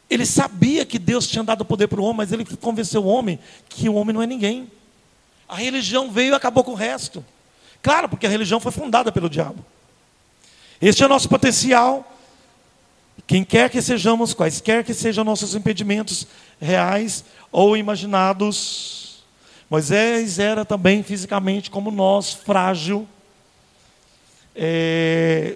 Ele 0.09 0.25
sabia 0.25 0.85
que 0.85 0.97
Deus 0.97 1.27
tinha 1.27 1.43
dado 1.43 1.65
poder 1.65 1.89
para 1.89 1.99
o 1.99 2.05
homem, 2.05 2.15
mas 2.15 2.31
ele 2.31 2.45
convenceu 2.45 3.03
o 3.03 3.07
homem 3.07 3.37
que 3.67 3.89
o 3.89 3.95
homem 3.95 4.13
não 4.13 4.21
é 4.21 4.27
ninguém. 4.27 4.71
A 5.45 5.57
religião 5.57 6.09
veio 6.09 6.31
e 6.31 6.35
acabou 6.35 6.63
com 6.63 6.71
o 6.71 6.75
resto. 6.75 7.25
Claro, 7.81 8.07
porque 8.07 8.27
a 8.27 8.29
religião 8.29 8.61
foi 8.61 8.71
fundada 8.71 9.11
pelo 9.11 9.29
diabo. 9.29 9.65
Este 10.81 11.03
é 11.03 11.05
o 11.05 11.09
nosso 11.09 11.27
potencial 11.27 12.10
quem 13.31 13.45
quer 13.45 13.69
que 13.69 13.81
sejamos, 13.81 14.33
quaisquer 14.33 14.83
que 14.83 14.93
sejam 14.93 15.23
nossos 15.23 15.55
impedimentos 15.55 16.27
reais 16.59 17.23
ou 17.49 17.77
imaginados, 17.77 19.23
Moisés 19.69 20.37
era 20.37 20.65
também 20.65 21.01
fisicamente 21.01 21.71
como 21.71 21.91
nós, 21.91 22.33
frágil. 22.33 23.07
É, 24.53 25.55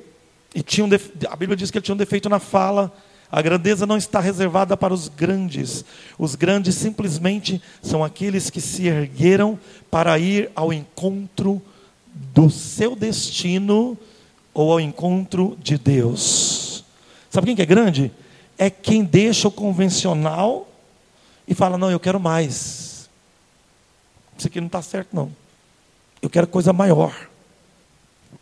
e 0.56 0.64
tinha 0.64 0.86
um 0.86 0.90
a 1.30 1.36
Bíblia 1.36 1.58
diz 1.58 1.70
que 1.70 1.78
ele 1.78 1.84
tinha 1.84 1.96
um 1.96 1.98
defeito 1.98 2.30
na 2.30 2.40
fala. 2.40 2.94
A 3.30 3.42
grandeza 3.42 3.86
não 3.86 3.98
está 3.98 4.22
reservada 4.22 4.78
para 4.78 4.94
os 4.94 5.10
grandes. 5.10 5.84
Os 6.18 6.34
grandes 6.34 6.76
simplesmente 6.76 7.62
são 7.82 8.06
aqueles 8.06 8.50
que 8.50 8.62
se 8.62 8.88
ergueram 8.88 9.60
para 9.92 10.18
ir 10.18 10.50
ao 10.56 10.72
encontro 10.72 11.62
do 12.34 12.50
seu 12.50 12.96
destino 12.96 13.98
ou 14.54 14.72
ao 14.72 14.80
encontro 14.80 15.58
de 15.62 15.78
Deus. 15.78 16.65
Sabe 17.36 17.48
quem 17.48 17.56
que 17.58 17.62
é 17.62 17.66
grande? 17.66 18.14
É 18.58 18.70
quem 18.70 19.04
deixa 19.04 19.50
o 19.50 19.52
convencional 19.52 20.70
e 21.46 21.54
fala: 21.54 21.78
Não, 21.78 21.92
eu 21.92 22.00
quero 22.00 22.18
mais. 22.18 23.10
Isso 24.38 24.48
aqui 24.48 24.62
não 24.62 24.68
está 24.68 24.82
certo, 24.82 25.10
não. 25.12 25.30
Eu 26.22 26.30
quero 26.30 26.48
coisa 26.48 26.72
maior. 26.72 27.28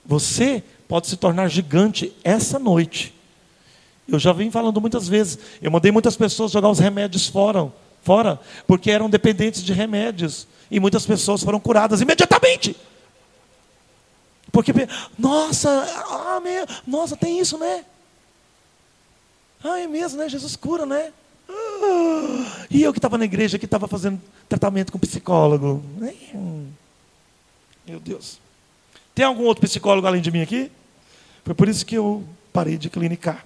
Você 0.05 0.63
pode 0.87 1.07
se 1.07 1.17
tornar 1.17 1.47
gigante 1.47 2.13
essa 2.23 2.59
noite. 2.59 3.15
Eu 4.07 4.19
já 4.19 4.31
vim 4.31 4.51
falando 4.51 4.79
muitas 4.79 5.07
vezes. 5.07 5.39
Eu 5.59 5.71
mandei 5.71 5.91
muitas 5.91 6.15
pessoas 6.15 6.51
jogar 6.51 6.69
os 6.69 6.77
remédios 6.77 7.27
fora, 7.27 7.73
fora, 8.03 8.39
porque 8.67 8.91
eram 8.91 9.09
dependentes 9.09 9.63
de 9.63 9.73
remédios. 9.73 10.47
E 10.69 10.79
muitas 10.79 11.03
pessoas 11.03 11.41
foram 11.41 11.59
curadas 11.59 11.99
imediatamente. 11.99 12.77
Porque, 14.51 14.71
nossa, 15.17 15.67
ah, 16.11 16.39
meu, 16.43 16.67
nossa, 16.85 17.17
tem 17.17 17.39
isso, 17.39 17.57
né? 17.57 17.85
Ah, 19.63 19.79
é 19.79 19.87
mesmo, 19.87 20.19
né? 20.19 20.27
Jesus 20.27 20.55
cura, 20.55 20.85
né? 20.85 21.13
Ah, 21.49 22.65
e 22.69 22.83
eu 22.83 22.91
que 22.91 22.99
estava 22.99 23.17
na 23.17 23.25
igreja, 23.25 23.57
que 23.57 23.65
estava 23.65 23.87
fazendo 23.87 24.21
tratamento 24.49 24.91
com 24.91 24.99
psicólogo. 24.99 25.83
Meu 27.87 27.99
Deus. 27.99 28.39
Tem 29.15 29.25
algum 29.25 29.43
outro 29.43 29.65
psicólogo 29.65 30.07
além 30.07 30.21
de 30.21 30.31
mim 30.31 30.41
aqui? 30.41 30.71
Foi 31.45 31.53
por 31.53 31.69
isso 31.69 31.85
que 31.85 31.95
eu 31.95 32.23
parei 32.51 32.77
de 32.77 32.89
clinicar. 32.89 33.45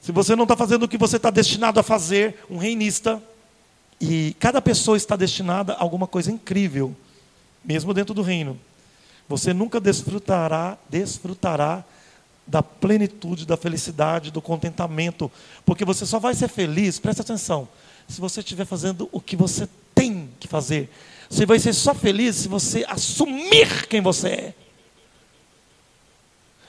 Se 0.00 0.12
você 0.12 0.36
não 0.36 0.44
está 0.44 0.56
fazendo 0.56 0.84
o 0.84 0.88
que 0.88 0.96
você 0.96 1.16
está 1.16 1.30
destinado 1.30 1.80
a 1.80 1.82
fazer, 1.82 2.38
um 2.48 2.56
reinista, 2.56 3.22
e 4.00 4.36
cada 4.38 4.62
pessoa 4.62 4.96
está 4.96 5.16
destinada 5.16 5.72
a 5.74 5.82
alguma 5.82 6.06
coisa 6.06 6.30
incrível, 6.30 6.94
mesmo 7.64 7.92
dentro 7.92 8.14
do 8.14 8.22
reino, 8.22 8.58
você 9.28 9.52
nunca 9.52 9.80
desfrutará, 9.80 10.78
desfrutará 10.88 11.84
da 12.46 12.62
plenitude, 12.62 13.44
da 13.44 13.56
felicidade, 13.56 14.30
do 14.30 14.40
contentamento, 14.40 15.30
porque 15.64 15.84
você 15.84 16.06
só 16.06 16.18
vai 16.18 16.34
ser 16.34 16.48
feliz, 16.48 16.98
presta 16.98 17.22
atenção, 17.22 17.68
se 18.08 18.20
você 18.20 18.40
estiver 18.40 18.64
fazendo 18.64 19.08
o 19.10 19.20
que 19.20 19.34
você 19.34 19.68
tem 19.94 20.30
que 20.38 20.46
fazer. 20.46 20.88
Você 21.28 21.44
vai 21.44 21.58
ser 21.58 21.72
só 21.72 21.94
feliz 21.94 22.36
se 22.36 22.48
você 22.48 22.84
assumir 22.88 23.88
quem 23.88 24.00
você 24.00 24.28
é. 24.28 24.54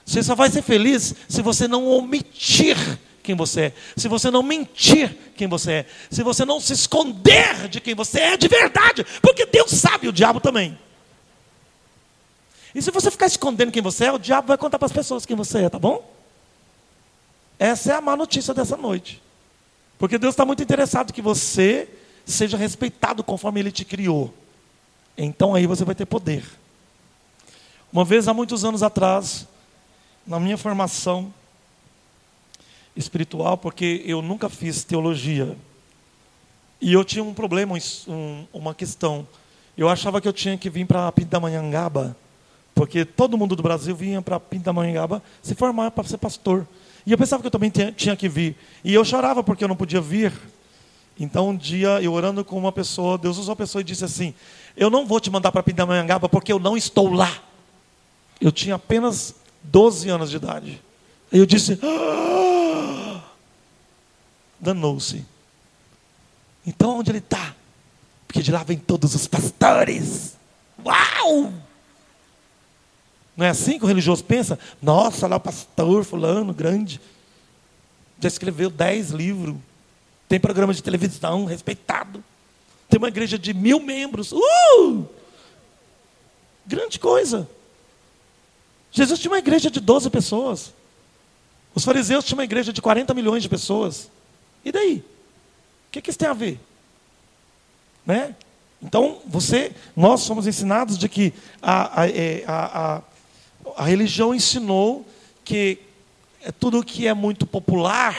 Você 0.04 0.24
só 0.24 0.34
vai 0.34 0.50
ser 0.50 0.62
feliz 0.62 1.14
se 1.28 1.42
você 1.42 1.68
não 1.68 1.86
omitir 1.86 2.78
quem 3.22 3.36
você 3.36 3.62
é, 3.62 3.74
se 3.98 4.08
você 4.08 4.32
não 4.32 4.42
mentir 4.42 5.14
quem 5.36 5.48
você 5.50 5.72
é, 5.72 5.86
se 6.10 6.24
você 6.24 6.46
não 6.46 6.62
se 6.62 6.72
esconder 6.72 7.68
de 7.68 7.82
quem 7.82 7.94
você 7.94 8.22
é 8.22 8.38
de 8.38 8.48
verdade, 8.48 9.06
porque 9.22 9.46
Deus 9.46 9.70
sabe, 9.72 10.08
o 10.08 10.14
diabo 10.14 10.40
também. 10.40 10.80
E 12.78 12.82
se 12.84 12.92
você 12.92 13.10
ficar 13.10 13.26
escondendo 13.26 13.72
quem 13.72 13.82
você 13.82 14.06
é, 14.06 14.12
o 14.12 14.20
diabo 14.20 14.50
vai 14.50 14.58
contar 14.58 14.78
para 14.78 14.86
as 14.86 14.92
pessoas 14.92 15.26
quem 15.26 15.36
você 15.36 15.64
é, 15.64 15.70
tá 15.70 15.80
bom? 15.80 16.08
Essa 17.58 17.94
é 17.94 17.96
a 17.96 18.02
má 18.02 18.16
notícia 18.16 18.54
dessa 18.54 18.78
noite. 18.78 19.20
Porque 19.98 20.20
Deus 20.20 20.34
está 20.34 20.46
muito 20.46 20.62
interessado 20.62 21.12
que 21.12 21.20
você 21.20 21.90
seja 22.24 22.56
respeitado 22.56 23.24
conforme 23.24 23.62
Ele 23.62 23.72
te 23.72 23.84
criou. 23.84 24.32
Então 25.18 25.56
aí 25.56 25.66
você 25.66 25.84
vai 25.84 25.96
ter 25.96 26.06
poder. 26.06 26.46
Uma 27.92 28.06
vez, 28.06 28.28
há 28.28 28.34
muitos 28.36 28.64
anos 28.64 28.84
atrás, 28.84 29.48
na 30.28 30.40
minha 30.40 30.56
formação 30.56 31.34
espiritual, 32.96 33.58
porque 33.58 34.04
eu 34.06 34.22
nunca 34.22 34.50
fiz 34.50 34.84
teologia, 34.84 35.58
e 36.80 36.94
eu 36.94 37.04
tinha 37.04 37.24
um 37.24 37.34
problema, 37.34 37.76
um, 38.08 38.46
uma 38.54 38.76
questão. 38.76 39.28
Eu 39.76 39.90
achava 39.90 40.22
que 40.22 40.28
eu 40.28 40.34
tinha 40.34 40.56
que 40.60 40.70
vir 40.70 40.86
para 40.86 41.12
Pindamonhangaba 41.12 42.16
porque 42.78 43.04
todo 43.04 43.36
mundo 43.40 43.56
do 43.56 43.64
Brasil 43.64 43.96
vinha 43.96 44.22
para 44.22 44.40
Pindamonhangaba 44.40 45.24
se 45.42 45.56
formar 45.56 45.90
para 45.90 46.08
ser 46.08 46.20
pastor. 46.20 46.68
E 47.08 47.12
eu 47.12 47.18
pensava 47.18 47.42
que 47.42 47.48
eu 47.48 47.52
também 47.52 47.72
tinha 47.72 48.16
que 48.16 48.30
vir. 48.30 48.56
E 48.84 48.94
eu 48.94 49.04
chorava 49.04 49.44
porque 49.44 49.64
eu 49.64 49.68
não 49.68 49.76
podia 49.76 50.00
vir. 50.00 50.32
Então, 51.20 51.50
um 51.50 51.58
dia, 51.58 52.00
eu 52.04 52.14
orando 52.14 52.46
com 52.46 52.56
uma 52.56 52.72
pessoa, 52.72 53.18
Deus 53.18 53.40
usou 53.40 53.54
a 53.54 53.56
pessoa 53.56 53.82
e 53.82 53.84
disse 53.84 54.06
assim: 54.06 54.32
Eu 54.76 54.92
não 54.92 55.08
vou 55.08 55.20
te 55.20 55.32
mandar 55.32 55.52
para 55.52 55.64
Pindamonhangaba 55.64 56.30
porque 56.30 56.54
eu 56.54 56.60
não 56.60 56.78
estou 56.78 57.12
lá. 57.12 57.42
Eu 58.40 58.52
tinha 58.52 58.76
apenas 58.76 59.34
12 59.64 60.08
anos 60.10 60.30
de 60.30 60.36
idade. 60.36 60.80
Aí 61.34 61.40
eu 61.40 61.48
disse: 61.48 61.80
ah! 61.82 63.24
Danou-se. 64.60 65.26
Então, 66.64 67.00
onde 67.00 67.10
ele 67.10 67.18
está? 67.18 67.56
Porque 68.28 68.44
de 68.44 68.52
lá 68.52 68.64
vem 68.64 68.78
todos 68.78 69.16
os 69.16 69.26
pastores. 69.26 70.38
Uau! 70.86 71.52
Não 73.38 73.46
é 73.46 73.50
assim 73.50 73.78
que 73.78 73.86
o 73.86 73.88
religioso 73.88 74.24
pensa? 74.24 74.58
Nossa, 74.82 75.28
lá 75.28 75.36
o 75.36 75.40
pastor 75.40 76.04
fulano, 76.04 76.52
grande. 76.52 77.00
Já 78.20 78.28
escreveu 78.28 78.72
dez 78.72 79.12
livros. 79.12 79.56
Tem 80.28 80.40
programa 80.40 80.74
de 80.74 80.82
televisão 80.82 81.46
respeitado. 81.46 82.24
Tem 82.90 82.98
uma 82.98 83.10
igreja 83.10 83.38
de 83.38 83.54
mil 83.54 83.80
membros. 83.80 84.32
Uh! 84.32 85.06
Grande 86.66 87.00
coisa. 87.00 87.48
Jesus 88.92 89.20
tinha 89.20 89.32
uma 89.32 89.38
igreja 89.38 89.70
de 89.70 89.80
12 89.80 90.10
pessoas. 90.10 90.74
Os 91.76 91.86
fariseus 91.86 92.26
tinham 92.26 92.40
uma 92.40 92.44
igreja 92.44 92.74
de 92.74 92.82
40 92.82 93.14
milhões 93.14 93.44
de 93.44 93.50
pessoas. 93.50 94.10
E 94.66 94.72
daí? 94.72 94.98
O 94.98 95.92
que, 95.92 96.02
que 96.02 96.10
isso 96.10 96.18
tem 96.18 96.28
a 96.28 96.34
ver? 96.34 96.60
Né? 98.04 98.36
Então, 98.82 99.22
você, 99.28 99.74
nós 99.96 100.22
somos 100.22 100.48
ensinados 100.48 100.98
de 100.98 101.08
que 101.08 101.34
a, 101.62 102.02
a, 102.02 102.10
é, 102.10 102.44
a, 102.48 102.96
a, 102.96 103.02
a 103.76 103.84
religião 103.84 104.34
ensinou 104.34 105.06
que 105.44 105.80
é 106.42 106.52
tudo 106.52 106.84
que 106.84 107.08
é 107.08 107.14
muito 107.14 107.46
popular 107.46 108.16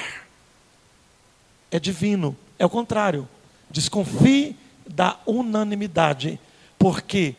é 1.71 1.79
divino. 1.79 2.37
É 2.59 2.67
o 2.67 2.71
contrário. 2.71 3.29
Desconfie 3.71 4.57
da 4.87 5.19
unanimidade, 5.27 6.41
porque 6.79 7.37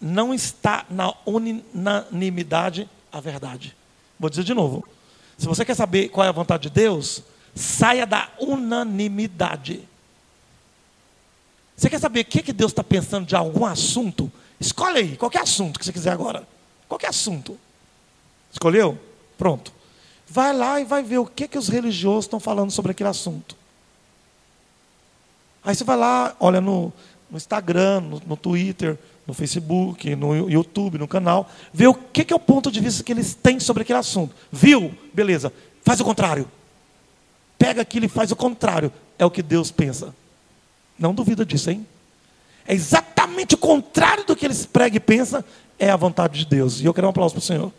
não 0.00 0.32
está 0.32 0.84
na 0.88 1.12
unanimidade 1.26 2.88
a 3.10 3.20
verdade. 3.20 3.74
Vou 4.18 4.28
dizer 4.28 4.44
de 4.44 4.54
novo. 4.54 4.86
Se 5.36 5.46
você 5.46 5.64
quer 5.64 5.74
saber 5.74 6.08
qual 6.08 6.26
é 6.26 6.28
a 6.28 6.32
vontade 6.32 6.64
de 6.64 6.70
Deus, 6.70 7.22
saia 7.54 8.04
da 8.06 8.28
unanimidade. 8.38 9.88
Você 11.76 11.88
quer 11.88 12.00
saber 12.00 12.20
o 12.20 12.24
que, 12.24 12.42
que 12.42 12.52
Deus 12.52 12.72
está 12.72 12.82
pensando 12.82 13.26
de 13.26 13.36
algum 13.36 13.64
assunto? 13.64 14.30
Escolhe 14.60 14.98
aí, 14.98 15.16
qualquer 15.16 15.42
assunto 15.42 15.78
que 15.78 15.84
você 15.84 15.92
quiser 15.92 16.10
agora. 16.10 16.46
Qualquer 16.88 17.08
assunto. 17.08 17.58
Escolheu? 18.50 18.98
Pronto. 19.36 19.72
Vai 20.28 20.54
lá 20.54 20.80
e 20.80 20.84
vai 20.84 21.02
ver 21.02 21.18
o 21.18 21.26
que, 21.26 21.46
que 21.46 21.58
os 21.58 21.68
religiosos 21.68 22.24
estão 22.24 22.40
falando 22.40 22.70
sobre 22.70 22.92
aquele 22.92 23.08
assunto. 23.08 23.56
Aí 25.62 25.74
você 25.74 25.84
vai 25.84 25.96
lá, 25.96 26.34
olha 26.40 26.60
no, 26.60 26.92
no 27.30 27.36
Instagram, 27.36 28.00
no, 28.00 28.22
no, 28.26 28.36
Twitter, 28.36 28.98
no 29.26 29.34
Facebook, 29.34 30.14
no 30.16 30.48
YouTube, 30.48 30.98
no 30.98 31.08
canal, 31.08 31.48
vê 31.72 31.86
o 31.86 31.94
que, 31.94 32.24
que 32.24 32.32
é 32.32 32.36
o 32.36 32.40
ponto 32.40 32.70
de 32.70 32.80
vista 32.80 33.02
que 33.02 33.12
eles 33.12 33.34
têm 33.34 33.60
sobre 33.60 33.82
aquele 33.82 33.98
assunto. 33.98 34.34
Viu? 34.50 34.96
Beleza. 35.12 35.52
Faz 35.82 36.00
o 36.00 36.04
contrário. 36.04 36.50
Pega 37.58 37.82
aquilo 37.82 38.06
e 38.06 38.08
faz 38.08 38.30
o 38.30 38.36
contrário. 38.36 38.92
É 39.18 39.24
o 39.24 39.30
que 39.30 39.42
Deus 39.42 39.70
pensa. 39.70 40.14
Não 40.98 41.14
duvida 41.14 41.44
disso, 41.44 41.70
hein? 41.70 41.86
É 42.66 42.74
exatamente 42.74 43.54
o 43.54 43.58
contrário 43.58 44.24
do 44.24 44.36
que 44.36 44.44
eles 44.44 44.66
pregam 44.66 44.96
e 44.96 45.00
pensam, 45.00 45.42
é 45.78 45.90
a 45.90 45.96
vontade 45.96 46.40
de 46.40 46.46
Deus. 46.46 46.80
E 46.80 46.84
eu 46.84 46.92
quero 46.92 47.06
um 47.06 47.10
aplauso 47.10 47.34
para 47.34 47.40
o 47.40 47.42
Senhor. 47.42 47.72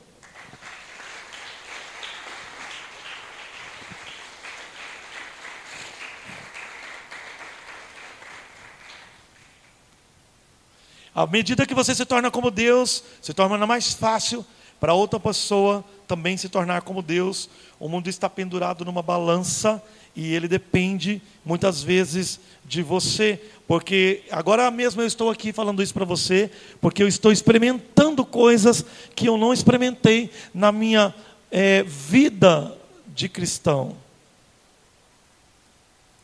À 11.14 11.28
medida 11.28 11.66
que 11.66 11.74
você 11.74 11.94
se 11.94 12.06
torna 12.06 12.32
como 12.32 12.50
Deus, 12.50 13.04
se 13.22 13.34
torna 13.34 13.68
mais 13.68 13.94
fácil 13.94 14.46
para 14.80 14.94
outra 14.94 15.20
pessoa 15.20 15.84
também 16.08 16.38
se 16.38 16.48
tornar 16.48 16.82
como 16.84 17.02
Deus. 17.02 17.50
O 17.78 17.90
mundo 17.90 18.08
está 18.08 18.30
pendurado 18.30 18.86
numa 18.86 19.02
balança 19.02 19.84
e 20.16 20.34
ele 20.34 20.48
depende 20.48 21.22
muitas 21.44 21.84
vezes 21.84 22.40
de 22.64 22.82
você, 22.82 23.42
porque 23.70 24.24
agora 24.32 24.72
mesmo 24.72 25.00
eu 25.00 25.06
estou 25.06 25.30
aqui 25.30 25.54
falando 25.54 25.84
isso 25.84 25.94
para 25.94 26.04
você, 26.04 26.50
porque 26.82 27.04
eu 27.04 27.08
estou 27.08 27.32
experimentando 27.32 28.26
coisas 28.26 28.84
que 29.16 29.28
eu 29.28 29.38
não 29.38 29.54
experimentei 29.54 30.32
na 30.52 30.72
minha 30.72 31.14
é, 31.52 31.84
vida 31.84 32.76
de 33.06 33.30
cristão. 33.30 33.96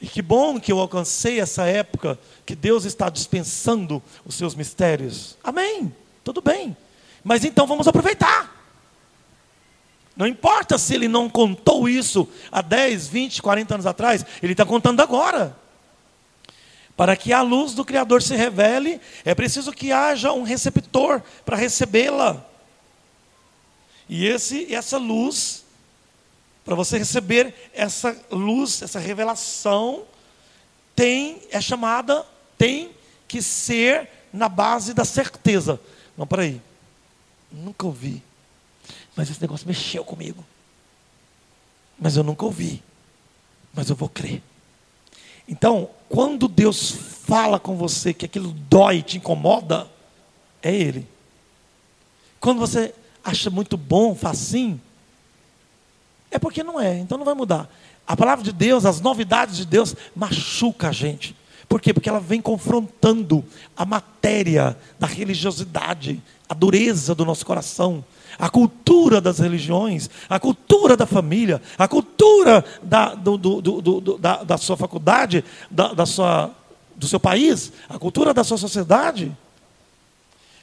E 0.01 0.07
que 0.07 0.23
bom 0.23 0.59
que 0.59 0.71
eu 0.71 0.79
alcancei 0.79 1.39
essa 1.39 1.65
época 1.65 2.17
que 2.47 2.55
Deus 2.55 2.83
está 2.83 3.11
dispensando 3.11 4.01
os 4.25 4.33
seus 4.33 4.55
mistérios. 4.55 5.37
Amém. 5.43 5.93
Tudo 6.23 6.41
bem. 6.41 6.75
Mas 7.23 7.45
então 7.45 7.67
vamos 7.67 7.87
aproveitar. 7.87 8.59
Não 10.17 10.25
importa 10.25 10.79
se 10.79 10.95
ele 10.95 11.07
não 11.07 11.29
contou 11.29 11.87
isso 11.87 12.27
há 12.51 12.63
10, 12.63 13.07
20, 13.07 13.39
40 13.43 13.75
anos 13.75 13.85
atrás, 13.85 14.25
ele 14.41 14.53
está 14.53 14.65
contando 14.65 14.99
agora. 14.99 15.55
Para 16.95 17.15
que 17.15 17.33
a 17.33 17.41
luz 17.41 17.73
do 17.73 17.83
Criador 17.83 18.21
se 18.21 18.35
revele, 18.35 19.01
é 19.25 19.35
preciso 19.35 19.73
que 19.73 19.91
haja 19.91 20.31
um 20.31 20.43
receptor 20.43 21.21
para 21.43 21.57
recebê-la. 21.57 22.45
E 24.07 24.25
esse, 24.25 24.73
essa 24.73 24.97
luz, 24.97 25.65
para 26.63 26.75
você 26.75 26.97
receber 26.97 27.53
essa 27.73 28.15
luz, 28.31 28.81
essa 28.81 28.99
revelação, 28.99 30.03
tem, 30.95 31.41
é 31.51 31.59
chamada 31.59 32.25
tem 32.57 32.91
que 33.27 33.41
ser 33.41 34.09
na 34.31 34.47
base 34.47 34.93
da 34.93 35.03
certeza. 35.03 35.79
Não, 36.17 36.25
peraí. 36.25 36.61
Nunca 37.51 37.85
ouvi. 37.85 38.23
Mas 39.15 39.29
esse 39.29 39.41
negócio 39.41 39.67
mexeu 39.67 40.03
comigo. 40.03 40.45
Mas 41.97 42.15
eu 42.15 42.23
nunca 42.23 42.45
ouvi. 42.45 42.81
Mas 43.73 43.89
eu 43.89 43.95
vou 43.95 44.09
crer. 44.09 44.41
Então, 45.47 45.89
quando 46.09 46.47
Deus 46.47 46.91
fala 46.91 47.59
com 47.59 47.75
você 47.75 48.13
que 48.13 48.25
aquilo 48.25 48.51
dói, 48.69 49.01
te 49.01 49.17
incomoda, 49.17 49.87
é 50.61 50.73
Ele. 50.73 51.07
Quando 52.39 52.59
você 52.59 52.93
acha 53.23 53.49
muito 53.49 53.75
bom, 53.75 54.13
facinho, 54.15 54.79
é 56.29 56.37
porque 56.37 56.63
não 56.63 56.79
é, 56.79 56.99
então 56.99 57.17
não 57.17 57.25
vai 57.25 57.33
mudar. 57.33 57.69
A 58.07 58.15
palavra 58.15 58.43
de 58.43 58.51
Deus, 58.51 58.85
as 58.85 59.01
novidades 59.01 59.57
de 59.57 59.65
Deus, 59.65 59.95
machuca 60.15 60.89
a 60.89 60.91
gente. 60.91 61.35
Por 61.67 61.81
quê? 61.81 61.93
Porque 61.93 62.09
ela 62.09 62.19
vem 62.19 62.39
confrontando 62.39 63.43
a 63.75 63.85
matéria 63.85 64.77
da 64.99 65.07
religiosidade, 65.07 66.21
a 66.47 66.53
dureza 66.53 67.15
do 67.15 67.25
nosso 67.25 67.45
coração, 67.45 68.05
a 68.37 68.49
cultura 68.49 69.21
das 69.21 69.39
religiões, 69.39 70.09
a 70.29 70.39
cultura 70.39 70.95
da 70.97 71.05
família, 71.05 71.61
a 71.77 71.87
cultura 71.87 72.63
da, 72.81 73.15
do, 73.15 73.37
do, 73.37 73.61
do, 73.61 74.17
da, 74.17 74.43
da, 74.43 74.57
sua 74.57 74.77
faculdade, 74.77 75.43
da, 75.69 75.93
da 75.93 76.05
sua, 76.05 76.51
do 76.95 77.07
seu 77.07 77.19
país, 77.19 77.71
a 77.89 77.97
cultura 77.97 78.33
da 78.33 78.43
sua 78.43 78.57
sociedade. 78.57 79.35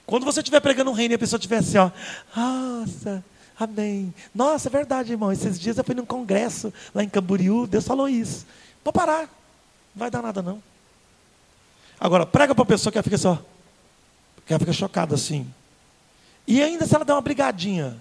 Quando 0.06 0.24
você 0.24 0.40
estiver 0.40 0.60
pregando 0.60 0.90
um 0.90 0.94
reino 0.94 1.14
e 1.14 1.16
a 1.16 1.18
pessoa 1.18 1.38
estiver 1.38 1.58
assim, 1.58 1.78
ó, 1.78 1.90
nossa, 2.36 3.24
amém. 3.58 4.12
Nossa, 4.34 4.68
é 4.68 4.70
verdade, 4.70 5.12
irmão. 5.12 5.32
Esses 5.32 5.58
dias 5.58 5.78
eu 5.78 5.84
fui 5.84 5.94
num 5.94 6.04
congresso 6.04 6.72
lá 6.94 7.02
em 7.02 7.08
Camboriú, 7.08 7.66
Deus 7.66 7.86
falou 7.86 8.08
isso. 8.08 8.46
Pode 8.84 8.94
parar, 8.94 9.22
não 9.22 9.28
vai 9.96 10.10
dar 10.10 10.22
nada 10.22 10.42
não. 10.42 10.62
Agora, 11.98 12.26
prega 12.26 12.54
para 12.54 12.62
a 12.64 12.66
pessoa 12.66 12.90
que 12.90 12.98
ela 12.98 13.04
fica 13.04 13.16
só, 13.16 13.40
que 14.44 14.52
ela 14.52 14.58
fica 14.58 14.72
chocada 14.72 15.14
assim. 15.14 15.46
E 16.46 16.62
ainda 16.62 16.86
se 16.86 16.94
ela 16.94 17.04
der 17.04 17.12
uma 17.12 17.20
brigadinha, 17.20 18.00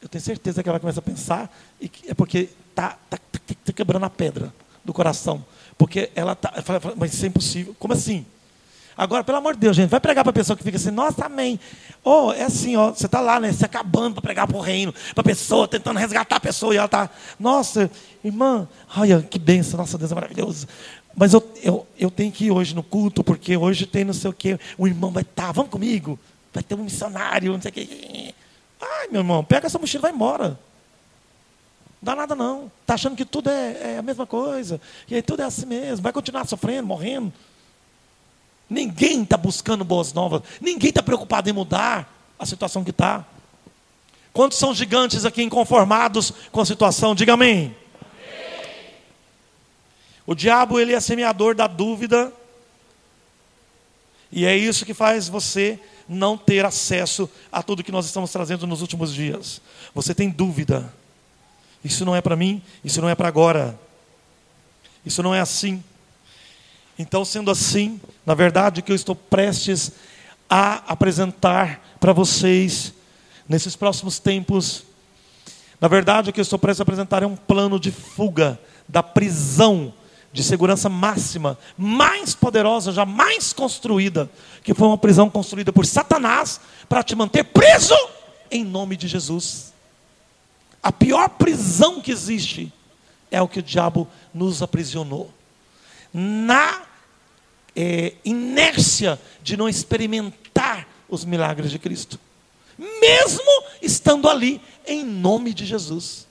eu 0.00 0.08
tenho 0.08 0.22
certeza 0.22 0.62
que 0.62 0.68
ela 0.68 0.80
começa 0.80 0.98
a 0.98 1.02
pensar, 1.02 1.52
e 1.80 1.90
é 2.08 2.14
porque 2.14 2.50
está 2.70 2.90
tá, 3.08 3.18
tá, 3.30 3.38
tá 3.64 3.72
quebrando 3.72 4.04
a 4.04 4.10
pedra 4.10 4.52
do 4.84 4.92
coração. 4.92 5.44
Porque 5.78 6.10
ela 6.14 6.32
está. 6.32 6.52
Mas 6.96 7.14
isso 7.14 7.24
é 7.24 7.28
impossível. 7.28 7.74
Como 7.78 7.94
assim? 7.94 8.26
Agora, 8.96 9.24
pelo 9.24 9.38
amor 9.38 9.54
de 9.54 9.60
Deus, 9.60 9.74
gente, 9.74 9.88
vai 9.88 10.00
pregar 10.00 10.22
para 10.22 10.30
a 10.30 10.34
pessoa 10.34 10.56
que 10.56 10.62
fica 10.62 10.76
assim, 10.76 10.90
nossa, 10.90 11.24
amém. 11.24 11.58
Oh, 12.04 12.30
é 12.32 12.42
assim, 12.42 12.76
ó, 12.76 12.90
você 12.90 13.06
está 13.06 13.20
lá, 13.20 13.40
né? 13.40 13.50
Se 13.52 13.64
acabando 13.64 14.14
para 14.14 14.22
pregar 14.22 14.46
para 14.46 14.56
o 14.56 14.60
reino, 14.60 14.92
para 15.14 15.22
a 15.22 15.24
pessoa, 15.24 15.66
tentando 15.66 15.98
resgatar 15.98 16.36
a 16.36 16.40
pessoa, 16.40 16.74
e 16.74 16.76
ela 16.76 16.86
está, 16.86 17.08
nossa, 17.40 17.90
irmã, 18.22 18.68
olha, 18.94 19.22
que 19.22 19.38
benção, 19.38 19.78
nossa 19.78 19.96
Deus 19.96 20.12
é 20.12 20.14
maravilhoso. 20.14 20.68
Mas 21.16 21.32
eu, 21.32 21.52
eu, 21.62 21.86
eu 21.98 22.10
tenho 22.10 22.30
que 22.30 22.46
ir 22.46 22.50
hoje 22.50 22.74
no 22.74 22.82
culto, 22.82 23.24
porque 23.24 23.56
hoje 23.56 23.86
tem 23.86 24.04
não 24.04 24.14
sei 24.14 24.30
o 24.30 24.32
quê. 24.32 24.58
O 24.76 24.86
irmão 24.86 25.10
vai 25.10 25.22
estar, 25.22 25.46
tá, 25.46 25.52
vamos 25.52 25.70
comigo. 25.70 26.18
Vai 26.52 26.62
ter 26.62 26.74
um 26.74 26.84
missionário, 26.84 27.52
não 27.52 27.60
sei 27.62 27.70
o 27.70 27.74
quê. 27.74 28.34
Ai, 28.80 29.08
meu 29.08 29.20
irmão, 29.20 29.42
pega 29.44 29.66
essa 29.66 29.78
mochila 29.78 30.00
e 30.00 30.02
vai 30.02 30.12
embora. 30.12 30.48
Não 30.48 30.56
dá 32.02 32.16
nada 32.16 32.34
não. 32.34 32.70
Está 32.80 32.94
achando 32.94 33.16
que 33.16 33.24
tudo 33.24 33.48
é, 33.48 33.94
é 33.94 33.98
a 33.98 34.02
mesma 34.02 34.26
coisa. 34.26 34.80
E 35.08 35.14
aí 35.14 35.22
tudo 35.22 35.40
é 35.40 35.44
assim 35.44 35.66
mesmo. 35.66 36.02
Vai 36.02 36.12
continuar 36.12 36.46
sofrendo, 36.46 36.86
morrendo. 36.86 37.32
Ninguém 38.68 39.22
está 39.22 39.36
buscando 39.36 39.84
boas 39.84 40.12
novas. 40.12 40.42
Ninguém 40.60 40.90
está 40.90 41.02
preocupado 41.02 41.48
em 41.48 41.52
mudar 41.52 42.12
a 42.38 42.44
situação 42.44 42.82
que 42.82 42.90
está. 42.90 43.24
Quantos 44.32 44.58
são 44.58 44.74
gigantes 44.74 45.24
aqui 45.24 45.42
inconformados 45.42 46.32
com 46.50 46.60
a 46.60 46.66
situação? 46.66 47.14
Diga 47.14 47.34
amém. 47.34 47.76
O 50.26 50.34
diabo, 50.34 50.80
ele 50.80 50.94
é 50.94 51.00
semeador 51.00 51.54
da 51.54 51.66
dúvida. 51.66 52.32
E 54.30 54.46
é 54.46 54.56
isso 54.56 54.86
que 54.86 54.94
faz 54.94 55.28
você 55.28 55.78
não 56.08 56.36
ter 56.36 56.64
acesso 56.64 57.28
a 57.50 57.62
tudo 57.62 57.82
que 57.82 57.92
nós 57.92 58.06
estamos 58.06 58.30
trazendo 58.30 58.66
nos 58.66 58.80
últimos 58.80 59.12
dias. 59.12 59.60
Você 59.94 60.14
tem 60.14 60.28
dúvida. 60.28 60.92
Isso 61.84 62.04
não 62.04 62.14
é 62.14 62.20
para 62.20 62.36
mim, 62.36 62.62
isso 62.84 63.00
não 63.00 63.08
é 63.08 63.14
para 63.14 63.28
agora. 63.28 63.78
Isso 65.04 65.22
não 65.22 65.34
é 65.34 65.40
assim. 65.40 65.82
Então, 66.98 67.24
sendo 67.24 67.50
assim, 67.50 68.00
na 68.24 68.34
verdade, 68.34 68.80
o 68.80 68.82
que 68.82 68.92
eu 68.92 68.96
estou 68.96 69.14
prestes 69.14 69.92
a 70.48 70.92
apresentar 70.92 71.96
para 71.98 72.12
vocês 72.12 72.92
nesses 73.48 73.74
próximos 73.74 74.18
tempos, 74.18 74.84
na 75.80 75.88
verdade, 75.88 76.30
o 76.30 76.32
que 76.32 76.38
eu 76.38 76.42
estou 76.42 76.58
prestes 76.58 76.80
a 76.80 76.84
apresentar 76.84 77.22
é 77.22 77.26
um 77.26 77.36
plano 77.36 77.80
de 77.80 77.90
fuga 77.90 78.60
da 78.88 79.02
prisão 79.02 79.92
de 80.32 80.42
segurança 80.42 80.88
máxima, 80.88 81.58
mais 81.76 82.34
poderosa, 82.34 82.90
jamais 82.90 83.52
construída, 83.52 84.30
que 84.62 84.72
foi 84.72 84.88
uma 84.88 84.96
prisão 84.96 85.28
construída 85.28 85.72
por 85.72 85.84
Satanás 85.84 86.60
para 86.88 87.02
te 87.02 87.14
manter 87.14 87.44
preso 87.44 87.94
em 88.50 88.64
nome 88.64 88.96
de 88.96 89.06
Jesus. 89.06 89.72
A 90.82 90.90
pior 90.90 91.28
prisão 91.28 92.00
que 92.00 92.10
existe 92.10 92.72
é 93.30 93.40
o 93.40 93.48
que 93.48 93.60
o 93.60 93.62
diabo 93.62 94.08
nos 94.32 94.62
aprisionou. 94.62 95.30
Na 96.12 96.82
é, 97.76 98.14
inércia 98.24 99.20
de 99.42 99.56
não 99.56 99.68
experimentar 99.68 100.86
os 101.08 101.24
milagres 101.24 101.70
de 101.70 101.78
Cristo, 101.78 102.18
mesmo 102.78 103.64
estando 103.80 104.28
ali 104.28 104.60
em 104.86 105.04
nome 105.04 105.52
de 105.52 105.66
Jesus. 105.66 106.26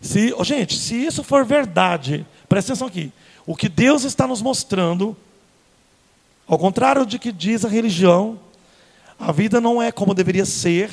Se, 0.00 0.34
oh, 0.36 0.44
gente, 0.44 0.76
se 0.76 0.94
isso 0.94 1.22
for 1.22 1.44
verdade, 1.44 2.26
presta 2.48 2.72
atenção 2.72 2.88
aqui. 2.88 3.12
O 3.46 3.54
que 3.54 3.68
Deus 3.68 4.04
está 4.04 4.26
nos 4.26 4.42
mostrando, 4.42 5.16
ao 6.46 6.58
contrário 6.58 7.06
de 7.06 7.18
que 7.18 7.32
diz 7.32 7.64
a 7.64 7.68
religião, 7.68 8.38
a 9.18 9.32
vida 9.32 9.60
não 9.60 9.80
é 9.80 9.90
como 9.90 10.14
deveria 10.14 10.44
ser, 10.44 10.90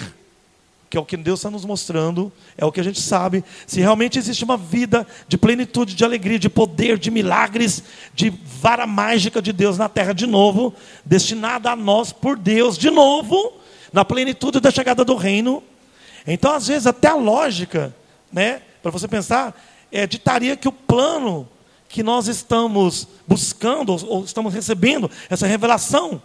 que 0.89 0.97
é 0.97 0.99
o 0.99 1.05
que 1.05 1.17
Deus 1.17 1.39
está 1.39 1.49
nos 1.49 1.65
mostrando, 1.65 2.31
é 2.55 2.63
o 2.63 2.71
que 2.71 2.79
a 2.79 2.83
gente 2.83 3.01
sabe. 3.01 3.43
Se 3.65 3.79
realmente 3.79 4.19
existe 4.19 4.43
uma 4.43 4.55
vida 4.55 5.07
de 5.27 5.39
plenitude, 5.39 5.95
de 5.95 6.05
alegria, 6.05 6.37
de 6.37 6.49
poder, 6.49 6.99
de 6.99 7.09
milagres, 7.09 7.83
de 8.13 8.29
vara 8.29 8.85
mágica 8.85 9.41
de 9.41 9.51
Deus 9.51 9.77
na 9.77 9.89
terra 9.89 10.13
de 10.13 10.27
novo, 10.27 10.71
destinada 11.03 11.71
a 11.71 11.75
nós 11.75 12.13
por 12.13 12.37
Deus 12.37 12.77
de 12.77 12.91
novo, 12.91 13.53
na 13.91 14.05
plenitude 14.05 14.59
da 14.59 14.69
chegada 14.69 15.03
do 15.03 15.15
reino. 15.15 15.63
Então, 16.27 16.53
às 16.53 16.67
vezes, 16.67 16.85
até 16.85 17.07
a 17.07 17.15
lógica, 17.15 17.91
né? 18.31 18.61
para 18.83 18.91
você 18.91 19.07
pensar, 19.07 19.59
é, 19.93 20.07
ditaria 20.07 20.57
que 20.57 20.67
o 20.67 20.71
plano 20.71 21.47
que 21.87 22.01
nós 22.01 22.27
estamos 22.27 23.07
buscando, 23.27 23.95
ou, 24.07 24.25
estamos 24.25 24.51
recebendo, 24.51 25.09
essa 25.29 25.45
revelação, 25.45 26.19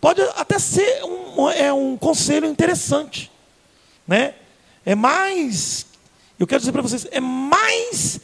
pode 0.00 0.22
até 0.34 0.58
ser 0.58 1.04
um, 1.04 1.50
é 1.50 1.70
um 1.70 1.98
conselho 1.98 2.46
interessante. 2.46 3.30
Né? 4.08 4.34
É 4.86 4.94
mais, 4.94 5.84
eu 6.38 6.46
quero 6.46 6.60
dizer 6.60 6.72
para 6.72 6.80
vocês, 6.80 7.06
é 7.10 7.20
mais 7.20 8.18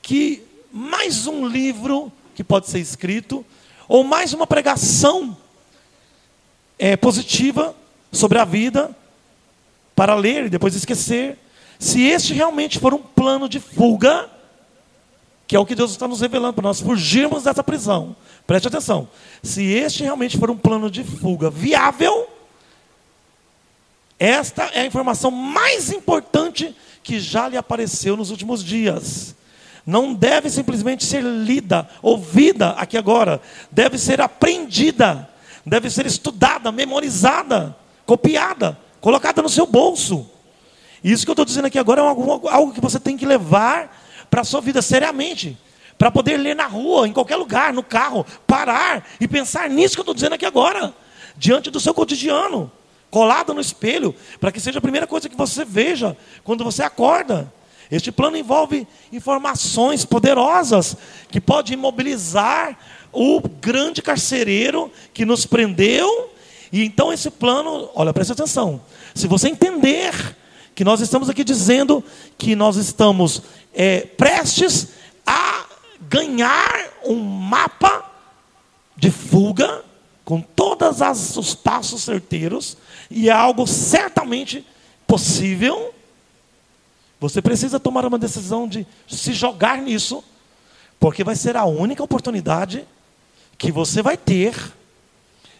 que 0.00 0.42
mais 0.72 1.26
um 1.26 1.46
livro 1.46 2.10
que 2.34 2.42
pode 2.42 2.68
ser 2.68 2.78
escrito, 2.78 3.44
ou 3.86 4.02
mais 4.04 4.32
uma 4.32 4.46
pregação 4.46 5.36
é, 6.78 6.96
positiva 6.96 7.74
sobre 8.10 8.38
a 8.38 8.44
vida, 8.46 8.96
para 9.94 10.14
ler 10.14 10.46
e 10.46 10.48
depois 10.48 10.74
esquecer, 10.74 11.36
se 11.78 12.02
este 12.02 12.34
realmente 12.34 12.78
for 12.78 12.92
um 12.92 12.98
plano 12.98 13.48
de 13.48 13.60
fuga, 13.60 14.28
que 15.46 15.54
é 15.54 15.58
o 15.58 15.64
que 15.64 15.74
Deus 15.74 15.92
está 15.92 16.08
nos 16.08 16.20
revelando 16.20 16.54
para 16.54 16.64
nós 16.64 16.80
fugirmos 16.80 17.44
dessa 17.44 17.62
prisão, 17.62 18.16
preste 18.46 18.68
atenção. 18.68 19.08
Se 19.42 19.64
este 19.64 20.02
realmente 20.02 20.36
for 20.36 20.50
um 20.50 20.56
plano 20.56 20.90
de 20.90 21.04
fuga 21.04 21.48
viável, 21.48 22.28
esta 24.18 24.64
é 24.74 24.80
a 24.80 24.86
informação 24.86 25.30
mais 25.30 25.90
importante 25.92 26.74
que 27.02 27.20
já 27.20 27.48
lhe 27.48 27.56
apareceu 27.56 28.16
nos 28.16 28.30
últimos 28.30 28.64
dias. 28.64 29.34
Não 29.86 30.12
deve 30.12 30.50
simplesmente 30.50 31.04
ser 31.04 31.22
lida, 31.22 31.88
ouvida 32.02 32.70
aqui 32.70 32.98
agora, 32.98 33.40
deve 33.70 33.96
ser 33.96 34.20
aprendida, 34.20 35.26
deve 35.64 35.88
ser 35.88 36.04
estudada, 36.04 36.70
memorizada, 36.72 37.74
copiada, 38.04 38.78
colocada 39.00 39.40
no 39.40 39.48
seu 39.48 39.64
bolso. 39.64 40.28
Isso 41.02 41.24
que 41.24 41.30
eu 41.30 41.34
estou 41.34 41.44
dizendo 41.44 41.66
aqui 41.66 41.78
agora 41.78 42.00
é 42.00 42.04
algo, 42.04 42.72
que 42.72 42.80
você 42.80 42.98
tem 42.98 43.16
que 43.16 43.26
levar 43.26 43.96
para 44.30 44.40
a 44.40 44.44
sua 44.44 44.60
vida 44.60 44.82
seriamente. 44.82 45.56
Para 45.96 46.10
poder 46.10 46.36
ler 46.36 46.54
na 46.54 46.66
rua, 46.66 47.08
em 47.08 47.12
qualquer 47.12 47.36
lugar, 47.36 47.72
no 47.72 47.82
carro, 47.82 48.24
parar 48.46 49.04
e 49.20 49.26
pensar 49.26 49.68
nisso 49.68 49.94
que 49.94 50.00
eu 50.00 50.02
estou 50.02 50.14
dizendo 50.14 50.34
aqui 50.34 50.46
agora, 50.46 50.94
diante 51.36 51.70
do 51.70 51.80
seu 51.80 51.92
cotidiano, 51.92 52.70
colado 53.10 53.52
no 53.52 53.60
espelho, 53.60 54.14
para 54.38 54.52
que 54.52 54.60
seja 54.60 54.78
a 54.78 54.82
primeira 54.82 55.06
coisa 55.06 55.28
que 55.28 55.36
você 55.36 55.64
veja 55.64 56.16
quando 56.44 56.62
você 56.62 56.82
acorda. 56.82 57.52
Este 57.90 58.12
plano 58.12 58.36
envolve 58.36 58.86
informações 59.12 60.04
poderosas 60.04 60.96
que 61.30 61.40
pode 61.40 61.72
imobilizar 61.72 62.78
o 63.12 63.40
grande 63.40 64.02
carcereiro 64.02 64.92
que 65.12 65.24
nos 65.24 65.46
prendeu. 65.46 66.30
E 66.70 66.84
então 66.84 67.12
esse 67.12 67.30
plano, 67.30 67.88
olha, 67.94 68.12
preste 68.12 68.32
atenção. 68.32 68.80
Se 69.14 69.26
você 69.26 69.48
entender 69.48 70.12
que 70.78 70.84
nós 70.84 71.00
estamos 71.00 71.28
aqui 71.28 71.42
dizendo 71.42 72.04
que 72.38 72.54
nós 72.54 72.76
estamos 72.76 73.42
é, 73.74 74.02
prestes 74.02 74.90
a 75.26 75.66
ganhar 76.02 76.92
um 77.04 77.16
mapa 77.16 78.08
de 78.96 79.10
fuga 79.10 79.84
com 80.24 80.40
todos 80.40 81.00
os 81.36 81.52
passos 81.52 82.04
certeiros 82.04 82.76
e 83.10 83.28
é 83.28 83.32
algo 83.32 83.66
certamente 83.66 84.64
possível. 85.04 85.92
Você 87.18 87.42
precisa 87.42 87.80
tomar 87.80 88.06
uma 88.06 88.16
decisão 88.16 88.68
de 88.68 88.86
se 89.08 89.32
jogar 89.32 89.78
nisso, 89.78 90.22
porque 91.00 91.24
vai 91.24 91.34
ser 91.34 91.56
a 91.56 91.64
única 91.64 92.04
oportunidade 92.04 92.86
que 93.58 93.72
você 93.72 94.00
vai 94.00 94.16
ter. 94.16 94.54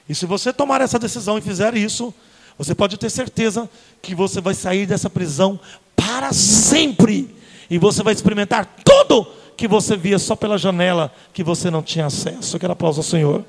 E 0.09 0.15
se 0.15 0.27
você 0.27 0.53
tomar 0.53 0.81
essa 0.81 0.97
decisão 0.97 1.37
e 1.37 1.41
fizer 1.41 1.77
isso, 1.77 2.15
você 2.59 2.75
pode 2.75 2.99
ter 2.99 3.09
certeza 3.09 3.71
que 4.03 4.17
você 4.17 4.41
vai 4.41 4.53
sair 4.53 4.85
dessa 4.85 5.09
prisão 5.09 5.61
para 5.95 6.33
sempre. 6.33 7.33
E 7.71 7.79
você 7.79 8.03
vai 8.03 8.13
experimentar 8.13 8.67
tudo 8.85 9.33
que 9.57 9.69
você 9.69 9.97
via 9.97 10.19
só 10.19 10.35
pela 10.35 10.59
janela 10.59 11.15
que 11.33 11.45
você 11.45 11.71
não 11.71 11.83
tinha 11.83 12.07
acesso. 12.07 12.57
Eu 12.57 12.61
quero 12.61 12.73
aplauso 12.73 12.99
ao 12.99 13.05
Senhor. 13.05 13.45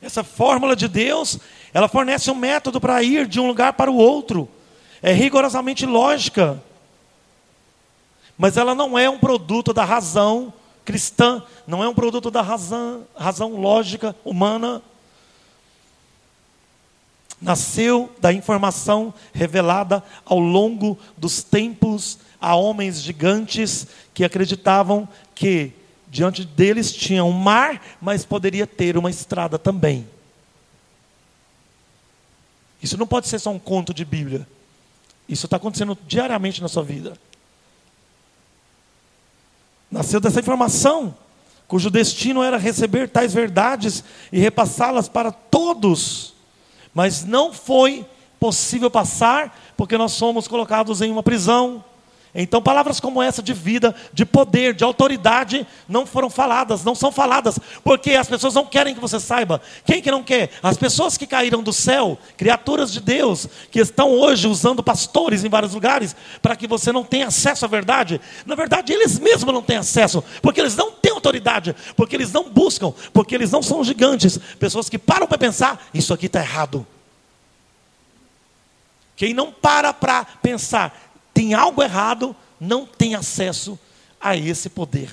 Essa 0.00 0.24
fórmula 0.24 0.74
de 0.74 0.88
Deus, 0.88 1.38
ela 1.74 1.88
fornece 1.88 2.30
um 2.30 2.34
método 2.34 2.80
para 2.80 3.02
ir 3.02 3.26
de 3.26 3.38
um 3.38 3.46
lugar 3.46 3.74
para 3.74 3.90
o 3.90 3.96
outro. 3.96 4.48
É 5.02 5.12
rigorosamente 5.12 5.84
lógica 5.84 6.62
mas 8.38 8.56
ela 8.56 8.72
não 8.72 8.96
é 8.96 9.10
um 9.10 9.18
produto 9.18 9.72
da 9.72 9.84
razão 9.84 10.52
cristã, 10.84 11.42
não 11.66 11.82
é 11.82 11.88
um 11.88 11.94
produto 11.94 12.30
da 12.30 12.40
razão, 12.40 13.04
razão 13.16 13.60
lógica 13.60 14.14
humana. 14.24 14.80
Nasceu 17.42 18.10
da 18.20 18.32
informação 18.32 19.12
revelada 19.32 20.02
ao 20.24 20.38
longo 20.38 20.96
dos 21.16 21.42
tempos 21.42 22.18
a 22.40 22.54
homens 22.54 23.02
gigantes 23.02 23.86
que 24.14 24.24
acreditavam 24.24 25.08
que 25.34 25.72
diante 26.08 26.44
deles 26.44 26.92
tinha 26.92 27.24
um 27.24 27.32
mar, 27.32 27.82
mas 28.00 28.24
poderia 28.24 28.66
ter 28.66 28.96
uma 28.96 29.10
estrada 29.10 29.58
também. 29.58 30.08
Isso 32.82 32.96
não 32.96 33.06
pode 33.06 33.28
ser 33.28 33.38
só 33.40 33.50
um 33.50 33.58
conto 33.58 33.92
de 33.92 34.04
Bíblia. 34.04 34.46
Isso 35.28 35.46
está 35.46 35.56
acontecendo 35.56 35.98
diariamente 36.06 36.62
na 36.62 36.68
sua 36.68 36.82
vida. 36.82 37.18
Nasceu 39.90 40.20
dessa 40.20 40.40
informação, 40.40 41.14
cujo 41.66 41.90
destino 41.90 42.42
era 42.42 42.56
receber 42.58 43.08
tais 43.08 43.32
verdades 43.32 44.04
e 44.32 44.38
repassá-las 44.38 45.08
para 45.08 45.32
todos. 45.32 46.34
Mas 46.94 47.24
não 47.24 47.52
foi 47.52 48.06
possível 48.38 48.90
passar, 48.90 49.56
porque 49.76 49.98
nós 49.98 50.12
somos 50.12 50.46
colocados 50.46 51.00
em 51.00 51.10
uma 51.10 51.22
prisão, 51.22 51.82
então, 52.34 52.60
palavras 52.60 53.00
como 53.00 53.22
essa 53.22 53.42
de 53.42 53.54
vida, 53.54 53.94
de 54.12 54.24
poder, 54.26 54.74
de 54.74 54.84
autoridade, 54.84 55.66
não 55.88 56.06
foram 56.06 56.28
faladas, 56.28 56.84
não 56.84 56.94
são 56.94 57.10
faladas, 57.10 57.58
porque 57.82 58.12
as 58.12 58.28
pessoas 58.28 58.54
não 58.54 58.66
querem 58.66 58.94
que 58.94 59.00
você 59.00 59.18
saiba. 59.18 59.60
Quem 59.84 60.02
que 60.02 60.10
não 60.10 60.22
quer? 60.22 60.50
As 60.62 60.76
pessoas 60.76 61.16
que 61.16 61.26
caíram 61.26 61.62
do 61.62 61.72
céu, 61.72 62.18
criaturas 62.36 62.92
de 62.92 63.00
Deus, 63.00 63.48
que 63.70 63.80
estão 63.80 64.10
hoje 64.10 64.46
usando 64.46 64.82
pastores 64.82 65.42
em 65.42 65.48
vários 65.48 65.72
lugares, 65.72 66.14
para 66.42 66.54
que 66.54 66.66
você 66.66 66.92
não 66.92 67.02
tenha 67.02 67.28
acesso 67.28 67.64
à 67.64 67.68
verdade. 67.68 68.20
Na 68.44 68.54
verdade, 68.54 68.92
eles 68.92 69.18
mesmos 69.18 69.52
não 69.52 69.62
têm 69.62 69.78
acesso, 69.78 70.22
porque 70.42 70.60
eles 70.60 70.76
não 70.76 70.92
têm 70.92 71.12
autoridade, 71.12 71.74
porque 71.96 72.14
eles 72.14 72.32
não 72.32 72.50
buscam, 72.50 72.92
porque 73.12 73.34
eles 73.34 73.50
não 73.50 73.62
são 73.62 73.82
gigantes. 73.82 74.38
Pessoas 74.58 74.88
que 74.88 74.98
param 74.98 75.26
para 75.26 75.38
pensar, 75.38 75.88
isso 75.94 76.12
aqui 76.12 76.26
está 76.26 76.40
errado. 76.40 76.86
Quem 79.18 79.34
não 79.34 79.50
para 79.50 79.92
para 79.92 80.24
pensar, 80.24 81.07
tem 81.38 81.54
algo 81.54 81.80
errado, 81.80 82.34
não 82.58 82.84
tem 82.84 83.14
acesso 83.14 83.78
a 84.20 84.36
esse 84.36 84.68
poder. 84.68 85.08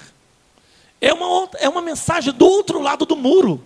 É 0.99 1.13
uma, 1.13 1.47
é 1.59 1.69
uma 1.69 1.83
mensagem 1.83 2.33
do 2.33 2.47
outro 2.47 2.81
lado 2.81 3.05
do 3.05 3.15
muro. 3.15 3.63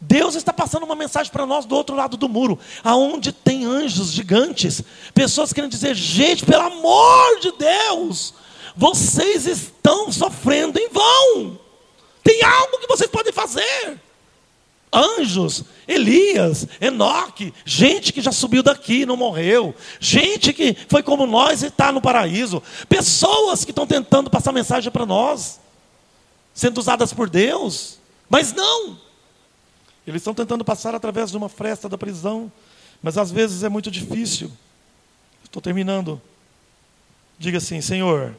Deus 0.00 0.34
está 0.34 0.52
passando 0.52 0.82
uma 0.82 0.96
mensagem 0.96 1.30
para 1.30 1.46
nós 1.46 1.64
do 1.64 1.76
outro 1.76 1.94
lado 1.94 2.16
do 2.16 2.28
muro, 2.28 2.58
aonde 2.82 3.30
tem 3.30 3.64
anjos 3.64 4.10
gigantes, 4.10 4.82
pessoas 5.14 5.52
querendo 5.52 5.70
dizer: 5.70 5.94
gente, 5.94 6.44
pelo 6.44 6.64
amor 6.64 7.38
de 7.38 7.52
Deus, 7.52 8.34
vocês 8.74 9.46
estão 9.46 10.10
sofrendo 10.10 10.76
em 10.76 10.88
vão. 10.88 11.56
Tem 12.24 12.42
algo 12.42 12.80
que 12.80 12.88
vocês 12.88 13.08
podem 13.08 13.32
fazer. 13.32 13.96
Anjos, 14.92 15.64
Elias, 15.86 16.66
Enoque, 16.80 17.52
gente 17.64 18.12
que 18.12 18.20
já 18.20 18.32
subiu 18.32 18.62
daqui 18.62 19.02
e 19.02 19.06
não 19.06 19.16
morreu, 19.16 19.74
gente 20.00 20.52
que 20.52 20.76
foi 20.88 21.02
como 21.02 21.26
nós 21.26 21.62
e 21.62 21.66
está 21.66 21.92
no 21.92 22.00
paraíso, 22.00 22.62
pessoas 22.88 23.64
que 23.64 23.70
estão 23.70 23.86
tentando 23.86 24.30
passar 24.30 24.52
mensagem 24.52 24.90
para 24.90 25.04
nós, 25.04 25.60
sendo 26.54 26.78
usadas 26.78 27.12
por 27.12 27.28
Deus, 27.28 27.98
mas 28.30 28.52
não, 28.52 28.98
eles 30.06 30.22
estão 30.22 30.32
tentando 30.32 30.64
passar 30.64 30.94
através 30.94 31.30
de 31.30 31.36
uma 31.36 31.50
fresta 31.50 31.88
da 31.88 31.98
prisão, 31.98 32.50
mas 33.02 33.18
às 33.18 33.30
vezes 33.30 33.62
é 33.62 33.68
muito 33.68 33.90
difícil. 33.90 34.50
Estou 35.44 35.60
terminando. 35.60 36.20
Diga 37.38 37.58
assim, 37.58 37.80
Senhor, 37.80 38.34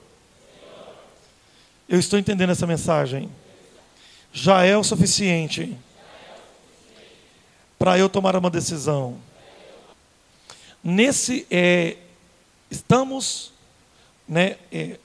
eu 1.88 2.00
estou 2.00 2.20
entendendo 2.20 2.50
essa 2.50 2.68
mensagem. 2.68 3.30
Já 4.34 4.64
é 4.64 4.76
o 4.76 4.84
suficiente 4.84 5.78
para 7.80 7.98
eu 7.98 8.10
tomar 8.10 8.36
uma 8.36 8.50
decisão. 8.50 9.18
Nesse, 10.84 11.48
é, 11.50 11.96
estamos, 12.70 13.54
né, 14.28 14.58
é, 14.70 15.00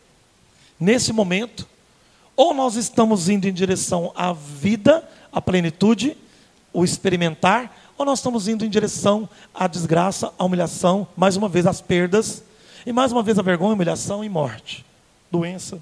nesse 0.79 1.13
momento, 1.13 1.69
ou 2.37 2.53
nós 2.53 2.75
estamos 2.75 3.29
indo 3.29 3.47
em 3.47 3.53
direção 3.53 4.13
à 4.17 4.33
vida, 4.33 5.09
à 5.33 5.41
plenitude, 5.41 6.17
o 6.73 6.85
experimentar, 6.85 7.73
ou 7.97 8.05
nós 8.05 8.19
estamos 8.19 8.49
indo 8.49 8.65
em 8.65 8.69
direção 8.69 9.29
à 9.55 9.69
desgraça, 9.69 10.33
à 10.37 10.45
humilhação, 10.45 11.07
mais 11.17 11.37
uma 11.37 11.49
vez 11.49 11.69
às 11.69 11.81
perdas, 11.81 12.43
e 12.85 12.93
mais 12.93 13.13
uma 13.13 13.23
vez 13.23 13.39
a 13.39 13.43
vergonha, 13.43 13.75
humilhação 13.75 14.25
e 14.25 14.29
morte, 14.29 14.85
doença. 15.31 15.81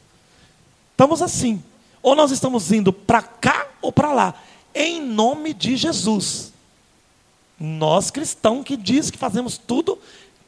Estamos 0.91 1.23
assim. 1.23 1.63
Ou 2.03 2.15
nós 2.15 2.31
estamos 2.31 2.71
indo 2.71 2.93
para 2.93 3.23
cá 3.23 3.67
ou 3.81 3.91
para 3.91 4.13
lá, 4.13 4.35
em 4.75 5.01
nome 5.01 5.55
de 5.55 5.75
Jesus. 5.77 6.52
Nós 7.65 8.11
cristãos 8.11 8.65
que 8.65 8.77
diz 8.77 9.09
que 9.09 9.17
fazemos 9.17 9.57
tudo 9.57 9.97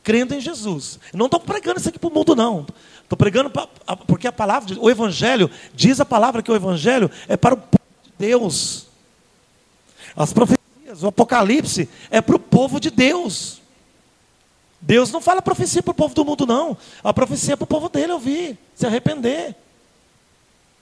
crendo 0.03 0.35
em 0.35 0.41
Jesus. 0.41 0.99
não 1.13 1.27
estou 1.27 1.39
pregando 1.39 1.79
isso 1.79 1.89
aqui 1.89 1.97
para 1.99 2.11
o 2.11 2.13
mundo, 2.13 2.35
não. 2.35 2.67
Estou 3.05 3.17
pregando 3.17 3.51
pra, 3.51 3.69
porque 4.09 4.27
a 4.27 4.33
palavra, 4.33 4.77
o 4.81 4.91
Evangelho, 4.91 5.49
diz 5.73 6.01
a 6.01 6.05
palavra 6.05 6.43
que 6.43 6.51
o 6.51 6.57
Evangelho 6.57 7.09
é 7.29 7.37
para 7.37 7.55
o 7.55 7.57
povo 7.57 7.85
de 8.03 8.11
Deus. 8.19 8.89
As 10.17 10.33
profecias, 10.33 11.05
o 11.05 11.07
Apocalipse 11.07 11.89
é 12.11 12.21
para 12.21 12.35
o 12.35 12.41
povo 12.41 12.81
de 12.81 12.91
Deus. 12.91 13.63
Deus 14.81 15.13
não 15.13 15.21
fala 15.21 15.41
profecia 15.41 15.85
para 15.85 15.93
o 15.93 15.95
povo 15.95 16.17
do 16.17 16.25
mundo, 16.25 16.45
não. 16.45 16.77
A 17.05 17.15
profecia 17.15 17.55
é 17.55 17.57
para 17.57 17.63
o 17.63 17.69
povo 17.69 17.89
dele 17.89 18.13
ouvir, 18.13 18.59
se 18.75 18.87
arrepender. 18.87 19.55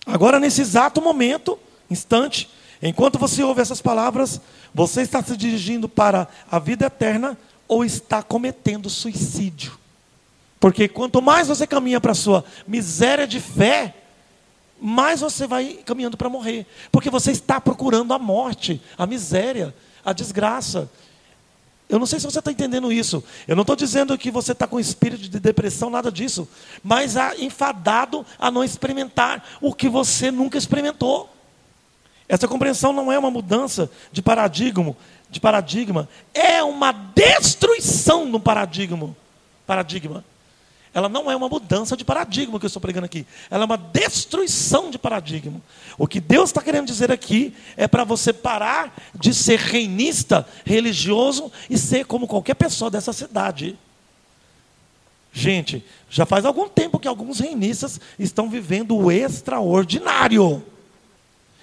Agora, 0.07 0.41
nesse 0.41 0.63
exato 0.63 1.03
momento, 1.03 1.59
instante, 1.91 2.49
enquanto 2.83 3.19
você 3.19 3.43
ouve 3.43 3.61
essas 3.61 3.81
palavras, 3.81 4.41
você 4.75 5.03
está 5.03 5.23
se 5.23 5.37
dirigindo 5.37 5.89
para 5.89 6.29
a 6.51 6.59
vida 6.59 6.87
eterna 6.87 7.39
ou 7.69 7.85
está 7.85 8.23
cometendo 8.23 8.91
suicídio. 8.91 9.79
Porque 10.59 10.87
quanto 10.89 11.21
mais 11.21 11.49
você 11.49 11.67
caminha 11.67 12.01
para 12.01 12.13
a 12.13 12.15
sua 12.15 12.45
miséria 12.67 13.27
de 13.27 13.41
fé, 13.41 13.95
mais 14.81 15.21
você 15.21 15.47
vai 15.47 15.81
caminhando 15.85 16.17
para 16.17 16.29
morrer. 16.29 16.67
Porque 16.91 17.09
você 17.09 17.31
está 17.31 17.61
procurando 17.61 18.13
a 18.13 18.19
morte, 18.19 18.83
a 18.99 19.07
miséria, 19.07 19.75
a 20.05 20.13
desgraça. 20.13 20.91
Eu 21.89 21.99
não 21.99 22.07
sei 22.07 22.19
se 22.19 22.27
você 22.27 22.39
está 22.39 22.51
entendendo 22.51 22.93
isso. 22.93 23.23
Eu 23.47 23.55
não 23.55 23.63
estou 23.63 23.77
dizendo 23.77 24.17
que 24.17 24.31
você 24.31 24.53
está 24.53 24.67
com 24.67 24.81
espírito 24.81 25.29
de 25.29 25.39
depressão, 25.39 25.91
nada 25.91 26.11
disso. 26.11 26.49
Mas 26.83 27.15
enfadado 27.39 28.25
a 28.39 28.51
não 28.51 28.65
experimentar 28.65 29.45
o 29.61 29.73
que 29.75 29.89
você 29.89 30.31
nunca 30.31 30.59
experimentou. 30.59 31.29
Essa 32.33 32.49
compreensão 32.49 32.95
não 32.95 33.13
é 33.13 33.19
uma 33.19 33.31
mudança 33.31 33.91
de 34.11 34.23
paradigma, 34.23 34.97
de 35.29 35.39
paradigma, 35.39 36.09
é 36.33 36.63
uma 36.63 36.91
destruição 36.91 38.31
do 38.31 38.41
paradigma. 38.41 39.15
Paradigma. 39.67 40.25
Ela 40.95 41.11
não 41.11 41.31
é 41.31 41.37
uma 41.37 41.47
mudança 41.47 41.95
de 41.95 42.07
paradigma 42.07 42.59
que 42.59 42.65
eu 42.65 42.69
estou 42.69 42.81
pregando 42.81 43.05
aqui. 43.05 43.27
Ela 43.51 43.65
é 43.65 43.67
uma 43.67 43.77
destruição 43.77 44.91
de 44.91 44.99
paradigma. 44.99 45.61
O 45.99 46.07
que 46.07 46.21
Deus 46.21 46.49
está 46.49 46.63
querendo 46.63 46.87
dizer 46.87 47.13
aqui 47.13 47.53
é 47.77 47.87
para 47.87 48.03
você 48.03 48.33
parar 48.33 48.97
de 49.15 49.35
ser 49.35 49.59
reinista, 49.59 50.49
religioso 50.65 51.53
e 51.69 51.77
ser 51.77 52.07
como 52.07 52.27
qualquer 52.27 52.55
pessoa 52.55 52.91
dessa 52.91 53.13
cidade. 53.13 53.79
Gente, 55.35 55.85
já 56.09 56.25
faz 56.25 56.47
algum 56.47 56.67
tempo 56.67 56.99
que 56.99 57.09
alguns 57.09 57.41
reinistas 57.41 58.01
estão 58.19 58.49
vivendo 58.49 58.97
o 58.97 59.13
extraordinário. 59.13 60.72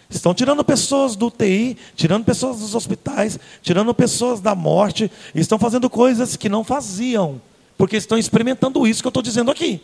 Estão 0.09 0.33
tirando 0.33 0.63
pessoas 0.63 1.15
do 1.15 1.29
TI, 1.29 1.77
tirando 1.95 2.25
pessoas 2.25 2.59
dos 2.59 2.73
hospitais, 2.73 3.39
tirando 3.61 3.93
pessoas 3.93 4.41
da 4.41 4.55
morte, 4.55 5.11
estão 5.35 5.59
fazendo 5.59 5.89
coisas 5.89 6.35
que 6.35 6.49
não 6.49 6.63
faziam 6.63 7.39
porque 7.79 7.95
estão 7.95 8.17
experimentando 8.17 8.85
isso 8.85 9.01
que 9.01 9.07
eu 9.07 9.09
estou 9.09 9.23
dizendo 9.23 9.49
aqui. 9.49 9.81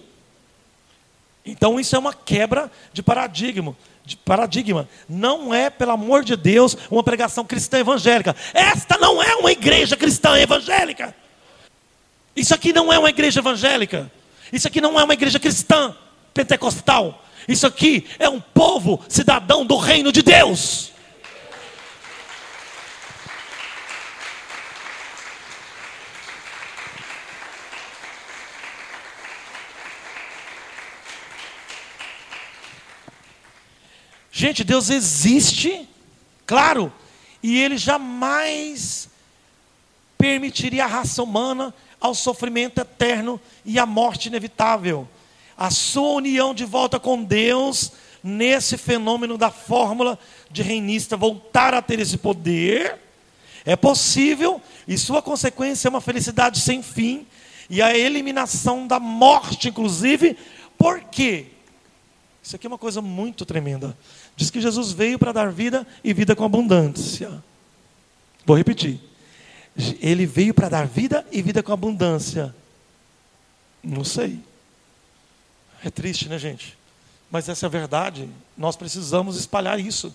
Então 1.46 1.80
isso 1.80 1.96
é 1.96 2.00
uma 2.00 2.14
quebra 2.14 2.70
de 2.92 3.02
paradigma. 3.02 3.74
De 4.04 4.18
paradigma. 4.18 4.90
Não 5.08 5.54
é, 5.54 5.70
pelo 5.70 5.92
amor 5.92 6.22
de 6.22 6.36
Deus, 6.36 6.76
uma 6.92 7.02
pregação 7.02 7.46
cristã 7.46 7.80
evangélica. 7.80 8.36
Esta 8.54 8.98
não 8.98 9.24
é 9.24 9.36
uma 9.36 9.50
igreja 9.50 9.96
cristã 9.96 10.38
evangélica. 10.38 11.16
Isso 12.36 12.54
aqui 12.54 12.74
não 12.74 12.92
é 12.92 13.00
uma 13.00 13.10
igreja 13.10 13.40
evangélica. 13.40 14.12
Isso 14.52 14.68
aqui 14.68 14.82
não 14.82 15.00
é 15.00 15.04
uma 15.06 15.14
igreja 15.14 15.40
cristã 15.40 15.96
pentecostal. 16.34 17.24
Isso 17.48 17.68
aqui 17.68 18.08
é 18.18 18.28
um 18.28 18.42
povo 18.42 19.04
cidadão 19.08 19.66
do 19.66 19.78
reino 19.78 20.12
de 20.12 20.22
Deus. 20.22 20.92
Gente, 34.32 34.66
Deus 34.66 34.90
existe, 34.90 35.88
claro, 36.46 36.92
e 37.42 37.58
Ele 37.58 37.78
jamais 37.78 39.08
permitiria 40.18 40.84
a 40.84 40.88
raça 40.88 41.24
humana 41.24 41.74
ao 42.02 42.14
sofrimento 42.14 42.82
eterno 42.82 43.40
e 43.64 43.80
à 43.80 43.86
morte 43.86 44.28
inevitável. 44.28 45.08
A 45.58 45.70
sua 45.70 46.14
união 46.14 46.54
de 46.54 46.66
volta 46.66 47.00
com 47.00 47.24
Deus, 47.24 47.92
nesse 48.24 48.78
fenômeno 48.78 49.38
da 49.38 49.52
fórmula 49.52 50.18
de 50.50 50.62
reinista, 50.62 51.16
voltar 51.16 51.74
a 51.74 51.82
ter 51.82 52.00
esse 52.00 52.18
poder, 52.18 52.98
é 53.66 53.76
possível, 53.76 54.62
e 54.88 54.98
sua 54.98 55.22
consequência 55.22 55.88
é 55.88 55.90
uma 55.90 56.02
felicidade 56.02 56.60
sem 56.60 56.84
fim, 56.84 57.26
e 57.70 57.82
a 57.82 57.98
eliminação 57.98 58.86
da 58.86 59.00
morte, 59.00 59.70
inclusive, 59.70 60.38
por 60.78 61.02
quê? 61.02 61.48
Isso 62.44 62.56
aqui 62.56 62.68
é 62.68 62.70
uma 62.70 62.78
coisa 62.78 63.02
muito 63.02 63.44
tremenda. 63.44 63.98
Diz 64.36 64.52
que 64.52 64.62
Jesus 64.62 64.92
veio 64.92 65.18
para 65.18 65.32
dar 65.32 65.52
vida 65.52 65.88
e 66.04 66.14
vida 66.14 66.36
com 66.36 66.44
abundância. 66.44 67.44
Vou 68.46 68.56
repetir. 68.56 69.00
Ele 70.00 70.28
veio 70.28 70.54
para 70.54 70.70
dar 70.70 70.86
vida 70.86 71.26
e 71.32 71.42
vida 71.42 71.64
com 71.64 71.74
abundância. 71.74 72.54
Não 73.84 74.04
sei. 74.04 74.40
É 75.84 75.90
triste, 75.90 76.30
né, 76.30 76.38
gente? 76.38 76.78
Mas 77.30 77.50
essa 77.50 77.66
é 77.66 77.68
a 77.68 77.70
verdade. 77.70 78.30
Nós 78.58 78.76
precisamos 78.76 79.38
espalhar 79.38 79.80
isso. 79.80 80.14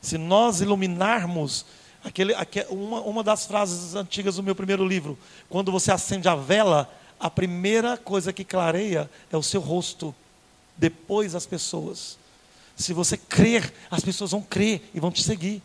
Se 0.00 0.16
nós 0.16 0.60
iluminarmos 0.60 1.64
aquele, 2.02 2.34
aquele, 2.34 2.66
uma, 2.68 3.00
uma 3.00 3.22
das 3.22 3.46
frases 3.46 3.94
antigas 3.94 4.36
do 4.36 4.42
meu 4.42 4.54
primeiro 4.54 4.86
livro, 4.86 5.18
quando 5.48 5.72
você 5.72 5.92
acende 5.92 6.28
a 6.28 6.34
vela, 6.34 6.92
a 7.18 7.30
primeira 7.30 7.96
coisa 7.96 8.32
que 8.32 8.44
clareia 8.44 9.10
é 9.30 9.36
o 9.36 9.42
seu 9.42 9.60
rosto, 9.60 10.14
depois 10.76 11.34
as 11.34 11.46
pessoas. 11.46 12.18
Se 12.76 12.92
você 12.92 13.16
crer, 13.16 13.72
as 13.90 14.04
pessoas 14.04 14.30
vão 14.30 14.40
crer 14.40 14.88
e 14.94 15.00
vão 15.00 15.10
te 15.10 15.22
seguir. 15.22 15.60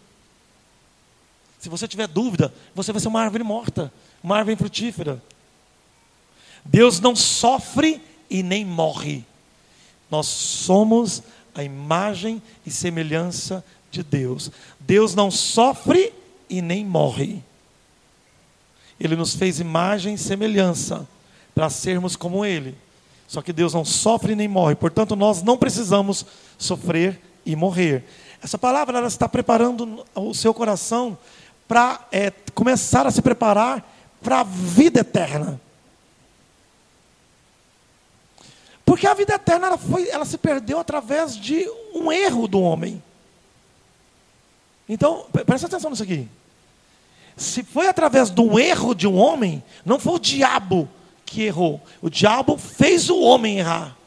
Se 1.59 1.69
você 1.69 1.87
tiver 1.87 2.07
dúvida, 2.07 2.53
você 2.73 2.91
vai 2.91 2.99
ser 2.99 3.07
uma 3.07 3.21
árvore 3.21 3.43
morta, 3.43 3.93
uma 4.21 4.37
árvore 4.37 4.57
frutífera. 4.57 5.21
Deus 6.65 6.99
não 6.99 7.15
sofre 7.15 8.01
e 8.33 8.41
nem 8.41 8.65
morre. 8.65 9.23
Nós 10.09 10.25
somos 10.25 11.21
a 11.53 11.63
imagem 11.63 12.41
e 12.65 12.71
semelhança 12.71 13.63
de 13.91 14.01
Deus. 14.01 14.51
Deus 14.79 15.13
não 15.13 15.29
sofre 15.29 16.11
e 16.49 16.59
nem 16.59 16.83
morre. 16.83 17.43
Ele 18.99 19.15
nos 19.15 19.35
fez 19.35 19.59
imagem 19.59 20.15
e 20.15 20.17
semelhança 20.17 21.07
para 21.53 21.69
sermos 21.69 22.15
como 22.15 22.43
Ele. 22.43 22.75
Só 23.27 23.41
que 23.41 23.53
Deus 23.53 23.73
não 23.73 23.85
sofre 23.85 24.35
nem 24.35 24.47
morre, 24.47 24.75
portanto, 24.75 25.15
nós 25.15 25.43
não 25.43 25.57
precisamos 25.57 26.25
sofrer 26.57 27.19
e 27.45 27.55
morrer. 27.55 28.03
Essa 28.41 28.57
palavra 28.57 28.97
ela 28.97 29.07
está 29.07 29.29
preparando 29.29 30.03
o 30.15 30.33
seu 30.33 30.53
coração 30.53 31.17
para 31.67 32.05
é, 32.11 32.31
começar 32.53 33.05
a 33.05 33.11
se 33.11 33.21
preparar 33.21 33.87
para 34.21 34.41
a 34.41 34.43
vida 34.43 35.01
eterna. 35.01 35.59
Porque 38.85 39.07
a 39.07 39.13
vida 39.13 39.33
eterna 39.33 39.67
ela, 39.67 39.77
foi, 39.77 40.09
ela 40.09 40.25
se 40.25 40.37
perdeu 40.37 40.79
através 40.79 41.35
de 41.35 41.67
um 41.93 42.11
erro 42.11 42.47
do 42.47 42.61
homem. 42.61 43.01
Então, 44.87 45.25
presta 45.45 45.67
atenção 45.67 45.89
nisso 45.89 46.03
aqui. 46.03 46.27
Se 47.35 47.63
foi 47.63 47.87
através 47.87 48.29
do 48.29 48.59
erro 48.59 48.93
de 48.93 49.07
um 49.07 49.15
homem, 49.15 49.63
não 49.85 49.99
foi 49.99 50.13
o 50.13 50.19
diabo 50.19 50.89
que 51.25 51.43
errou. 51.43 51.81
O 52.01 52.09
diabo 52.09 52.57
fez 52.57 53.09
o 53.09 53.19
homem 53.21 53.59
errar. 53.59 53.97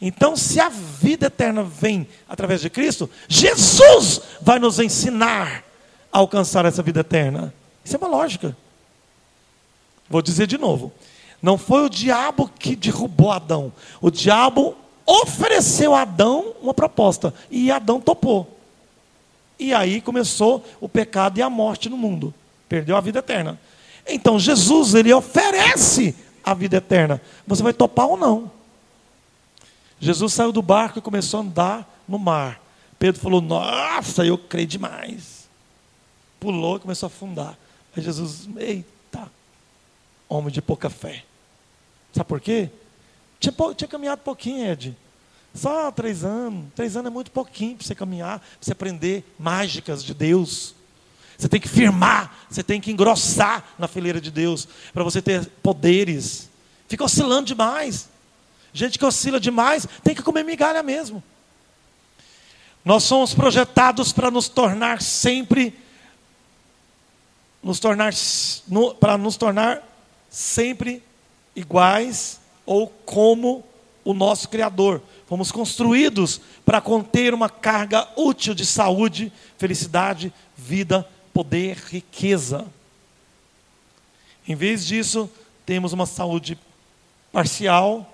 Então, 0.00 0.36
se 0.36 0.58
a 0.58 0.68
vida 0.68 1.26
eterna 1.26 1.62
vem 1.62 2.08
através 2.28 2.60
de 2.60 2.70
Cristo, 2.70 3.08
Jesus 3.28 4.20
vai 4.40 4.58
nos 4.58 4.80
ensinar 4.80 5.62
a 6.12 6.18
alcançar 6.18 6.64
essa 6.64 6.82
vida 6.82 7.00
eterna. 7.00 7.54
Isso 7.84 7.94
é 7.94 7.98
uma 7.98 8.08
lógica. 8.08 8.56
Vou 10.08 10.20
dizer 10.20 10.46
de 10.46 10.58
novo. 10.58 10.92
Não 11.42 11.58
foi 11.58 11.84
o 11.84 11.90
diabo 11.90 12.48
que 12.48 12.76
derrubou 12.76 13.32
Adão. 13.32 13.72
O 14.00 14.10
diabo 14.10 14.76
ofereceu 15.04 15.94
a 15.94 16.02
Adão 16.02 16.54
uma 16.62 16.72
proposta. 16.72 17.34
E 17.50 17.70
Adão 17.70 18.00
topou. 18.00 18.58
E 19.58 19.74
aí 19.74 20.00
começou 20.00 20.64
o 20.80 20.88
pecado 20.88 21.38
e 21.38 21.42
a 21.42 21.50
morte 21.50 21.88
no 21.88 21.96
mundo. 21.96 22.32
Perdeu 22.68 22.96
a 22.96 23.00
vida 23.00 23.18
eterna. 23.18 23.60
Então 24.06 24.38
Jesus, 24.38 24.94
ele 24.94 25.12
oferece 25.12 26.14
a 26.44 26.54
vida 26.54 26.76
eterna. 26.76 27.20
Você 27.46 27.62
vai 27.62 27.72
topar 27.72 28.06
ou 28.06 28.16
não? 28.16 28.50
Jesus 30.00 30.32
saiu 30.32 30.52
do 30.52 30.62
barco 30.62 30.98
e 30.98 31.02
começou 31.02 31.40
a 31.40 31.42
andar 31.42 32.02
no 32.08 32.18
mar. 32.18 32.60
Pedro 32.98 33.20
falou: 33.20 33.40
Nossa, 33.40 34.24
eu 34.24 34.38
creio 34.38 34.66
demais. 34.66 35.48
Pulou 36.40 36.76
e 36.76 36.80
começou 36.80 37.06
a 37.06 37.08
afundar. 37.08 37.56
Aí 37.96 38.02
Jesus, 38.02 38.48
eita, 38.56 39.30
homem 40.28 40.52
de 40.52 40.62
pouca 40.62 40.90
fé. 40.90 41.24
Sabe 42.12 42.28
por 42.28 42.40
quê? 42.40 42.70
Tinha, 43.40 43.54
tinha 43.74 43.88
caminhado 43.88 44.20
pouquinho, 44.22 44.70
Ed. 44.70 44.96
Só 45.54 45.90
três 45.90 46.24
anos. 46.24 46.66
Três 46.74 46.96
anos 46.96 47.10
é 47.10 47.12
muito 47.12 47.30
pouquinho 47.30 47.76
para 47.76 47.86
você 47.86 47.94
caminhar, 47.94 48.38
para 48.38 48.48
você 48.60 48.72
aprender 48.72 49.24
mágicas 49.38 50.04
de 50.04 50.14
Deus. 50.14 50.74
Você 51.36 51.48
tem 51.48 51.60
que 51.60 51.68
firmar, 51.68 52.46
você 52.48 52.62
tem 52.62 52.80
que 52.80 52.92
engrossar 52.92 53.64
na 53.78 53.88
fileira 53.88 54.20
de 54.20 54.30
Deus, 54.30 54.68
para 54.92 55.02
você 55.02 55.20
ter 55.20 55.44
poderes. 55.62 56.48
Fica 56.88 57.04
oscilando 57.04 57.46
demais. 57.46 58.08
Gente 58.72 58.98
que 58.98 59.04
oscila 59.04 59.40
demais 59.40 59.86
tem 60.04 60.14
que 60.14 60.22
comer 60.22 60.44
migalha 60.44 60.82
mesmo. 60.82 61.22
Nós 62.84 63.04
somos 63.04 63.34
projetados 63.34 64.12
para 64.12 64.30
nos 64.30 64.48
tornar 64.48 65.02
sempre, 65.02 65.78
nos 67.62 67.78
tornar, 67.78 68.12
no, 68.68 68.94
para 68.94 69.18
nos 69.18 69.36
tornar 69.36 69.82
sempre 70.30 71.02
iguais 71.54 72.40
ou 72.64 72.88
como 72.88 73.64
o 74.04 74.14
nosso 74.14 74.48
Criador. 74.48 75.02
Fomos 75.26 75.52
construídos 75.52 76.40
para 76.64 76.80
conter 76.80 77.32
uma 77.32 77.48
carga 77.48 78.08
útil 78.16 78.54
de 78.54 78.66
saúde, 78.66 79.32
felicidade, 79.56 80.32
vida, 80.56 81.08
poder, 81.32 81.76
riqueza. 81.88 82.66
Em 84.46 84.54
vez 84.54 84.84
disso, 84.84 85.30
temos 85.64 85.92
uma 85.92 86.06
saúde 86.06 86.58
parcial, 87.32 88.12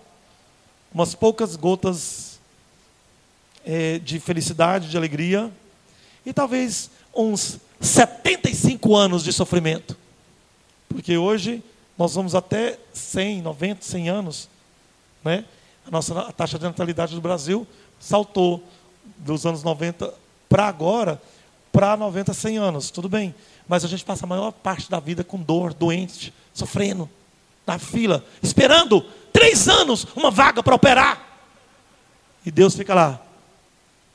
umas 0.93 1.15
poucas 1.15 1.57
gotas 1.57 2.39
é, 3.65 3.99
de 3.99 4.21
felicidade, 4.21 4.89
de 4.89 4.97
alegria, 4.97 5.51
e 6.25 6.33
talvez 6.33 6.91
uns 7.15 7.59
75 7.81 8.95
anos 8.95 9.25
de 9.25 9.33
sofrimento. 9.33 9.97
Porque 10.89 11.17
hoje 11.17 11.63
nós 11.99 12.15
vamos 12.15 12.37
até 12.37 12.79
100, 12.93 13.43
90, 13.43 13.85
100 13.85 14.09
anos. 14.09 14.49
Né? 15.25 15.45
A 15.85 15.91
nossa 15.91 16.17
a 16.21 16.33
taxa 16.33 16.57
de 16.57 16.65
natalidade 16.65 17.13
do 17.15 17.21
Brasil 17.21 17.67
saltou 17.99 18.63
dos 19.17 19.45
anos 19.45 19.65
90 19.65 20.15
para 20.49 20.67
agora, 20.67 21.21
para 21.73 21.97
90, 21.97 22.33
100 22.33 22.59
anos. 22.59 22.91
Tudo 22.93 23.09
bem. 23.09 23.35
Mas 23.67 23.85
a 23.85 23.89
gente 23.89 24.05
passa 24.05 24.25
a 24.25 24.29
maior 24.29 24.53
parte 24.53 24.89
da 24.89 25.01
vida 25.01 25.25
com 25.25 25.39
dor, 25.39 25.75
doente, 25.75 26.33
sofrendo, 26.55 27.11
na 27.67 27.79
fila, 27.79 28.25
esperando 28.43 29.03
três 29.33 29.69
anos 29.69 30.07
uma 30.15 30.31
vaga 30.31 30.63
para 30.63 30.75
operar. 30.75 31.21
E 32.47 32.51
Deus 32.51 32.75
fica 32.77 32.95
lá. 32.95 33.21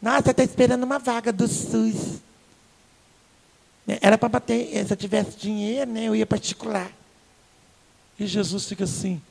Nossa, 0.02 0.32
está 0.32 0.44
esperando 0.44 0.84
uma 0.84 1.00
vaga 1.00 1.32
do 1.32 1.48
SUS. 1.48 2.22
Era 4.02 4.18
para 4.18 4.30
bater, 4.30 4.86
se 4.86 4.94
eu 4.94 4.98
tivesse 4.98 5.38
dinheiro, 5.38 5.92
né, 5.92 6.06
eu 6.06 6.16
ia 6.16 6.26
particular. 6.26 6.90
E 8.24 8.28
Jesus 8.28 8.66
fica 8.66 8.86
assim. 8.86 9.22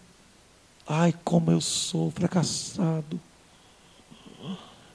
Ai, 0.87 1.15
como 1.25 1.51
eu 1.51 1.63
sou 1.63 2.11
fracassado. 2.11 3.19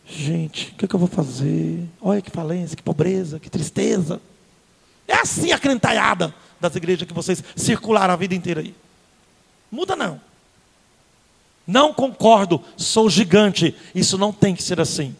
Gente, 0.06 0.72
o 0.72 0.76
que, 0.76 0.86
é 0.86 0.88
que, 0.88 0.96
eu 0.96 1.00
vou 1.00 1.08
fazer? 1.08 1.84
Olha 2.00 2.22
que 2.22 2.30
falência, 2.30 2.78
que 2.78 2.84
pobreza, 2.84 3.40
que 3.40 3.50
tristeza. 3.50 4.22
É 5.08 5.16
assim 5.16 5.52
a 5.52 5.58
crentaiada 5.58 6.34
das 6.60 6.76
igrejas 6.76 7.08
que 7.08 7.14
vocês 7.14 7.44
circularam 7.56 8.14
a 8.14 8.18
vida 8.18 8.36
inteira 8.36 8.62
aí. 8.62 8.76
Muda 9.72 9.96
não. 9.96 10.22
Não 11.66 11.92
concordo, 11.92 12.64
sou 12.78 13.10
gigante. 13.10 13.76
Isso 13.96 14.16
não 14.16 14.32
tem 14.32 14.56
que 14.56 14.62
ser 14.62 14.80
assim. 14.80 15.16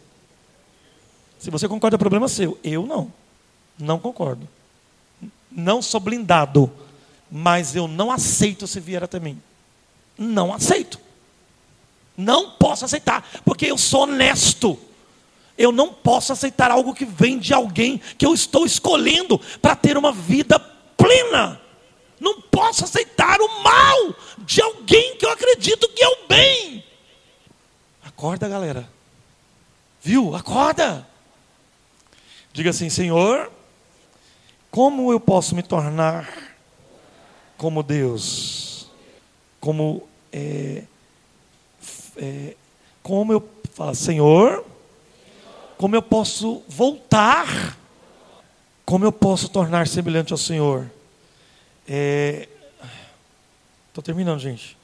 Se 1.40 1.50
você 1.50 1.68
concorda, 1.68 1.96
é 1.96 1.98
problema 1.98 2.28
seu. 2.28 2.60
Eu 2.64 2.86
não. 2.86 3.12
Não 3.78 3.98
concordo. 3.98 4.48
Não 5.52 5.82
sou 5.82 6.00
blindado. 6.00 6.72
Mas 7.30 7.76
eu 7.76 7.88
não 7.88 8.12
aceito 8.12 8.68
se 8.68 8.80
vier 8.80 9.04
até 9.04 9.20
mim. 9.20 9.42
Não 10.18 10.54
aceito. 10.54 11.00
Não 12.16 12.52
posso 12.52 12.86
aceitar, 12.86 13.24
porque 13.46 13.68
eu 13.68 13.78
sou 13.78 14.02
honesto. 14.02 14.80
Eu 15.58 15.72
não 15.72 15.94
posso 15.94 16.34
aceitar 16.34 16.72
algo 16.72 16.94
que 16.94 17.06
vem 17.06 17.38
de 17.38 17.54
alguém 17.54 18.00
que 18.18 18.26
eu 18.26 18.34
estou 18.34 18.66
escolhendo 18.66 19.40
para 19.62 19.76
ter 19.76 19.98
uma 19.98 20.12
vida 20.12 20.60
plena. 20.60 21.62
Não 22.20 22.42
posso 22.42 22.84
aceitar 22.84 23.40
o 23.40 23.64
mal 23.64 24.16
de 24.40 24.62
alguém 24.62 25.18
que 25.18 25.26
eu 25.26 25.32
acredito 25.32 25.88
que 25.90 26.04
é 26.04 26.08
o 26.08 26.28
bem. 26.28 26.84
Acorda, 28.04 28.48
galera. 28.48 28.90
Viu? 30.02 30.36
Acorda. 30.36 31.08
Diga 32.52 32.72
assim, 32.72 32.90
Senhor, 32.90 33.52
como 34.72 35.12
eu 35.12 35.20
posso 35.20 35.56
me 35.56 35.62
tornar 35.62 36.47
como 37.58 37.84
Deus? 37.84 38.88
Como 39.60 40.08
é, 40.32 40.84
é, 42.16 42.56
como 43.02 43.34
eu 43.34 43.50
falo, 43.74 43.96
Senhor, 43.96 44.64
como 45.78 45.96
eu 45.96 46.02
posso 46.02 46.62
voltar? 46.68 47.78
Como 48.86 49.04
eu 49.04 49.12
posso 49.12 49.50
tornar 49.50 49.88
semelhante 49.88 50.32
ao 50.32 50.38
Senhor? 50.38 50.90
Estou 51.86 54.02
é... 54.02 54.04
terminando, 54.04 54.40
gente. 54.40 54.78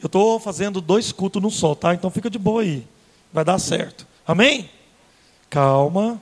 Eu 0.00 0.06
estou 0.06 0.40
fazendo 0.40 0.80
dois 0.80 1.12
cultos 1.12 1.40
no 1.40 1.50
sol, 1.50 1.76
tá? 1.76 1.94
Então 1.94 2.10
fica 2.10 2.28
de 2.28 2.38
boa 2.38 2.62
aí. 2.62 2.84
Vai 3.32 3.44
dar 3.44 3.58
certo. 3.58 4.06
Amém? 4.26 4.68
Calma. 5.48 6.20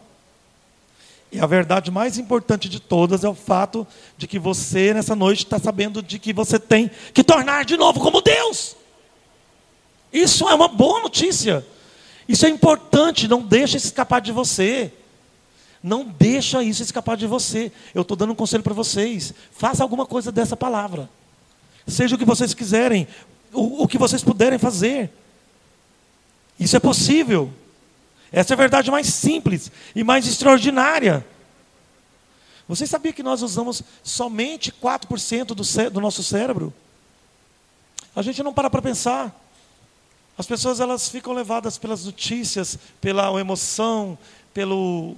E 1.33 1.39
a 1.39 1.47
verdade 1.47 1.91
mais 1.91 2.19
importante 2.19 2.69
de 2.69 2.81
todas 2.81 3.23
é 3.23 3.29
o 3.29 3.35
fato 3.35 3.87
de 4.19 4.27
que 4.27 4.39
você, 4.39 4.93
nessa 4.93 5.15
noite, 5.15 5.45
está 5.45 5.59
sabendo 5.59 6.03
de 6.03 6.19
que 6.19 6.33
você 6.33 6.59
tem 6.59 6.91
que 7.15 7.23
tornar 7.23 7.65
de 7.65 7.77
novo 7.77 8.01
como 8.01 8.21
Deus. 8.21 8.77
Isso 10.13 10.49
é 10.49 10.55
uma 10.55 10.67
boa 10.67 11.01
notícia. 11.01 11.65
Isso 12.29 12.45
é 12.47 12.49
importante. 12.49 13.29
Não 13.29 13.43
deixa 13.43 13.77
escapar 13.77 14.21
de 14.21 14.33
você. 14.33 14.93
Não 15.83 16.05
deixa 16.05 16.63
isso 16.65 16.83
escapar 16.83 17.17
de 17.17 17.27
você. 17.27 17.71
Eu 17.95 18.03
estou 18.03 18.17
dando 18.17 18.33
um 18.33 18.37
conselho 18.37 18.63
para 18.63 18.75
vocês. 18.75 19.33
Faça 19.53 19.85
alguma 19.85 20.05
coisa 20.05 20.33
dessa 20.33 20.57
palavra. 20.57 21.09
Seja 21.87 22.17
o 22.17 22.19
que 22.19 22.25
vocês 22.25 22.53
quiserem, 22.55 23.07
o, 23.53 23.85
o 23.85 23.89
que 23.89 23.99
vocês 23.99 24.23
puderem 24.23 24.59
fazer. 24.59 25.11
Isso 26.59 26.77
é 26.77 26.81
possível. 26.81 27.51
Essa 28.33 28.53
é 28.53 28.55
a 28.55 28.59
verdade 28.59 28.91
mais 28.91 29.07
simples 29.09 29.71
e 29.95 30.05
mais 30.05 30.27
extraordinária. 30.27 31.27
Você 32.69 32.87
sabia 32.87 33.13
que 33.13 33.23
nós 33.23 33.43
usamos 33.43 33.83
somente 34.03 34.71
4% 34.71 35.47
do, 35.47 35.91
do 35.91 36.01
nosso 36.01 36.23
cérebro? 36.23 36.73
A 38.15 38.23
gente 38.23 38.43
não 38.43 38.53
para 38.53 38.71
para 38.71 38.81
pensar. 38.81 39.35
As 40.39 40.47
pessoas 40.47 40.79
elas 40.79 41.09
ficam 41.09 41.33
levadas 41.33 41.77
pelas 41.77 42.05
notícias, 42.05 42.79
pela 43.01 43.39
emoção, 43.41 44.17
pelo 44.55 45.17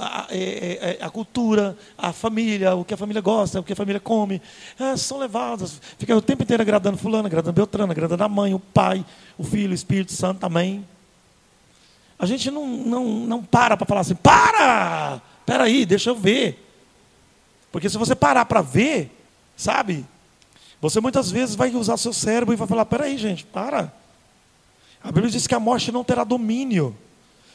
a, 0.00 0.26
é, 0.30 0.38
é, 0.38 0.98
é, 1.00 1.04
a, 1.04 1.10
cultura, 1.10 1.76
a 1.96 2.12
família, 2.12 2.74
o 2.74 2.84
que 2.84 2.94
a 2.94 2.96
família 2.96 3.20
gosta, 3.20 3.60
o 3.60 3.62
que 3.62 3.74
a 3.74 3.76
família 3.76 4.00
come. 4.00 4.40
É, 4.78 4.96
são 4.96 5.18
levadas, 5.18 5.80
ficam 5.98 6.16
o 6.16 6.22
tempo 6.22 6.42
inteiro 6.42 6.62
agradando 6.62 6.96
fulano, 6.96 7.26
agradando 7.26 7.52
Beltrano, 7.52 7.92
agradando 7.92 8.24
a 8.24 8.28
mãe, 8.28 8.54
o 8.54 8.58
pai, 8.58 9.04
o 9.36 9.44
filho, 9.44 9.70
o 9.70 9.74
Espírito 9.74 10.12
Santo, 10.12 10.44
amém. 10.44 10.84
A 12.18 12.26
gente 12.26 12.50
não, 12.50 12.66
não, 12.66 13.04
não 13.04 13.42
para 13.42 13.76
para 13.76 13.86
falar 13.86 14.00
assim, 14.00 14.14
para! 14.14 15.20
Espera 15.40 15.64
aí, 15.64 15.84
deixa 15.84 16.10
eu 16.10 16.16
ver. 16.16 16.62
Porque 17.70 17.90
se 17.90 17.98
você 17.98 18.14
parar 18.14 18.46
para 18.46 18.62
ver, 18.62 19.10
sabe? 19.56 20.04
Você 20.80 21.00
muitas 21.00 21.30
vezes 21.30 21.54
vai 21.54 21.74
usar 21.74 21.96
seu 21.96 22.12
cérebro 22.12 22.54
e 22.54 22.56
vai 22.56 22.66
falar, 22.66 22.82
espera 22.82 23.04
aí 23.04 23.18
gente, 23.18 23.44
para. 23.44 23.92
A 25.02 25.12
Bíblia 25.12 25.30
diz 25.30 25.46
que 25.46 25.54
a 25.54 25.60
morte 25.60 25.92
não 25.92 26.02
terá 26.02 26.24
domínio. 26.24 26.96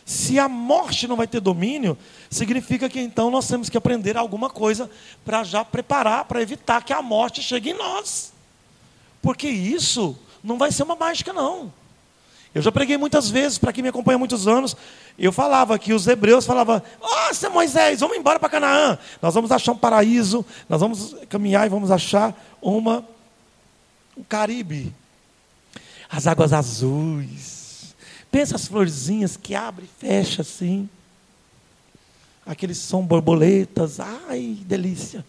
Se 0.05 0.39
a 0.39 0.47
morte 0.47 1.07
não 1.07 1.15
vai 1.15 1.27
ter 1.27 1.39
domínio, 1.39 1.97
significa 2.29 2.89
que 2.89 2.99
então 2.99 3.29
nós 3.29 3.47
temos 3.47 3.69
que 3.69 3.77
aprender 3.77 4.17
alguma 4.17 4.49
coisa 4.49 4.89
para 5.23 5.43
já 5.43 5.63
preparar, 5.63 6.25
para 6.25 6.41
evitar 6.41 6.83
que 6.83 6.93
a 6.93 7.01
morte 7.01 7.41
chegue 7.41 7.71
em 7.71 7.77
nós. 7.77 8.33
Porque 9.21 9.47
isso 9.47 10.17
não 10.43 10.57
vai 10.57 10.71
ser 10.71 10.83
uma 10.83 10.95
mágica, 10.95 11.31
não. 11.31 11.71
Eu 12.53 12.61
já 12.61 12.71
preguei 12.71 12.97
muitas 12.97 13.29
vezes, 13.29 13.57
para 13.57 13.71
quem 13.71 13.81
me 13.81 13.89
acompanha 13.89 14.17
há 14.17 14.19
muitos 14.19 14.45
anos, 14.45 14.75
eu 15.17 15.31
falava 15.31 15.79
que 15.79 15.93
os 15.93 16.05
hebreus 16.05 16.45
falavam: 16.45 16.81
Nossa, 17.01 17.49
Moisés, 17.49 18.01
vamos 18.01 18.17
embora 18.17 18.39
para 18.39 18.49
Canaã. 18.49 18.97
Nós 19.21 19.33
vamos 19.33 19.51
achar 19.51 19.71
um 19.71 19.77
paraíso, 19.77 20.45
nós 20.67 20.81
vamos 20.81 21.15
caminhar 21.29 21.65
e 21.65 21.69
vamos 21.69 21.91
achar 21.91 22.35
uma, 22.61 23.05
um 24.17 24.23
Caribe. 24.23 24.93
As 26.09 26.27
águas 26.27 26.51
azuis. 26.51 27.95
Pensa 28.29 28.55
as 28.55 28.67
florzinhas 28.67 29.37
que 29.37 29.55
abre 29.55 29.85
e 29.85 30.05
fecha 30.05 30.41
assim. 30.41 30.89
Aqueles 32.45 32.77
são 32.77 33.01
borboletas. 33.01 33.99
Ai, 34.01 34.57
delícia. 34.65 35.25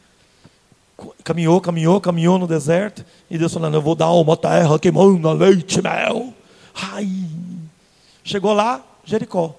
Caminhou, 1.22 1.60
caminhou, 1.60 2.00
caminhou 2.00 2.36
no 2.36 2.48
deserto. 2.48 3.04
E 3.30 3.38
Deus 3.38 3.54
falando: 3.54 3.74
Eu 3.74 3.82
vou 3.82 3.94
dar 3.94 4.10
uma 4.10 4.36
terra 4.36 4.76
que 4.76 4.90
manda 4.90 5.32
leite 5.32 5.78
e 5.78 5.82
mel. 5.82 6.34
Ai. 6.74 7.08
Chegou 8.24 8.52
lá, 8.52 8.84
Jericó. 9.04 9.54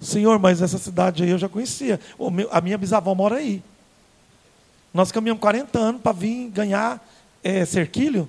Senhor, 0.00 0.38
mas 0.38 0.62
essa 0.62 0.78
cidade 0.78 1.22
aí 1.22 1.30
eu 1.30 1.38
já 1.38 1.48
conhecia. 1.48 2.00
a 2.50 2.60
minha 2.60 2.78
bisavó 2.78 3.14
mora 3.14 3.36
aí. 3.36 3.62
Nós 4.94 5.12
caminhamos 5.12 5.40
40 5.40 5.78
anos 5.78 6.00
para 6.00 6.12
vir 6.12 6.48
ganhar 6.50 7.06
é, 7.42 7.64
cerquilho. 7.64 8.28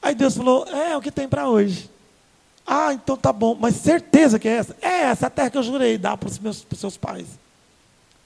Aí 0.00 0.14
Deus 0.14 0.36
falou: 0.36 0.66
É, 0.68 0.92
é 0.92 0.96
o 0.96 1.00
que 1.00 1.10
tem 1.10 1.28
para 1.28 1.48
hoje. 1.48 1.90
Ah, 2.66 2.92
então 2.92 3.16
tá 3.16 3.32
bom. 3.32 3.56
Mas 3.58 3.76
certeza 3.76 4.38
que 4.38 4.48
é 4.48 4.52
essa? 4.52 4.76
É 4.82 5.02
essa 5.02 5.28
a 5.28 5.30
terra 5.30 5.50
que 5.50 5.58
eu 5.58 5.62
jurei 5.62 5.96
dar 5.96 6.16
para 6.16 6.28
os 6.28 6.38
meus 6.38 6.62
pros 6.62 6.80
seus 6.80 6.96
pais. 6.96 7.26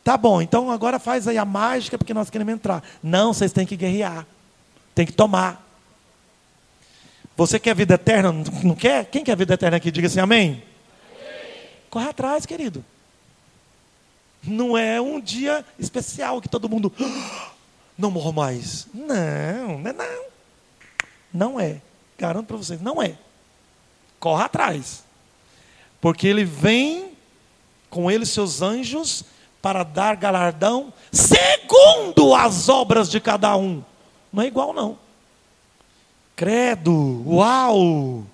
Tá 0.02 0.16
bom, 0.16 0.40
então 0.40 0.70
agora 0.70 0.98
faz 0.98 1.28
aí 1.28 1.36
a 1.36 1.44
mágica 1.44 1.98
porque 1.98 2.14
nós 2.14 2.30
queremos 2.30 2.54
entrar. 2.54 2.82
Não, 3.02 3.32
vocês 3.32 3.52
têm 3.52 3.66
que 3.66 3.76
guerrear. 3.76 4.26
Tem 4.94 5.06
que 5.06 5.12
tomar. 5.12 5.69
Você 7.40 7.58
quer 7.58 7.74
vida 7.74 7.94
eterna? 7.94 8.30
Não 8.62 8.74
quer? 8.74 9.06
Quem 9.06 9.24
quer 9.24 9.34
vida 9.34 9.54
eterna 9.54 9.78
aqui? 9.78 9.90
Diga 9.90 10.06
assim, 10.06 10.20
amém. 10.20 10.62
Corre 11.88 12.10
atrás, 12.10 12.44
querido. 12.44 12.84
Não 14.42 14.76
é 14.76 15.00
um 15.00 15.18
dia 15.18 15.64
especial 15.78 16.42
que 16.42 16.50
todo 16.50 16.68
mundo 16.68 16.92
não 17.96 18.10
morro 18.10 18.30
mais. 18.30 18.86
Não, 18.92 19.78
não 19.78 19.90
é 19.90 19.92
não. 19.94 20.24
Não 21.32 21.58
é. 21.58 21.80
Garanto 22.18 22.46
para 22.46 22.58
vocês, 22.58 22.78
não 22.78 23.02
é. 23.02 23.14
Corra 24.18 24.44
atrás. 24.44 25.02
Porque 25.98 26.26
ele 26.26 26.44
vem 26.44 27.12
com 27.88 28.10
ele 28.10 28.26
seus 28.26 28.60
anjos 28.60 29.24
para 29.62 29.82
dar 29.82 30.14
galardão 30.14 30.92
segundo 31.10 32.34
as 32.34 32.68
obras 32.68 33.10
de 33.10 33.18
cada 33.18 33.56
um. 33.56 33.82
Não 34.30 34.42
é 34.42 34.46
igual 34.46 34.74
não. 34.74 34.98
Credo, 36.40 37.22
uau! 37.26 38.24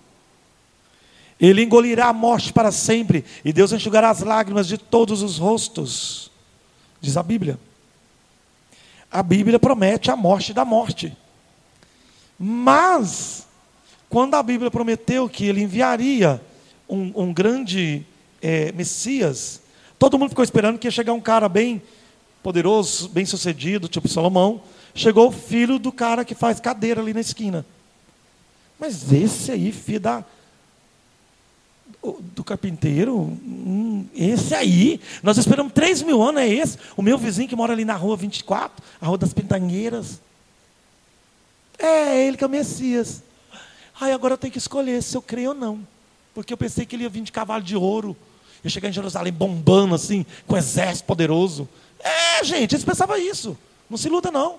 Ele 1.41 1.65
engolirá 1.65 2.07
a 2.07 2.12
morte 2.12 2.53
para 2.53 2.70
sempre, 2.70 3.24
e 3.45 3.53
Deus 3.53 3.73
enxugará 3.73 4.11
as 4.11 4.20
lágrimas 4.20 4.69
de 4.69 4.78
todos 4.78 5.23
os 5.23 5.39
rostos, 5.39 6.31
diz 7.01 7.16
a 7.16 7.23
Bíblia. 7.24 7.59
A 9.11 9.24
Bíblia 9.24 9.59
promete 9.59 10.09
a 10.09 10.15
morte 10.15 10.53
da 10.53 10.65
morte. 10.65 11.16
Mas, 12.39 13.45
quando 14.09 14.37
a 14.37 14.43
Bíblia 14.45 14.70
prometeu 14.70 15.28
que 15.28 15.45
ele 15.45 15.61
enviaria 15.61 16.41
um, 16.89 17.11
um 17.12 17.33
grande 17.33 18.07
é, 18.41 18.70
Messias, 18.70 19.61
todo 19.99 20.16
mundo 20.16 20.28
ficou 20.28 20.45
esperando 20.45 20.78
que 20.78 20.87
ia 20.87 20.93
chegar 20.93 21.12
um 21.12 21.20
cara 21.20 21.49
bem 21.49 21.83
poderoso, 22.41 23.09
bem 23.09 23.27
sucedido, 23.27 23.89
tipo 23.89 24.07
Salomão. 24.07 24.62
Chegou 24.95 25.27
o 25.27 25.33
filho 25.33 25.77
do 25.77 25.91
cara 25.91 26.24
que 26.24 26.37
faz 26.37 26.61
cadeira 26.61 27.01
ali 27.01 27.12
na 27.12 27.20
esquina. 27.20 27.66
Mas 28.78 29.12
esse 29.12 29.51
aí, 29.51 29.73
filho 29.73 30.01
da, 30.01 30.24
do 32.35 32.44
carpinteiro, 32.44 33.16
hum, 33.16 34.07
esse 34.15 34.55
aí, 34.55 35.01
nós 35.23 35.39
esperamos 35.39 35.73
3 35.73 36.03
mil 36.03 36.23
anos, 36.23 36.43
é 36.43 36.48
esse. 36.48 36.78
O 36.97 37.03
meu 37.03 37.16
vizinho 37.16 37.48
que 37.48 37.57
mora 37.57 37.73
ali 37.73 37.85
na 37.85 37.94
rua 37.94 38.16
24, 38.16 38.85
a 39.01 39.07
rua 39.07 39.19
das 39.19 39.32
Pintangueiras. 39.32 40.20
É 41.78 42.27
ele 42.27 42.36
que 42.36 42.44
é 42.44 42.47
o 42.47 42.51
Messias. 42.51 43.23
Ai, 43.98 44.12
agora 44.12 44.35
eu 44.35 44.39
tenho 44.39 44.53
que 44.53 44.59
escolher 44.59 45.03
se 45.03 45.16
eu 45.16 45.23
creio 45.23 45.51
ou 45.51 45.55
não. 45.55 45.86
Porque 46.35 46.53
eu 46.53 46.57
pensei 46.59 46.85
que 46.85 46.94
ele 46.94 47.05
ia 47.05 47.09
vir 47.09 47.23
de 47.23 47.32
cavalo 47.32 47.62
de 47.62 47.77
ouro. 47.77 48.16
Ia 48.62 48.70
chegar 48.70 48.89
em 48.89 48.93
Jerusalém 48.93 49.32
bombando 49.32 49.94
assim, 49.94 50.24
com 50.47 50.55
um 50.55 50.59
exército 50.59 51.07
poderoso. 51.07 51.69
É, 51.98 52.44
gente, 52.44 52.74
eles 52.74 52.85
pensavam 52.85 53.16
isso. 53.16 53.57
Não 53.89 53.97
se 53.97 54.09
iluda, 54.09 54.31
não. 54.31 54.57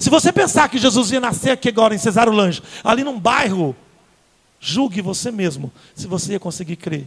Se 0.00 0.10
você 0.10 0.32
pensar 0.32 0.68
que 0.68 0.78
Jesus 0.78 1.12
ia 1.12 1.20
nascer 1.20 1.50
aqui 1.50 1.68
agora 1.68 1.94
em 1.94 1.98
Cesário 1.98 2.32
Lange, 2.32 2.60
ali 2.82 3.04
num 3.04 3.20
bairro 3.20 3.76
Julgue 4.60 5.00
você 5.00 5.30
mesmo 5.30 5.72
se 5.94 6.06
você 6.06 6.32
ia 6.32 6.40
conseguir 6.40 6.76
crer. 6.76 7.06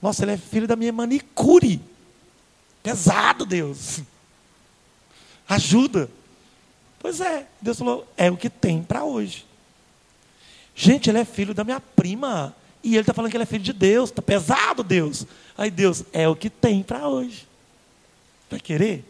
Nossa, 0.00 0.24
ele 0.24 0.32
é 0.32 0.36
filho 0.36 0.68
da 0.68 0.76
minha 0.76 0.92
manicure. 0.92 1.80
Pesado, 2.84 3.44
Deus. 3.44 4.00
Ajuda. 5.48 6.08
Pois 7.00 7.20
é, 7.20 7.48
Deus 7.60 7.78
falou, 7.78 8.06
é 8.16 8.30
o 8.30 8.36
que 8.36 8.48
tem 8.48 8.82
para 8.82 9.02
hoje. 9.02 9.44
Gente, 10.74 11.10
ele 11.10 11.18
é 11.18 11.24
filho 11.24 11.52
da 11.52 11.64
minha 11.64 11.80
prima. 11.80 12.54
E 12.82 12.90
ele 12.94 13.00
está 13.00 13.12
falando 13.12 13.32
que 13.32 13.36
ele 13.36 13.42
é 13.42 13.46
filho 13.46 13.64
de 13.64 13.72
Deus. 13.72 14.10
Está 14.10 14.22
pesado, 14.22 14.84
Deus. 14.84 15.26
Aí 15.56 15.72
Deus, 15.72 16.04
é 16.12 16.28
o 16.28 16.36
que 16.36 16.48
tem 16.48 16.84
para 16.84 17.08
hoje. 17.08 17.48
Vai 18.48 18.60
querer? 18.60 19.04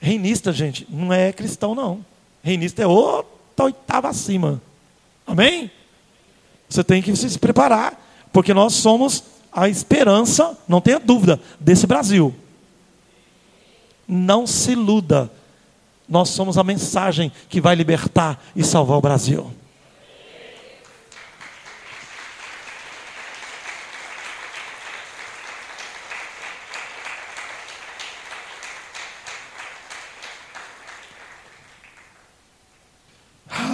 Reinista, 0.00 0.52
gente, 0.52 0.86
não 0.90 1.12
é 1.12 1.32
cristão, 1.32 1.74
não. 1.74 2.04
Reinista 2.42 2.82
é 2.82 2.86
outra 2.86 3.64
oitava 3.64 4.08
acima. 4.08 4.60
Amém? 5.26 5.70
Você 6.68 6.84
tem 6.84 7.02
que 7.02 7.14
se 7.16 7.38
preparar, 7.38 8.00
porque 8.32 8.52
nós 8.52 8.74
somos 8.74 9.24
a 9.52 9.68
esperança, 9.68 10.56
não 10.68 10.80
tenha 10.80 11.00
dúvida, 11.00 11.40
desse 11.58 11.86
Brasil. 11.86 12.34
Não 14.06 14.46
se 14.46 14.72
iluda. 14.72 15.30
Nós 16.08 16.28
somos 16.28 16.58
a 16.58 16.62
mensagem 16.62 17.32
que 17.48 17.60
vai 17.60 17.74
libertar 17.74 18.40
e 18.54 18.62
salvar 18.62 18.98
o 18.98 19.00
Brasil. 19.00 19.52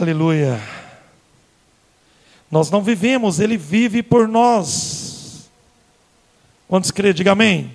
Aleluia. 0.02 0.60
Nós 2.50 2.72
não 2.72 2.82
vivemos, 2.82 3.38
Ele 3.38 3.56
vive 3.56 4.02
por 4.02 4.26
nós. 4.26 5.48
Quantos 6.66 6.90
crê? 6.90 7.12
Diga 7.12 7.30
amém. 7.30 7.70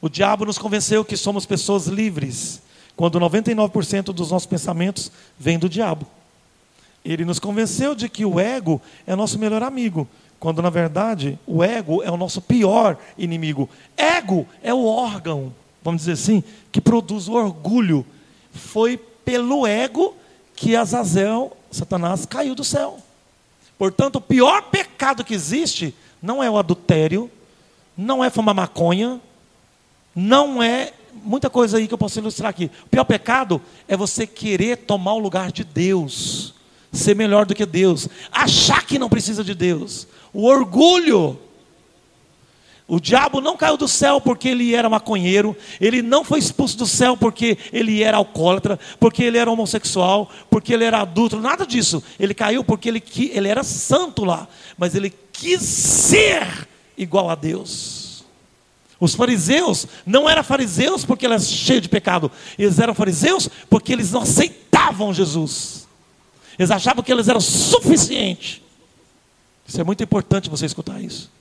O 0.00 0.08
diabo 0.08 0.46
nos 0.46 0.56
convenceu 0.56 1.04
que 1.04 1.14
somos 1.14 1.44
pessoas 1.44 1.88
livres, 1.88 2.62
quando 2.96 3.20
99% 3.20 4.14
dos 4.14 4.30
nossos 4.30 4.46
pensamentos 4.46 5.12
vêm 5.38 5.58
do 5.58 5.68
diabo. 5.68 6.06
Ele 7.04 7.26
nos 7.26 7.38
convenceu 7.38 7.94
de 7.94 8.08
que 8.08 8.24
o 8.24 8.40
ego 8.40 8.80
é 9.06 9.14
nosso 9.14 9.38
melhor 9.38 9.62
amigo, 9.62 10.08
quando 10.40 10.62
na 10.62 10.70
verdade 10.70 11.38
o 11.46 11.62
ego 11.62 12.02
é 12.02 12.10
o 12.10 12.16
nosso 12.16 12.40
pior 12.40 12.96
inimigo. 13.18 13.68
Ego 13.94 14.48
é 14.62 14.72
o 14.72 14.86
órgão, 14.86 15.54
vamos 15.82 16.00
dizer 16.00 16.12
assim, 16.12 16.42
que 16.72 16.80
produz 16.80 17.28
o 17.28 17.34
orgulho. 17.34 18.06
Foi 18.50 18.98
pelo 19.24 19.66
ego 19.66 20.14
que 20.54 20.76
Azazel 20.76 21.56
Satanás 21.70 22.24
caiu 22.24 22.54
do 22.54 22.64
céu. 22.64 22.98
Portanto, 23.76 24.16
o 24.16 24.20
pior 24.20 24.62
pecado 24.70 25.24
que 25.24 25.34
existe 25.34 25.94
não 26.22 26.42
é 26.42 26.48
o 26.48 26.56
adultério, 26.56 27.30
não 27.96 28.24
é 28.24 28.30
fumar 28.30 28.54
maconha, 28.54 29.20
não 30.14 30.62
é 30.62 30.92
muita 31.12 31.50
coisa 31.50 31.78
aí 31.78 31.88
que 31.88 31.94
eu 31.94 31.98
posso 31.98 32.18
ilustrar 32.18 32.50
aqui. 32.50 32.70
O 32.86 32.88
pior 32.88 33.04
pecado 33.04 33.60
é 33.88 33.96
você 33.96 34.26
querer 34.26 34.78
tomar 34.78 35.14
o 35.14 35.18
lugar 35.18 35.50
de 35.50 35.64
Deus, 35.64 36.54
ser 36.92 37.16
melhor 37.16 37.44
do 37.44 37.54
que 37.54 37.66
Deus, 37.66 38.08
achar 38.30 38.86
que 38.86 38.98
não 38.98 39.08
precisa 39.08 39.42
de 39.42 39.54
Deus. 39.54 40.06
O 40.32 40.46
orgulho 40.46 41.38
o 42.86 43.00
diabo 43.00 43.40
não 43.40 43.56
caiu 43.56 43.78
do 43.78 43.88
céu 43.88 44.20
porque 44.20 44.48
ele 44.48 44.74
era 44.74 44.90
maconheiro, 44.90 45.56
ele 45.80 46.02
não 46.02 46.22
foi 46.22 46.38
expulso 46.38 46.76
do 46.76 46.86
céu 46.86 47.16
porque 47.16 47.56
ele 47.72 48.02
era 48.02 48.18
alcoólatra, 48.18 48.78
porque 49.00 49.22
ele 49.22 49.38
era 49.38 49.50
homossexual, 49.50 50.30
porque 50.50 50.74
ele 50.74 50.84
era 50.84 51.00
adulto, 51.00 51.40
nada 51.40 51.66
disso. 51.66 52.02
Ele 52.20 52.34
caiu 52.34 52.62
porque 52.62 52.90
ele, 52.90 53.02
ele 53.32 53.48
era 53.48 53.64
santo 53.64 54.22
lá, 54.22 54.46
mas 54.76 54.94
ele 54.94 55.14
quis 55.32 55.62
ser 55.62 56.68
igual 56.96 57.30
a 57.30 57.34
Deus. 57.34 58.22
Os 59.00 59.14
fariseus 59.14 59.86
não 60.04 60.28
eram 60.28 60.44
fariseus 60.44 61.06
porque 61.06 61.24
eles 61.24 61.42
eram 61.42 61.56
cheios 61.56 61.82
de 61.82 61.88
pecado, 61.88 62.30
eles 62.58 62.78
eram 62.78 62.94
fariseus 62.94 63.48
porque 63.70 63.94
eles 63.94 64.12
não 64.12 64.20
aceitavam 64.22 65.12
Jesus, 65.12 65.88
eles 66.58 66.70
achavam 66.70 67.02
que 67.02 67.10
eles 67.10 67.28
eram 67.28 67.40
suficientes. 67.40 68.60
Isso 69.66 69.80
é 69.80 69.84
muito 69.84 70.04
importante 70.04 70.50
você 70.50 70.66
escutar 70.66 71.00
isso. 71.00 71.32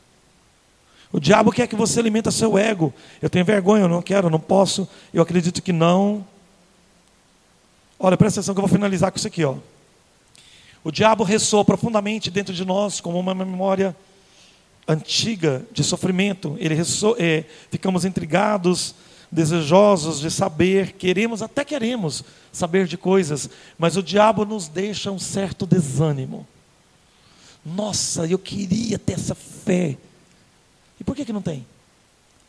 O 1.13 1.19
diabo 1.19 1.51
quer 1.51 1.67
que 1.67 1.75
você 1.75 1.99
alimenta 1.99 2.31
seu 2.31 2.57
ego. 2.57 2.91
Eu 3.21 3.29
tenho 3.29 3.45
vergonha, 3.45 3.83
eu 3.83 3.87
não 3.87 4.01
quero, 4.01 4.25
eu 4.27 4.31
não 4.31 4.39
posso, 4.39 4.89
eu 5.13 5.21
acredito 5.21 5.61
que 5.61 5.71
não. 5.71 6.25
Olha, 7.99 8.17
presta 8.17 8.39
atenção 8.39 8.55
que 8.55 8.59
eu 8.59 8.67
vou 8.67 8.75
finalizar 8.75 9.11
com 9.11 9.17
isso 9.19 9.27
aqui, 9.27 9.45
ó. 9.45 9.55
O 10.83 10.91
diabo 10.91 11.23
ressoa 11.23 11.63
profundamente 11.63 12.31
dentro 12.31 12.51
de 12.51 12.65
nós 12.65 12.99
como 12.99 13.19
uma 13.19 13.35
memória 13.35 13.95
antiga 14.87 15.63
de 15.71 15.83
sofrimento. 15.83 16.57
Ele 16.59 16.73
ressoa, 16.73 17.15
é, 17.19 17.45
ficamos 17.69 18.05
intrigados, 18.05 18.95
desejosos 19.31 20.19
de 20.19 20.31
saber, 20.31 20.93
queremos, 20.93 21.43
até 21.43 21.63
queremos 21.63 22.23
saber 22.51 22.87
de 22.87 22.97
coisas, 22.97 23.49
mas 23.77 23.95
o 23.97 24.03
diabo 24.03 24.45
nos 24.45 24.67
deixa 24.67 25.11
um 25.11 25.19
certo 25.19 25.67
desânimo. 25.67 26.45
Nossa, 27.63 28.25
eu 28.25 28.39
queria 28.39 28.97
ter 28.97 29.13
essa 29.13 29.35
fé. 29.35 29.95
E 30.99 31.03
por 31.03 31.15
que, 31.15 31.25
que 31.25 31.33
não 31.33 31.41
tem? 31.41 31.65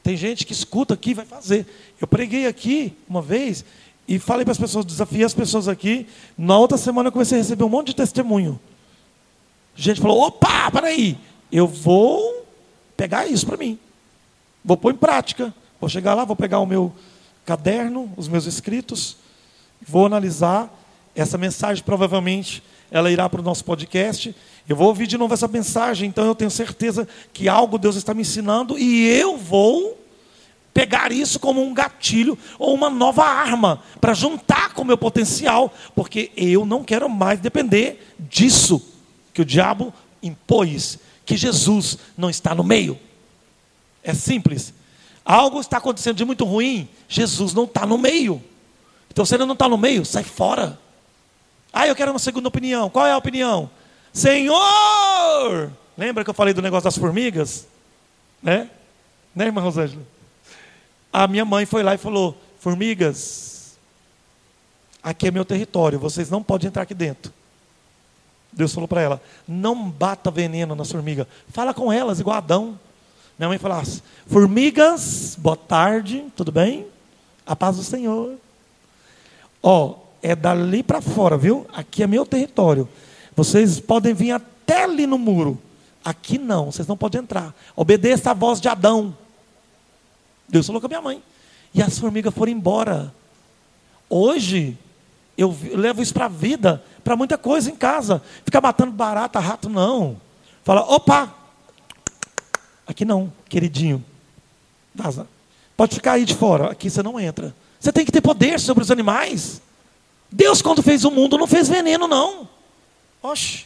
Tem 0.02 0.16
gente 0.16 0.44
que 0.44 0.52
escuta 0.52 0.94
aqui 0.94 1.10
e 1.10 1.14
vai 1.14 1.24
fazer. 1.24 1.66
Eu 2.00 2.06
preguei 2.06 2.46
aqui 2.46 2.96
uma 3.08 3.22
vez 3.22 3.64
e 4.06 4.18
falei 4.18 4.44
para 4.44 4.52
as 4.52 4.58
pessoas, 4.58 4.84
desafiei 4.84 5.24
as 5.24 5.32
pessoas 5.32 5.66
aqui. 5.66 6.06
Na 6.36 6.58
outra 6.58 6.76
semana 6.76 7.08
eu 7.08 7.12
comecei 7.12 7.38
a 7.38 7.40
receber 7.40 7.64
um 7.64 7.70
monte 7.70 7.88
de 7.88 7.96
testemunho. 7.96 8.60
Gente 9.74 10.00
falou: 10.00 10.20
opa, 10.20 10.70
peraí, 10.70 11.18
eu 11.50 11.66
vou 11.66 12.46
pegar 12.96 13.26
isso 13.26 13.46
para 13.46 13.56
mim. 13.56 13.78
Vou 14.64 14.76
pôr 14.76 14.92
em 14.92 14.96
prática. 14.96 15.54
Vou 15.80 15.88
chegar 15.88 16.14
lá, 16.14 16.24
vou 16.24 16.36
pegar 16.36 16.60
o 16.60 16.66
meu 16.66 16.94
caderno, 17.44 18.12
os 18.16 18.26
meus 18.26 18.46
escritos, 18.46 19.18
vou 19.86 20.06
analisar 20.06 20.72
essa 21.14 21.36
mensagem. 21.36 21.84
Provavelmente 21.84 22.62
ela 22.90 23.10
irá 23.10 23.28
para 23.28 23.40
o 23.40 23.44
nosso 23.44 23.64
podcast. 23.64 24.34
Eu 24.68 24.76
vou 24.76 24.88
ouvir 24.88 25.06
de 25.06 25.18
novo 25.18 25.34
essa 25.34 25.46
mensagem, 25.46 26.08
então 26.08 26.24
eu 26.24 26.34
tenho 26.34 26.50
certeza 26.50 27.06
que 27.32 27.48
algo 27.48 27.78
Deus 27.78 27.96
está 27.96 28.14
me 28.14 28.22
ensinando 28.22 28.78
e 28.78 29.06
eu 29.08 29.36
vou 29.36 30.00
pegar 30.72 31.12
isso 31.12 31.38
como 31.38 31.62
um 31.62 31.72
gatilho 31.72 32.36
ou 32.58 32.74
uma 32.74 32.90
nova 32.90 33.24
arma 33.24 33.82
para 34.00 34.14
juntar 34.14 34.72
com 34.72 34.82
o 34.82 34.84
meu 34.84 34.98
potencial, 34.98 35.72
porque 35.94 36.32
eu 36.36 36.64
não 36.64 36.82
quero 36.82 37.08
mais 37.08 37.38
depender 37.38 38.14
disso 38.18 38.82
que 39.32 39.42
o 39.42 39.44
diabo 39.44 39.92
impôs, 40.22 40.98
que 41.26 41.36
Jesus 41.36 41.98
não 42.16 42.30
está 42.30 42.54
no 42.54 42.64
meio. 42.64 42.98
É 44.02 44.14
simples. 44.14 44.72
Algo 45.24 45.60
está 45.60 45.78
acontecendo 45.78 46.16
de 46.16 46.24
muito 46.24 46.44
ruim, 46.44 46.88
Jesus 47.08 47.52
não 47.54 47.64
está 47.64 47.86
no 47.86 47.96
meio. 47.96 48.42
Então, 49.10 49.24
se 49.24 49.34
ele 49.34 49.44
não 49.44 49.52
está 49.52 49.68
no 49.68 49.78
meio, 49.78 50.04
sai 50.04 50.24
fora. 50.24 50.78
Ah, 51.72 51.86
eu 51.86 51.94
quero 51.94 52.10
uma 52.10 52.18
segunda 52.18 52.48
opinião. 52.48 52.90
Qual 52.90 53.06
é 53.06 53.12
a 53.12 53.16
opinião? 53.16 53.70
Senhor! 54.14 55.72
Lembra 55.98 56.22
que 56.22 56.30
eu 56.30 56.34
falei 56.34 56.54
do 56.54 56.62
negócio 56.62 56.84
das 56.84 56.96
formigas? 56.96 57.66
Né? 58.40 58.70
Né, 59.34 59.46
irmã 59.46 59.60
Rosângela? 59.60 60.02
A 61.12 61.26
minha 61.26 61.44
mãe 61.44 61.66
foi 61.66 61.82
lá 61.82 61.94
e 61.94 61.98
falou: 61.98 62.36
Formigas, 62.60 63.76
aqui 65.02 65.26
é 65.26 65.30
meu 65.32 65.44
território, 65.44 65.98
vocês 65.98 66.30
não 66.30 66.42
podem 66.42 66.68
entrar 66.68 66.82
aqui 66.82 66.94
dentro. 66.94 67.32
Deus 68.52 68.72
falou 68.72 68.86
para 68.86 69.02
ela: 69.02 69.22
Não 69.46 69.90
bata 69.90 70.30
veneno 70.30 70.76
nas 70.76 70.90
formigas. 70.90 71.26
Fala 71.48 71.74
com 71.74 71.92
elas, 71.92 72.20
igual 72.20 72.36
Adão. 72.36 72.78
Minha 73.36 73.48
mãe 73.48 73.58
falava, 73.58 73.84
formigas, 74.28 75.36
boa 75.36 75.56
tarde, 75.56 76.24
tudo 76.36 76.52
bem? 76.52 76.86
A 77.44 77.56
paz 77.56 77.76
do 77.76 77.82
Senhor. 77.82 78.36
Ó, 79.60 79.96
é 80.22 80.36
dali 80.36 80.84
para 80.84 81.00
fora, 81.00 81.36
viu? 81.36 81.66
Aqui 81.72 82.04
é 82.04 82.06
meu 82.06 82.24
território. 82.24 82.88
Vocês 83.36 83.81
podem 83.81 84.15
vir 84.15 84.32
até 84.32 84.85
ali 84.85 85.06
no 85.06 85.19
muro. 85.19 85.61
Aqui 86.05 86.39
não, 86.39 86.70
vocês 86.70 86.86
não 86.86 86.97
podem 86.97 87.20
entrar. 87.23 87.55
Obedeça 87.74 88.31
a 88.31 88.35
voz 88.35 88.61
de 88.61 88.69
Adão. 88.69 89.16
Deus 90.48 90.66
falou 90.66 90.81
com 90.81 90.86
a 90.86 90.89
minha 90.89 91.02
mãe. 91.02 91.23
E 91.73 91.82
as 91.82 91.98
formigas 91.98 92.35
foram 92.35 92.52
embora. 92.52 93.12
Hoje, 94.09 94.78
eu 95.36 95.56
levo 95.73 96.02
isso 96.02 96.15
para 96.15 96.27
a 96.27 96.28
vida, 96.28 96.85
para 97.02 97.16
muita 97.16 97.36
coisa 97.36 97.70
em 97.70 97.77
casa. 97.77 98.23
Ficar 98.44 98.61
matando 98.61 98.93
barata, 98.93 99.40
rato, 99.40 99.69
não. 99.69 100.20
Fala, 100.62 100.82
opa, 100.82 101.35
Aqui 102.86 103.05
não, 103.05 103.32
queridinho. 103.48 104.05
Vaza. 104.94 105.27
Pode 105.77 105.94
ficar 105.94 106.12
aí 106.12 106.24
de 106.24 106.35
fora, 106.35 106.70
aqui 106.70 106.89
você 106.89 107.02
não 107.02 107.19
entra. 107.19 107.55
Você 107.81 107.93
tem 107.93 108.05
que 108.05 108.12
ter 108.12 108.20
poder 108.20 108.61
sobre 108.61 108.82
os 108.82 108.90
animais. 108.90 109.61
Deus, 110.31 110.62
quando 110.62 110.82
fez 110.82 111.05
o 111.05 111.11
mundo, 111.11 111.39
não 111.39 111.47
fez 111.47 111.69
veneno, 111.69 112.06
não. 112.06 112.48
Oxe. 113.24 113.64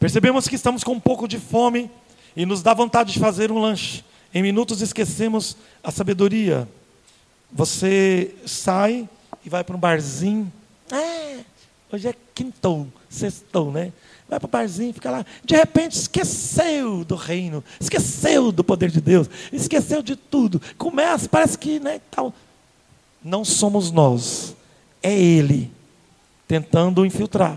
Percebemos 0.00 0.48
que 0.48 0.56
estamos 0.56 0.82
com 0.82 0.94
um 0.94 1.00
pouco 1.00 1.28
de 1.28 1.38
fome 1.38 1.88
e 2.34 2.44
nos 2.44 2.60
dá 2.60 2.74
vontade 2.74 3.12
de 3.12 3.20
fazer 3.20 3.52
um 3.52 3.58
lanche. 3.60 4.04
Em 4.34 4.42
minutos 4.42 4.82
esquecemos 4.82 5.56
a 5.80 5.92
sabedoria. 5.92 6.68
Você 7.52 8.34
sai 8.44 9.08
e 9.44 9.48
vai 9.48 9.62
para 9.62 9.76
um 9.76 9.78
barzinho. 9.78 10.52
É, 10.90 11.44
hoje 11.92 12.08
é 12.08 12.14
quintou, 12.34 12.88
sextou, 13.08 13.70
né? 13.70 13.92
vai 14.28 14.40
para 14.40 14.48
o 14.48 14.50
barzinho, 14.50 14.92
fica 14.92 15.08
lá. 15.08 15.24
De 15.44 15.54
repente 15.54 15.92
esqueceu 15.92 17.04
do 17.04 17.14
reino, 17.14 17.62
esqueceu 17.78 18.50
do 18.50 18.64
poder 18.64 18.90
de 18.90 19.00
Deus, 19.00 19.30
esqueceu 19.52 20.02
de 20.02 20.16
tudo. 20.16 20.60
Começa, 20.76 21.28
parece 21.28 21.56
que, 21.56 21.78
né, 21.78 22.00
tal. 22.10 22.34
Não 23.22 23.44
somos 23.44 23.92
nós, 23.92 24.56
é 25.00 25.16
Ele 25.16 25.70
tentando 26.48 27.06
infiltrar. 27.06 27.56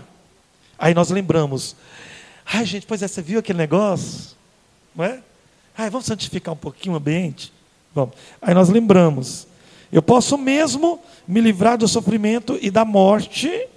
Aí 0.78 0.94
nós 0.94 1.10
lembramos. 1.10 1.76
Ai, 2.44 2.64
gente, 2.64 2.86
pois 2.86 3.02
é, 3.02 3.08
você 3.08 3.22
viu 3.22 3.38
aquele 3.38 3.58
negócio? 3.58 4.36
Não 4.94 5.04
é? 5.04 5.20
Ai, 5.76 5.90
vamos 5.90 6.06
santificar 6.06 6.54
um 6.54 6.56
pouquinho 6.56 6.94
o 6.94 6.98
ambiente? 6.98 7.52
Vamos. 7.94 8.14
Aí 8.40 8.54
nós 8.54 8.68
lembramos. 8.68 9.46
Eu 9.90 10.02
posso 10.02 10.36
mesmo 10.36 11.00
me 11.26 11.40
livrar 11.40 11.78
do 11.78 11.88
sofrimento 11.88 12.58
e 12.60 12.70
da 12.70 12.84
morte 12.84 13.68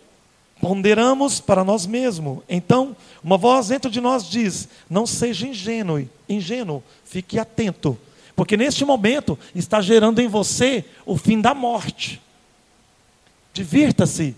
ponderamos 0.59 1.39
para 1.39 1.63
nós 1.63 1.85
mesmos. 1.85 2.39
Então, 2.47 2.95
uma 3.23 3.37
voz 3.37 3.69
dentro 3.69 3.89
de 3.89 4.01
nós 4.01 4.29
diz: 4.29 4.67
não 4.89 5.05
seja 5.05 5.47
ingênuo, 5.47 6.07
ingênuo, 6.27 6.83
fique 7.05 7.39
atento, 7.39 7.97
porque 8.35 8.57
neste 8.57 8.83
momento 8.85 9.37
está 9.55 9.81
gerando 9.81 10.19
em 10.19 10.27
você 10.27 10.83
o 11.05 11.17
fim 11.17 11.39
da 11.39 11.53
morte. 11.53 12.21
Divirta-se, 13.53 14.35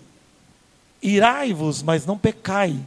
irai-vos, 1.02 1.82
mas 1.82 2.06
não 2.06 2.16
pecai. 2.16 2.78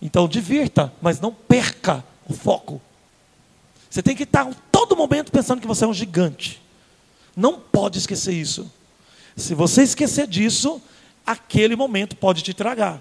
Então, 0.00 0.28
divirta, 0.28 0.92
mas 1.00 1.20
não 1.20 1.32
perca 1.32 2.04
o 2.28 2.34
foco. 2.34 2.80
Você 3.90 4.02
tem 4.02 4.14
que 4.14 4.24
estar 4.24 4.48
todo 4.70 4.96
momento 4.96 5.32
pensando 5.32 5.60
que 5.60 5.66
você 5.66 5.84
é 5.84 5.88
um 5.88 5.94
gigante. 5.94 6.62
Não 7.34 7.58
pode 7.58 7.98
esquecer 7.98 8.32
isso. 8.32 8.70
Se 9.36 9.54
você 9.54 9.82
esquecer 9.82 10.26
disso, 10.26 10.80
aquele 11.26 11.74
momento 11.74 12.16
pode 12.16 12.42
te 12.42 12.52
tragar. 12.52 13.00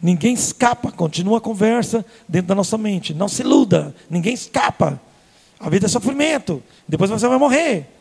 Ninguém 0.00 0.34
escapa, 0.34 0.92
continua 0.92 1.38
a 1.38 1.40
conversa 1.40 2.04
dentro 2.28 2.48
da 2.48 2.54
nossa 2.54 2.76
mente. 2.76 3.14
Não 3.14 3.28
se 3.28 3.42
iluda, 3.42 3.94
ninguém 4.10 4.34
escapa. 4.34 5.00
A 5.58 5.70
vida 5.70 5.86
é 5.86 5.88
sofrimento, 5.88 6.62
depois 6.86 7.10
você 7.10 7.26
vai 7.26 7.38
morrer. 7.38 7.93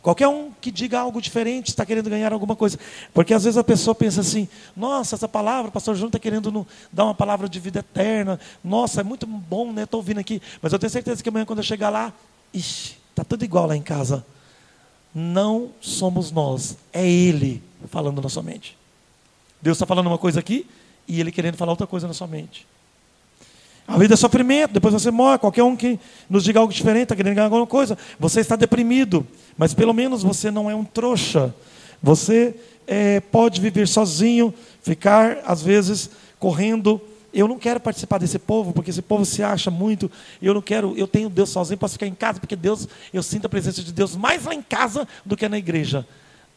Qualquer 0.00 0.28
um 0.28 0.52
que 0.60 0.70
diga 0.70 1.00
algo 1.00 1.20
diferente 1.20 1.68
está 1.68 1.84
querendo 1.84 2.08
ganhar 2.08 2.32
alguma 2.32 2.54
coisa. 2.54 2.78
Porque 3.12 3.34
às 3.34 3.44
vezes 3.44 3.58
a 3.58 3.64
pessoa 3.64 3.94
pensa 3.94 4.20
assim: 4.20 4.48
nossa, 4.76 5.16
essa 5.16 5.28
palavra, 5.28 5.68
o 5.68 5.72
pastor 5.72 5.96
João 5.96 6.08
está 6.08 6.18
querendo 6.18 6.52
no, 6.52 6.66
dar 6.92 7.04
uma 7.04 7.14
palavra 7.14 7.48
de 7.48 7.58
vida 7.58 7.80
eterna. 7.80 8.38
Nossa, 8.62 9.00
é 9.00 9.04
muito 9.04 9.26
bom, 9.26 9.72
né? 9.72 9.82
Estou 9.82 9.98
ouvindo 9.98 10.18
aqui. 10.18 10.40
Mas 10.62 10.72
eu 10.72 10.78
tenho 10.78 10.90
certeza 10.90 11.22
que 11.22 11.28
amanhã, 11.28 11.44
quando 11.44 11.58
eu 11.58 11.64
chegar 11.64 11.90
lá, 11.90 12.12
está 12.54 13.24
tudo 13.24 13.44
igual 13.44 13.66
lá 13.66 13.76
em 13.76 13.82
casa. 13.82 14.24
Não 15.14 15.70
somos 15.80 16.30
nós, 16.30 16.76
é 16.92 17.06
Ele 17.06 17.62
falando 17.88 18.22
na 18.22 18.28
sua 18.28 18.42
mente. 18.42 18.78
Deus 19.60 19.76
está 19.76 19.86
falando 19.86 20.06
uma 20.06 20.18
coisa 20.18 20.38
aqui 20.38 20.64
e 21.08 21.18
Ele 21.18 21.32
querendo 21.32 21.56
falar 21.56 21.72
outra 21.72 21.86
coisa 21.86 22.06
na 22.06 22.14
sua 22.14 22.28
mente. 22.28 22.66
A 23.88 23.96
vida 23.96 24.12
é 24.12 24.16
sofrimento, 24.18 24.74
depois 24.74 24.92
você 24.92 25.10
morre. 25.10 25.38
Qualquer 25.38 25.62
um 25.62 25.74
que 25.74 25.98
nos 26.28 26.44
diga 26.44 26.60
algo 26.60 26.70
diferente, 26.70 27.04
está 27.04 27.16
querendo 27.16 27.34
ganhar 27.34 27.46
alguma 27.46 27.66
coisa, 27.66 27.96
você 28.20 28.40
está 28.40 28.54
deprimido, 28.54 29.26
mas 29.56 29.72
pelo 29.72 29.94
menos 29.94 30.22
você 30.22 30.50
não 30.50 30.70
é 30.70 30.74
um 30.74 30.84
trouxa. 30.84 31.54
Você 32.02 32.54
é, 32.86 33.18
pode 33.18 33.62
viver 33.62 33.88
sozinho, 33.88 34.52
ficar, 34.82 35.38
às 35.46 35.62
vezes, 35.62 36.10
correndo. 36.38 37.00
Eu 37.32 37.48
não 37.48 37.58
quero 37.58 37.80
participar 37.80 38.18
desse 38.18 38.38
povo, 38.38 38.74
porque 38.74 38.90
esse 38.90 39.00
povo 39.00 39.24
se 39.24 39.42
acha 39.42 39.70
muito. 39.70 40.10
Eu 40.42 40.52
não 40.52 40.60
quero, 40.60 40.92
eu 40.94 41.08
tenho 41.08 41.30
Deus 41.30 41.48
sozinho, 41.48 41.78
posso 41.78 41.94
ficar 41.94 42.06
em 42.06 42.14
casa, 42.14 42.38
porque 42.38 42.56
Deus, 42.56 42.86
eu 43.10 43.22
sinto 43.22 43.46
a 43.46 43.48
presença 43.48 43.82
de 43.82 43.92
Deus 43.92 44.14
mais 44.14 44.44
lá 44.44 44.54
em 44.54 44.62
casa 44.62 45.08
do 45.24 45.34
que 45.34 45.48
na 45.48 45.56
igreja. 45.56 46.06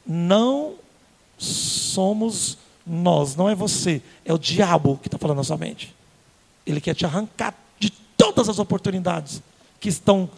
Não 0.06 0.74
somos 1.38 2.58
nós, 2.86 3.38
não 3.38 3.48
é 3.48 3.56
você, 3.56 4.02
é 4.26 4.34
o 4.34 4.38
diabo 4.38 5.00
que 5.02 5.08
está 5.08 5.18
falando 5.18 5.38
na 5.38 5.44
sua 5.46 5.56
mente. 5.56 5.96
Ele 6.66 6.82
quer 6.82 6.96
te 6.96 7.06
arrancar 7.06 7.56
de 7.80 7.92
todas 8.18 8.50
as 8.50 8.60
oportunidades 8.60 9.42
que 9.80 9.90
estão 9.90 10.30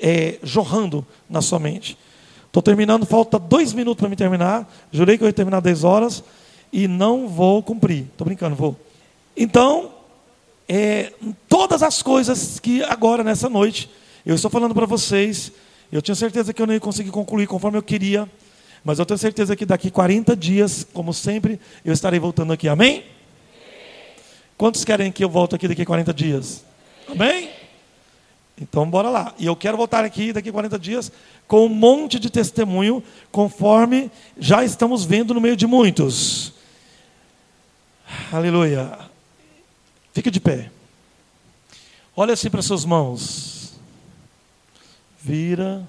é, 0.00 0.38
jorrando 0.42 1.06
na 1.28 1.42
sua 1.42 1.58
mente. 1.58 1.96
Estou 2.46 2.62
terminando, 2.62 3.04
falta 3.04 3.38
dois 3.38 3.72
minutos 3.72 4.00
para 4.00 4.08
me 4.08 4.16
terminar. 4.16 4.68
Jurei 4.90 5.18
que 5.18 5.24
eu 5.24 5.28
ia 5.28 5.32
terminar 5.32 5.60
10 5.60 5.84
horas 5.84 6.24
e 6.72 6.88
não 6.88 7.28
vou 7.28 7.62
cumprir. 7.62 8.06
Estou 8.10 8.24
brincando, 8.24 8.56
vou. 8.56 8.74
Então, 9.36 9.92
é, 10.68 11.12
todas 11.48 11.82
as 11.82 12.02
coisas 12.02 12.58
que 12.58 12.82
agora, 12.82 13.22
nessa 13.22 13.48
noite, 13.48 13.90
eu 14.24 14.34
estou 14.34 14.50
falando 14.50 14.74
para 14.74 14.86
vocês. 14.86 15.52
Eu 15.92 16.02
tinha 16.02 16.14
certeza 16.14 16.52
que 16.52 16.60
eu 16.60 16.66
não 16.66 16.74
ia 16.74 16.80
conseguir 16.80 17.10
concluir 17.10 17.46
conforme 17.46 17.78
eu 17.78 17.82
queria, 17.82 18.28
mas 18.84 18.98
eu 18.98 19.06
tenho 19.06 19.18
certeza 19.18 19.56
que 19.56 19.64
daqui 19.64 19.90
40 19.90 20.36
dias, 20.36 20.86
como 20.92 21.14
sempre, 21.14 21.60
eu 21.84 21.92
estarei 21.92 22.18
voltando 22.20 22.52
aqui. 22.52 22.68
Amém? 22.68 23.04
Quantos 24.58 24.84
querem 24.84 25.12
que 25.12 25.22
eu 25.24 25.30
volte 25.30 25.54
aqui 25.54 25.68
daqui 25.68 25.84
40 25.84 26.12
dias? 26.12 26.64
Amém? 27.08 27.48
Então 28.60 28.90
bora 28.90 29.08
lá. 29.08 29.32
E 29.38 29.46
eu 29.46 29.54
quero 29.54 29.76
voltar 29.76 30.04
aqui 30.04 30.32
daqui 30.32 30.50
40 30.50 30.76
dias 30.80 31.12
com 31.46 31.64
um 31.64 31.68
monte 31.68 32.18
de 32.18 32.28
testemunho, 32.28 33.02
conforme 33.30 34.10
já 34.36 34.64
estamos 34.64 35.04
vendo 35.04 35.32
no 35.32 35.40
meio 35.40 35.56
de 35.56 35.64
muitos. 35.64 36.52
Aleluia. 38.32 38.98
Fique 40.12 40.30
de 40.30 40.40
pé. 40.40 40.72
Olha 42.16 42.34
assim 42.34 42.50
para 42.50 42.60
suas 42.60 42.84
mãos. 42.84 43.78
Vira. 45.20 45.86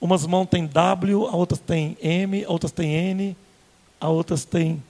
Umas 0.00 0.24
mãos 0.24 0.46
têm 0.46 0.66
W, 0.66 1.26
a 1.26 1.36
outras 1.36 1.60
têm 1.60 1.98
M, 2.00 2.44
a 2.46 2.50
outras 2.50 2.72
têm 2.72 2.94
N, 2.94 3.36
a 4.00 4.08
outras 4.08 4.46
têm. 4.46 4.82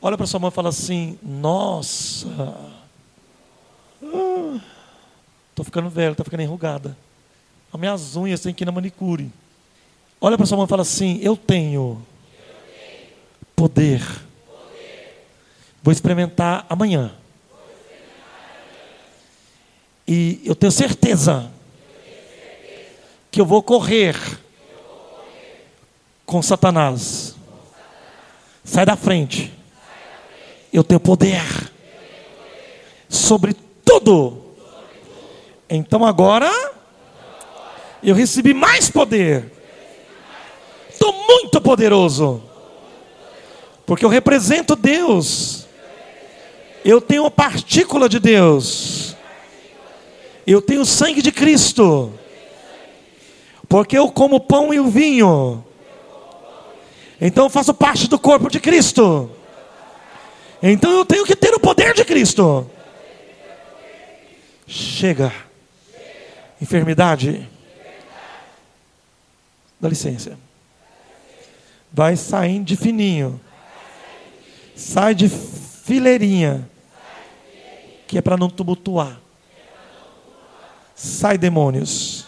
Olha 0.00 0.16
para 0.16 0.26
sua 0.26 0.40
mão 0.40 0.48
e 0.48 0.52
fala 0.52 0.68
assim: 0.68 1.18
Nossa. 1.22 2.56
Estou 5.50 5.64
ficando 5.64 5.90
velho, 5.90 6.12
está 6.12 6.24
ficando 6.24 6.42
enrugada. 6.42 6.96
As 7.72 7.80
minhas 7.80 8.16
unhas 8.16 8.40
têm 8.40 8.54
que 8.54 8.64
ir 8.64 8.66
na 8.66 8.72
manicure. 8.72 9.30
Olha 10.20 10.36
para 10.36 10.46
sua 10.46 10.56
mão 10.56 10.66
e 10.66 10.68
fala 10.68 10.82
assim: 10.82 11.18
Eu 11.22 11.36
tenho 11.36 12.00
poder 13.56 14.02
Vou 15.88 15.92
experimentar 15.92 16.66
amanhã. 16.68 17.12
E 20.06 20.40
eu 20.44 20.54
tenho 20.54 20.72
certeza 20.72 21.50
que 23.30 23.40
eu 23.40 23.46
vou 23.46 23.62
correr 23.62 24.16
com 26.26 26.42
Satanás. 26.42 27.36
Sai 28.64 28.84
da 28.84 28.96
frente. 28.96 29.50
Eu 30.72 30.84
tenho 30.84 31.00
poder 31.00 31.42
sobre 33.08 33.56
tudo. 33.84 34.44
Então 35.68 36.04
agora 36.04 36.50
eu 38.02 38.14
recebi 38.14 38.54
mais 38.54 38.90
poder. 38.90 39.50
Estou 40.90 41.12
muito 41.12 41.60
poderoso. 41.60 42.42
Porque 43.86 44.04
eu 44.04 44.08
represento 44.08 44.76
Deus. 44.76 45.66
Eu 46.84 47.00
tenho 47.00 47.24
a 47.24 47.30
partícula 47.30 48.08
de 48.08 48.18
Deus. 48.18 49.16
Eu 50.46 50.62
tenho 50.62 50.82
o 50.82 50.86
sangue 50.86 51.22
de 51.22 51.32
Cristo. 51.32 52.12
Porque 53.68 53.98
eu 53.98 54.10
como 54.10 54.40
pão 54.40 54.72
e 54.72 54.80
o 54.80 54.88
vinho. 54.88 55.64
Então 57.20 57.44
eu 57.44 57.50
faço 57.50 57.74
parte 57.74 58.08
do 58.08 58.18
corpo 58.18 58.48
de 58.48 58.60
Cristo. 58.60 59.30
Então 60.62 60.90
eu 60.90 61.04
tenho 61.04 61.24
que 61.24 61.36
ter 61.36 61.54
o 61.54 61.60
poder 61.60 61.94
de 61.94 62.04
Cristo. 62.04 62.68
Chega. 64.66 65.32
Enfermidade. 66.60 67.48
Dá 69.80 69.88
licença. 69.88 70.36
Vai 71.92 72.16
saindo 72.16 72.64
de 72.64 72.76
fininho. 72.76 73.40
Sai 74.74 75.14
de 75.14 75.28
fileirinha, 75.28 76.68
que 78.06 78.18
é 78.18 78.22
para 78.22 78.36
não 78.36 78.50
tumultuar. 78.50 79.20
Sai 80.94 81.38
demônios 81.38 82.26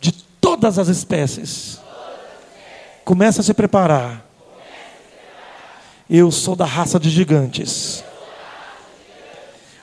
de 0.00 0.12
todas 0.12 0.78
as 0.78 0.88
espécies. 0.88 1.80
Começa 3.04 3.40
a 3.40 3.44
se 3.44 3.52
preparar. 3.52 4.27
Eu 6.10 6.30
sou 6.30 6.56
da 6.56 6.64
raça 6.64 6.98
de 6.98 7.10
gigantes. 7.10 8.02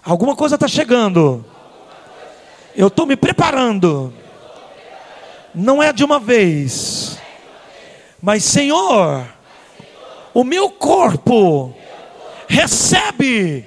Alguma 0.04 0.36
coisa 0.36 0.56
está 0.56 0.68
chegando. 0.68 1.46
Eu 2.76 2.88
estou 2.88 3.06
me 3.06 3.16
preparando. 3.16 4.12
Não 5.54 5.84
é 5.84 5.94
de 5.94 6.04
uma 6.04 6.20
vez. 6.20 7.20
Mas, 8.20 8.44
Senhor, 8.44 9.24
o 10.34 10.44
meu 10.44 10.72
corpo 10.72 11.76
recebe, 12.48 13.64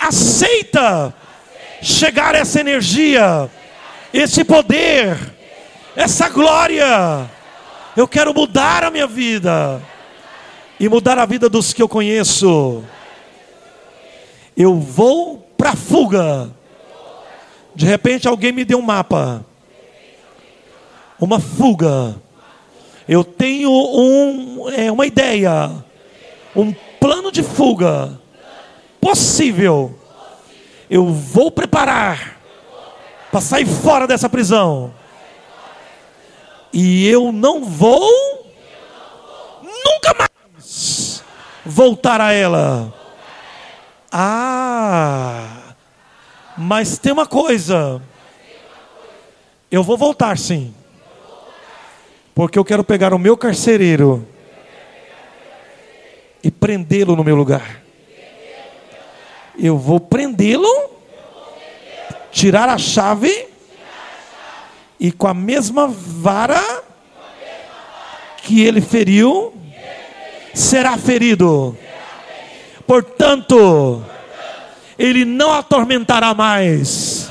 aceita 0.00 1.14
chegar 1.82 2.34
essa 2.34 2.60
energia, 2.60 3.50
esse 4.10 4.42
poder, 4.42 5.18
essa 5.94 6.30
glória. 6.30 7.30
Eu 7.94 8.08
quero 8.08 8.32
mudar 8.32 8.84
a 8.84 8.90
minha 8.90 9.06
vida 9.06 9.82
e 10.80 10.88
mudar 10.88 11.18
a 11.18 11.26
vida 11.26 11.48
dos 11.48 11.72
que 11.72 11.80
eu 11.80 11.88
conheço. 11.88 12.82
Eu 14.56 14.74
vou 14.80 15.46
para 15.56 15.76
fuga. 15.76 16.50
De 17.74 17.86
repente 17.86 18.26
alguém 18.26 18.50
me 18.50 18.64
deu 18.64 18.78
um 18.78 18.82
mapa. 18.82 19.46
Uma 21.20 21.38
fuga. 21.38 22.16
Eu 23.06 23.22
tenho 23.22 23.70
um, 23.70 24.68
é, 24.70 24.90
uma 24.90 25.06
ideia 25.06 25.84
um 26.54 26.72
plano 26.98 27.30
de 27.30 27.42
fuga 27.42 28.18
possível, 29.00 29.94
eu 30.88 31.06
vou 31.06 31.50
preparar 31.50 32.38
para 33.30 33.40
sair 33.40 33.66
fora 33.66 34.06
dessa 34.06 34.28
prisão. 34.28 34.92
E 36.72 37.08
eu 37.08 37.32
não 37.32 37.64
vou 37.64 38.00
nunca 39.62 40.14
mais 40.18 40.29
voltar 41.64 42.20
a 42.20 42.32
ela. 42.32 42.92
Ah, 44.12 45.74
mas 46.56 46.98
tem 46.98 47.12
uma 47.12 47.26
coisa. 47.26 48.02
Eu 49.70 49.82
vou 49.82 49.96
voltar 49.96 50.36
sim. 50.36 50.74
Porque 52.34 52.58
eu 52.58 52.64
quero 52.64 52.82
pegar 52.82 53.12
o 53.14 53.18
meu 53.18 53.36
carcereiro 53.36 54.26
e 56.42 56.50
prendê-lo 56.50 57.14
no 57.14 57.24
meu 57.24 57.36
lugar. 57.36 57.82
Eu 59.58 59.76
vou 59.76 60.00
prendê-lo, 60.00 60.90
tirar 62.32 62.68
a 62.68 62.78
chave 62.78 63.48
e 64.98 65.12
com 65.12 65.26
a 65.26 65.34
mesma 65.34 65.86
vara 65.86 66.82
que 68.42 68.62
ele 68.62 68.80
feriu, 68.80 69.54
será 70.54 70.96
ferido. 70.96 71.76
Portanto, 72.86 74.04
ele 74.98 75.24
não 75.24 75.52
atormentará 75.52 76.34
mais 76.34 77.30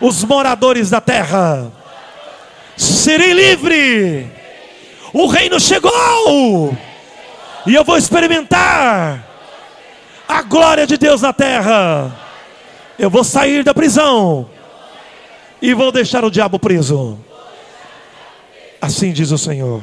os 0.00 0.24
moradores 0.24 0.90
da 0.90 1.00
terra. 1.00 1.70
Serei 2.76 3.32
livre. 3.32 4.30
O 5.12 5.26
reino 5.26 5.58
chegou 5.58 6.76
e 7.66 7.74
eu 7.74 7.84
vou 7.84 7.96
experimentar 7.96 9.26
a 10.28 10.42
glória 10.42 10.86
de 10.86 10.96
Deus 10.96 11.22
na 11.22 11.32
terra. 11.32 12.14
Eu 12.98 13.10
vou 13.10 13.24
sair 13.24 13.62
da 13.62 13.72
prisão 13.72 14.48
e 15.60 15.74
vou 15.74 15.90
deixar 15.90 16.24
o 16.24 16.30
diabo 16.30 16.58
preso. 16.58 17.18
Assim 18.80 19.12
diz 19.12 19.30
o 19.30 19.38
Senhor. 19.38 19.82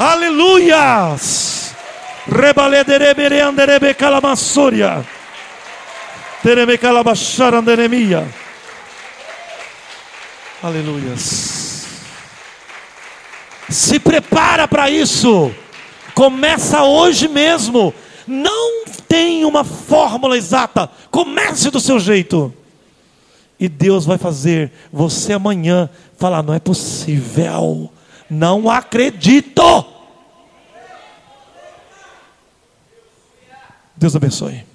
Aleluias! 0.00 1.74
Rebalederebe 2.26 3.38
anderebe. 3.42 3.94
Tereme 6.42 6.78
calabacharandemia. 6.78 8.26
Aleluias. 10.62 11.84
Se 13.68 14.00
prepara 14.00 14.66
para 14.66 14.88
isso. 14.88 15.54
Começa 16.14 16.82
hoje 16.82 17.28
mesmo. 17.28 17.92
Não 18.26 18.86
tem 19.06 19.44
uma 19.44 19.64
fórmula 19.64 20.34
exata. 20.38 20.90
Comece 21.10 21.70
do 21.70 21.78
seu 21.78 22.00
jeito. 22.00 22.50
E 23.58 23.68
Deus 23.68 24.06
vai 24.06 24.16
fazer 24.16 24.72
você 24.90 25.34
amanhã 25.34 25.90
falar: 26.16 26.42
não 26.42 26.54
é 26.54 26.58
possível. 26.58 27.92
Não 28.30 28.70
acredito. 28.70 29.84
Deus 33.96 34.14
abençoe. 34.14 34.69